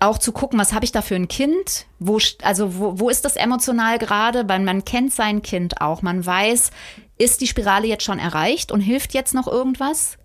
auch 0.00 0.18
zu 0.18 0.32
gucken, 0.32 0.58
was 0.58 0.72
habe 0.72 0.84
ich 0.84 0.92
da 0.92 1.02
für 1.02 1.16
ein 1.16 1.28
Kind? 1.28 1.86
Wo, 1.98 2.18
also 2.42 2.78
wo, 2.78 3.00
wo 3.00 3.10
ist 3.10 3.24
das 3.24 3.36
emotional 3.36 3.98
gerade? 3.98 4.48
Weil 4.48 4.60
man 4.60 4.84
kennt 4.84 5.12
sein 5.12 5.42
Kind 5.42 5.80
auch. 5.80 6.02
Man 6.02 6.24
weiß, 6.24 6.70
ist 7.18 7.40
die 7.40 7.46
Spirale 7.46 7.88
jetzt 7.88 8.04
schon 8.04 8.18
erreicht 8.18 8.70
und 8.70 8.80
hilft 8.80 9.12
jetzt 9.12 9.34
noch 9.34 9.48
irgendwas? 9.48 10.16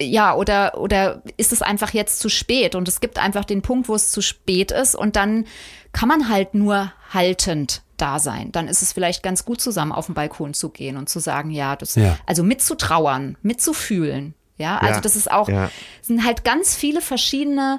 Ja, 0.00 0.34
oder, 0.34 0.78
oder 0.78 1.22
ist 1.36 1.52
es 1.52 1.62
einfach 1.62 1.92
jetzt 1.92 2.20
zu 2.20 2.28
spät? 2.28 2.74
Und 2.74 2.88
es 2.88 3.00
gibt 3.00 3.18
einfach 3.18 3.44
den 3.44 3.62
Punkt, 3.62 3.88
wo 3.88 3.94
es 3.94 4.10
zu 4.10 4.20
spät 4.20 4.70
ist 4.70 4.94
und 4.94 5.16
dann 5.16 5.46
kann 5.92 6.08
man 6.08 6.28
halt 6.28 6.54
nur 6.54 6.92
haltend 7.12 7.82
da 7.96 8.18
sein. 8.18 8.52
Dann 8.52 8.68
ist 8.68 8.82
es 8.82 8.92
vielleicht 8.92 9.22
ganz 9.22 9.44
gut, 9.44 9.60
zusammen 9.60 9.92
auf 9.92 10.06
den 10.06 10.14
Balkon 10.14 10.54
zu 10.54 10.68
gehen 10.68 10.96
und 10.96 11.08
zu 11.08 11.18
sagen, 11.18 11.50
ja, 11.50 11.76
das, 11.76 11.96
ja. 11.96 12.16
also 12.26 12.42
mitzutrauern, 12.42 13.36
mitzufühlen. 13.42 14.34
Ja, 14.56 14.78
also 14.78 14.94
ja, 14.94 15.00
das 15.00 15.14
ist 15.14 15.30
auch, 15.30 15.48
ja. 15.48 15.70
sind 16.02 16.24
halt 16.24 16.44
ganz 16.44 16.74
viele 16.74 17.00
verschiedene 17.00 17.78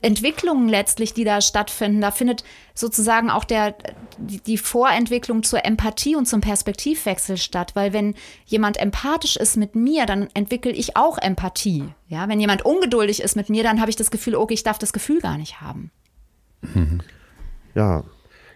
Entwicklungen 0.00 0.68
letztlich, 0.68 1.14
die 1.14 1.24
da 1.24 1.40
stattfinden. 1.40 2.00
Da 2.00 2.10
findet 2.10 2.44
sozusagen 2.74 3.30
auch 3.30 3.44
der, 3.44 3.74
die 4.18 4.58
Vorentwicklung 4.58 5.42
zur 5.42 5.64
Empathie 5.64 6.16
und 6.16 6.26
zum 6.26 6.40
Perspektivwechsel 6.40 7.36
statt. 7.36 7.72
Weil 7.74 7.92
wenn 7.92 8.14
jemand 8.46 8.76
empathisch 8.78 9.36
ist 9.36 9.56
mit 9.56 9.74
mir, 9.74 10.06
dann 10.06 10.28
entwickle 10.34 10.72
ich 10.72 10.96
auch 10.96 11.18
Empathie. 11.18 11.84
Ja, 12.08 12.28
wenn 12.28 12.40
jemand 12.40 12.64
ungeduldig 12.64 13.22
ist 13.22 13.36
mit 13.36 13.48
mir, 13.48 13.62
dann 13.62 13.80
habe 13.80 13.90
ich 13.90 13.96
das 13.96 14.10
Gefühl, 14.10 14.34
okay, 14.34 14.54
ich 14.54 14.62
darf 14.62 14.78
das 14.78 14.92
Gefühl 14.92 15.20
gar 15.20 15.38
nicht 15.38 15.60
haben. 15.60 15.90
Ja, 17.74 18.04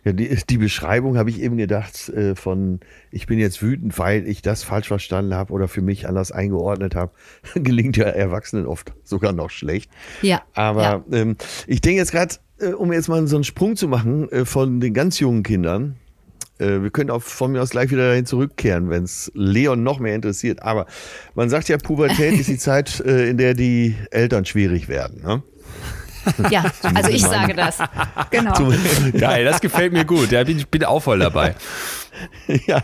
ja, 0.05 0.13
die, 0.13 0.37
die 0.49 0.59
Beschreibung 0.59 1.17
habe 1.17 1.31
ich 1.31 1.41
eben 1.41 1.57
gedacht 1.57 2.09
äh, 2.09 2.35
von, 2.35 2.81
ich 3.11 3.27
bin 3.27 3.39
jetzt 3.39 3.63
wütend, 3.63 3.97
weil 3.99 4.27
ich 4.27 4.43
das 4.43 4.65
falsch 4.65 4.89
verstanden 4.89 5.35
habe 5.35 5.53
oder 5.53 5.69
für 5.69 5.83
mich 5.83 6.09
anders 6.09 6.33
eingeordnet 6.33 6.97
habe. 6.97 7.13
Gelingt 7.55 7.97
ja 7.97 8.07
Erwachsenen 8.07 8.67
oft 8.67 8.93
sogar 9.05 9.33
noch 9.33 9.51
schlecht. 9.51 9.91
Ja. 10.21 10.43
Aber 10.55 10.83
ja. 10.83 11.05
Ähm, 11.13 11.37
ich 11.67 11.81
denke 11.81 11.99
jetzt 11.99 12.11
gerade, 12.11 12.35
äh, 12.59 12.73
um 12.73 12.93
jetzt 12.93 13.09
mal 13.09 13.25
so 13.29 13.37
einen 13.37 13.45
Sprung 13.45 13.77
zu 13.77 13.87
machen 13.87 14.31
äh, 14.33 14.45
von 14.45 14.81
den 14.81 14.93
ganz 14.93 15.21
jungen 15.21 15.45
Kindern. 15.45 15.97
Äh, 16.59 16.83
wir 16.83 16.91
können 16.91 17.11
auch 17.11 17.23
von 17.23 17.53
mir 17.53 17.63
aus 17.63 17.71
gleich 17.71 17.91
wieder 17.91 18.09
dahin 18.09 18.27
zurückkehren, 18.27 18.91
wenn 18.91 19.05
es 19.05 19.31
Leon 19.35 19.85
noch 19.85 20.01
mehr 20.01 20.17
interessiert. 20.17 20.63
Aber 20.63 20.87
man 21.37 21.49
sagt 21.49 21.69
ja, 21.69 21.79
Pubertät 21.79 22.33
ist 22.41 22.49
die 22.49 22.59
Zeit, 22.59 23.01
äh, 23.01 23.29
in 23.29 23.37
der 23.37 23.55
die 23.55 23.95
Eltern 24.11 24.45
schwierig 24.47 24.89
werden. 24.89 25.23
Ne? 25.23 25.43
Ja, 26.51 26.65
also 26.95 27.11
ich 27.11 27.23
sage 27.23 27.55
das. 27.55 27.79
Genau. 28.31 28.55
Geil, 29.19 29.45
das 29.45 29.61
gefällt 29.61 29.93
mir 29.93 30.05
gut. 30.05 30.31
Ja, 30.31 30.43
ich 30.43 30.69
bin 30.69 30.85
auch 30.85 31.03
voll 31.03 31.19
dabei. 31.19 31.55
Ja, 32.67 32.83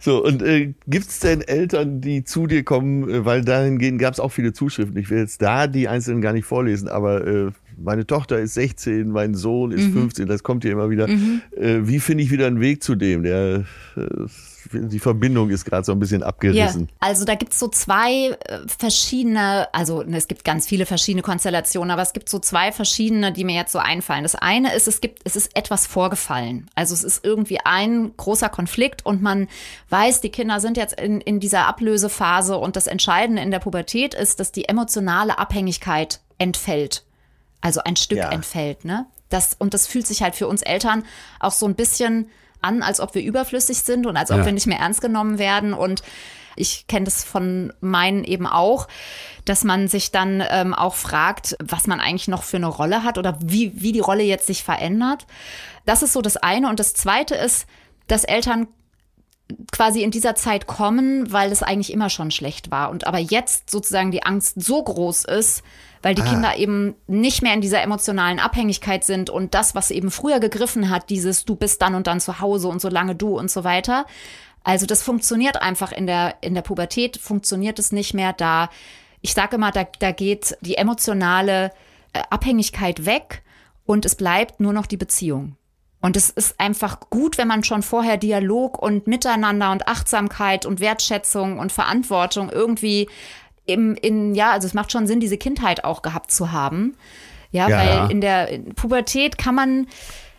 so, 0.00 0.24
und 0.24 0.42
äh, 0.42 0.72
gibt 0.86 1.08
es 1.08 1.20
denn 1.20 1.42
Eltern, 1.42 2.00
die 2.00 2.24
zu 2.24 2.46
dir 2.46 2.64
kommen, 2.64 3.08
äh, 3.08 3.24
weil 3.24 3.42
dahingehend 3.44 4.00
gab 4.00 4.14
es 4.14 4.20
auch 4.20 4.30
viele 4.30 4.52
Zuschriften. 4.52 4.96
Ich 4.96 5.10
will 5.10 5.18
jetzt 5.18 5.42
da 5.42 5.66
die 5.66 5.86
einzelnen 5.86 6.22
gar 6.22 6.32
nicht 6.32 6.46
vorlesen, 6.46 6.88
aber 6.88 7.26
äh, 7.26 7.50
meine 7.76 8.06
Tochter 8.06 8.38
ist 8.38 8.54
16, 8.54 9.10
mein 9.10 9.34
Sohn 9.34 9.72
ist 9.72 9.88
mhm. 9.88 9.92
15, 9.92 10.26
das 10.26 10.42
kommt 10.42 10.64
ja 10.64 10.72
immer 10.72 10.90
wieder. 10.90 11.08
Mhm. 11.08 11.42
Äh, 11.56 11.86
wie 11.86 12.00
finde 12.00 12.24
ich 12.24 12.30
wieder 12.30 12.46
einen 12.46 12.60
Weg 12.60 12.82
zu 12.82 12.94
dem? 12.94 13.22
Der, 13.22 13.64
äh, 13.96 14.02
die 14.72 14.98
Verbindung 14.98 15.50
ist 15.50 15.64
gerade 15.64 15.84
so 15.84 15.92
ein 15.92 15.98
bisschen 15.98 16.22
abgerissen. 16.22 16.88
Ja, 16.90 17.08
also 17.08 17.24
da 17.24 17.34
gibt 17.34 17.52
es 17.52 17.58
so 17.58 17.68
zwei 17.68 18.30
äh, 18.30 18.58
verschiedene, 18.66 19.68
also 19.72 20.02
ne, 20.02 20.16
es 20.16 20.28
gibt 20.28 20.44
ganz 20.44 20.66
viele 20.66 20.86
verschiedene 20.86 21.22
Konstellationen, 21.22 21.90
aber 21.90 22.02
es 22.02 22.12
gibt 22.12 22.28
so 22.28 22.38
zwei 22.38 22.72
verschiedene, 22.72 23.32
die 23.32 23.44
mir 23.44 23.54
jetzt 23.54 23.72
so 23.72 23.78
einfallen. 23.78 24.22
Das 24.22 24.34
eine 24.34 24.74
ist, 24.74 24.88
es 24.88 25.00
gibt, 25.00 25.20
es 25.24 25.36
ist 25.36 25.56
etwas 25.56 25.86
vorgefallen. 25.86 26.68
Also 26.74 26.94
es 26.94 27.04
ist 27.04 27.24
irgendwie 27.24 27.58
ein 27.64 28.12
großer 28.16 28.48
Konflikt 28.48 29.04
und 29.04 29.22
man 29.22 29.48
weiß, 29.88 30.20
die 30.20 30.30
Kinder 30.30 30.60
sind 30.60 30.76
jetzt 30.76 31.00
in, 31.00 31.20
in 31.20 31.40
dieser 31.40 31.66
Ablösephase 31.66 32.56
und 32.56 32.76
das 32.76 32.86
Entscheidende 32.86 33.42
in 33.42 33.50
der 33.50 33.60
Pubertät 33.60 34.14
ist, 34.14 34.40
dass 34.40 34.52
die 34.52 34.68
emotionale 34.68 35.38
Abhängigkeit 35.38 36.20
entfällt 36.38 37.04
also 37.60 37.80
ein 37.84 37.96
Stück 37.96 38.18
ja. 38.18 38.30
entfällt, 38.30 38.84
ne? 38.84 39.06
Das, 39.28 39.54
und 39.58 39.74
das 39.74 39.86
fühlt 39.86 40.06
sich 40.06 40.22
halt 40.22 40.34
für 40.34 40.48
uns 40.48 40.62
Eltern 40.62 41.04
auch 41.38 41.52
so 41.52 41.66
ein 41.66 41.76
bisschen 41.76 42.30
an, 42.62 42.82
als 42.82 43.00
ob 43.00 43.14
wir 43.14 43.22
überflüssig 43.22 43.78
sind 43.78 44.06
und 44.06 44.16
als 44.16 44.30
ob 44.30 44.38
ja. 44.38 44.44
wir 44.46 44.52
nicht 44.52 44.66
mehr 44.66 44.78
ernst 44.78 45.00
genommen 45.00 45.38
werden. 45.38 45.72
Und 45.72 46.02
ich 46.56 46.86
kenne 46.86 47.04
das 47.04 47.24
von 47.24 47.72
meinen 47.80 48.24
eben 48.24 48.46
auch, 48.46 48.88
dass 49.44 49.64
man 49.64 49.88
sich 49.88 50.10
dann 50.10 50.42
ähm, 50.48 50.74
auch 50.74 50.94
fragt, 50.94 51.56
was 51.62 51.86
man 51.86 52.00
eigentlich 52.00 52.28
noch 52.28 52.42
für 52.42 52.56
eine 52.56 52.66
Rolle 52.66 53.02
hat 53.02 53.18
oder 53.18 53.38
wie, 53.42 53.72
wie 53.80 53.92
die 53.92 54.00
Rolle 54.00 54.22
jetzt 54.22 54.46
sich 54.46 54.62
verändert. 54.62 55.26
Das 55.86 56.02
ist 56.02 56.12
so 56.12 56.22
das 56.22 56.36
eine. 56.36 56.68
Und 56.68 56.80
das 56.80 56.94
zweite 56.94 57.34
ist, 57.34 57.66
dass 58.06 58.24
Eltern 58.24 58.68
quasi 59.72 60.02
in 60.02 60.10
dieser 60.10 60.34
Zeit 60.34 60.66
kommen, 60.66 61.32
weil 61.32 61.50
es 61.50 61.62
eigentlich 61.62 61.92
immer 61.92 62.10
schon 62.10 62.30
schlecht 62.30 62.70
war. 62.70 62.90
Und 62.90 63.06
aber 63.06 63.18
jetzt 63.18 63.70
sozusagen 63.70 64.10
die 64.10 64.22
Angst 64.22 64.62
so 64.62 64.82
groß 64.82 65.24
ist, 65.24 65.62
weil 66.02 66.14
die 66.14 66.22
ah. 66.22 66.30
Kinder 66.30 66.56
eben 66.56 66.94
nicht 67.06 67.42
mehr 67.42 67.54
in 67.54 67.60
dieser 67.60 67.82
emotionalen 67.82 68.38
Abhängigkeit 68.38 69.04
sind 69.04 69.30
und 69.30 69.54
das, 69.54 69.74
was 69.74 69.90
eben 69.90 70.10
früher 70.10 70.40
gegriffen 70.40 70.90
hat, 70.90 71.10
dieses 71.10 71.44
du 71.44 71.56
bist 71.56 71.82
dann 71.82 71.94
und 71.94 72.06
dann 72.06 72.20
zu 72.20 72.40
Hause 72.40 72.68
und 72.68 72.80
solange 72.80 73.14
du 73.14 73.38
und 73.38 73.50
so 73.50 73.64
weiter. 73.64 74.06
Also 74.62 74.86
das 74.86 75.02
funktioniert 75.02 75.60
einfach 75.60 75.92
in 75.92 76.06
der, 76.06 76.36
in 76.40 76.54
der 76.54 76.62
Pubertät, 76.62 77.16
funktioniert 77.16 77.78
es 77.78 77.92
nicht 77.92 78.14
mehr 78.14 78.32
da. 78.32 78.68
Ich 79.20 79.34
sage 79.34 79.56
immer, 79.56 79.70
da, 79.70 79.86
da 79.98 80.12
geht 80.12 80.56
die 80.60 80.76
emotionale 80.76 81.72
äh, 82.12 82.22
Abhängigkeit 82.30 83.06
weg 83.06 83.42
und 83.86 84.04
es 84.04 84.14
bleibt 84.14 84.60
nur 84.60 84.72
noch 84.72 84.86
die 84.86 84.96
Beziehung. 84.96 85.56
Und 86.02 86.16
es 86.16 86.30
ist 86.30 86.58
einfach 86.58 86.98
gut, 87.10 87.36
wenn 87.36 87.48
man 87.48 87.62
schon 87.62 87.82
vorher 87.82 88.16
Dialog 88.16 88.80
und 88.80 89.06
Miteinander 89.06 89.70
und 89.70 89.86
Achtsamkeit 89.86 90.64
und 90.64 90.80
Wertschätzung 90.80 91.58
und 91.58 91.72
Verantwortung 91.72 92.50
irgendwie 92.50 93.08
im, 93.70 93.94
in, 93.94 94.34
ja, 94.34 94.52
also 94.52 94.66
es 94.66 94.74
macht 94.74 94.92
schon 94.92 95.06
Sinn, 95.06 95.20
diese 95.20 95.38
Kindheit 95.38 95.84
auch 95.84 96.02
gehabt 96.02 96.30
zu 96.30 96.52
haben. 96.52 96.94
Ja, 97.52 97.68
ja. 97.68 97.78
weil 97.78 98.10
in 98.10 98.20
der 98.20 98.60
Pubertät 98.76 99.36
kann 99.38 99.54
man 99.54 99.86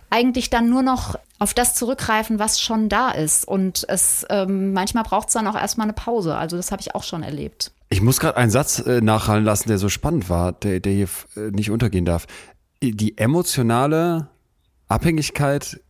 eigentlich 0.10 0.50
dann 0.50 0.70
nur 0.70 0.82
noch 0.82 1.16
auf 1.40 1.54
das 1.54 1.74
zurückgreifen, 1.74 2.38
was 2.38 2.62
schon 2.62 2.88
da 2.88 3.10
ist. 3.10 3.48
Und 3.48 3.86
es 3.90 4.26
ähm, 4.30 4.74
manchmal 4.74 5.04
braucht 5.04 5.30
es 5.30 5.34
dann 5.34 5.48
auch 5.48 5.56
erstmal 5.56 5.86
eine 5.86 5.94
Pause. 5.94 6.36
Also 6.36 6.58
das 6.58 6.72
habe 6.72 6.82
ich 6.82 6.94
auch 6.94 7.04
schon 7.04 7.24
erlebt. 7.24 7.72
Ich 7.90 8.02
muss 8.02 8.20
gerade 8.20 8.38
einen 8.38 8.52
Satz 8.52 8.80
äh, 8.80 9.02
nachhallen 9.02 9.44
lassen, 9.44 9.68
der 9.68 9.78
so 9.78 9.90
spannend 9.90 10.30
war, 10.30 10.52
der, 10.54 10.80
der 10.80 10.94
hier 10.94 11.08
äh, 11.36 11.52
nicht 11.52 11.72
untergehen 11.72 12.06
darf. 12.06 12.28
Die 12.84 13.18
emotionale 13.18 14.30
Abhängigkeit 14.88 15.82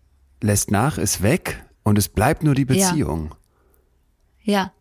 lässt 0.42 0.72
nach, 0.72 0.98
ist 0.98 1.22
weg 1.22 1.64
und 1.84 1.98
es 1.98 2.10
bleibt 2.10 2.44
nur 2.44 2.56
die 2.56 2.66
Beziehung. 2.66 3.36
Ja. 4.44 4.54
ja. 4.54 4.72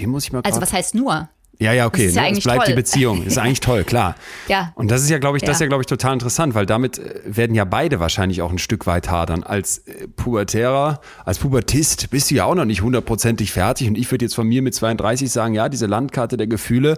Den 0.00 0.10
muss 0.10 0.24
ich 0.24 0.32
mal 0.32 0.40
Also 0.42 0.60
was 0.60 0.72
heißt 0.72 0.94
nur? 0.94 1.28
Ja, 1.60 1.74
ja, 1.74 1.86
okay. 1.86 2.08
Ja 2.08 2.22
ne? 2.22 2.32
Es 2.32 2.42
bleibt 2.42 2.64
toll. 2.64 2.68
die 2.68 2.74
Beziehung. 2.74 3.22
Ist 3.24 3.38
eigentlich 3.38 3.60
toll, 3.60 3.84
klar. 3.84 4.16
Ja. 4.48 4.72
Und 4.76 4.90
das 4.90 5.02
ist 5.02 5.10
ja, 5.10 5.18
glaube 5.18 5.36
ich, 5.36 5.42
das 5.42 5.56
ist 5.56 5.60
ja, 5.60 5.66
glaube 5.66 5.82
ich, 5.82 5.86
total 5.86 6.14
interessant, 6.14 6.54
weil 6.54 6.64
damit 6.64 6.98
äh, 6.98 7.20
werden 7.24 7.54
ja 7.54 7.66
beide 7.66 8.00
wahrscheinlich 8.00 8.40
auch 8.40 8.50
ein 8.50 8.58
Stück 8.58 8.86
weit 8.86 9.10
hadern. 9.10 9.42
Als 9.42 9.78
äh, 9.78 10.08
Pubertärer, 10.08 11.00
als 11.26 11.38
Pubertist 11.38 12.10
bist 12.10 12.30
du 12.30 12.36
ja 12.36 12.46
auch 12.46 12.54
noch 12.54 12.64
nicht 12.64 12.80
hundertprozentig 12.80 13.52
fertig. 13.52 13.88
Und 13.88 13.98
ich 13.98 14.10
würde 14.10 14.24
jetzt 14.24 14.34
von 14.34 14.48
mir 14.48 14.62
mit 14.62 14.74
32 14.74 15.30
sagen, 15.30 15.52
ja, 15.52 15.68
diese 15.68 15.84
Landkarte 15.84 16.38
der 16.38 16.46
Gefühle, 16.46 16.96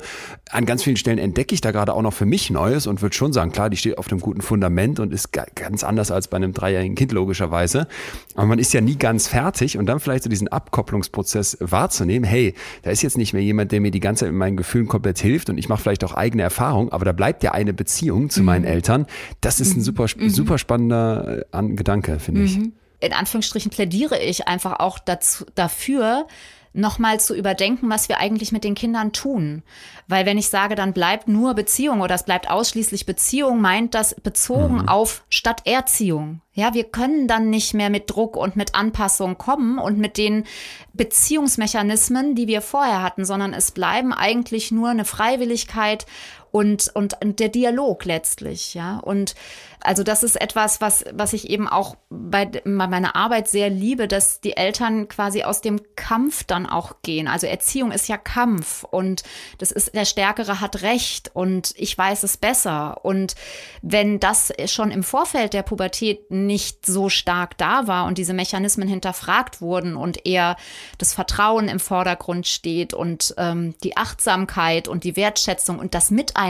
an 0.50 0.64
ganz 0.64 0.84
vielen 0.84 0.96
Stellen 0.96 1.18
entdecke 1.18 1.54
ich 1.54 1.60
da 1.60 1.72
gerade 1.72 1.92
auch 1.92 2.02
noch 2.02 2.12
für 2.12 2.26
mich 2.26 2.48
Neues 2.48 2.86
und 2.86 3.02
würde 3.02 3.16
schon 3.16 3.32
sagen, 3.32 3.50
klar, 3.50 3.68
die 3.68 3.76
steht 3.76 3.98
auf 3.98 4.12
einem 4.12 4.20
guten 4.20 4.42
Fundament 4.42 5.00
und 5.00 5.12
ist 5.12 5.32
ganz 5.32 5.82
anders 5.82 6.12
als 6.12 6.28
bei 6.28 6.36
einem 6.36 6.52
dreijährigen 6.52 6.94
Kind 6.94 7.10
logischerweise. 7.10 7.88
Aber 8.36 8.46
man 8.46 8.60
ist 8.60 8.72
ja 8.72 8.80
nie 8.80 8.96
ganz 8.96 9.26
fertig 9.26 9.76
und 9.76 9.86
dann 9.86 9.98
vielleicht 9.98 10.22
so 10.22 10.30
diesen 10.30 10.46
Abkopplungsprozess 10.46 11.58
wahrzunehmen, 11.60 12.28
hey, 12.28 12.54
da 12.82 12.90
ist 12.90 13.02
jetzt 13.02 13.18
nicht 13.18 13.32
mehr 13.32 13.42
jemand, 13.42 13.72
der 13.72 13.80
mir 13.80 13.90
die 13.90 13.98
ganze 13.98 14.20
Zeit 14.20 14.28
in 14.30 14.38
meinen 14.38 14.51
meinen 14.52 14.56
Gefühlen 14.56 14.86
komplett 14.86 15.18
hilft 15.18 15.50
und 15.50 15.58
ich 15.58 15.68
mache 15.68 15.82
vielleicht 15.82 16.04
auch 16.04 16.14
eigene 16.14 16.42
Erfahrungen, 16.42 16.92
aber 16.92 17.04
da 17.04 17.12
bleibt 17.12 17.42
ja 17.42 17.52
eine 17.52 17.72
Beziehung 17.72 18.30
zu 18.30 18.40
mhm. 18.40 18.46
meinen 18.46 18.64
Eltern. 18.64 19.06
Das 19.40 19.60
ist 19.60 19.74
ein 19.74 19.78
mhm. 19.78 19.84
super, 19.84 20.06
mhm. 20.16 20.30
super 20.30 20.58
spannender 20.58 21.44
äh, 21.52 21.68
Gedanke, 21.74 22.18
finde 22.18 22.42
ich. 22.42 22.58
Mhm. 22.58 22.72
In 23.00 23.12
Anführungsstrichen 23.12 23.70
plädiere 23.70 24.18
ich 24.20 24.46
einfach 24.46 24.78
auch 24.78 24.98
dazu, 24.98 25.44
dafür, 25.54 26.26
nochmal 26.72 27.20
zu 27.20 27.34
überdenken, 27.34 27.90
was 27.90 28.08
wir 28.08 28.18
eigentlich 28.18 28.52
mit 28.52 28.64
den 28.64 28.74
Kindern 28.74 29.12
tun. 29.12 29.62
Weil 30.08 30.26
wenn 30.26 30.38
ich 30.38 30.48
sage, 30.48 30.74
dann 30.74 30.92
bleibt 30.92 31.28
nur 31.28 31.54
Beziehung 31.54 32.00
oder 32.00 32.14
es 32.14 32.24
bleibt 32.24 32.50
ausschließlich 32.50 33.06
Beziehung, 33.06 33.60
meint 33.60 33.94
das 33.94 34.14
bezogen 34.14 34.82
mhm. 34.82 34.88
auf 34.88 35.24
statt 35.28 35.62
Erziehung. 35.64 36.40
Ja, 36.54 36.74
wir 36.74 36.84
können 36.84 37.28
dann 37.28 37.50
nicht 37.50 37.72
mehr 37.72 37.88
mit 37.88 38.10
Druck 38.10 38.36
und 38.36 38.56
mit 38.56 38.74
Anpassung 38.74 39.38
kommen 39.38 39.78
und 39.78 39.98
mit 39.98 40.18
den 40.18 40.44
Beziehungsmechanismen, 40.92 42.34
die 42.34 42.46
wir 42.46 42.60
vorher 42.60 43.02
hatten, 43.02 43.24
sondern 43.24 43.54
es 43.54 43.70
bleiben 43.70 44.12
eigentlich 44.12 44.70
nur 44.70 44.90
eine 44.90 45.06
Freiwilligkeit 45.06 46.06
und, 46.52 46.90
und, 46.94 47.16
und 47.22 47.40
der 47.40 47.48
Dialog 47.48 48.04
letztlich, 48.04 48.74
ja. 48.74 48.98
Und 48.98 49.34
also 49.80 50.04
das 50.04 50.22
ist 50.22 50.40
etwas, 50.40 50.80
was, 50.80 51.04
was 51.12 51.32
ich 51.32 51.48
eben 51.50 51.66
auch 51.66 51.96
bei, 52.08 52.44
bei 52.44 52.60
meiner 52.62 53.16
Arbeit 53.16 53.48
sehr 53.48 53.68
liebe, 53.70 54.06
dass 54.06 54.40
die 54.40 54.56
Eltern 54.56 55.08
quasi 55.08 55.42
aus 55.42 55.62
dem 55.62 55.80
Kampf 55.96 56.44
dann 56.44 56.66
auch 56.66 56.96
gehen. 57.02 57.26
Also 57.26 57.46
Erziehung 57.46 57.90
ist 57.90 58.06
ja 58.06 58.18
Kampf 58.18 58.84
und 58.84 59.24
das 59.58 59.72
ist, 59.72 59.94
der 59.94 60.04
Stärkere 60.04 60.60
hat 60.60 60.82
Recht 60.82 61.30
und 61.34 61.74
ich 61.76 61.96
weiß 61.96 62.22
es 62.22 62.36
besser. 62.36 63.02
Und 63.02 63.34
wenn 63.80 64.20
das 64.20 64.52
schon 64.66 64.90
im 64.90 65.02
Vorfeld 65.02 65.54
der 65.54 65.62
Pubertät 65.62 66.30
nicht 66.30 66.84
so 66.84 67.08
stark 67.08 67.56
da 67.56 67.88
war 67.88 68.04
und 68.04 68.18
diese 68.18 68.34
Mechanismen 68.34 68.88
hinterfragt 68.88 69.62
wurden 69.62 69.96
und 69.96 70.26
eher 70.26 70.56
das 70.98 71.14
Vertrauen 71.14 71.68
im 71.68 71.80
Vordergrund 71.80 72.46
steht 72.46 72.92
und 72.92 73.34
ähm, 73.38 73.74
die 73.82 73.96
Achtsamkeit 73.96 74.86
und 74.86 75.02
die 75.02 75.16
Wertschätzung 75.16 75.78
und 75.78 75.94
das 75.94 76.10
Miteinander, 76.10 76.41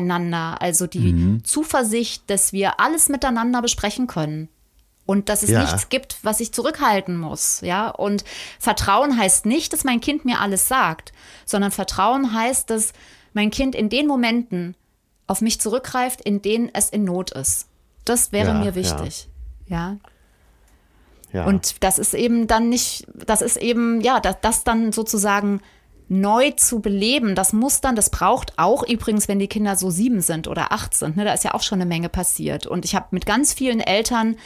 also 0.60 0.86
die 0.86 1.12
mhm. 1.12 1.44
Zuversicht, 1.44 2.28
dass 2.28 2.52
wir 2.52 2.78
alles 2.80 3.08
mit 3.08 3.22
miteinander 3.22 3.62
besprechen 3.62 4.06
können. 4.06 4.48
Und 5.04 5.28
dass 5.28 5.42
es 5.42 5.50
ja. 5.50 5.62
nichts 5.62 5.88
gibt, 5.88 6.16
was 6.22 6.38
ich 6.38 6.52
zurückhalten 6.52 7.16
muss, 7.16 7.60
ja. 7.60 7.90
Und 7.90 8.24
Vertrauen 8.60 9.18
heißt 9.18 9.46
nicht, 9.46 9.72
dass 9.72 9.82
mein 9.82 10.00
Kind 10.00 10.24
mir 10.24 10.40
alles 10.40 10.68
sagt, 10.68 11.12
sondern 11.44 11.72
Vertrauen 11.72 12.32
heißt, 12.32 12.70
dass 12.70 12.92
mein 13.32 13.50
Kind 13.50 13.74
in 13.74 13.88
den 13.88 14.06
Momenten 14.06 14.76
auf 15.26 15.40
mich 15.40 15.60
zurückgreift, 15.60 16.20
in 16.20 16.40
denen 16.40 16.70
es 16.72 16.88
in 16.88 17.02
Not 17.02 17.32
ist. 17.32 17.66
Das 18.04 18.30
wäre 18.30 18.48
ja, 18.48 18.54
mir 18.54 18.74
wichtig, 18.76 19.28
ja. 19.66 19.96
ja. 21.32 21.46
Und 21.46 21.82
das 21.82 21.98
ist 21.98 22.14
eben 22.14 22.46
dann 22.46 22.68
nicht, 22.68 23.06
das 23.12 23.42
ist 23.42 23.56
eben, 23.56 24.00
ja, 24.02 24.20
das, 24.20 24.36
das 24.40 24.62
dann 24.62 24.92
sozusagen 24.92 25.62
neu 26.08 26.50
zu 26.52 26.80
beleben, 26.80 27.34
das 27.34 27.52
muss 27.52 27.80
dann, 27.80 27.96
das 27.96 28.10
braucht 28.10 28.58
auch 28.58 28.86
übrigens, 28.86 29.28
wenn 29.28 29.38
die 29.38 29.48
Kinder 29.48 29.76
so 29.76 29.90
sieben 29.90 30.20
sind 30.20 30.48
oder 30.48 30.72
acht 30.72 30.94
sind, 30.94 31.16
ne, 31.16 31.24
da 31.24 31.32
ist 31.32 31.44
ja 31.44 31.54
auch 31.54 31.62
schon 31.62 31.80
eine 31.80 31.88
Menge 31.88 32.08
passiert. 32.08 32.66
Und 32.66 32.84
ich 32.84 32.94
habe 32.94 33.06
mit 33.10 33.26
ganz 33.26 33.52
vielen 33.52 33.80
Eltern 33.80 34.36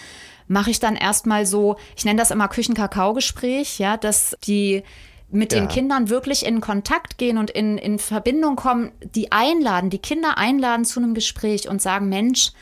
mache 0.49 0.71
ich 0.71 0.79
dann 0.79 0.97
erstmal 0.97 1.45
so, 1.45 1.77
ich 1.97 2.05
nenne 2.05 2.19
das 2.19 2.31
immer 2.31 2.49
Küchenkakao-Gespräch, 2.49 3.79
ja, 3.79 3.97
dass 3.97 4.37
die 4.47 4.85
mit 5.29 5.53
ja. 5.53 5.61
den 5.61 5.69
Kindern 5.69 6.09
wirklich 6.09 6.47
in 6.47 6.61
Kontakt 6.61 7.19
gehen 7.19 7.39
und 7.39 7.51
in, 7.51 7.79
in 7.79 7.99
Verbindung 7.99 8.57
kommen, 8.57 8.93
die 9.15 9.33
einladen, 9.33 9.91
die 9.91 9.99
Kinder 9.99 10.39
einladen 10.39 10.85
zu 10.85 11.01
einem 11.01 11.15
Gespräch 11.15 11.69
und 11.69 11.83
sagen, 11.83 12.09
Mensch, 12.09 12.53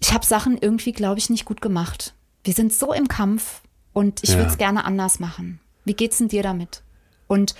ich 0.00 0.14
habe 0.14 0.24
Sachen 0.24 0.56
irgendwie, 0.58 0.92
glaube 0.92 1.18
ich, 1.18 1.28
nicht 1.28 1.44
gut 1.44 1.60
gemacht. 1.60 2.14
Wir 2.44 2.54
sind 2.54 2.72
so 2.72 2.94
im 2.94 3.08
Kampf 3.08 3.60
und 3.92 4.22
ich 4.22 4.30
ja. 4.30 4.36
würde 4.36 4.50
es 4.50 4.58
gerne 4.58 4.84
anders 4.84 5.20
machen. 5.20 5.60
Wie 5.84 5.94
geht's 5.94 6.18
denn 6.18 6.28
dir 6.28 6.42
damit? 6.42 6.82
Und 7.30 7.54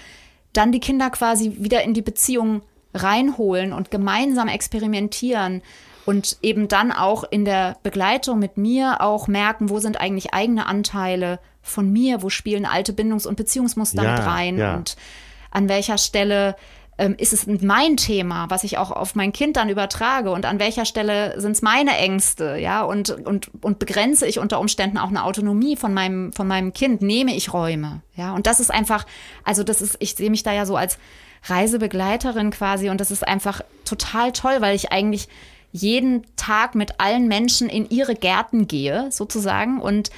dann 0.53 0.73
die 0.73 0.81
Kinder 0.81 1.11
quasi 1.11 1.59
wieder 1.61 1.83
in 1.85 1.95
die 1.95 2.03
Beziehung 2.03 2.63
reinholen 2.93 3.73
und 3.73 3.93
gemeinsam 3.93 4.49
experimentieren 4.49 5.63
und 6.07 6.39
eben 6.43 6.67
dann 6.67 6.91
auch 6.91 7.23
in 7.23 7.45
der 7.45 7.77
Begleitung 7.85 8.41
mit 8.41 8.57
mir 8.57 9.01
auch 9.01 9.29
merken, 9.29 9.71
wo 9.71 9.79
sind 9.79 10.01
eigentlich 10.01 10.35
eigene 10.35 10.67
Anteile 10.67 11.39
von 11.63 11.93
mir, 11.93 12.21
wo 12.21 12.31
spielen 12.31 12.67
alte 12.67 12.93
Bindungs- 12.93 13.27
und 13.27 13.37
Beziehungsmuster 13.37 14.03
ja, 14.03 14.13
mit 14.13 14.27
rein 14.27 14.59
ja. 14.59 14.75
und 14.75 14.97
an 15.53 15.69
welcher 15.69 15.99
Stelle 15.99 16.57
ähm, 17.01 17.15
ist 17.17 17.33
es 17.33 17.47
mein 17.47 17.97
Thema, 17.97 18.51
was 18.51 18.63
ich 18.63 18.77
auch 18.77 18.91
auf 18.91 19.15
mein 19.15 19.33
Kind 19.33 19.57
dann 19.57 19.71
übertrage? 19.71 20.31
Und 20.31 20.45
an 20.45 20.61
welcher 20.61 20.85
Stelle 20.85 21.41
sind 21.41 21.53
es 21.53 21.63
meine 21.63 21.97
Ängste, 21.97 22.59
ja, 22.59 22.83
und, 22.83 23.09
und, 23.11 23.51
und 23.63 23.79
begrenze 23.79 24.27
ich 24.27 24.39
unter 24.39 24.61
Umständen 24.61 24.99
auch 24.99 25.09
eine 25.09 25.25
Autonomie 25.25 25.77
von 25.77 25.95
meinem, 25.95 26.33
von 26.35 26.47
meinem 26.47 26.75
Kind, 26.75 27.01
nehme 27.01 27.35
ich 27.35 27.55
Räume, 27.55 28.03
ja, 28.17 28.35
und 28.35 28.47
das 28.47 28.61
ist 28.61 28.71
einfach, 28.71 29.07
also 29.45 29.65
das 29.65 29.81
ist, 29.81 29.97
ich 29.99 30.15
sehe 30.15 30.31
mich 30.31 30.43
da 30.43 30.53
ja 30.53 30.67
so 30.67 30.77
als 30.77 30.99
Reisebegleiterin 31.45 32.51
quasi 32.51 32.91
und 32.91 33.01
das 33.01 33.11
ist 33.11 33.27
einfach 33.27 33.63
total 33.87 34.33
toll, 34.33 34.57
weil 34.61 34.77
ich 34.77 34.93
eigentlich 34.93 35.29
jeden 35.73 36.27
Tag 36.37 36.75
mit 36.75 37.01
allen 37.01 37.29
Menschen 37.29 37.71
in 37.71 37.89
ihre 37.89 38.15
Gärten 38.15 38.69
gehe, 38.69 39.11
sozusagen, 39.11 39.81
und 39.81 40.11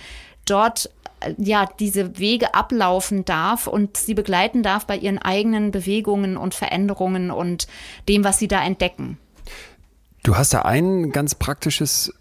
dort 0.45 0.91
ja, 1.39 1.69
diese 1.79 2.19
Wege 2.19 2.55
ablaufen 2.55 3.25
darf 3.25 3.67
und 3.67 3.97
sie 3.97 4.15
begleiten 4.15 4.63
darf 4.63 4.87
bei 4.87 4.97
ihren 4.97 5.19
eigenen 5.19 5.71
Bewegungen 5.71 6.37
und 6.37 6.55
Veränderungen 6.55 7.31
und 7.31 7.67
dem, 8.09 8.25
was 8.25 8.39
sie 8.39 8.49
da 8.49 8.63
entdecken. 8.65 9.19
Du 10.23 10.37
hast 10.37 10.53
da 10.55 10.63
ein 10.63 11.11
ganz 11.11 11.35
praktisches 11.35 12.13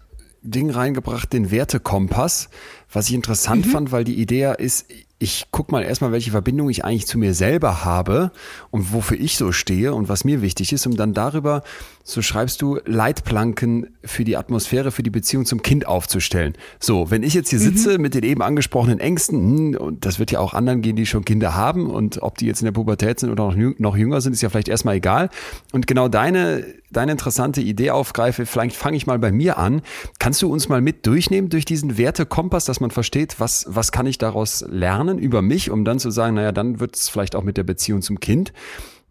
Ding 0.42 0.70
reingebracht, 0.70 1.32
den 1.32 1.50
Wertekompass, 1.50 2.48
was 2.92 3.08
ich 3.08 3.14
interessant 3.14 3.66
mhm. 3.66 3.70
fand, 3.70 3.92
weil 3.92 4.04
die 4.04 4.20
Idee 4.20 4.54
ist, 4.58 4.86
ich 5.22 5.46
guck 5.52 5.70
mal 5.70 5.84
erstmal, 5.84 6.10
welche 6.10 6.32
Verbindung 6.32 6.68
ich 6.68 6.84
eigentlich 6.84 7.06
zu 7.06 7.16
mir 7.16 7.32
selber 7.32 7.84
habe 7.84 8.32
und 8.72 8.92
wofür 8.92 9.16
ich 9.20 9.36
so 9.36 9.52
stehe 9.52 9.94
und 9.94 10.08
was 10.08 10.24
mir 10.24 10.42
wichtig 10.42 10.72
ist, 10.72 10.84
um 10.84 10.96
dann 10.96 11.14
darüber, 11.14 11.62
so 12.02 12.22
schreibst 12.22 12.60
du, 12.60 12.80
Leitplanken 12.84 13.86
für 14.02 14.24
die 14.24 14.36
Atmosphäre, 14.36 14.90
für 14.90 15.04
die 15.04 15.10
Beziehung 15.10 15.46
zum 15.46 15.62
Kind 15.62 15.86
aufzustellen. 15.86 16.54
So, 16.80 17.12
wenn 17.12 17.22
ich 17.22 17.34
jetzt 17.34 17.50
hier 17.50 17.60
Mhm. 17.60 17.62
sitze 17.62 17.98
mit 17.98 18.14
den 18.14 18.24
eben 18.24 18.42
angesprochenen 18.42 18.98
Ängsten, 18.98 19.38
hm, 19.38 19.76
und 19.76 20.04
das 20.04 20.18
wird 20.18 20.32
ja 20.32 20.40
auch 20.40 20.54
anderen 20.54 20.82
gehen, 20.82 20.96
die 20.96 21.06
schon 21.06 21.24
Kinder 21.24 21.54
haben 21.54 21.88
und 21.88 22.20
ob 22.22 22.38
die 22.38 22.46
jetzt 22.46 22.60
in 22.60 22.64
der 22.64 22.72
Pubertät 22.72 23.20
sind 23.20 23.30
oder 23.30 23.54
noch 23.78 23.96
jünger 23.96 24.20
sind, 24.20 24.32
ist 24.32 24.42
ja 24.42 24.48
vielleicht 24.48 24.68
erstmal 24.68 24.96
egal. 24.96 25.30
Und 25.70 25.86
genau 25.86 26.08
deine, 26.08 26.64
deine 26.90 27.12
interessante 27.12 27.60
Idee 27.60 27.90
aufgreife, 27.90 28.44
vielleicht 28.44 28.74
fange 28.74 28.96
ich 28.96 29.06
mal 29.06 29.20
bei 29.20 29.30
mir 29.30 29.56
an. 29.56 29.82
Kannst 30.18 30.42
du 30.42 30.52
uns 30.52 30.68
mal 30.68 30.80
mit 30.80 31.06
durchnehmen 31.06 31.48
durch 31.48 31.64
diesen 31.64 31.96
Wertekompass, 31.96 32.64
dass 32.64 32.80
man 32.80 32.90
versteht, 32.90 33.38
was, 33.38 33.66
was 33.68 33.92
kann 33.92 34.06
ich 34.06 34.18
daraus 34.18 34.64
lernen 34.68 35.11
über 35.18 35.42
mich, 35.42 35.70
um 35.70 35.84
dann 35.84 35.98
zu 35.98 36.10
sagen, 36.10 36.34
naja, 36.34 36.52
dann 36.52 36.80
wird 36.80 36.96
es 36.96 37.08
vielleicht 37.08 37.34
auch 37.34 37.42
mit 37.42 37.56
der 37.56 37.64
Beziehung 37.64 38.02
zum 38.02 38.20
Kind 38.20 38.52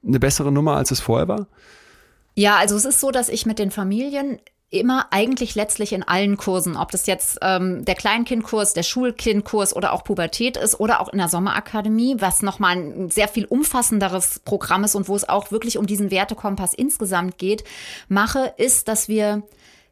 eine 0.06 0.20
bessere 0.20 0.52
Nummer, 0.52 0.76
als 0.78 0.92
es 0.92 1.00
vorher 1.00 1.28
war? 1.28 1.48
Ja, 2.36 2.58
also 2.58 2.76
es 2.76 2.86
ist 2.86 3.00
so, 3.00 3.12
dass 3.12 3.30
ich 3.30 3.46
mit 3.46 3.60
den 3.60 3.72
Familien 3.72 4.40
immer 4.72 5.08
eigentlich 5.12 5.54
letztlich 5.54 5.92
in 5.92 6.02
allen 6.02 6.38
Kursen, 6.38 6.78
ob 6.78 6.92
das 6.92 7.06
jetzt 7.06 7.40
ähm, 7.42 7.84
der 7.84 7.96
Kleinkindkurs, 7.96 8.74
der 8.74 8.84
Schulkindkurs 8.84 9.76
oder 9.76 9.92
auch 9.92 10.06
Pubertät 10.06 10.56
ist 10.56 10.80
oder 10.80 11.02
auch 11.02 11.10
in 11.10 11.18
der 11.18 11.28
Sommerakademie, 11.28 12.16
was 12.20 12.42
nochmal 12.42 12.78
ein 12.78 13.10
sehr 13.10 13.28
viel 13.28 13.44
umfassenderes 13.46 14.40
Programm 14.40 14.86
ist 14.86 14.96
und 14.96 15.10
wo 15.10 15.16
es 15.16 15.28
auch 15.28 15.52
wirklich 15.52 15.78
um 15.78 15.88
diesen 15.88 16.10
Wertekompass 16.10 16.74
insgesamt 16.74 17.38
geht, 17.38 17.66
mache, 18.08 18.54
ist, 18.58 18.88
dass 18.88 19.10
wir 19.10 19.44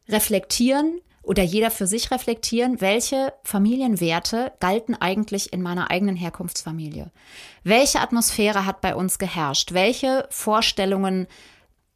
reflektieren 0.07 1.01
oder 1.21 1.43
jeder 1.43 1.71
für 1.71 1.87
sich 1.87 2.11
reflektieren, 2.11 2.81
welche 2.81 3.33
Familienwerte 3.43 4.51
galten 4.59 4.95
eigentlich 4.95 5.53
in 5.53 5.61
meiner 5.61 5.91
eigenen 5.91 6.15
Herkunftsfamilie. 6.15 7.11
Welche 7.63 7.99
Atmosphäre 7.99 8.65
hat 8.65 8.81
bei 8.81 8.95
uns 8.95 9.19
geherrscht? 9.19 9.73
Welche 9.73 10.27
Vorstellungen 10.29 11.27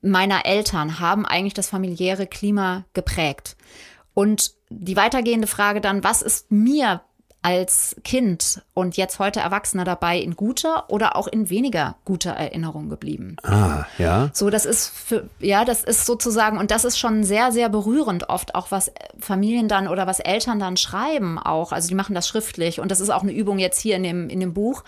meiner 0.01 0.45
Eltern 0.45 0.99
haben 0.99 1.25
eigentlich 1.25 1.53
das 1.53 1.69
familiäre 1.69 2.27
Klima 2.27 2.85
geprägt? 2.93 3.55
Und 4.13 4.53
die 4.69 4.95
weitergehende 4.95 5.47
Frage 5.47 5.81
dann, 5.81 6.03
was 6.03 6.21
ist 6.21 6.51
mir 6.51 7.01
als 7.43 7.97
Kind 8.05 8.63
und 8.73 8.95
jetzt 8.95 9.19
heute 9.19 9.41
Erwachsener 9.41 9.83
dabei 9.83 10.17
in 10.17 10.35
guter 10.35 10.89
oder 10.89 11.17
auch 11.17 11.27
in 11.27 11.49
weniger 11.49 11.95
guter 12.05 12.31
Erinnerung 12.31 12.89
geblieben? 12.89 13.35
Ah, 13.43 13.83
ja. 13.97 14.29
So, 14.33 14.49
das 14.49 14.65
ist 14.65 14.87
für, 14.87 15.29
ja, 15.39 15.65
das 15.65 15.83
ist 15.83 16.05
sozusagen, 16.05 16.57
und 16.57 16.71
das 16.71 16.85
ist 16.85 16.97
schon 16.97 17.25
sehr, 17.25 17.51
sehr 17.51 17.67
berührend 17.67 18.29
oft 18.29 18.55
auch, 18.55 18.71
was 18.71 18.91
Familien 19.19 19.67
dann 19.67 19.89
oder 19.89 20.07
was 20.07 20.21
Eltern 20.21 20.57
dann 20.57 20.77
schreiben 20.77 21.37
auch. 21.37 21.73
Also 21.73 21.89
die 21.89 21.95
machen 21.95 22.15
das 22.15 22.29
schriftlich 22.29 22.79
und 22.79 22.89
das 22.89 23.01
ist 23.01 23.09
auch 23.09 23.23
eine 23.23 23.33
Übung 23.33 23.59
jetzt 23.59 23.79
hier 23.79 23.97
in 23.97 24.03
dem, 24.03 24.29
in 24.29 24.39
dem 24.39 24.53
Buch. 24.53 24.83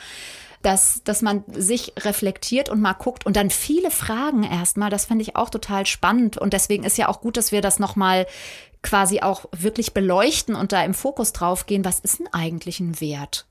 Dass, 0.61 1.03
dass 1.03 1.21
man 1.21 1.43
sich 1.51 1.93
reflektiert 1.99 2.69
und 2.69 2.81
mal 2.81 2.93
guckt 2.93 3.23
und 3.27 3.35
dann 3.35 3.51
viele 3.51 3.91
Fragen 3.91 4.41
erstmal, 4.41 4.89
das 4.89 5.05
finde 5.05 5.21
ich 5.21 5.35
auch 5.35 5.51
total 5.51 5.85
spannend 5.85 6.39
und 6.39 6.53
deswegen 6.53 6.83
ist 6.83 6.97
ja 6.97 7.07
auch 7.07 7.21
gut, 7.21 7.37
dass 7.37 7.51
wir 7.51 7.61
das 7.61 7.77
nochmal 7.77 8.25
quasi 8.85 9.19
auch 9.19 9.45
wirklich 9.51 9.93
beleuchten 9.93 10.55
und 10.55 10.71
da 10.71 10.83
im 10.83 10.93
Fokus 10.93 11.33
drauf 11.33 11.65
gehen, 11.65 11.83
was 11.83 11.99
ist 11.99 12.19
denn 12.19 12.29
eigentlich 12.31 12.79
ein 12.79 13.01
Wert? 13.01 13.45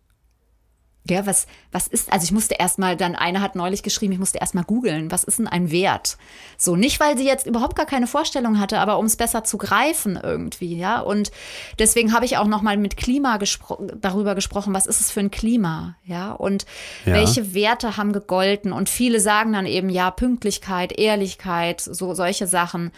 Ja, 1.07 1.27
was, 1.27 1.47
was 1.71 1.87
ist, 1.87 2.11
also 2.11 2.25
ich 2.25 2.33
musste 2.33 2.55
erstmal, 2.55 2.97
dann 2.97 3.15
eine 3.15 3.43
hat 3.43 3.57
neulich 3.57 3.83
geschrieben, 3.83 4.15
ich 4.15 4.19
musste 4.19 4.39
erstmal 4.39 4.65
googeln, 4.65 5.11
was 5.11 5.23
ist 5.23 5.39
denn 5.39 5.47
ein 5.47 5.71
Wert? 5.71 6.17
So, 6.57 6.77
nicht 6.77 6.99
weil 6.99 7.19
sie 7.19 7.27
jetzt 7.27 7.47
überhaupt 7.47 7.77
gar 7.77 7.85
keine 7.85 8.07
Vorstellung 8.07 8.59
hatte, 8.59 8.79
aber 8.79 8.97
um 8.97 9.05
es 9.05 9.17
besser 9.17 9.45
zu 9.45 9.59
greifen 9.59 10.19
irgendwie, 10.23 10.79
ja. 10.79 11.01
Und 11.01 11.31
deswegen 11.79 12.15
habe 12.15 12.25
ich 12.25 12.39
auch 12.39 12.47
nochmal 12.47 12.79
mit 12.79 12.97
Klima 12.97 13.37
gespro 13.37 13.87
darüber 14.01 14.35
gesprochen, 14.35 14.73
was 14.73 14.87
ist 14.87 15.01
es 15.01 15.11
für 15.11 15.21
ein 15.21 15.31
Klima, 15.31 15.97
ja? 16.05 16.33
Und 16.33 16.65
Ja. 17.05 17.17
welche 17.17 17.53
Werte 17.53 17.99
haben 17.99 18.15
gegolten? 18.15 18.73
Und 18.73 18.89
viele 18.89 19.21
sagen 19.21 19.53
dann 19.53 19.67
eben, 19.67 19.91
ja, 19.91 20.11
Pünktlichkeit, 20.11 20.99
Ehrlichkeit, 20.99 21.83
so 21.83 22.15
solche 22.15 22.47
Sachen. 22.47 22.93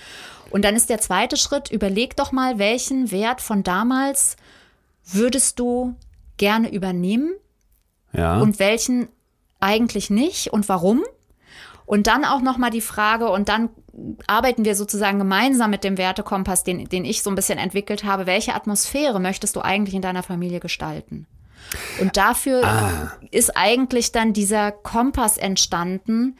Und 0.57 0.65
dann 0.65 0.75
ist 0.75 0.89
der 0.89 1.03
zweite 1.03 1.37
Schritt, 1.37 1.71
überleg 1.71 2.17
doch 2.17 2.33
mal, 2.33 2.59
welchen 2.59 3.11
Wert 3.11 3.43
von 3.43 3.63
damals 3.63 4.37
würdest 5.05 5.59
du 5.59 5.97
gerne 6.39 6.73
übernehmen? 6.73 7.35
Ja. 8.15 8.41
und 8.41 8.59
welchen 8.59 9.09
eigentlich 9.61 10.09
nicht 10.09 10.55
und 10.55 10.67
warum. 10.71 11.05
Und 11.85 12.07
dann 12.07 12.25
auch 12.25 12.41
noch 12.41 12.57
mal 12.57 12.71
die 12.71 12.81
Frage 12.81 13.29
und 13.29 13.51
dann 13.51 13.69
arbeiten 14.27 14.65
wir 14.65 14.77
sozusagen 14.77 15.19
gemeinsam 15.19 15.71
mit 15.71 15.85
dem 15.85 15.99
Wertekompass, 15.99 16.65
den, 16.65 16.89
den 16.89 17.05
ich 17.05 17.23
so 17.23 17.29
ein 17.29 17.37
bisschen 17.37 17.59
entwickelt 17.59 18.05
habe. 18.05 18.25
Welche 18.25 18.55
Atmosphäre 18.55 19.21
möchtest 19.21 19.57
du 19.57 19.61
eigentlich 19.61 19.95
in 19.95 20.01
deiner 20.01 20.23
Familie 20.23 20.61
gestalten? 20.61 21.27
Und 22.01 22.17
dafür 22.17 23.11
ist 23.31 23.59
eigentlich 23.59 24.11
dann 24.11 24.33
dieser 24.33 24.73
Kompass 24.73 25.37
entstanden, 25.37 26.39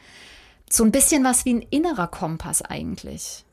so 0.67 0.83
ein 0.83 0.91
bisschen 0.91 1.23
was 1.23 1.45
wie 1.45 1.53
ein 1.53 1.61
innerer 1.61 2.07
Kompass 2.07 2.63
eigentlich. 2.63 3.43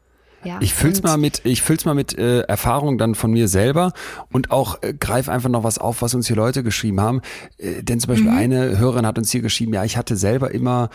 Ja, 0.44 0.58
Ich 0.60 0.74
füll's 0.74 1.02
mal 1.02 1.16
mit, 1.16 1.40
ich 1.44 1.62
füll's 1.62 1.84
mal 1.84 1.94
mit 1.94 2.16
äh, 2.18 2.40
Erfahrung 2.40 2.98
dann 2.98 3.14
von 3.14 3.30
mir 3.30 3.48
selber 3.48 3.92
und 4.32 4.50
auch 4.50 4.82
äh, 4.82 4.92
greif 4.92 5.28
einfach 5.28 5.48
noch 5.48 5.64
was 5.64 5.78
auf, 5.78 6.02
was 6.02 6.14
uns 6.14 6.26
hier 6.26 6.36
Leute 6.36 6.62
geschrieben 6.62 7.00
haben. 7.00 7.22
Äh, 7.58 7.82
denn 7.82 8.00
zum 8.00 8.08
Beispiel 8.08 8.30
eine 8.30 8.78
Hörerin 8.78 9.06
hat 9.06 9.18
uns 9.18 9.30
hier 9.30 9.42
geschrieben, 9.42 9.72
ja, 9.74 9.84
ich 9.84 9.96
hatte 9.96 10.16
selber 10.16 10.50
immer 10.50 10.90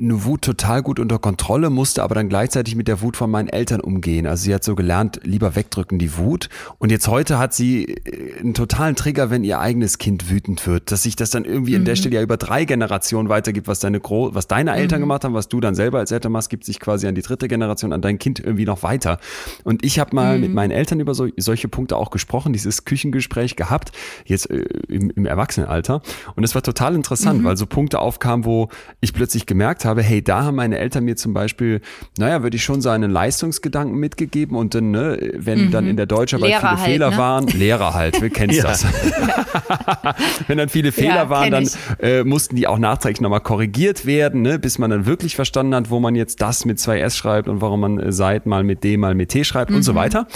eine 0.00 0.24
Wut 0.24 0.42
total 0.42 0.82
gut 0.82 0.98
unter 0.98 1.18
Kontrolle, 1.18 1.70
musste 1.70 2.02
aber 2.02 2.14
dann 2.14 2.28
gleichzeitig 2.28 2.74
mit 2.74 2.88
der 2.88 3.00
Wut 3.00 3.16
von 3.16 3.30
meinen 3.30 3.48
Eltern 3.48 3.80
umgehen. 3.80 4.26
Also 4.26 4.44
sie 4.44 4.54
hat 4.54 4.64
so 4.64 4.74
gelernt, 4.74 5.20
lieber 5.22 5.54
wegdrücken 5.54 5.98
die 5.98 6.16
Wut. 6.16 6.48
Und 6.78 6.90
jetzt 6.90 7.08
heute 7.08 7.38
hat 7.38 7.54
sie 7.54 7.84
äh, 7.84 8.40
einen 8.40 8.54
totalen 8.54 8.96
Trigger, 8.96 9.30
wenn 9.30 9.44
ihr 9.44 9.60
eigenes 9.60 9.98
Kind 9.98 10.30
wütend 10.30 10.66
wird, 10.66 10.90
dass 10.90 11.04
sich 11.04 11.16
das 11.16 11.30
dann 11.30 11.44
irgendwie 11.44 11.74
in 11.74 11.84
der 11.84 11.96
Stelle 11.96 12.16
ja 12.16 12.22
über 12.22 12.36
drei 12.36 12.64
Generationen 12.64 13.28
weitergibt, 13.28 13.68
was 13.68 13.80
deine 13.80 14.00
Gro 14.00 14.34
was 14.34 14.48
deine 14.48 14.74
Eltern 14.74 15.00
gemacht 15.00 15.24
haben, 15.24 15.34
was 15.34 15.48
du 15.48 15.60
dann 15.60 15.74
selber 15.74 15.98
als 15.98 16.10
Eltern 16.10 16.32
machst, 16.32 16.50
gibt 16.50 16.64
sich 16.64 16.80
quasi 16.80 17.06
an 17.06 17.14
die 17.14 17.22
dritte 17.22 17.48
Generation, 17.48 17.92
an 17.92 18.02
dein 18.02 18.18
Kind 18.18 18.40
irgendwie 18.40 18.64
noch 18.64 18.82
weiter. 18.82 19.18
Und 19.64 19.84
ich 19.84 19.98
habe 19.98 20.14
mal 20.14 20.38
mit 20.38 20.52
meinen 20.52 20.70
Eltern 20.70 21.00
über 21.00 21.14
so, 21.14 21.28
solche 21.36 21.68
Punkte 21.68 21.96
auch 21.96 22.10
gesprochen, 22.10 22.52
dieses 22.52 22.84
Küchengespräch 22.84 23.56
gehabt, 23.56 23.92
jetzt 24.24 24.50
äh, 24.50 24.64
im, 24.88 25.10
im 25.10 25.26
Erwachsenenalter. 25.26 26.02
Und 26.34 26.44
es 26.44 26.54
war 26.54 26.62
total 26.62 26.94
interessant, 26.94 27.44
weil 27.44 27.56
so 27.56 27.66
Punkte 27.66 28.00
aufkamen, 28.00 28.44
wo 28.44 28.68
ich 29.00 29.12
plötzlich 29.12 29.46
gemerkt 29.46 29.67
habe, 29.84 30.02
hey, 30.02 30.22
da 30.22 30.44
haben 30.44 30.56
meine 30.56 30.78
Eltern 30.78 31.04
mir 31.04 31.16
zum 31.16 31.34
Beispiel, 31.34 31.80
naja, 32.18 32.42
würde 32.42 32.56
ich 32.56 32.64
schon 32.64 32.80
sagen, 32.80 33.04
einen 33.04 33.12
Leistungsgedanken 33.12 33.98
mitgegeben 33.98 34.56
und 34.56 34.74
dann, 34.74 34.90
ne, 34.90 35.32
wenn 35.36 35.70
dann 35.70 35.86
in 35.86 35.96
der 35.96 36.06
Deutscharbeit 36.06 36.48
Lehrer 36.48 36.60
viele 36.60 36.78
halt, 36.80 36.90
Fehler 36.90 37.10
ne? 37.10 37.16
waren, 37.18 37.46
Lehrer 37.48 37.94
halt, 37.94 38.20
wir 38.20 38.30
kennst 38.38 38.56
Ja. 38.58 38.64
das. 38.64 38.84
wenn 40.46 40.58
dann 40.58 40.68
viele 40.68 40.92
Fehler 40.92 41.14
Ja, 41.14 41.30
waren, 41.30 41.50
dann 41.50 41.68
äh, 42.00 42.24
mussten 42.24 42.56
die 42.56 42.66
auch 42.66 42.78
nachträglich 42.78 43.20
nochmal 43.20 43.40
korrigiert 43.40 44.06
werden, 44.06 44.42
ne, 44.42 44.58
bis 44.58 44.78
man 44.78 44.90
dann 44.90 45.06
wirklich 45.06 45.36
verstanden 45.36 45.74
hat, 45.74 45.90
wo 45.90 46.00
man 46.00 46.14
jetzt 46.14 46.40
das 46.42 46.64
mit 46.64 46.78
zwei 46.80 47.00
S 47.00 47.16
schreibt 47.16 47.48
und 47.48 47.60
warum 47.60 47.80
man 47.80 47.98
äh, 47.98 48.12
seit 48.12 48.46
mal 48.46 48.64
mit 48.64 48.84
D 48.84 48.96
mal 48.96 49.14
mit 49.14 49.30
T 49.30 49.44
schreibt 49.44 49.70
und 49.70 49.82
so 49.82 49.94
weiter. 49.94 50.26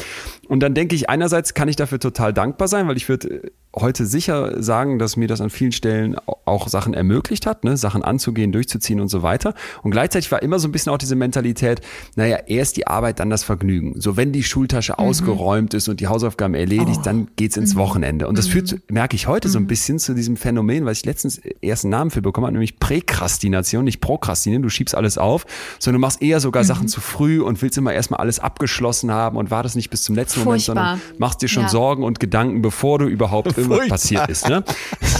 Und 0.49 0.61
dann 0.63 0.75
denke 0.75 0.95
ich, 0.95 1.09
einerseits 1.09 1.55
kann 1.55 1.69
ich 1.69 1.77
dafür 1.77 1.99
total 1.99 2.33
dankbar 2.33 2.69
sein, 2.69 2.89
weil 2.89 2.97
ich 2.97 3.09
würde 3.09 3.29
äh, 3.29 3.51
heute 3.75 4.05
sicher 4.07 4.63
sagen, 4.63 4.99
dass 4.99 5.17
mir 5.17 5.29
das 5.29 5.41
an 5.41 5.51
vielen 5.51 5.73
Stellen 5.73 6.17
au- 6.27 6.37
auch 6.45 6.69
Sachen 6.69 6.93
ermöglicht 6.95 7.47
hat, 7.47 7.65
ne, 7.65 7.77
Sachen 7.77 8.03
anzugehen, 8.03 8.53
durchzuziehen 8.53 9.01
und 9.01 9.09
so 9.09 9.23
weiter. 9.23 9.55
Und 9.83 9.91
gleichzeitig 9.93 10.31
war 10.33 10.43
immer 10.43 10.59
so 10.59 10.69
ein 10.69 10.73
bisschen 10.73 10.93
auch 10.93 10.99
diese 10.99 11.17
Mentalität, 11.17 11.81
naja, 12.17 12.39
erst 12.47 12.77
die 12.77 12.87
Arbeit, 12.87 13.21
dann 13.21 13.31
das 13.31 13.45
Vergnügen. 13.45 13.95
So 14.01 14.17
wenn 14.17 14.33
die 14.33 14.43
Schultasche 14.43 14.99
ausgeräumt 14.99 15.73
ist 15.75 15.89
und 15.89 16.01
die 16.01 16.09
Hausaufgaben 16.09 16.55
erledigt, 16.55 17.01
dann 17.05 17.29
geht's 17.37 17.57
ins 17.57 17.77
Wochenende. 17.77 18.29
Und 18.29 18.37
das 18.39 18.47
führt, 18.49 18.77
merke 18.91 19.17
ich 19.17 19.27
heute 19.29 19.49
so 19.49 19.59
ein 19.59 19.67
bisschen 19.67 19.99
zu 19.99 20.15
diesem 20.15 20.37
Phänomen, 20.37 20.85
weil 20.85 20.93
ich 20.93 21.05
letztens 21.07 21.39
erst 21.61 21.85
einen 21.85 21.91
Namen 21.93 22.11
für 22.11 22.21
bekommen 22.23 22.47
habe, 22.47 22.53
nämlich 22.55 22.79
Präkrastination, 23.17 23.85
nicht 23.85 24.01
Prokrastinieren, 24.01 24.63
du 24.63 24.69
schiebst 24.69 24.95
alles 24.95 25.19
auf, 25.19 25.47
sondern 25.79 26.01
du 26.01 26.07
machst 26.07 26.23
eher 26.23 26.41
sogar 26.41 26.65
Sachen 26.65 26.89
zu 26.89 27.01
früh 27.01 27.41
und 27.41 27.63
willst 27.63 27.79
immer 27.79 27.93
erstmal 27.93 28.21
alles 28.21 28.39
abgeschlossen 28.39 29.11
haben 29.13 29.37
und 29.37 29.51
wartest 29.51 29.77
nicht 29.77 29.91
bis 29.91 30.03
zum 30.03 30.15
letzten 30.15 30.41
Moment, 30.45 30.63
Furchtbar. 30.65 30.97
sondern 30.99 31.19
machst 31.19 31.43
dir 31.43 31.49
schon 31.49 31.65
Ja. 31.65 31.69
Sorgen 31.69 32.03
und 32.05 32.21
Gedanken, 32.21 32.63
bevor 32.63 32.99
du 32.99 33.07
überhaupt 33.07 33.57
irgendwas 33.63 33.79
Furchtbar. 33.79 33.97
passiert 33.97 34.29
ist. 34.31 34.49
Ne? 34.49 34.65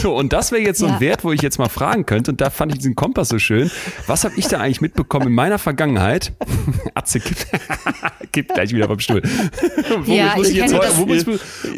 So, 0.01 0.15
und 0.15 0.33
das 0.33 0.51
wäre 0.51 0.61
jetzt 0.61 0.79
so 0.79 0.85
ein 0.85 0.93
Ja. 0.93 0.99
Wert, 0.99 1.23
wo 1.23 1.31
ich 1.31 1.41
jetzt 1.41 1.57
mal 1.59 1.69
fragen 1.69 2.05
könnte, 2.05 2.31
und 2.31 2.41
da 2.41 2.49
fand 2.49 2.71
ich 2.73 2.77
diesen 2.79 2.95
Kompass 2.95 3.29
so 3.29 3.39
schön. 3.39 3.69
Was 4.07 4.23
habe 4.23 4.33
ich 4.37 4.47
da 4.47 4.59
eigentlich 4.59 4.81
mitbekommen 4.81 5.27
in 5.27 5.33
meiner 5.33 5.59
Vergangenheit? 5.59 6.33
Atze 6.93 7.19
kippt, 7.19 7.47
kippt 8.31 8.53
gleich 8.53 8.71
wieder 8.73 8.87
vom 8.87 8.99
Stuhl. 8.99 9.21
womit, 9.89 10.07
Ja, 10.07 10.33
muss 10.35 10.49
ich 10.49 10.55
jetzt 10.57 10.73
heute, 10.73 10.87
das. 10.87 10.97
womit, 10.97 11.27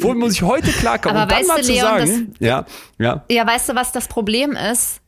womit 0.02 0.18
muss 0.18 0.34
ich 0.34 0.42
heute 0.42 0.72
klarkommen? 0.72 1.18
Aber 1.18 1.24
und 1.24 1.32
dann 1.32 1.40
weißt 1.40 1.48
mal 1.50 1.58
du, 1.58 1.64
zu 1.64 1.72
Leon, 1.72 1.86
sagen, 2.08 2.34
ja, 2.40 2.66
ja, 3.00 3.24
Ja, 3.30 3.48
weißt 3.48 3.70
du, 3.70 3.76
was 3.76 3.92
das 3.92 4.08
Problem 4.08 4.52
ist? 4.72 5.02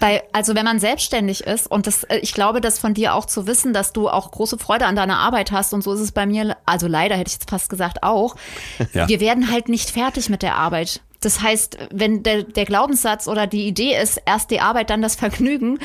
Bei, 0.00 0.22
also 0.32 0.54
wenn 0.54 0.64
man 0.64 0.78
selbstständig 0.78 1.42
ist 1.42 1.70
und 1.70 1.86
das, 1.86 2.04
äh, 2.04 2.18
ich 2.18 2.32
glaube, 2.32 2.60
das 2.60 2.78
von 2.78 2.94
dir 2.94 3.14
auch 3.14 3.26
zu 3.26 3.46
wissen, 3.46 3.72
dass 3.72 3.92
du 3.92 4.08
auch 4.08 4.30
große 4.30 4.58
Freude 4.58 4.86
an 4.86 4.96
deiner 4.96 5.18
Arbeit 5.18 5.52
hast 5.52 5.74
und 5.74 5.82
so 5.82 5.92
ist 5.92 6.00
es 6.00 6.12
bei 6.12 6.26
mir, 6.26 6.56
also 6.64 6.86
leider 6.86 7.16
hätte 7.16 7.28
ich 7.28 7.34
jetzt 7.34 7.50
fast 7.50 7.68
gesagt 7.68 8.02
auch. 8.02 8.36
Ja. 8.92 9.08
Wir 9.08 9.20
werden 9.20 9.50
halt 9.50 9.68
nicht 9.68 9.90
fertig 9.90 10.28
mit 10.28 10.42
der 10.42 10.56
Arbeit. 10.56 11.00
Das 11.22 11.40
heißt, 11.40 11.78
wenn 11.92 12.22
der, 12.24 12.42
der 12.42 12.64
Glaubenssatz 12.64 13.28
oder 13.28 13.46
die 13.46 13.66
Idee 13.66 13.96
ist, 13.96 14.20
erst 14.26 14.50
die 14.50 14.60
Arbeit, 14.60 14.90
dann 14.90 15.00
das 15.00 15.14
Vergnügen, 15.14 15.78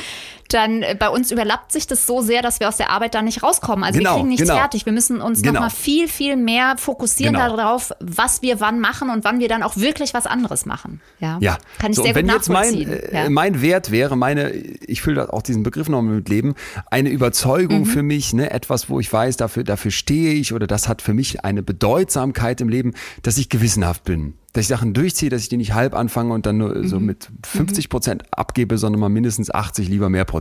dann 0.50 0.82
äh, 0.84 0.96
bei 0.98 1.10
uns 1.10 1.32
überlappt 1.32 1.72
sich 1.72 1.88
das 1.88 2.06
so 2.06 2.22
sehr, 2.22 2.42
dass 2.42 2.60
wir 2.60 2.68
aus 2.70 2.78
der 2.78 2.90
Arbeit 2.90 3.16
da 3.16 3.22
nicht 3.22 3.44
rauskommen. 3.44 3.84
Also 3.84 3.98
Genau, 4.00 4.12
wir 4.12 4.16
kriegen 4.18 4.30
nichts 4.30 4.44
genau. 4.48 4.58
fertig. 4.58 4.86
Wir 4.86 4.94
müssen 4.94 5.22
uns 5.22 5.42
Genau. 5.42 5.54
nochmal 5.56 5.70
viel, 5.70 6.08
viel 6.08 6.36
mehr 6.36 6.76
fokussieren 6.78 7.34
Genau. 7.36 7.56
darauf, 7.56 7.92
was 8.00 8.42
wir 8.42 8.60
wann 8.60 8.80
machen 8.80 9.10
und 9.10 9.24
wann 9.24 9.40
wir 9.40 9.48
dann 9.50 9.64
auch 9.64 9.78
wirklich 9.78 10.14
was 10.14 10.26
anderes 10.26 10.66
machen. 10.66 11.02
Ja, 11.20 11.38
Ja, 11.42 11.58
kann 11.80 11.92
ich 11.92 11.98
so, 11.98 12.04
sehr 12.04 12.16
wenn 12.16 12.28
gut 12.28 12.36
jetzt 12.36 12.50
mein, 12.50 12.74
nachvollziehen. 12.74 12.90
äh, 13.14 13.24
ja. 13.24 13.30
mein 13.30 13.62
Wert 13.62 13.92
wäre, 13.92 14.16
meine, 14.16 14.52
ich 14.52 15.02
fülle 15.02 15.32
auch 15.34 15.42
diesen 15.42 15.64
Begriff 15.64 15.90
nochmal 15.90 16.16
mit 16.16 16.30
Leben, 16.30 16.56
eine 16.92 17.10
Mhm. 17.10 17.16
Überzeugung 17.16 17.86
für 17.86 18.04
mich, 18.04 18.34
ne, 18.34 18.52
etwas, 18.52 18.90
wo 18.90 19.00
ich 19.00 19.12
weiß, 19.12 19.38
dafür, 19.38 19.64
dafür 19.64 19.92
stehe 19.92 20.34
ich 20.34 20.54
oder 20.54 20.68
das 20.68 20.88
hat 20.88 21.02
für 21.02 21.14
mich 21.14 21.44
eine 21.44 21.64
Bedeutsamkeit 21.64 22.62
im 22.62 22.70
Leben, 22.70 22.94
dass 23.24 23.38
ich 23.38 23.50
gewissenhaft 23.50 24.04
bin. 24.04 24.34
Dass 24.54 24.64
ich 24.64 24.68
Sachen 24.70 24.94
durchziehe, 24.94 25.30
dass 25.30 25.42
ich 25.42 25.50
die 25.50 25.58
nicht 25.58 25.74
halb 25.74 25.94
anfange 25.94 26.34
und 26.34 26.46
dann 26.46 26.58
nur 26.58 26.74
Mhm. 26.76 26.88
so 26.88 27.00
mit 27.00 27.30
50 27.46 27.90
Prozent 27.90 28.24
abgebe, 28.32 28.78
sondern 28.78 29.00
mal 29.00 29.10
mindestens 29.10 29.52
80, 29.54 29.88
lieber 29.90 30.10
mehr 30.10 30.26
Prozent. 30.26 30.37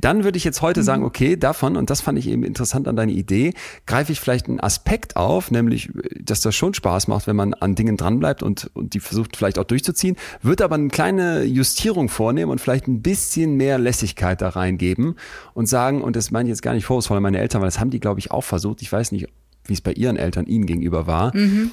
Dann 0.00 0.24
würde 0.24 0.36
ich 0.38 0.44
jetzt 0.44 0.62
heute 0.62 0.80
Mhm. 0.80 0.84
sagen, 0.84 1.04
okay, 1.04 1.36
davon, 1.36 1.76
und 1.76 1.90
das 1.90 2.00
fand 2.00 2.18
ich 2.18 2.26
eben 2.28 2.44
interessant 2.44 2.88
an 2.88 2.96
deine 2.96 3.12
Idee, 3.12 3.54
greife 3.86 4.12
ich 4.12 4.20
vielleicht 4.20 4.48
einen 4.48 4.60
Aspekt 4.60 5.16
auf, 5.16 5.50
nämlich, 5.50 5.90
dass 6.20 6.40
das 6.40 6.54
schon 6.54 6.74
Spaß 6.74 7.08
macht, 7.08 7.26
wenn 7.26 7.36
man 7.36 7.54
an 7.54 7.74
Dingen 7.74 7.96
dranbleibt 7.96 8.42
und, 8.42 8.70
und 8.74 8.94
die 8.94 9.00
versucht 9.00 9.36
vielleicht 9.36 9.58
auch 9.58 9.64
durchzuziehen, 9.64 10.16
würde 10.42 10.64
aber 10.64 10.74
eine 10.76 10.88
kleine 10.88 11.42
Justierung 11.44 12.08
vornehmen 12.08 12.50
und 12.50 12.60
vielleicht 12.60 12.88
ein 12.88 13.02
bisschen 13.02 13.56
mehr 13.56 13.78
Lässigkeit 13.78 14.40
da 14.40 14.48
reingeben 14.50 15.16
und 15.54 15.66
sagen, 15.66 16.02
und 16.02 16.16
das 16.16 16.30
meine 16.30 16.48
ich 16.48 16.52
jetzt 16.52 16.62
gar 16.62 16.74
nicht 16.74 16.84
vorwurfsvoll 16.84 17.16
an 17.18 17.22
meine 17.22 17.38
Eltern, 17.38 17.60
weil 17.60 17.68
das 17.68 17.78
haben 17.80 17.90
die, 17.90 18.00
glaube 18.00 18.20
ich, 18.20 18.30
auch 18.30 18.42
versucht. 18.44 18.82
Ich 18.82 18.92
weiß 18.92 19.12
nicht, 19.12 19.28
wie 19.64 19.72
es 19.74 19.80
bei 19.80 19.92
ihren 19.92 20.16
Eltern 20.16 20.46
ihnen 20.46 20.66
gegenüber 20.66 21.06
war. 21.06 21.32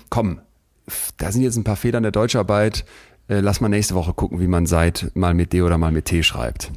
Komm, 0.09 0.39
f- 0.87 1.09
da 1.17 1.31
sind 1.31 1.41
jetzt 1.41 1.55
ein 1.57 1.63
paar 1.63 1.75
Fehler 1.75 1.97
in 1.97 2.03
der 2.03 2.11
Deutscharbeit. 2.11 2.85
Äh, 3.27 3.39
lass 3.41 3.61
mal 3.61 3.69
nächste 3.69 3.95
Woche 3.95 4.13
gucken, 4.13 4.39
wie 4.39 4.47
man 4.47 4.65
seit 4.65 5.11
mal 5.15 5.33
mit 5.33 5.53
D 5.53 5.61
oder 5.61 5.77
mal 5.77 5.91
mit 5.91 6.05
T 6.05 6.21
schreibt. 6.23 6.71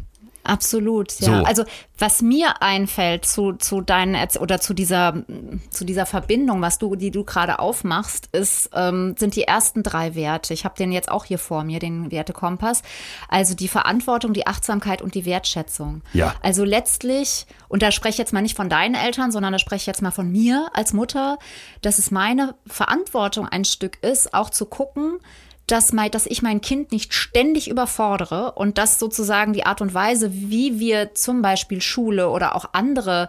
Absolut, 0.45 1.19
ja. 1.21 1.27
So. 1.27 1.33
Also 1.45 1.65
was 1.99 2.21
mir 2.21 2.63
einfällt 2.63 3.25
zu, 3.25 3.53
zu 3.53 3.81
deinen 3.81 4.15
Erz- 4.15 4.39
oder 4.39 4.61
zu 4.61 4.75
dieser 4.75 5.23
zu 5.71 5.85
dieser 5.85 6.05
Verbindung, 6.05 6.61
was 6.61 6.79
du, 6.79 6.97
die 6.97 7.11
du 7.11 7.25
gerade 7.25 7.61
aufmachst, 7.61 8.29
ist 8.33 8.71
ähm, 8.75 9.15
sind 9.19 9.37
die 9.37 9.45
ersten 9.45 9.83
drei 9.83 10.15
Werte. 10.15 10.53
Ich 10.53 10.65
habe 10.65 10.75
den 10.77 10.91
jetzt 10.91 11.11
auch 11.11 11.25
hier 11.25 11.39
vor 11.39 11.63
mir, 11.65 11.79
den 11.79 12.11
Wertekompass. 12.11 12.83
Also 13.29 13.55
die 13.55 13.69
Verantwortung, 13.69 14.33
die 14.33 14.47
Achtsamkeit 14.47 15.01
und 15.01 15.15
die 15.15 15.25
Wertschätzung. 15.25 16.03
Ja. 16.13 16.35
Also 16.43 16.65
letztlich 16.65 17.47
und 17.69 17.83
da 17.83 17.93
spreche 17.93 18.15
ich 18.15 18.19
jetzt 18.19 18.33
mal 18.33 18.43
nicht 18.43 18.57
von 18.57 18.69
deinen 18.69 18.95
Eltern, 18.95 19.31
sondern 19.33 19.53
da 19.53 19.59
spreche 19.59 19.83
ich 19.83 19.87
jetzt 19.87 20.03
mal 20.03 20.11
von 20.11 20.31
mir 20.31 20.69
als 20.75 20.93
Mutter, 20.93 21.39
dass 21.81 21.99
es 21.99 22.11
meine 22.11 22.55
Verantwortung 22.67 23.47
ein 23.47 23.65
Stück 23.65 24.03
ist, 24.03 24.35
auch 24.35 24.51
zu 24.51 24.67
gucken, 24.67 25.21
dass, 25.67 25.93
mein, 25.93 26.11
dass 26.11 26.27
ich 26.27 26.43
mein 26.43 26.61
Kind 26.61 26.93
nicht 26.93 27.15
ständig 27.15 27.69
überfordere 27.69 28.53
und 28.53 28.79
dass 28.79 28.99
sozusagen 28.99 29.53
die 29.53 29.65
Art 29.65 29.81
und 29.81 29.95
Weise, 29.95 30.33
wie 30.33 30.79
wir 30.79 31.15
zum 31.15 31.43
Beispiel 31.43 31.81
Schule 31.81 32.31
oder 32.31 32.55
auch 32.55 32.71
andere, 32.73 33.29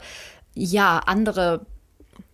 ja, 0.54 1.00
andere 1.00 1.66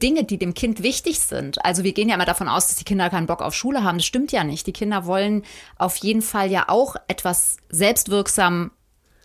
Dinge, 0.01 0.23
die 0.23 0.37
dem 0.37 0.53
Kind 0.53 0.81
wichtig 0.81 1.19
sind. 1.19 1.63
Also 1.65 1.83
wir 1.83 1.93
gehen 1.93 2.09
ja 2.09 2.15
immer 2.15 2.25
davon 2.25 2.47
aus, 2.47 2.67
dass 2.67 2.77
die 2.77 2.85
Kinder 2.85 3.09
keinen 3.09 3.27
Bock 3.27 3.41
auf 3.41 3.53
Schule 3.53 3.83
haben. 3.83 3.97
Das 3.97 4.05
stimmt 4.05 4.31
ja 4.31 4.43
nicht. 4.43 4.65
Die 4.67 4.73
Kinder 4.73 5.05
wollen 5.05 5.43
auf 5.77 5.97
jeden 5.97 6.21
Fall 6.21 6.49
ja 6.49 6.65
auch 6.67 6.95
etwas 7.07 7.57
selbstwirksam 7.69 8.71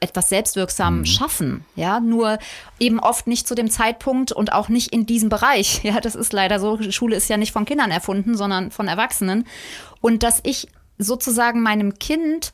etwas 0.01 0.29
selbstwirksam 0.29 1.05
schaffen, 1.05 1.65
ja, 1.77 2.01
nur 2.01 2.39
eben 2.79 3.01
oft 3.01 3.27
nicht 3.27 3.49
zu 3.49 3.55
dem 3.55 3.71
Zeitpunkt 3.71 4.33
und 4.33 4.53
auch 4.53 4.69
nicht 4.69 4.93
in 4.93 5.07
diesem 5.07 5.29
Bereich. 5.29 5.83
Ja, 5.85 6.01
das 6.01 6.15
ist 6.15 6.33
leider 6.33 6.61
so. 6.61 6.81
Schule 6.91 7.17
ist 7.17 7.29
ja 7.29 7.37
nicht 7.37 7.53
von 7.53 7.65
Kindern 7.67 7.91
erfunden, 7.91 8.37
sondern 8.37 8.71
von 8.71 8.89
Erwachsenen. 8.89 9.47
Und 10.01 10.23
dass 10.23 10.41
ich 10.43 10.69
sozusagen 10.99 11.61
meinem 11.61 11.99
Kind, 11.99 12.53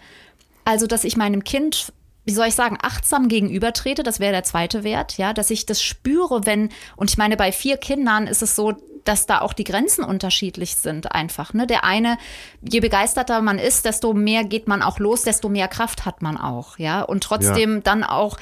also 0.64 0.86
dass 0.86 1.04
ich 1.04 1.16
meinem 1.16 1.44
Kind 1.44 1.92
wie 2.24 2.32
soll 2.32 2.48
ich 2.48 2.54
sagen, 2.54 2.78
achtsam 2.80 3.28
gegenübertrete, 3.28 4.02
das 4.02 4.20
wäre 4.20 4.32
der 4.32 4.44
zweite 4.44 4.84
Wert, 4.84 5.16
ja, 5.18 5.32
dass 5.32 5.50
ich 5.50 5.66
das 5.66 5.82
spüre, 5.82 6.46
wenn, 6.46 6.68
und 6.94 7.10
ich 7.10 7.18
meine, 7.18 7.36
bei 7.36 7.50
vier 7.50 7.76
Kindern 7.76 8.26
ist 8.26 8.42
es 8.42 8.54
so, 8.54 8.74
dass 9.04 9.26
da 9.26 9.40
auch 9.40 9.52
die 9.52 9.64
Grenzen 9.64 10.04
unterschiedlich 10.04 10.76
sind 10.76 11.12
einfach. 11.12 11.54
Ne? 11.54 11.66
Der 11.66 11.84
eine, 11.84 12.18
je 12.60 12.80
begeisterter 12.80 13.42
man 13.42 13.58
ist, 13.58 13.84
desto 13.84 14.14
mehr 14.14 14.44
geht 14.44 14.68
man 14.68 14.82
auch 14.82 14.98
los, 14.98 15.22
desto 15.22 15.48
mehr 15.48 15.68
Kraft 15.68 16.04
hat 16.04 16.22
man 16.22 16.36
auch, 16.36 16.78
ja. 16.78 17.02
Und 17.02 17.22
trotzdem 17.22 17.82
dann 17.82 18.04
auch 18.04 18.36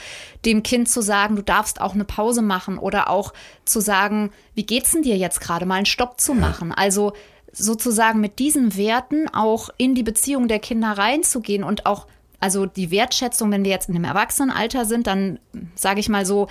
dem 0.45 0.63
Kind 0.63 0.89
zu 0.89 1.01
sagen, 1.01 1.37
du 1.37 1.43
darfst 1.43 1.81
auch 1.81 1.95
eine 1.95 2.05
Pause 2.05 2.43
machen 2.43 2.79
oder 2.79 3.11
auch 3.11 3.33
zu 3.65 3.81
sagen, 3.81 4.31
wie 4.55 4.67
geht's 4.67 4.93
denn 4.93 5.03
dir 5.03 5.17
jetzt 5.17 5.41
gerade, 5.41 5.67
mal 5.67 5.77
einen 5.77 5.87
Stopp 5.87 6.21
zu 6.21 6.35
machen. 6.35 6.73
Also 6.73 7.13
sozusagen 7.53 8.21
mit 8.21 8.39
diesen 8.39 8.77
Werten 8.77 9.29
auch 9.33 9.71
in 9.79 9.95
die 9.95 10.03
Beziehung 10.03 10.49
der 10.49 10.59
Kinder 10.59 10.93
reinzugehen 10.93 11.65
und 11.65 11.87
auch 11.87 12.07
also 12.41 12.67
die 12.67 12.91
Wertschätzung, 12.91 13.51
wenn 13.51 13.65
wir 13.65 13.73
jetzt 13.73 13.89
in 13.89 13.97
einem 13.97 14.05
Erwachsenenalter 14.05 14.85
sind, 14.85 15.07
dann 15.07 15.41
sage 15.75 16.01
ich 16.01 16.09
mal 16.09 16.25
so, 16.25 16.47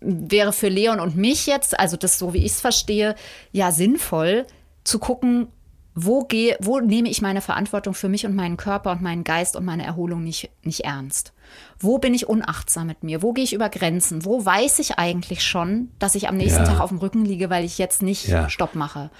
wäre 0.00 0.52
für 0.52 0.68
Leon 0.68 1.00
und 1.00 1.16
mich 1.16 1.46
jetzt, 1.46 1.78
also 1.78 1.96
das 1.96 2.18
so 2.18 2.34
wie 2.34 2.38
ich 2.38 2.52
es 2.52 2.60
verstehe, 2.60 3.14
ja 3.52 3.72
sinnvoll 3.72 4.46
zu 4.84 4.98
gucken, 4.98 5.48
wo 5.94 6.22
gehe, 6.24 6.56
wo 6.60 6.78
nehme 6.78 7.08
ich 7.08 7.22
meine 7.22 7.40
Verantwortung 7.40 7.92
für 7.94 8.08
mich 8.08 8.24
und 8.24 8.36
meinen 8.36 8.56
Körper 8.56 8.92
und 8.92 9.02
meinen 9.02 9.24
Geist 9.24 9.56
und 9.56 9.64
meine 9.64 9.84
Erholung 9.84 10.22
nicht, 10.22 10.48
nicht 10.62 10.84
ernst? 10.84 11.32
Wo 11.80 11.98
bin 11.98 12.14
ich 12.14 12.28
unachtsam 12.28 12.86
mit 12.86 13.02
mir? 13.02 13.20
Wo 13.22 13.32
gehe 13.32 13.42
ich 13.42 13.52
über 13.52 13.68
Grenzen? 13.68 14.24
Wo 14.24 14.44
weiß 14.44 14.78
ich 14.78 14.98
eigentlich 14.98 15.42
schon, 15.42 15.90
dass 15.98 16.14
ich 16.14 16.28
am 16.28 16.36
nächsten 16.36 16.62
Ja. 16.62 16.68
Tag 16.68 16.80
auf 16.80 16.90
dem 16.90 16.98
Rücken 16.98 17.24
liege, 17.24 17.50
weil 17.50 17.64
ich 17.64 17.78
jetzt 17.78 18.02
nicht 18.02 18.28
Ja. 18.28 18.48
Stopp 18.48 18.76
mache? 18.76 19.10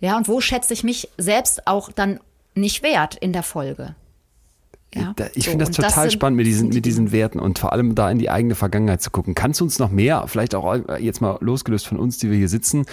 Ja, 0.00 0.16
und 0.16 0.26
wo 0.26 0.40
schätze 0.40 0.74
ich 0.74 0.82
mich 0.82 1.08
selbst 1.16 1.66
auch 1.68 1.92
dann 1.92 2.18
nicht 2.54 2.82
wert 2.82 3.14
in 3.14 3.32
der 3.32 3.44
Folge? 3.44 3.94
Ja, 4.96 5.14
Ich 5.34 5.44
so, 5.44 5.50
finde 5.50 5.64
das 5.66 5.74
total 5.76 6.04
sind- 6.04 6.12
spannend 6.12 6.36
mit 6.38 6.46
diesen, 6.46 6.68
mit 6.70 6.84
diesen. 6.86 7.12
Werten 7.12 7.38
und 7.38 7.58
vor 7.58 7.72
allem 7.72 7.94
da 7.94 8.10
in 8.10 8.18
die 8.18 8.30
eigene 8.30 8.54
Vergangenheit 8.54 9.00
zu 9.02 9.10
gucken. 9.10 9.34
Kannst 9.34 9.60
du 9.60 9.64
uns 9.64 9.78
noch 9.78 9.90
mehr, 9.90 10.24
vielleicht 10.26 10.54
auch 10.54 10.74
äh, 10.74 11.02
jetzt 11.02 11.20
mal 11.20 11.38
losgelöst 11.40 11.86
von 11.86 11.98
uns, 11.98 12.18
die 12.18 12.30
wir 12.30 12.36
hier 12.38 12.48
sitzen, 12.48 12.84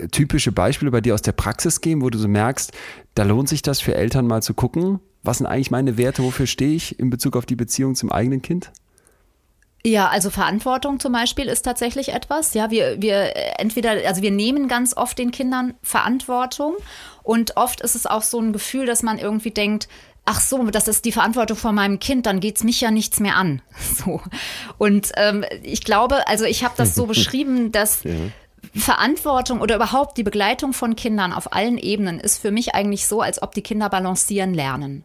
äh, 0.00 0.08
typische 0.08 0.52
Beispiele 0.52 0.90
bei 0.90 1.00
dir 1.00 1.14
aus 1.14 1.22
der 1.22 1.32
Praxis 1.32 1.80
geben, 1.80 2.02
wo 2.02 2.10
du 2.10 2.18
so 2.18 2.28
merkst, 2.28 2.72
da 3.14 3.22
lohnt 3.24 3.48
sich 3.48 3.62
das 3.62 3.80
für 3.80 3.94
Eltern 3.94 4.26
mal 4.26 4.42
zu 4.42 4.54
gucken? 4.54 5.00
Was 5.24 5.38
sind 5.38 5.46
eigentlich 5.46 5.70
meine 5.70 5.96
Werte? 5.98 6.22
Wofür 6.22 6.46
stehe 6.46 6.74
ich 6.74 6.98
in 6.98 7.10
Bezug 7.10 7.36
auf 7.36 7.46
die 7.46 7.56
Beziehung 7.56 7.94
zum 7.94 8.10
eigenen 8.12 8.42
Kind? 8.42 8.70
Ja, 9.84 10.08
also 10.08 10.30
Verantwortung 10.30 11.00
zum 11.00 11.12
Beispiel 11.12 11.46
ist 11.46 11.62
tatsächlich 11.62 12.10
etwas. 12.10 12.54
Ja, 12.54 12.70
wir, 12.70 13.02
wir 13.02 13.34
äh, 13.36 13.54
entweder, 13.58 13.96
also 14.06 14.22
wir 14.22 14.30
nehmen 14.30 14.68
ganz 14.68 14.96
oft 14.96 15.18
den 15.18 15.32
Kindern 15.32 15.74
Verantwortung 15.82 16.74
und 17.24 17.56
oft 17.56 17.80
ist 17.80 17.96
es 17.96 18.06
auch 18.06 18.22
so 18.22 18.38
ein 18.40 18.52
Gefühl, 18.52 18.86
dass 18.86 19.02
man 19.02 19.18
irgendwie 19.18 19.50
denkt, 19.50 19.88
ach 20.24 20.40
so, 20.40 20.62
das 20.70 20.88
ist 20.88 21.04
die 21.04 21.12
Verantwortung 21.12 21.56
von 21.56 21.74
meinem 21.74 21.98
Kind, 21.98 22.26
dann 22.26 22.40
geht's 22.40 22.64
mich 22.64 22.80
ja 22.80 22.90
nichts 22.90 23.20
mehr 23.20 23.36
an. 23.36 23.62
So. 24.04 24.20
Und 24.78 25.12
ähm, 25.16 25.44
ich 25.62 25.82
glaube, 25.82 26.26
also 26.26 26.44
ich 26.44 26.64
habe 26.64 26.74
das 26.76 26.94
so 26.94 27.06
beschrieben, 27.06 27.72
dass 27.72 28.02
Verantwortung 28.74 29.60
oder 29.60 29.76
überhaupt 29.76 30.16
die 30.16 30.22
Begleitung 30.22 30.72
von 30.72 30.96
Kindern 30.96 31.32
auf 31.32 31.52
allen 31.52 31.78
Ebenen 31.78 32.20
ist 32.20 32.38
für 32.38 32.50
mich 32.50 32.74
eigentlich 32.74 33.06
so, 33.06 33.20
als 33.20 33.42
ob 33.42 33.54
die 33.54 33.62
Kinder 33.62 33.88
balancieren 33.90 34.54
lernen. 34.54 35.04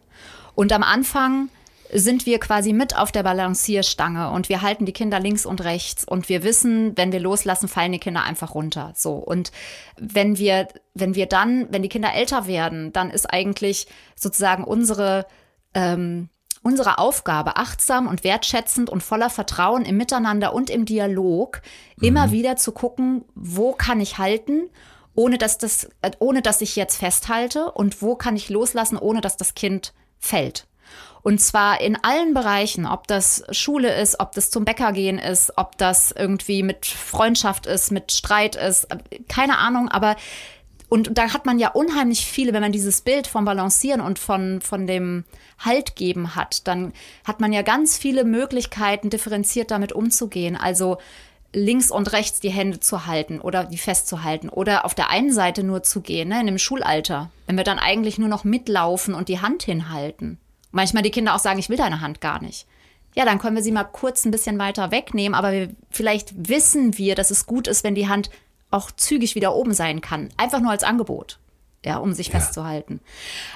Und 0.54 0.72
am 0.72 0.82
Anfang 0.82 1.50
sind 1.92 2.26
wir 2.26 2.38
quasi 2.38 2.72
mit 2.72 2.96
auf 2.96 3.12
der 3.12 3.22
Balancierstange 3.22 4.30
und 4.30 4.48
wir 4.48 4.62
halten 4.62 4.84
die 4.84 4.92
Kinder 4.92 5.18
links 5.20 5.46
und 5.46 5.62
rechts 5.64 6.04
und 6.04 6.28
wir 6.28 6.42
wissen, 6.42 6.96
wenn 6.96 7.12
wir 7.12 7.20
loslassen, 7.20 7.68
fallen 7.68 7.92
die 7.92 7.98
Kinder 7.98 8.22
einfach 8.24 8.54
runter. 8.54 8.92
So. 8.94 9.14
Und 9.14 9.52
wenn 9.96 10.38
wir, 10.38 10.68
wenn 10.94 11.14
wir 11.14 11.26
dann, 11.26 11.66
wenn 11.70 11.82
die 11.82 11.88
Kinder 11.88 12.12
älter 12.14 12.46
werden, 12.46 12.92
dann 12.92 13.10
ist 13.10 13.26
eigentlich 13.26 13.86
sozusagen 14.14 14.64
unsere, 14.64 15.26
ähm, 15.74 16.28
unsere 16.62 16.98
Aufgabe, 16.98 17.56
achtsam 17.56 18.06
und 18.06 18.24
wertschätzend 18.24 18.90
und 18.90 19.02
voller 19.02 19.30
Vertrauen 19.30 19.84
im 19.84 19.96
Miteinander 19.96 20.52
und 20.52 20.70
im 20.70 20.84
Dialog, 20.84 21.62
immer 22.00 22.30
wieder 22.30 22.56
zu 22.56 22.72
gucken, 22.72 23.24
wo 23.34 23.72
kann 23.72 24.00
ich 24.00 24.18
halten, 24.18 24.68
ohne 25.14 25.38
dass 25.38 25.58
das, 25.58 25.88
äh, 26.02 26.12
ohne 26.20 26.42
dass 26.42 26.60
ich 26.60 26.76
jetzt 26.76 26.98
festhalte 26.98 27.72
und 27.72 28.02
wo 28.02 28.14
kann 28.14 28.36
ich 28.36 28.50
loslassen, 28.50 28.96
ohne 28.96 29.20
dass 29.20 29.36
das 29.36 29.54
Kind 29.54 29.92
fällt. 30.20 30.67
Und 31.22 31.40
zwar 31.40 31.80
in 31.80 31.96
allen 32.02 32.34
Bereichen, 32.34 32.86
ob 32.86 33.06
das 33.06 33.44
Schule 33.50 33.94
ist, 34.00 34.20
ob 34.20 34.32
das 34.32 34.50
zum 34.50 34.64
Bäcker 34.64 34.92
gehen 34.92 35.18
ist, 35.18 35.52
ob 35.56 35.76
das 35.78 36.12
irgendwie 36.12 36.62
mit 36.62 36.86
Freundschaft 36.86 37.66
ist, 37.66 37.90
mit 37.90 38.12
Streit 38.12 38.56
ist, 38.56 38.86
keine 39.28 39.58
Ahnung, 39.58 39.88
aber 39.88 40.16
und 40.90 41.18
da 41.18 41.34
hat 41.34 41.44
man 41.44 41.58
ja 41.58 41.68
unheimlich 41.68 42.24
viele, 42.24 42.54
wenn 42.54 42.62
man 42.62 42.72
dieses 42.72 43.02
Bild 43.02 43.26
vom 43.26 43.44
Balancieren 43.44 44.00
und 44.00 44.18
von, 44.18 44.62
von 44.62 44.86
dem 44.86 45.24
Halt 45.58 45.96
geben 45.96 46.34
hat, 46.34 46.66
dann 46.66 46.94
hat 47.24 47.40
man 47.40 47.52
ja 47.52 47.60
ganz 47.60 47.98
viele 47.98 48.24
Möglichkeiten, 48.24 49.10
differenziert 49.10 49.70
damit 49.70 49.92
umzugehen. 49.92 50.56
Also 50.56 50.96
links 51.52 51.90
und 51.90 52.12
rechts 52.12 52.40
die 52.40 52.50
Hände 52.50 52.80
zu 52.80 53.06
halten 53.06 53.40
oder 53.40 53.64
die 53.64 53.78
festzuhalten 53.78 54.48
oder 54.48 54.84
auf 54.84 54.94
der 54.94 55.10
einen 55.10 55.32
Seite 55.32 55.62
nur 55.62 55.82
zu 55.82 56.00
gehen, 56.00 56.28
ne, 56.28 56.40
in 56.40 56.46
dem 56.46 56.58
Schulalter, 56.58 57.30
wenn 57.46 57.56
wir 57.56 57.64
dann 57.64 57.78
eigentlich 57.78 58.18
nur 58.18 58.28
noch 58.28 58.44
mitlaufen 58.44 59.14
und 59.14 59.28
die 59.28 59.40
Hand 59.40 59.62
hinhalten. 59.62 60.38
Manchmal 60.70 61.02
die 61.02 61.10
Kinder 61.10 61.34
auch 61.34 61.38
sagen, 61.38 61.58
ich 61.58 61.68
will 61.68 61.76
deine 61.76 62.00
Hand 62.00 62.20
gar 62.20 62.42
nicht. 62.42 62.66
Ja, 63.14 63.24
dann 63.24 63.38
können 63.38 63.56
wir 63.56 63.62
sie 63.62 63.72
mal 63.72 63.84
kurz 63.84 64.24
ein 64.24 64.30
bisschen 64.30 64.58
weiter 64.58 64.90
wegnehmen, 64.90 65.34
aber 65.34 65.52
wir, 65.52 65.70
vielleicht 65.90 66.48
wissen 66.48 66.98
wir, 66.98 67.14
dass 67.14 67.30
es 67.30 67.46
gut 67.46 67.66
ist, 67.66 67.82
wenn 67.82 67.94
die 67.94 68.08
Hand 68.08 68.30
auch 68.70 68.90
zügig 68.90 69.34
wieder 69.34 69.54
oben 69.54 69.72
sein 69.72 70.00
kann. 70.00 70.28
Einfach 70.36 70.60
nur 70.60 70.70
als 70.70 70.84
Angebot. 70.84 71.38
ja, 71.84 71.96
um 71.98 72.12
sich 72.12 72.30
festzuhalten. 72.30 73.00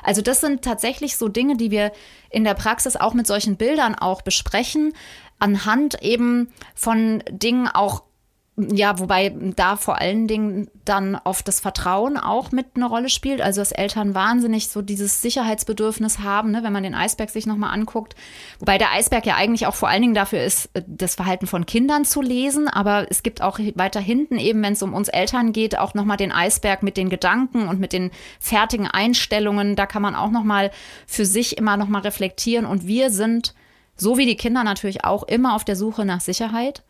Also 0.02 0.22
das 0.22 0.40
sind 0.40 0.62
tatsächlich 0.62 1.16
so 1.16 1.28
Dinge, 1.28 1.56
die 1.56 1.70
wir 1.70 1.92
in 2.30 2.44
der 2.44 2.54
Praxis 2.54 2.96
auch 2.96 3.14
mit 3.14 3.26
solchen 3.26 3.56
Bildern 3.56 3.94
auch 3.94 4.22
besprechen, 4.22 4.94
anhand 5.38 6.02
eben 6.02 6.52
von 6.74 7.22
Dingen 7.30 7.68
auch 7.68 8.04
ja, 8.56 8.98
wobei 8.98 9.34
da 9.56 9.76
vor 9.76 9.98
allen 9.98 10.28
Dingen 10.28 10.68
dann 10.84 11.18
oft 11.24 11.48
das 11.48 11.58
Vertrauen 11.58 12.18
auch 12.18 12.52
mit 12.52 12.66
eine 12.74 12.84
Rolle 12.84 13.08
spielt. 13.08 13.40
Also 13.40 13.62
dass 13.62 13.72
Eltern 13.72 14.14
wahnsinnig 14.14 14.68
so 14.68 14.82
dieses 14.82 15.22
Sicherheitsbedürfnis 15.22 16.18
haben, 16.18 16.50
ne, 16.50 16.62
wenn 16.62 16.72
man 16.72 16.82
den 16.82 16.94
Eisberg 16.94 17.30
sich 17.30 17.46
nochmal 17.46 17.72
anguckt. 17.72 18.14
Wobei 18.58 18.76
der 18.76 18.92
Eisberg 18.92 19.24
ja 19.24 19.36
eigentlich 19.36 19.66
auch 19.66 19.74
vor 19.74 19.88
allen 19.88 20.02
Dingen 20.02 20.14
dafür 20.14 20.42
ist, 20.42 20.68
äh, 20.74 20.82
das 20.86 21.14
Verhalten 21.14 21.46
von 21.46 21.64
Kindern 21.64 22.04
zu 22.04 22.20
lesen. 22.20 22.68
Aber 22.68 23.06
es 23.10 23.22
gibt 23.22 23.40
auch 23.40 23.58
weiter 23.58 24.00
hinten 24.00 24.38
eben, 24.38 24.62
wenn 24.62 24.74
es 24.74 24.82
um 24.82 24.92
uns 24.92 25.08
Eltern 25.08 25.54
geht, 25.54 25.78
auch 25.78 25.94
nochmal 25.94 26.18
den 26.18 26.32
Eisberg 26.32 26.82
mit 26.82 26.98
den 26.98 27.08
Gedanken 27.08 27.68
und 27.68 27.80
mit 27.80 27.94
den 27.94 28.10
fertigen 28.38 28.86
Einstellungen. 28.86 29.76
Da 29.76 29.86
kann 29.86 30.02
man 30.02 30.14
auch 30.14 30.30
nochmal 30.30 30.70
für 31.06 31.24
sich 31.24 31.56
immer 31.56 31.78
nochmal 31.78 32.02
reflektieren. 32.02 32.66
Und 32.66 32.86
wir 32.86 33.08
sind, 33.08 33.54
so 33.96 34.18
wie 34.18 34.26
die 34.26 34.36
Kinder 34.36 34.62
natürlich 34.62 35.04
auch, 35.04 35.22
immer 35.22 35.54
auf 35.54 35.64
der 35.64 35.76
Suche 35.76 36.04
nach 36.04 36.20
Sicherheit. 36.20 36.82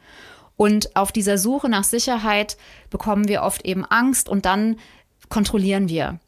Und 0.57 0.95
auf 0.97 1.13
dieser 1.13 1.39
Suche 1.39 1.69
nach 1.69 1.85
Sicherheit 1.85 2.57
bekommen 2.91 3.29
wir 3.29 3.43
oft 3.43 3.65
eben 3.65 3.85
Angst 3.85 4.29
und 4.29 4.45
dann 4.45 4.77
kontrollieren 5.29 5.89
wir. 5.89 6.21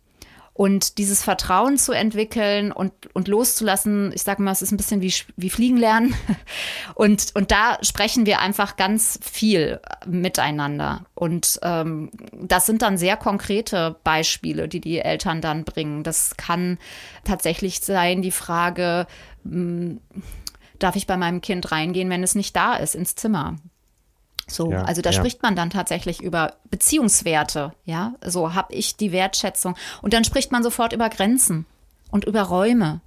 Und 0.56 0.98
dieses 0.98 1.24
Vertrauen 1.24 1.78
zu 1.78 1.90
entwickeln 1.90 2.70
und, 2.70 2.92
und 3.12 3.26
loszulassen, 3.26 4.12
ich 4.14 4.22
sage 4.22 4.40
mal, 4.40 4.52
es 4.52 4.62
ist 4.62 4.70
ein 4.70 4.76
bisschen 4.76 5.02
wie, 5.02 5.12
wie 5.36 5.50
Fliegen 5.50 5.76
lernen. 5.76 6.14
Und, 6.94 7.34
und 7.34 7.50
da 7.50 7.78
sprechen 7.82 8.24
wir 8.24 8.38
einfach 8.38 8.76
ganz 8.76 9.18
viel 9.20 9.80
miteinander. 10.06 11.04
Und 11.14 11.58
ähm, 11.62 12.10
das 12.32 12.66
sind 12.66 12.82
dann 12.82 12.98
sehr 12.98 13.16
konkrete 13.16 13.96
Beispiele, 14.04 14.68
die 14.68 14.80
die 14.80 15.00
Eltern 15.00 15.40
dann 15.40 15.64
bringen. 15.64 16.04
Das 16.04 16.36
kann 16.36 16.78
tatsächlich 17.24 17.80
sein, 17.80 18.22
die 18.22 18.30
Frage, 18.30 19.08
mh, 19.42 19.50
hm, 19.52 20.00
darf 20.78 20.94
ich 20.94 21.08
bei 21.08 21.16
meinem 21.16 21.40
Kind 21.40 21.72
reingehen, 21.72 22.10
wenn 22.10 22.22
es 22.22 22.36
nicht 22.36 22.54
da 22.54 22.76
ist, 22.76 22.94
ins 22.94 23.16
Zimmer? 23.16 23.56
So, 24.46 24.70
ja, 24.70 24.82
also 24.82 25.02
da 25.02 25.10
ja. 25.10 25.16
spricht 25.16 25.42
man 25.42 25.56
dann 25.56 25.70
tatsächlich 25.70 26.22
über 26.22 26.54
Beziehungswerte, 26.70 27.72
ja. 27.84 28.14
So 28.24 28.54
habe 28.54 28.72
ich 28.74 28.96
die 28.96 29.12
Wertschätzung. 29.12 29.74
Und 30.02 30.12
dann 30.12 30.24
spricht 30.24 30.52
man 30.52 30.62
sofort 30.62 30.92
über 30.92 31.08
Grenzen 31.08 31.66
und 32.10 32.24
über 32.24 32.42
Räume. 32.42 33.00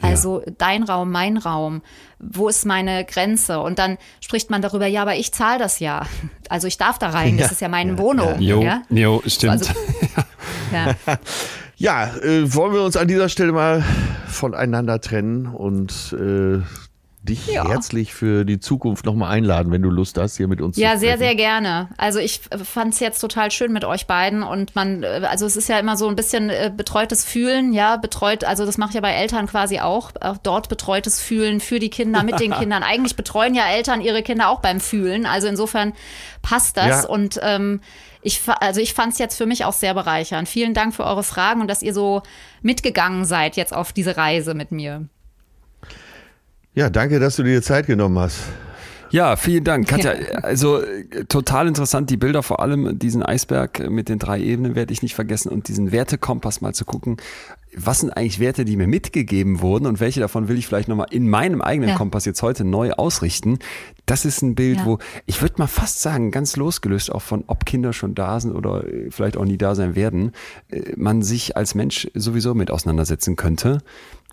Also 0.00 0.40
ja. 0.40 0.52
dein 0.58 0.82
Raum, 0.82 1.10
mein 1.12 1.36
Raum, 1.36 1.82
wo 2.18 2.48
ist 2.48 2.66
meine 2.66 3.04
Grenze? 3.04 3.60
Und 3.60 3.78
dann 3.78 3.98
spricht 4.20 4.50
man 4.50 4.60
darüber, 4.60 4.86
ja, 4.86 5.02
aber 5.02 5.14
ich 5.14 5.32
zahle 5.32 5.58
das 5.58 5.78
ja. 5.78 6.06
Also 6.48 6.66
ich 6.66 6.76
darf 6.76 6.98
da 6.98 7.08
rein, 7.08 7.38
das 7.38 7.50
ist 7.50 7.62
ja 7.62 7.68
meine 7.68 7.96
Wohnung. 7.96 8.38
Jo, 8.38 8.60
ja? 8.60 8.82
jo 8.90 9.22
stimmt. 9.26 9.52
Also, 9.52 9.72
ja, 11.78 12.14
äh, 12.16 12.54
wollen 12.54 12.74
wir 12.74 12.82
uns 12.82 12.98
an 12.98 13.08
dieser 13.08 13.30
Stelle 13.30 13.52
mal 13.52 13.82
voneinander 14.26 15.00
trennen 15.00 15.46
und 15.46 16.12
äh, 16.12 16.60
dich 17.22 17.46
ja. 17.46 17.68
herzlich 17.68 18.12
für 18.12 18.44
die 18.44 18.58
Zukunft 18.58 19.04
nochmal 19.04 19.30
einladen, 19.30 19.70
wenn 19.70 19.82
du 19.82 19.90
Lust 19.90 20.18
hast, 20.18 20.36
hier 20.36 20.48
mit 20.48 20.60
uns 20.60 20.76
ja, 20.76 20.90
zu 20.90 20.94
Ja, 20.94 20.98
sehr, 20.98 21.18
sehr 21.18 21.34
gerne. 21.36 21.88
Also 21.96 22.18
ich 22.18 22.40
fand 22.64 22.94
es 22.94 23.00
jetzt 23.00 23.20
total 23.20 23.50
schön 23.52 23.72
mit 23.72 23.84
euch 23.84 24.06
beiden 24.06 24.42
und 24.42 24.74
man, 24.74 25.04
äh, 25.04 25.22
also 25.28 25.46
es 25.46 25.56
ist 25.56 25.68
ja 25.68 25.78
immer 25.78 25.96
so 25.96 26.08
ein 26.08 26.16
bisschen 26.16 26.50
äh, 26.50 26.72
betreutes 26.76 27.24
Fühlen, 27.24 27.72
ja, 27.72 27.96
betreut, 27.96 28.42
also 28.42 28.66
das 28.66 28.76
mache 28.76 28.90
ich 28.90 28.94
ja 28.96 29.00
bei 29.00 29.12
Eltern 29.12 29.46
quasi 29.46 29.78
auch, 29.78 30.10
auch 30.20 30.36
dort 30.38 30.68
betreutes 30.68 31.20
Fühlen 31.20 31.60
für 31.60 31.78
die 31.78 31.90
Kinder, 31.90 32.24
mit 32.24 32.40
den 32.40 32.52
Kindern. 32.58 32.82
Eigentlich 32.82 33.14
betreuen 33.14 33.54
ja 33.54 33.68
Eltern 33.68 34.00
ihre 34.00 34.22
Kinder 34.22 34.48
auch 34.48 34.60
beim 34.60 34.80
Fühlen, 34.80 35.24
also 35.24 35.46
insofern 35.46 35.92
passt 36.42 36.76
das 36.76 37.04
ja. 37.04 37.08
und 37.08 37.38
ähm, 37.42 37.80
ich, 38.22 38.40
also 38.60 38.80
ich 38.80 38.94
fand 38.94 39.12
es 39.12 39.18
jetzt 39.18 39.36
für 39.36 39.46
mich 39.46 39.64
auch 39.64 39.72
sehr 39.72 39.94
bereichernd. 39.94 40.48
Vielen 40.48 40.74
Dank 40.74 40.94
für 40.94 41.04
eure 41.04 41.24
Fragen 41.24 41.60
und 41.60 41.68
dass 41.68 41.82
ihr 41.82 41.92
so 41.92 42.22
mitgegangen 42.62 43.24
seid 43.24 43.56
jetzt 43.56 43.74
auf 43.74 43.92
diese 43.92 44.16
Reise 44.16 44.54
mit 44.54 44.70
mir. 44.70 45.08
Ja, 46.74 46.88
danke, 46.88 47.20
dass 47.20 47.36
du 47.36 47.42
dir 47.42 47.60
Zeit 47.62 47.86
genommen 47.86 48.18
hast. 48.18 48.38
Ja, 49.12 49.36
vielen 49.36 49.62
Dank. 49.62 49.86
Katja, 49.88 50.12
also 50.42 50.80
total 51.28 51.68
interessant, 51.68 52.08
die 52.08 52.16
Bilder, 52.16 52.42
vor 52.42 52.60
allem 52.60 52.98
diesen 52.98 53.22
Eisberg 53.22 53.90
mit 53.90 54.08
den 54.08 54.18
drei 54.18 54.40
Ebenen 54.40 54.74
werde 54.74 54.90
ich 54.94 55.02
nicht 55.02 55.14
vergessen 55.14 55.50
und 55.50 55.68
diesen 55.68 55.92
Wertekompass 55.92 56.62
mal 56.62 56.72
zu 56.72 56.86
gucken. 56.86 57.18
Was 57.76 58.00
sind 58.00 58.10
eigentlich 58.10 58.40
Werte, 58.40 58.64
die 58.64 58.76
mir 58.76 58.86
mitgegeben 58.86 59.60
wurden 59.60 59.84
und 59.84 60.00
welche 60.00 60.20
davon 60.20 60.48
will 60.48 60.56
ich 60.56 60.66
vielleicht 60.66 60.88
nochmal 60.88 61.08
in 61.10 61.28
meinem 61.28 61.60
eigenen 61.60 61.90
ja. 61.90 61.96
Kompass 61.96 62.24
jetzt 62.24 62.42
heute 62.42 62.64
neu 62.64 62.92
ausrichten? 62.92 63.58
Das 64.06 64.24
ist 64.24 64.40
ein 64.40 64.54
Bild, 64.54 64.78
ja. 64.78 64.86
wo 64.86 64.98
ich 65.26 65.42
würde 65.42 65.56
mal 65.58 65.66
fast 65.66 66.00
sagen, 66.00 66.30
ganz 66.30 66.56
losgelöst 66.56 67.12
auch 67.12 67.22
von, 67.22 67.44
ob 67.48 67.66
Kinder 67.66 67.92
schon 67.92 68.14
da 68.14 68.40
sind 68.40 68.52
oder 68.52 68.84
vielleicht 69.10 69.36
auch 69.36 69.44
nie 69.44 69.58
da 69.58 69.74
sein 69.74 69.94
werden, 69.94 70.32
äh, 70.70 70.92
man 70.96 71.20
sich 71.20 71.54
als 71.54 71.74
Mensch 71.74 72.10
sowieso 72.14 72.54
mit 72.54 72.70
auseinandersetzen 72.70 73.36
könnte. 73.36 73.82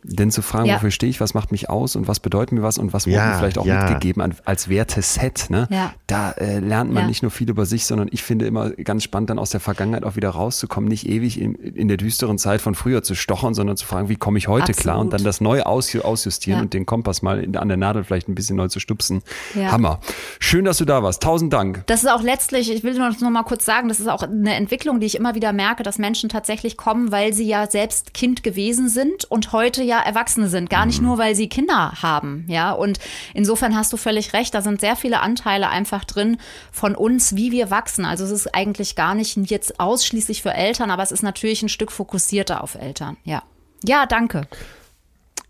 Denn 0.04 0.32
zu 0.32 0.42
fragen, 0.42 0.68
ja. 0.68 0.76
wofür 0.76 0.92
stehe 0.92 1.10
ich, 1.10 1.20
was 1.20 1.34
macht 1.34 1.52
mich 1.52 1.70
aus 1.70 1.96
und 1.96 2.08
was 2.08 2.20
bedeutet 2.20 2.54
mir 2.54 2.64
was 2.64 2.78
und 2.78 2.94
was 2.94 3.06
wurde 3.06 3.18
ja, 3.18 3.28
mir 3.30 3.38
vielleicht 3.38 3.58
auch 3.58 3.66
ja. 3.66 3.84
mitgegeben 3.84 4.34
als 4.46 4.70
Werteset, 4.70 5.50
ne? 5.50 5.68
Ja. 5.70 5.94
Da 6.08 6.32
äh, 6.32 6.60
lernt 6.60 6.92
man 6.92 7.08
nicht 7.08 7.22
nur 7.22 7.32
viel 7.32 7.50
über 7.50 7.66
sich, 7.66 7.86
sondern 7.86 8.08
ich 8.12 8.24
finde 8.24 8.46
immer 8.46 8.72
ganz 8.72 9.04
spannend, 9.04 9.30
dann 9.30 9.40
aus 9.40 9.50
der 9.50 9.60
Vergangenheit 9.60 10.04
auch 10.04 10.16
wieder 10.16 10.30
rauszukommen, 10.30 10.88
nicht 10.88 11.08
ewig 11.08 11.40
in, 11.40 11.56
in 11.56 11.88
der 11.88 11.98
düsteren 11.98 12.38
Zeit 12.38 12.62
von 12.62 12.76
früher 12.76 13.04
zu 13.04 13.16
stochern, 13.16 13.54
sondern 13.54 13.78
zu 13.78 13.86
fragen, 13.86 14.10
wie 14.10 14.16
komme 14.16 14.38
ich 14.38 14.48
heute 14.48 14.72
Absolut. 14.72 14.82
klar 14.82 15.00
und 15.00 15.14
dann 15.14 15.24
das 15.24 15.42
neu 15.42 15.62
aus, 15.64 15.96
ausjustieren 15.96 16.62
und 16.62 16.74
den 16.74 16.86
Kompass 16.86 17.22
mal 17.22 17.44
in, 17.44 17.56
an 17.58 17.68
der 17.68 17.78
Nadel 17.78 18.04
vielleicht 18.04 18.28
ein 18.30 18.36
bisschen 18.36 18.56
neu 18.56 18.68
zu 18.68 18.80
stupsen. 18.80 19.22
Hammer. 19.56 20.00
Schön, 20.40 20.66
dass 20.66 20.78
du 20.78 20.86
da 20.86 21.04
warst. 21.04 21.22
Tausend 21.22 21.54
Dank. 21.54 21.84
Das 21.88 22.04
ist 22.04 22.10
auch 22.10 22.22
letztlich, 22.22 22.72
ich 22.72 22.84
will 22.84 22.94
nur 22.94 23.10
noch 23.10 23.30
mal 23.30 23.44
kurz 23.44 23.66
sagen, 23.66 23.90
das 23.90 24.00
ist 24.00 24.08
auch 24.08 24.24
eine 24.24 24.56
Entwicklung, 24.56 25.00
die 25.00 25.06
ich 25.06 25.16
immer 25.16 25.36
wieder 25.36 25.54
merke, 25.54 25.84
dass 25.84 25.98
Menschen 25.98 26.30
tatsächlich 26.30 26.78
kommen, 26.78 27.12
weil 27.12 27.34
sie 27.34 27.46
ja 27.46 27.70
selbst 27.70 28.14
Kind 28.14 28.44
gewesen 28.44 28.90
sind 28.90 29.26
und 29.26 29.52
heute 29.52 29.84
ja 29.90 30.00
Erwachsene 30.00 30.48
sind, 30.48 30.70
gar 30.70 30.86
nicht 30.86 31.02
mhm. 31.02 31.08
nur, 31.08 31.18
weil 31.18 31.36
sie 31.36 31.50
Kinder 31.50 31.94
haben, 32.02 32.46
ja. 32.48 32.72
Und 32.72 33.00
insofern 33.34 33.76
hast 33.76 33.92
du 33.92 33.98
völlig 33.98 34.34
recht, 34.34 34.54
da 34.54 34.62
sind 34.62 34.80
sehr 34.80 34.96
viele 34.96 35.20
Anteile 35.20 35.70
einfach 35.70 36.06
drin 36.06 36.38
von 36.72 36.96
uns, 36.96 37.36
wie 37.36 37.52
wir 37.52 37.70
wachsen. 37.70 38.06
Also 38.06 38.24
es 38.24 38.32
ist 38.32 38.56
eigentlich 38.56 38.96
gar 38.96 39.16
nicht 39.16 39.38
jetzt 39.50 39.80
ausschließlich 39.80 40.42
für 40.42 40.54
Eltern, 40.54 40.92
aber 40.92 41.04
es 41.04 41.12
ist 41.12 41.24
natürlich 41.24 41.62
ein 41.62 41.70
Stück 41.70 41.92
fokussierter 41.92 42.64
auf 42.64 42.76
Eltern, 42.76 43.18
ja. 43.24 43.44
Ja, 43.84 44.06
danke. 44.06 44.48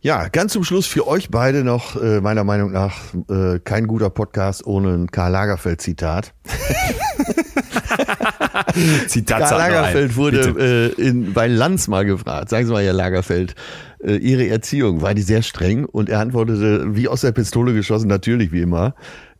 Ja, 0.02 0.30
ganz 0.30 0.54
zum 0.54 0.64
Schluss 0.64 0.88
für 0.88 1.06
euch 1.08 1.30
beide 1.30 1.66
noch, 1.66 2.02
äh, 2.02 2.22
meiner 2.22 2.46
Meinung 2.46 2.72
nach, 2.72 2.96
äh, 3.30 3.60
kein 3.60 3.86
guter 3.86 4.10
Podcast 4.10 4.66
ohne 4.66 4.94
ein 4.94 5.12
Karl 5.12 5.34
Lagerfeld-Zitat. 5.34 6.34
Zitat 9.08 9.50
Karl 9.50 9.58
Lagerfeld 9.58 10.16
wurde 10.16 10.94
äh, 10.98 11.02
in, 11.02 11.34
bei 11.34 11.48
Lanz 11.48 11.90
mal 11.90 12.06
gefragt. 12.06 12.48
Sagen 12.50 12.66
Sie 12.66 12.72
mal, 12.72 12.82
Herr 12.82 12.94
Lagerfeld, 12.94 13.56
äh, 14.04 14.16
Ihre 14.18 14.48
Erziehung, 14.48 15.02
war 15.02 15.14
die 15.14 15.22
sehr 15.22 15.42
streng? 15.42 15.86
Und 15.86 16.10
er 16.10 16.20
antwortete, 16.20 16.96
wie 16.96 17.08
aus 17.08 17.22
der 17.22 17.32
Pistole 17.32 17.74
geschossen, 17.74 18.08
natürlich 18.08 18.52
wie 18.52 18.62
immer, 18.62 18.96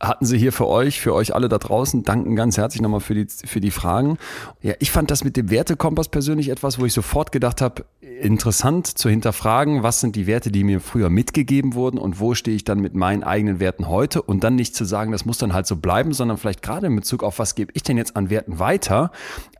hatten 0.00 0.26
sie 0.26 0.38
hier 0.38 0.52
für 0.52 0.68
euch, 0.68 1.00
für 1.00 1.12
euch 1.12 1.34
alle 1.34 1.48
da 1.48 1.58
draußen. 1.58 2.04
Danken 2.04 2.36
ganz 2.36 2.56
herzlich 2.56 2.80
nochmal 2.80 3.00
für 3.00 3.14
die, 3.14 3.26
für 3.28 3.60
die 3.60 3.72
Fragen. 3.72 4.18
Ja, 4.62 4.74
ich 4.78 4.92
fand 4.92 5.10
das 5.10 5.24
mit 5.24 5.36
dem 5.36 5.50
Wertekompass 5.50 6.08
persönlich 6.08 6.50
etwas, 6.50 6.78
wo 6.78 6.84
ich 6.84 6.92
sofort 6.92 7.32
gedacht 7.32 7.60
habe, 7.60 7.84
interessant 8.00 8.86
zu 8.86 9.08
hinterfragen, 9.08 9.82
was 9.82 10.00
sind 10.00 10.14
die 10.14 10.26
Werte, 10.26 10.52
die 10.52 10.62
mir 10.62 10.80
früher 10.80 11.10
mitgegeben 11.10 11.74
wurden 11.74 11.98
und 11.98 12.20
wo 12.20 12.34
stehe 12.34 12.56
ich 12.56 12.64
dann 12.64 12.78
mit 12.78 12.94
meinen 12.94 13.24
eigenen 13.24 13.58
Werten 13.58 13.88
heute 13.88 14.22
und 14.22 14.44
dann 14.44 14.54
nicht 14.54 14.76
zu 14.76 14.84
sagen, 14.84 15.10
das 15.10 15.24
muss 15.24 15.38
dann 15.38 15.52
halt 15.52 15.66
so 15.66 15.76
bleiben, 15.76 16.12
sondern 16.12 16.36
vielleicht 16.36 16.62
gerade 16.62 16.86
in 16.86 16.96
Bezug 16.96 17.24
auf, 17.24 17.38
was 17.40 17.56
gebe 17.56 17.72
ich 17.74 17.82
denn 17.82 17.96
jetzt 17.96 18.16
an 18.16 18.30
Werten 18.30 18.58
weiter, 18.60 19.10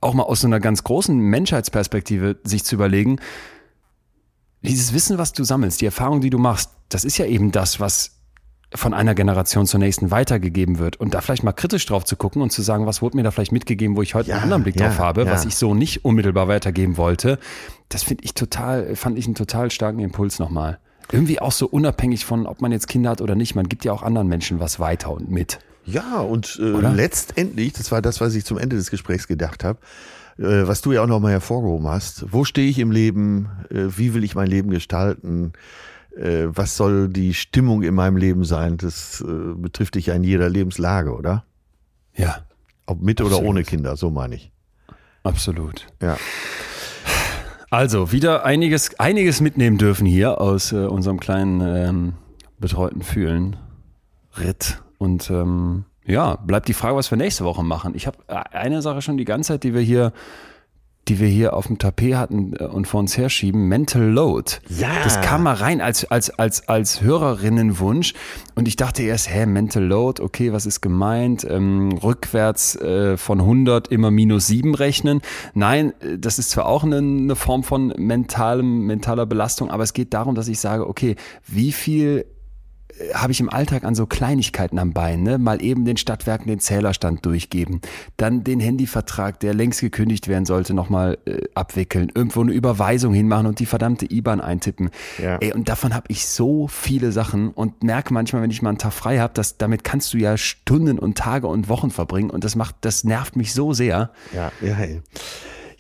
auch 0.01 0.15
mal 0.15 0.23
aus 0.23 0.41
so 0.41 0.47
einer 0.47 0.61
ganz 0.61 0.85
großen 0.85 1.17
Menschheitsperspektive 1.17 2.37
sich 2.45 2.65
zu 2.65 2.77
überlegen, 2.77 3.19
dieses 4.63 4.93
Wissen, 4.93 5.19
was 5.19 5.33
du 5.33 5.45
sammelst, 5.45 5.81
die 5.81 5.87
Erfahrung, 5.87 6.21
die 6.21 6.31
du 6.31 6.39
machst, 6.39 6.71
das 6.89 7.05
ist 7.05 7.19
ja 7.19 7.27
eben 7.27 7.53
das, 7.53 7.81
was 7.81 8.18
von 8.75 8.93
einer 8.93 9.15
Generation 9.15 9.67
zur 9.67 9.81
nächsten 9.81 10.11
weitergegeben 10.11 10.79
wird. 10.79 10.97
Und 10.97 11.15
da 11.15 11.21
vielleicht 11.21 11.43
mal 11.43 11.53
kritisch 11.53 11.87
drauf 11.87 12.05
zu 12.05 12.17
gucken 12.17 12.43
und 12.43 12.51
zu 12.51 12.63
sagen, 12.63 12.87
was 12.87 13.01
wurde 13.01 13.17
mir 13.17 13.23
da 13.23 13.31
vielleicht 13.31 13.53
mitgegeben, 13.53 13.97
wo 13.97 14.03
ich 14.03 14.15
heute 14.15 14.31
Ja, 14.31 14.37
einen 14.37 14.45
anderen 14.45 14.63
Blick 14.63 14.79
ja, 14.79 14.89
drauf 14.89 14.99
habe, 14.99 15.25
ja. 15.25 15.31
was 15.31 15.45
ich 15.45 15.57
so 15.57 15.75
nicht 15.75 16.05
unmittelbar 16.05 16.49
weitergeben 16.49 16.97
wollte, 16.97 17.39
das 17.89 18.03
finde 18.03 18.25
ich 18.25 18.35
total, 18.35 18.95
fand 18.97 19.19
ich 19.19 19.27
einen 19.27 19.35
total 19.35 19.71
starken 19.71 20.01
Impuls 20.01 20.39
nochmal. 20.39 20.79
Irgendwie 21.11 21.41
auch 21.41 21.53
so 21.53 21.67
unabhängig 21.67 22.27
von, 22.27 22.47
ob 22.47 22.61
man 22.61 22.71
jetzt 22.71 22.87
Kinder 22.89 23.11
hat 23.11 23.23
oder 23.23 23.35
nicht. 23.35 23.55
Man 23.55 23.69
gibt 23.69 23.87
ja 23.87 23.93
auch 23.93 24.03
anderen 24.03 24.29
Menschen 24.29 24.61
was 24.61 24.79
weiter 24.79 25.11
und 25.11 25.31
mit. 25.31 25.59
Ja, 25.87 26.21
und 26.21 26.59
äh, 26.61 26.73
Oder? 26.73 26.93
letztendlich, 26.93 27.73
das 27.73 27.91
war 27.91 28.03
das, 28.03 28.21
was 28.21 28.35
ich 28.35 28.45
zum 28.45 28.59
Ende 28.59 28.77
des 28.77 28.91
Gesprächs 28.91 29.27
gedacht 29.27 29.65
habe, 29.65 29.79
äh, 30.37 30.69
was 30.69 30.83
du 30.83 30.93
ja 30.93 31.03
auch 31.03 31.07
nochmal 31.07 31.33
hervorgehoben 31.33 31.89
hast. 31.89 32.27
Wo 32.31 32.45
stehe 32.45 32.69
ich 32.69 32.79
im 32.79 32.91
Leben? 32.91 33.49
Äh, 33.71 33.87
wie 33.97 34.13
will 34.13 34.23
ich 34.23 34.35
mein 34.35 34.49
Leben 34.49 34.69
gestalten? 34.69 35.55
Äh, 36.17 36.47
was 36.49 36.77
soll 36.77 37.09
die 37.09 37.35
Stimmung 37.35 37.83
in 37.83 37.95
meinem 37.95 38.17
Leben 38.17 38.45
sein? 38.45 38.77
Das 38.77 39.21
äh, 39.21 39.55
betrifft 39.55 39.95
dich 39.95 40.07
ja 40.07 40.15
in 40.15 40.25
jeder 40.25 40.49
Lebenslage, 40.49 41.15
oder? 41.15 41.45
Ja, 42.15 42.39
Ob 42.87 43.01
mit 43.03 43.21
oder 43.21 43.31
Absolut. 43.31 43.51
ohne 43.51 43.63
Kinder, 43.65 43.97
so 43.97 44.11
meine 44.11 44.35
ich. 44.37 44.51
absolut. 45.23 45.87
Ja. 46.03 46.17
Also, 47.71 48.13
wieder 48.13 48.45
einiges, 48.45 48.99
einiges 48.99 49.41
mitnehmen 49.41 49.77
dürfen 49.77 50.07
hier 50.07 50.41
aus 50.41 50.73
äh, 50.73 50.77
unserem 50.87 51.21
kleinen 51.21 51.61
ähm, 51.61 52.13
betreuten 52.59 53.03
Fühlen. 53.03 53.57
Ritt. 54.39 54.83
Und 54.97 55.29
ähm, 55.31 55.85
ja, 56.05 56.37
bleibt 56.37 56.69
die 56.69 56.73
Frage, 56.75 56.97
was 56.97 57.11
wir 57.11 57.19
nächste 57.19 57.45
Woche 57.45 57.63
machen. 57.63 57.95
Ich 57.95 58.07
habe 58.07 58.19
eine 58.29 58.81
Sache 58.81 59.03
schon 59.03 59.19
die 59.19 59.27
ganze 59.27 59.49
Zeit, 59.49 59.65
die 59.65 59.75
wir 59.75 59.83
hier, 59.83 60.13
die 61.09 61.19
wir 61.19 61.29
hier 61.29 61.55
auf 61.55 61.67
dem 61.67 61.79
Tapet 61.79 62.17
hatten 62.17 62.55
äh, 62.59 62.65
und 62.65 62.87
vor 62.87 63.01
uns 63.01 63.17
herschieben, 63.17 63.69
Mental 63.69 64.03
Load. 64.03 64.53
Ja. 64.69 64.91
Das 65.05 65.21
kam 65.21 65.45
mal 65.45 65.55
rein 65.55 65.81
als, 65.81 66.05
als, 66.11 66.31
als, 66.31 66.69
als 66.69 67.01
Hörerinnenwunsch. 67.01 68.15
Und 68.55 68.69
ich 68.69 68.77
dachte 68.77 69.03
erst, 69.03 69.33
hä, 69.33 69.47
Mental 69.47 69.85
Load, 69.85 70.23
okay, 70.23 70.53
was 70.53 70.67
ist 70.67 70.81
gemeint? 70.81 71.47
Ähm, 71.49 71.99
rückwärts 72.03 72.77
äh, 72.77 73.17
von 73.17 73.41
100 73.41 73.89
immer 73.89 74.11
minus 74.11 74.47
7 74.47 74.75
rechnen. 74.75 75.23
Nein, 75.55 75.93
äh, 76.01 76.19
das 76.19 76.39
ist 76.39 76.51
zwar 76.51 76.67
auch 76.67 76.85
eine, 76.85 76.99
eine 76.99 77.37
Form 77.37 77.63
von 77.63 77.95
mentalem, 77.97 78.87
mentaler 78.87 79.27
Belastung, 79.27 79.71
aber 79.71 79.83
es 79.83 79.93
geht 79.93 80.15
darum, 80.15 80.35
dass 80.35 80.49
ich 80.49 80.61
sage, 80.61 80.87
okay, 80.87 81.17
wie 81.47 81.73
viel 81.73 82.27
habe 83.15 83.33
ich 83.33 83.41
im 83.41 83.51
Alltag 83.51 83.85
an 83.85 83.95
so 83.95 84.07
Kleinigkeiten 84.07 84.79
am 84.79 84.93
Bein, 84.93 85.23
ne? 85.23 85.39
Mal 85.39 85.63
eben 85.63 85.85
den 85.85 85.97
Stadtwerken 85.97 86.49
den 86.49 86.61
Zählerstand 86.61 87.25
durchgeben, 87.25 87.81
dann 88.17 88.45
den 88.45 88.61
Handyvertrag, 88.61 89.41
der 89.41 89.55
längst 89.55 89.81
gekündigt 89.81 90.29
werden 90.29 90.47
sollte, 90.47 90.75
nochmal 90.75 91.19
äh, 91.25 91.43
abwickeln, 91.55 92.11
irgendwo 92.15 92.41
eine 92.41 92.53
Überweisung 92.53 93.15
hinmachen 93.15 93.47
und 93.47 93.61
die 93.61 93.67
verdammte 93.67 94.11
IBAN 94.11 94.41
eintippen. 94.41 94.91
Ja. 95.23 95.37
Ey, 95.37 95.53
und 95.53 95.69
davon 95.69 95.95
habe 95.95 96.07
ich 96.09 96.27
so 96.27 96.69
viele 96.69 97.13
Sachen 97.13 97.51
und 97.51 97.83
merke 97.83 98.13
manchmal, 98.13 98.43
wenn 98.43 98.51
ich 98.51 98.63
mal 98.63 98.71
einen 98.71 98.79
Tag 98.79 98.93
frei 98.93 99.19
habe, 99.19 99.35
dass 99.35 99.59
damit 99.59 99.85
kannst 99.85 100.13
du 100.15 100.19
ja 100.19 100.37
Stunden 100.37 100.99
und 100.99 101.17
Tage 101.19 101.47
und 101.47 101.69
Wochen 101.69 101.91
verbringen 101.91 102.31
und 102.31 102.45
das 102.45 102.57
macht, 102.57 102.77
das 102.83 103.05
nervt 103.05 103.37
mich 103.37 103.55
so 103.55 103.73
sehr. 103.73 104.11
Ja, 104.33 104.53
ja, 104.61 104.77
ey. 104.77 105.03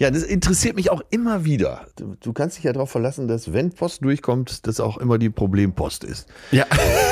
Ja, 0.00 0.12
das 0.12 0.22
interessiert 0.22 0.76
mich 0.76 0.90
auch 0.90 1.02
immer 1.10 1.44
wieder. 1.44 1.86
Du, 1.96 2.14
kannst 2.32 2.56
dich 2.56 2.62
ja 2.64 2.72
darauf 2.72 2.88
verlassen, 2.90 3.26
dass 3.26 3.52
wenn 3.52 3.70
Post 3.70 4.04
durchkommt, 4.04 4.66
das 4.68 4.78
auch 4.78 4.96
immer 4.98 5.18
die 5.18 5.28
Problempost 5.28 6.04
ist. 6.04 6.28
Ja, 6.52 6.66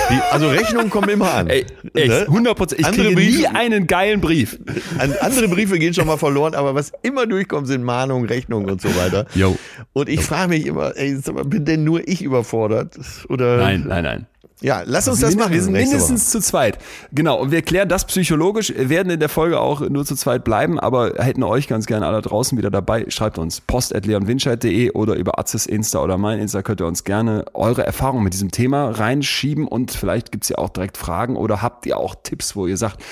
Die, 0.08 0.14
also 0.30 0.48
Rechnungen 0.48 0.88
kommen 0.88 1.08
immer 1.08 1.34
an. 1.34 1.48
ey, 1.48 1.66
echt, 1.94 2.08
Ne? 2.08 2.20
100 2.28 2.56
Prozent. 2.56 2.80
Ich 2.80 2.86
Andere 2.86 3.08
kriege 3.14 3.20
nie 3.20 3.42
Briefe- 3.42 3.54
einen 3.56 3.86
geilen 3.88 4.20
Brief. 4.20 4.58
An, 4.98 5.12
andere 5.20 5.48
Briefe 5.48 5.80
gehen 5.80 5.94
schon 5.94 6.06
mal 6.06 6.16
verloren, 6.16 6.54
aber 6.54 6.76
was 6.76 6.92
immer 7.02 7.26
durchkommt, 7.26 7.66
sind 7.66 7.82
Mahnungen, 7.82 8.28
Rechnungen 8.28 8.70
und 8.70 8.80
so 8.80 8.88
weiter. 8.96 9.26
Jo. 9.34 9.56
Und 9.92 10.08
ich 10.08 10.20
frage 10.20 10.50
mich 10.50 10.64
immer, 10.66 10.96
ey, 10.96 11.18
bin 11.46 11.64
denn 11.64 11.82
nur 11.82 12.06
ich 12.06 12.22
überfordert? 12.22 12.96
Oder 13.28 13.56
Nein, 13.56 13.84
nein, 13.88 14.04
nein. 14.04 14.26
Ja, 14.62 14.82
lass 14.86 15.06
uns 15.06 15.20
das 15.20 15.36
machen. 15.36 15.52
Wir 15.52 15.62
sind 15.62 15.74
mindestens 15.74 16.30
zu 16.30 16.40
zweit. 16.40 16.78
Genau. 17.12 17.38
Und 17.38 17.50
wir 17.50 17.60
klären 17.60 17.90
das 17.90 18.06
psychologisch, 18.06 18.72
werden 18.74 19.10
in 19.10 19.20
der 19.20 19.28
Folge 19.28 19.60
auch 19.60 19.82
nur 19.82 20.06
zu 20.06 20.16
zweit 20.16 20.44
bleiben, 20.44 20.80
aber 20.80 21.12
hätten 21.18 21.42
euch 21.42 21.68
ganz 21.68 21.86
gerne 21.86 22.06
alle 22.06 22.22
draußen 22.22 22.56
wieder 22.56 22.70
dabei. 22.70 23.04
Schreibt 23.08 23.36
uns 23.36 23.60
post.leonwinscheid.de 23.60 24.92
oder 24.92 25.14
über 25.16 25.38
Atzes 25.38 25.66
Insta 25.66 26.02
oder 26.02 26.16
mein 26.16 26.38
Insta 26.38 26.62
könnt 26.62 26.80
ihr 26.80 26.86
uns 26.86 27.04
gerne 27.04 27.44
eure 27.52 27.84
Erfahrungen 27.84 28.24
mit 28.24 28.32
diesem 28.32 28.50
Thema 28.50 28.90
reinschieben 28.90 29.68
und 29.68 29.90
vielleicht 29.90 30.32
gibt's 30.32 30.48
ja 30.48 30.56
auch 30.56 30.70
direkt 30.70 30.96
Fragen 30.96 31.36
oder 31.36 31.60
habt 31.60 31.84
ihr 31.84 31.98
auch 31.98 32.14
Tipps, 32.22 32.56
wo 32.56 32.66
ihr 32.66 32.78
sagt, 32.78 33.02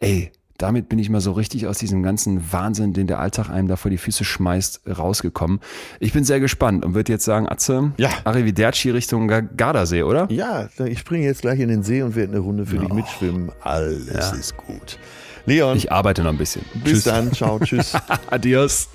ey, 0.00 0.30
damit 0.62 0.88
bin 0.88 0.98
ich 0.98 1.08
mal 1.10 1.20
so 1.20 1.32
richtig 1.32 1.66
aus 1.66 1.78
diesem 1.78 2.02
ganzen 2.02 2.52
Wahnsinn, 2.52 2.92
den 2.92 3.06
der 3.06 3.18
Alltag 3.18 3.48
einem 3.50 3.68
da 3.68 3.76
vor 3.76 3.90
die 3.90 3.98
Füße 3.98 4.24
schmeißt, 4.24 4.82
rausgekommen. 4.98 5.60
Ich 6.00 6.12
bin 6.12 6.24
sehr 6.24 6.40
gespannt 6.40 6.84
und 6.84 6.94
würde 6.94 7.12
jetzt 7.12 7.24
sagen, 7.24 7.48
Atze, 7.48 7.92
Ja. 7.96 8.10
Arrivederci 8.24 8.90
Richtung 8.90 9.26
Ga- 9.28 9.40
Gardasee, 9.40 10.02
oder? 10.02 10.26
Ja, 10.30 10.68
ich 10.84 10.98
springe 10.98 11.24
jetzt 11.24 11.42
gleich 11.42 11.60
in 11.60 11.68
den 11.68 11.82
See 11.82 12.02
und 12.02 12.14
werde 12.16 12.32
eine 12.32 12.40
Runde 12.40 12.66
für 12.66 12.78
dich 12.78 12.92
mitschwimmen. 12.92 13.50
Alles 13.62 14.32
ist 14.32 14.56
gut. 14.56 14.98
Leon, 15.46 15.76
Ich 15.76 15.90
arbeite 15.90 16.22
noch 16.22 16.30
ein 16.30 16.38
bisschen. 16.38 16.62
bis 16.84 17.04
dann. 17.04 17.32
Ciao, 17.32 17.58
tschüss. 17.64 17.92
Adios. 18.30 18.88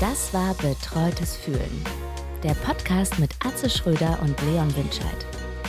Das 0.00 0.32
war 0.32 0.54
Betreutes 0.54 1.36
Fühlen. 1.36 1.84
Der 2.42 2.54
Podcast 2.54 3.18
mit 3.18 3.30
Atze 3.44 3.68
Schröder 3.68 4.18
und 4.22 4.34
Leon 4.42 4.74
Winscheid. 4.76 5.26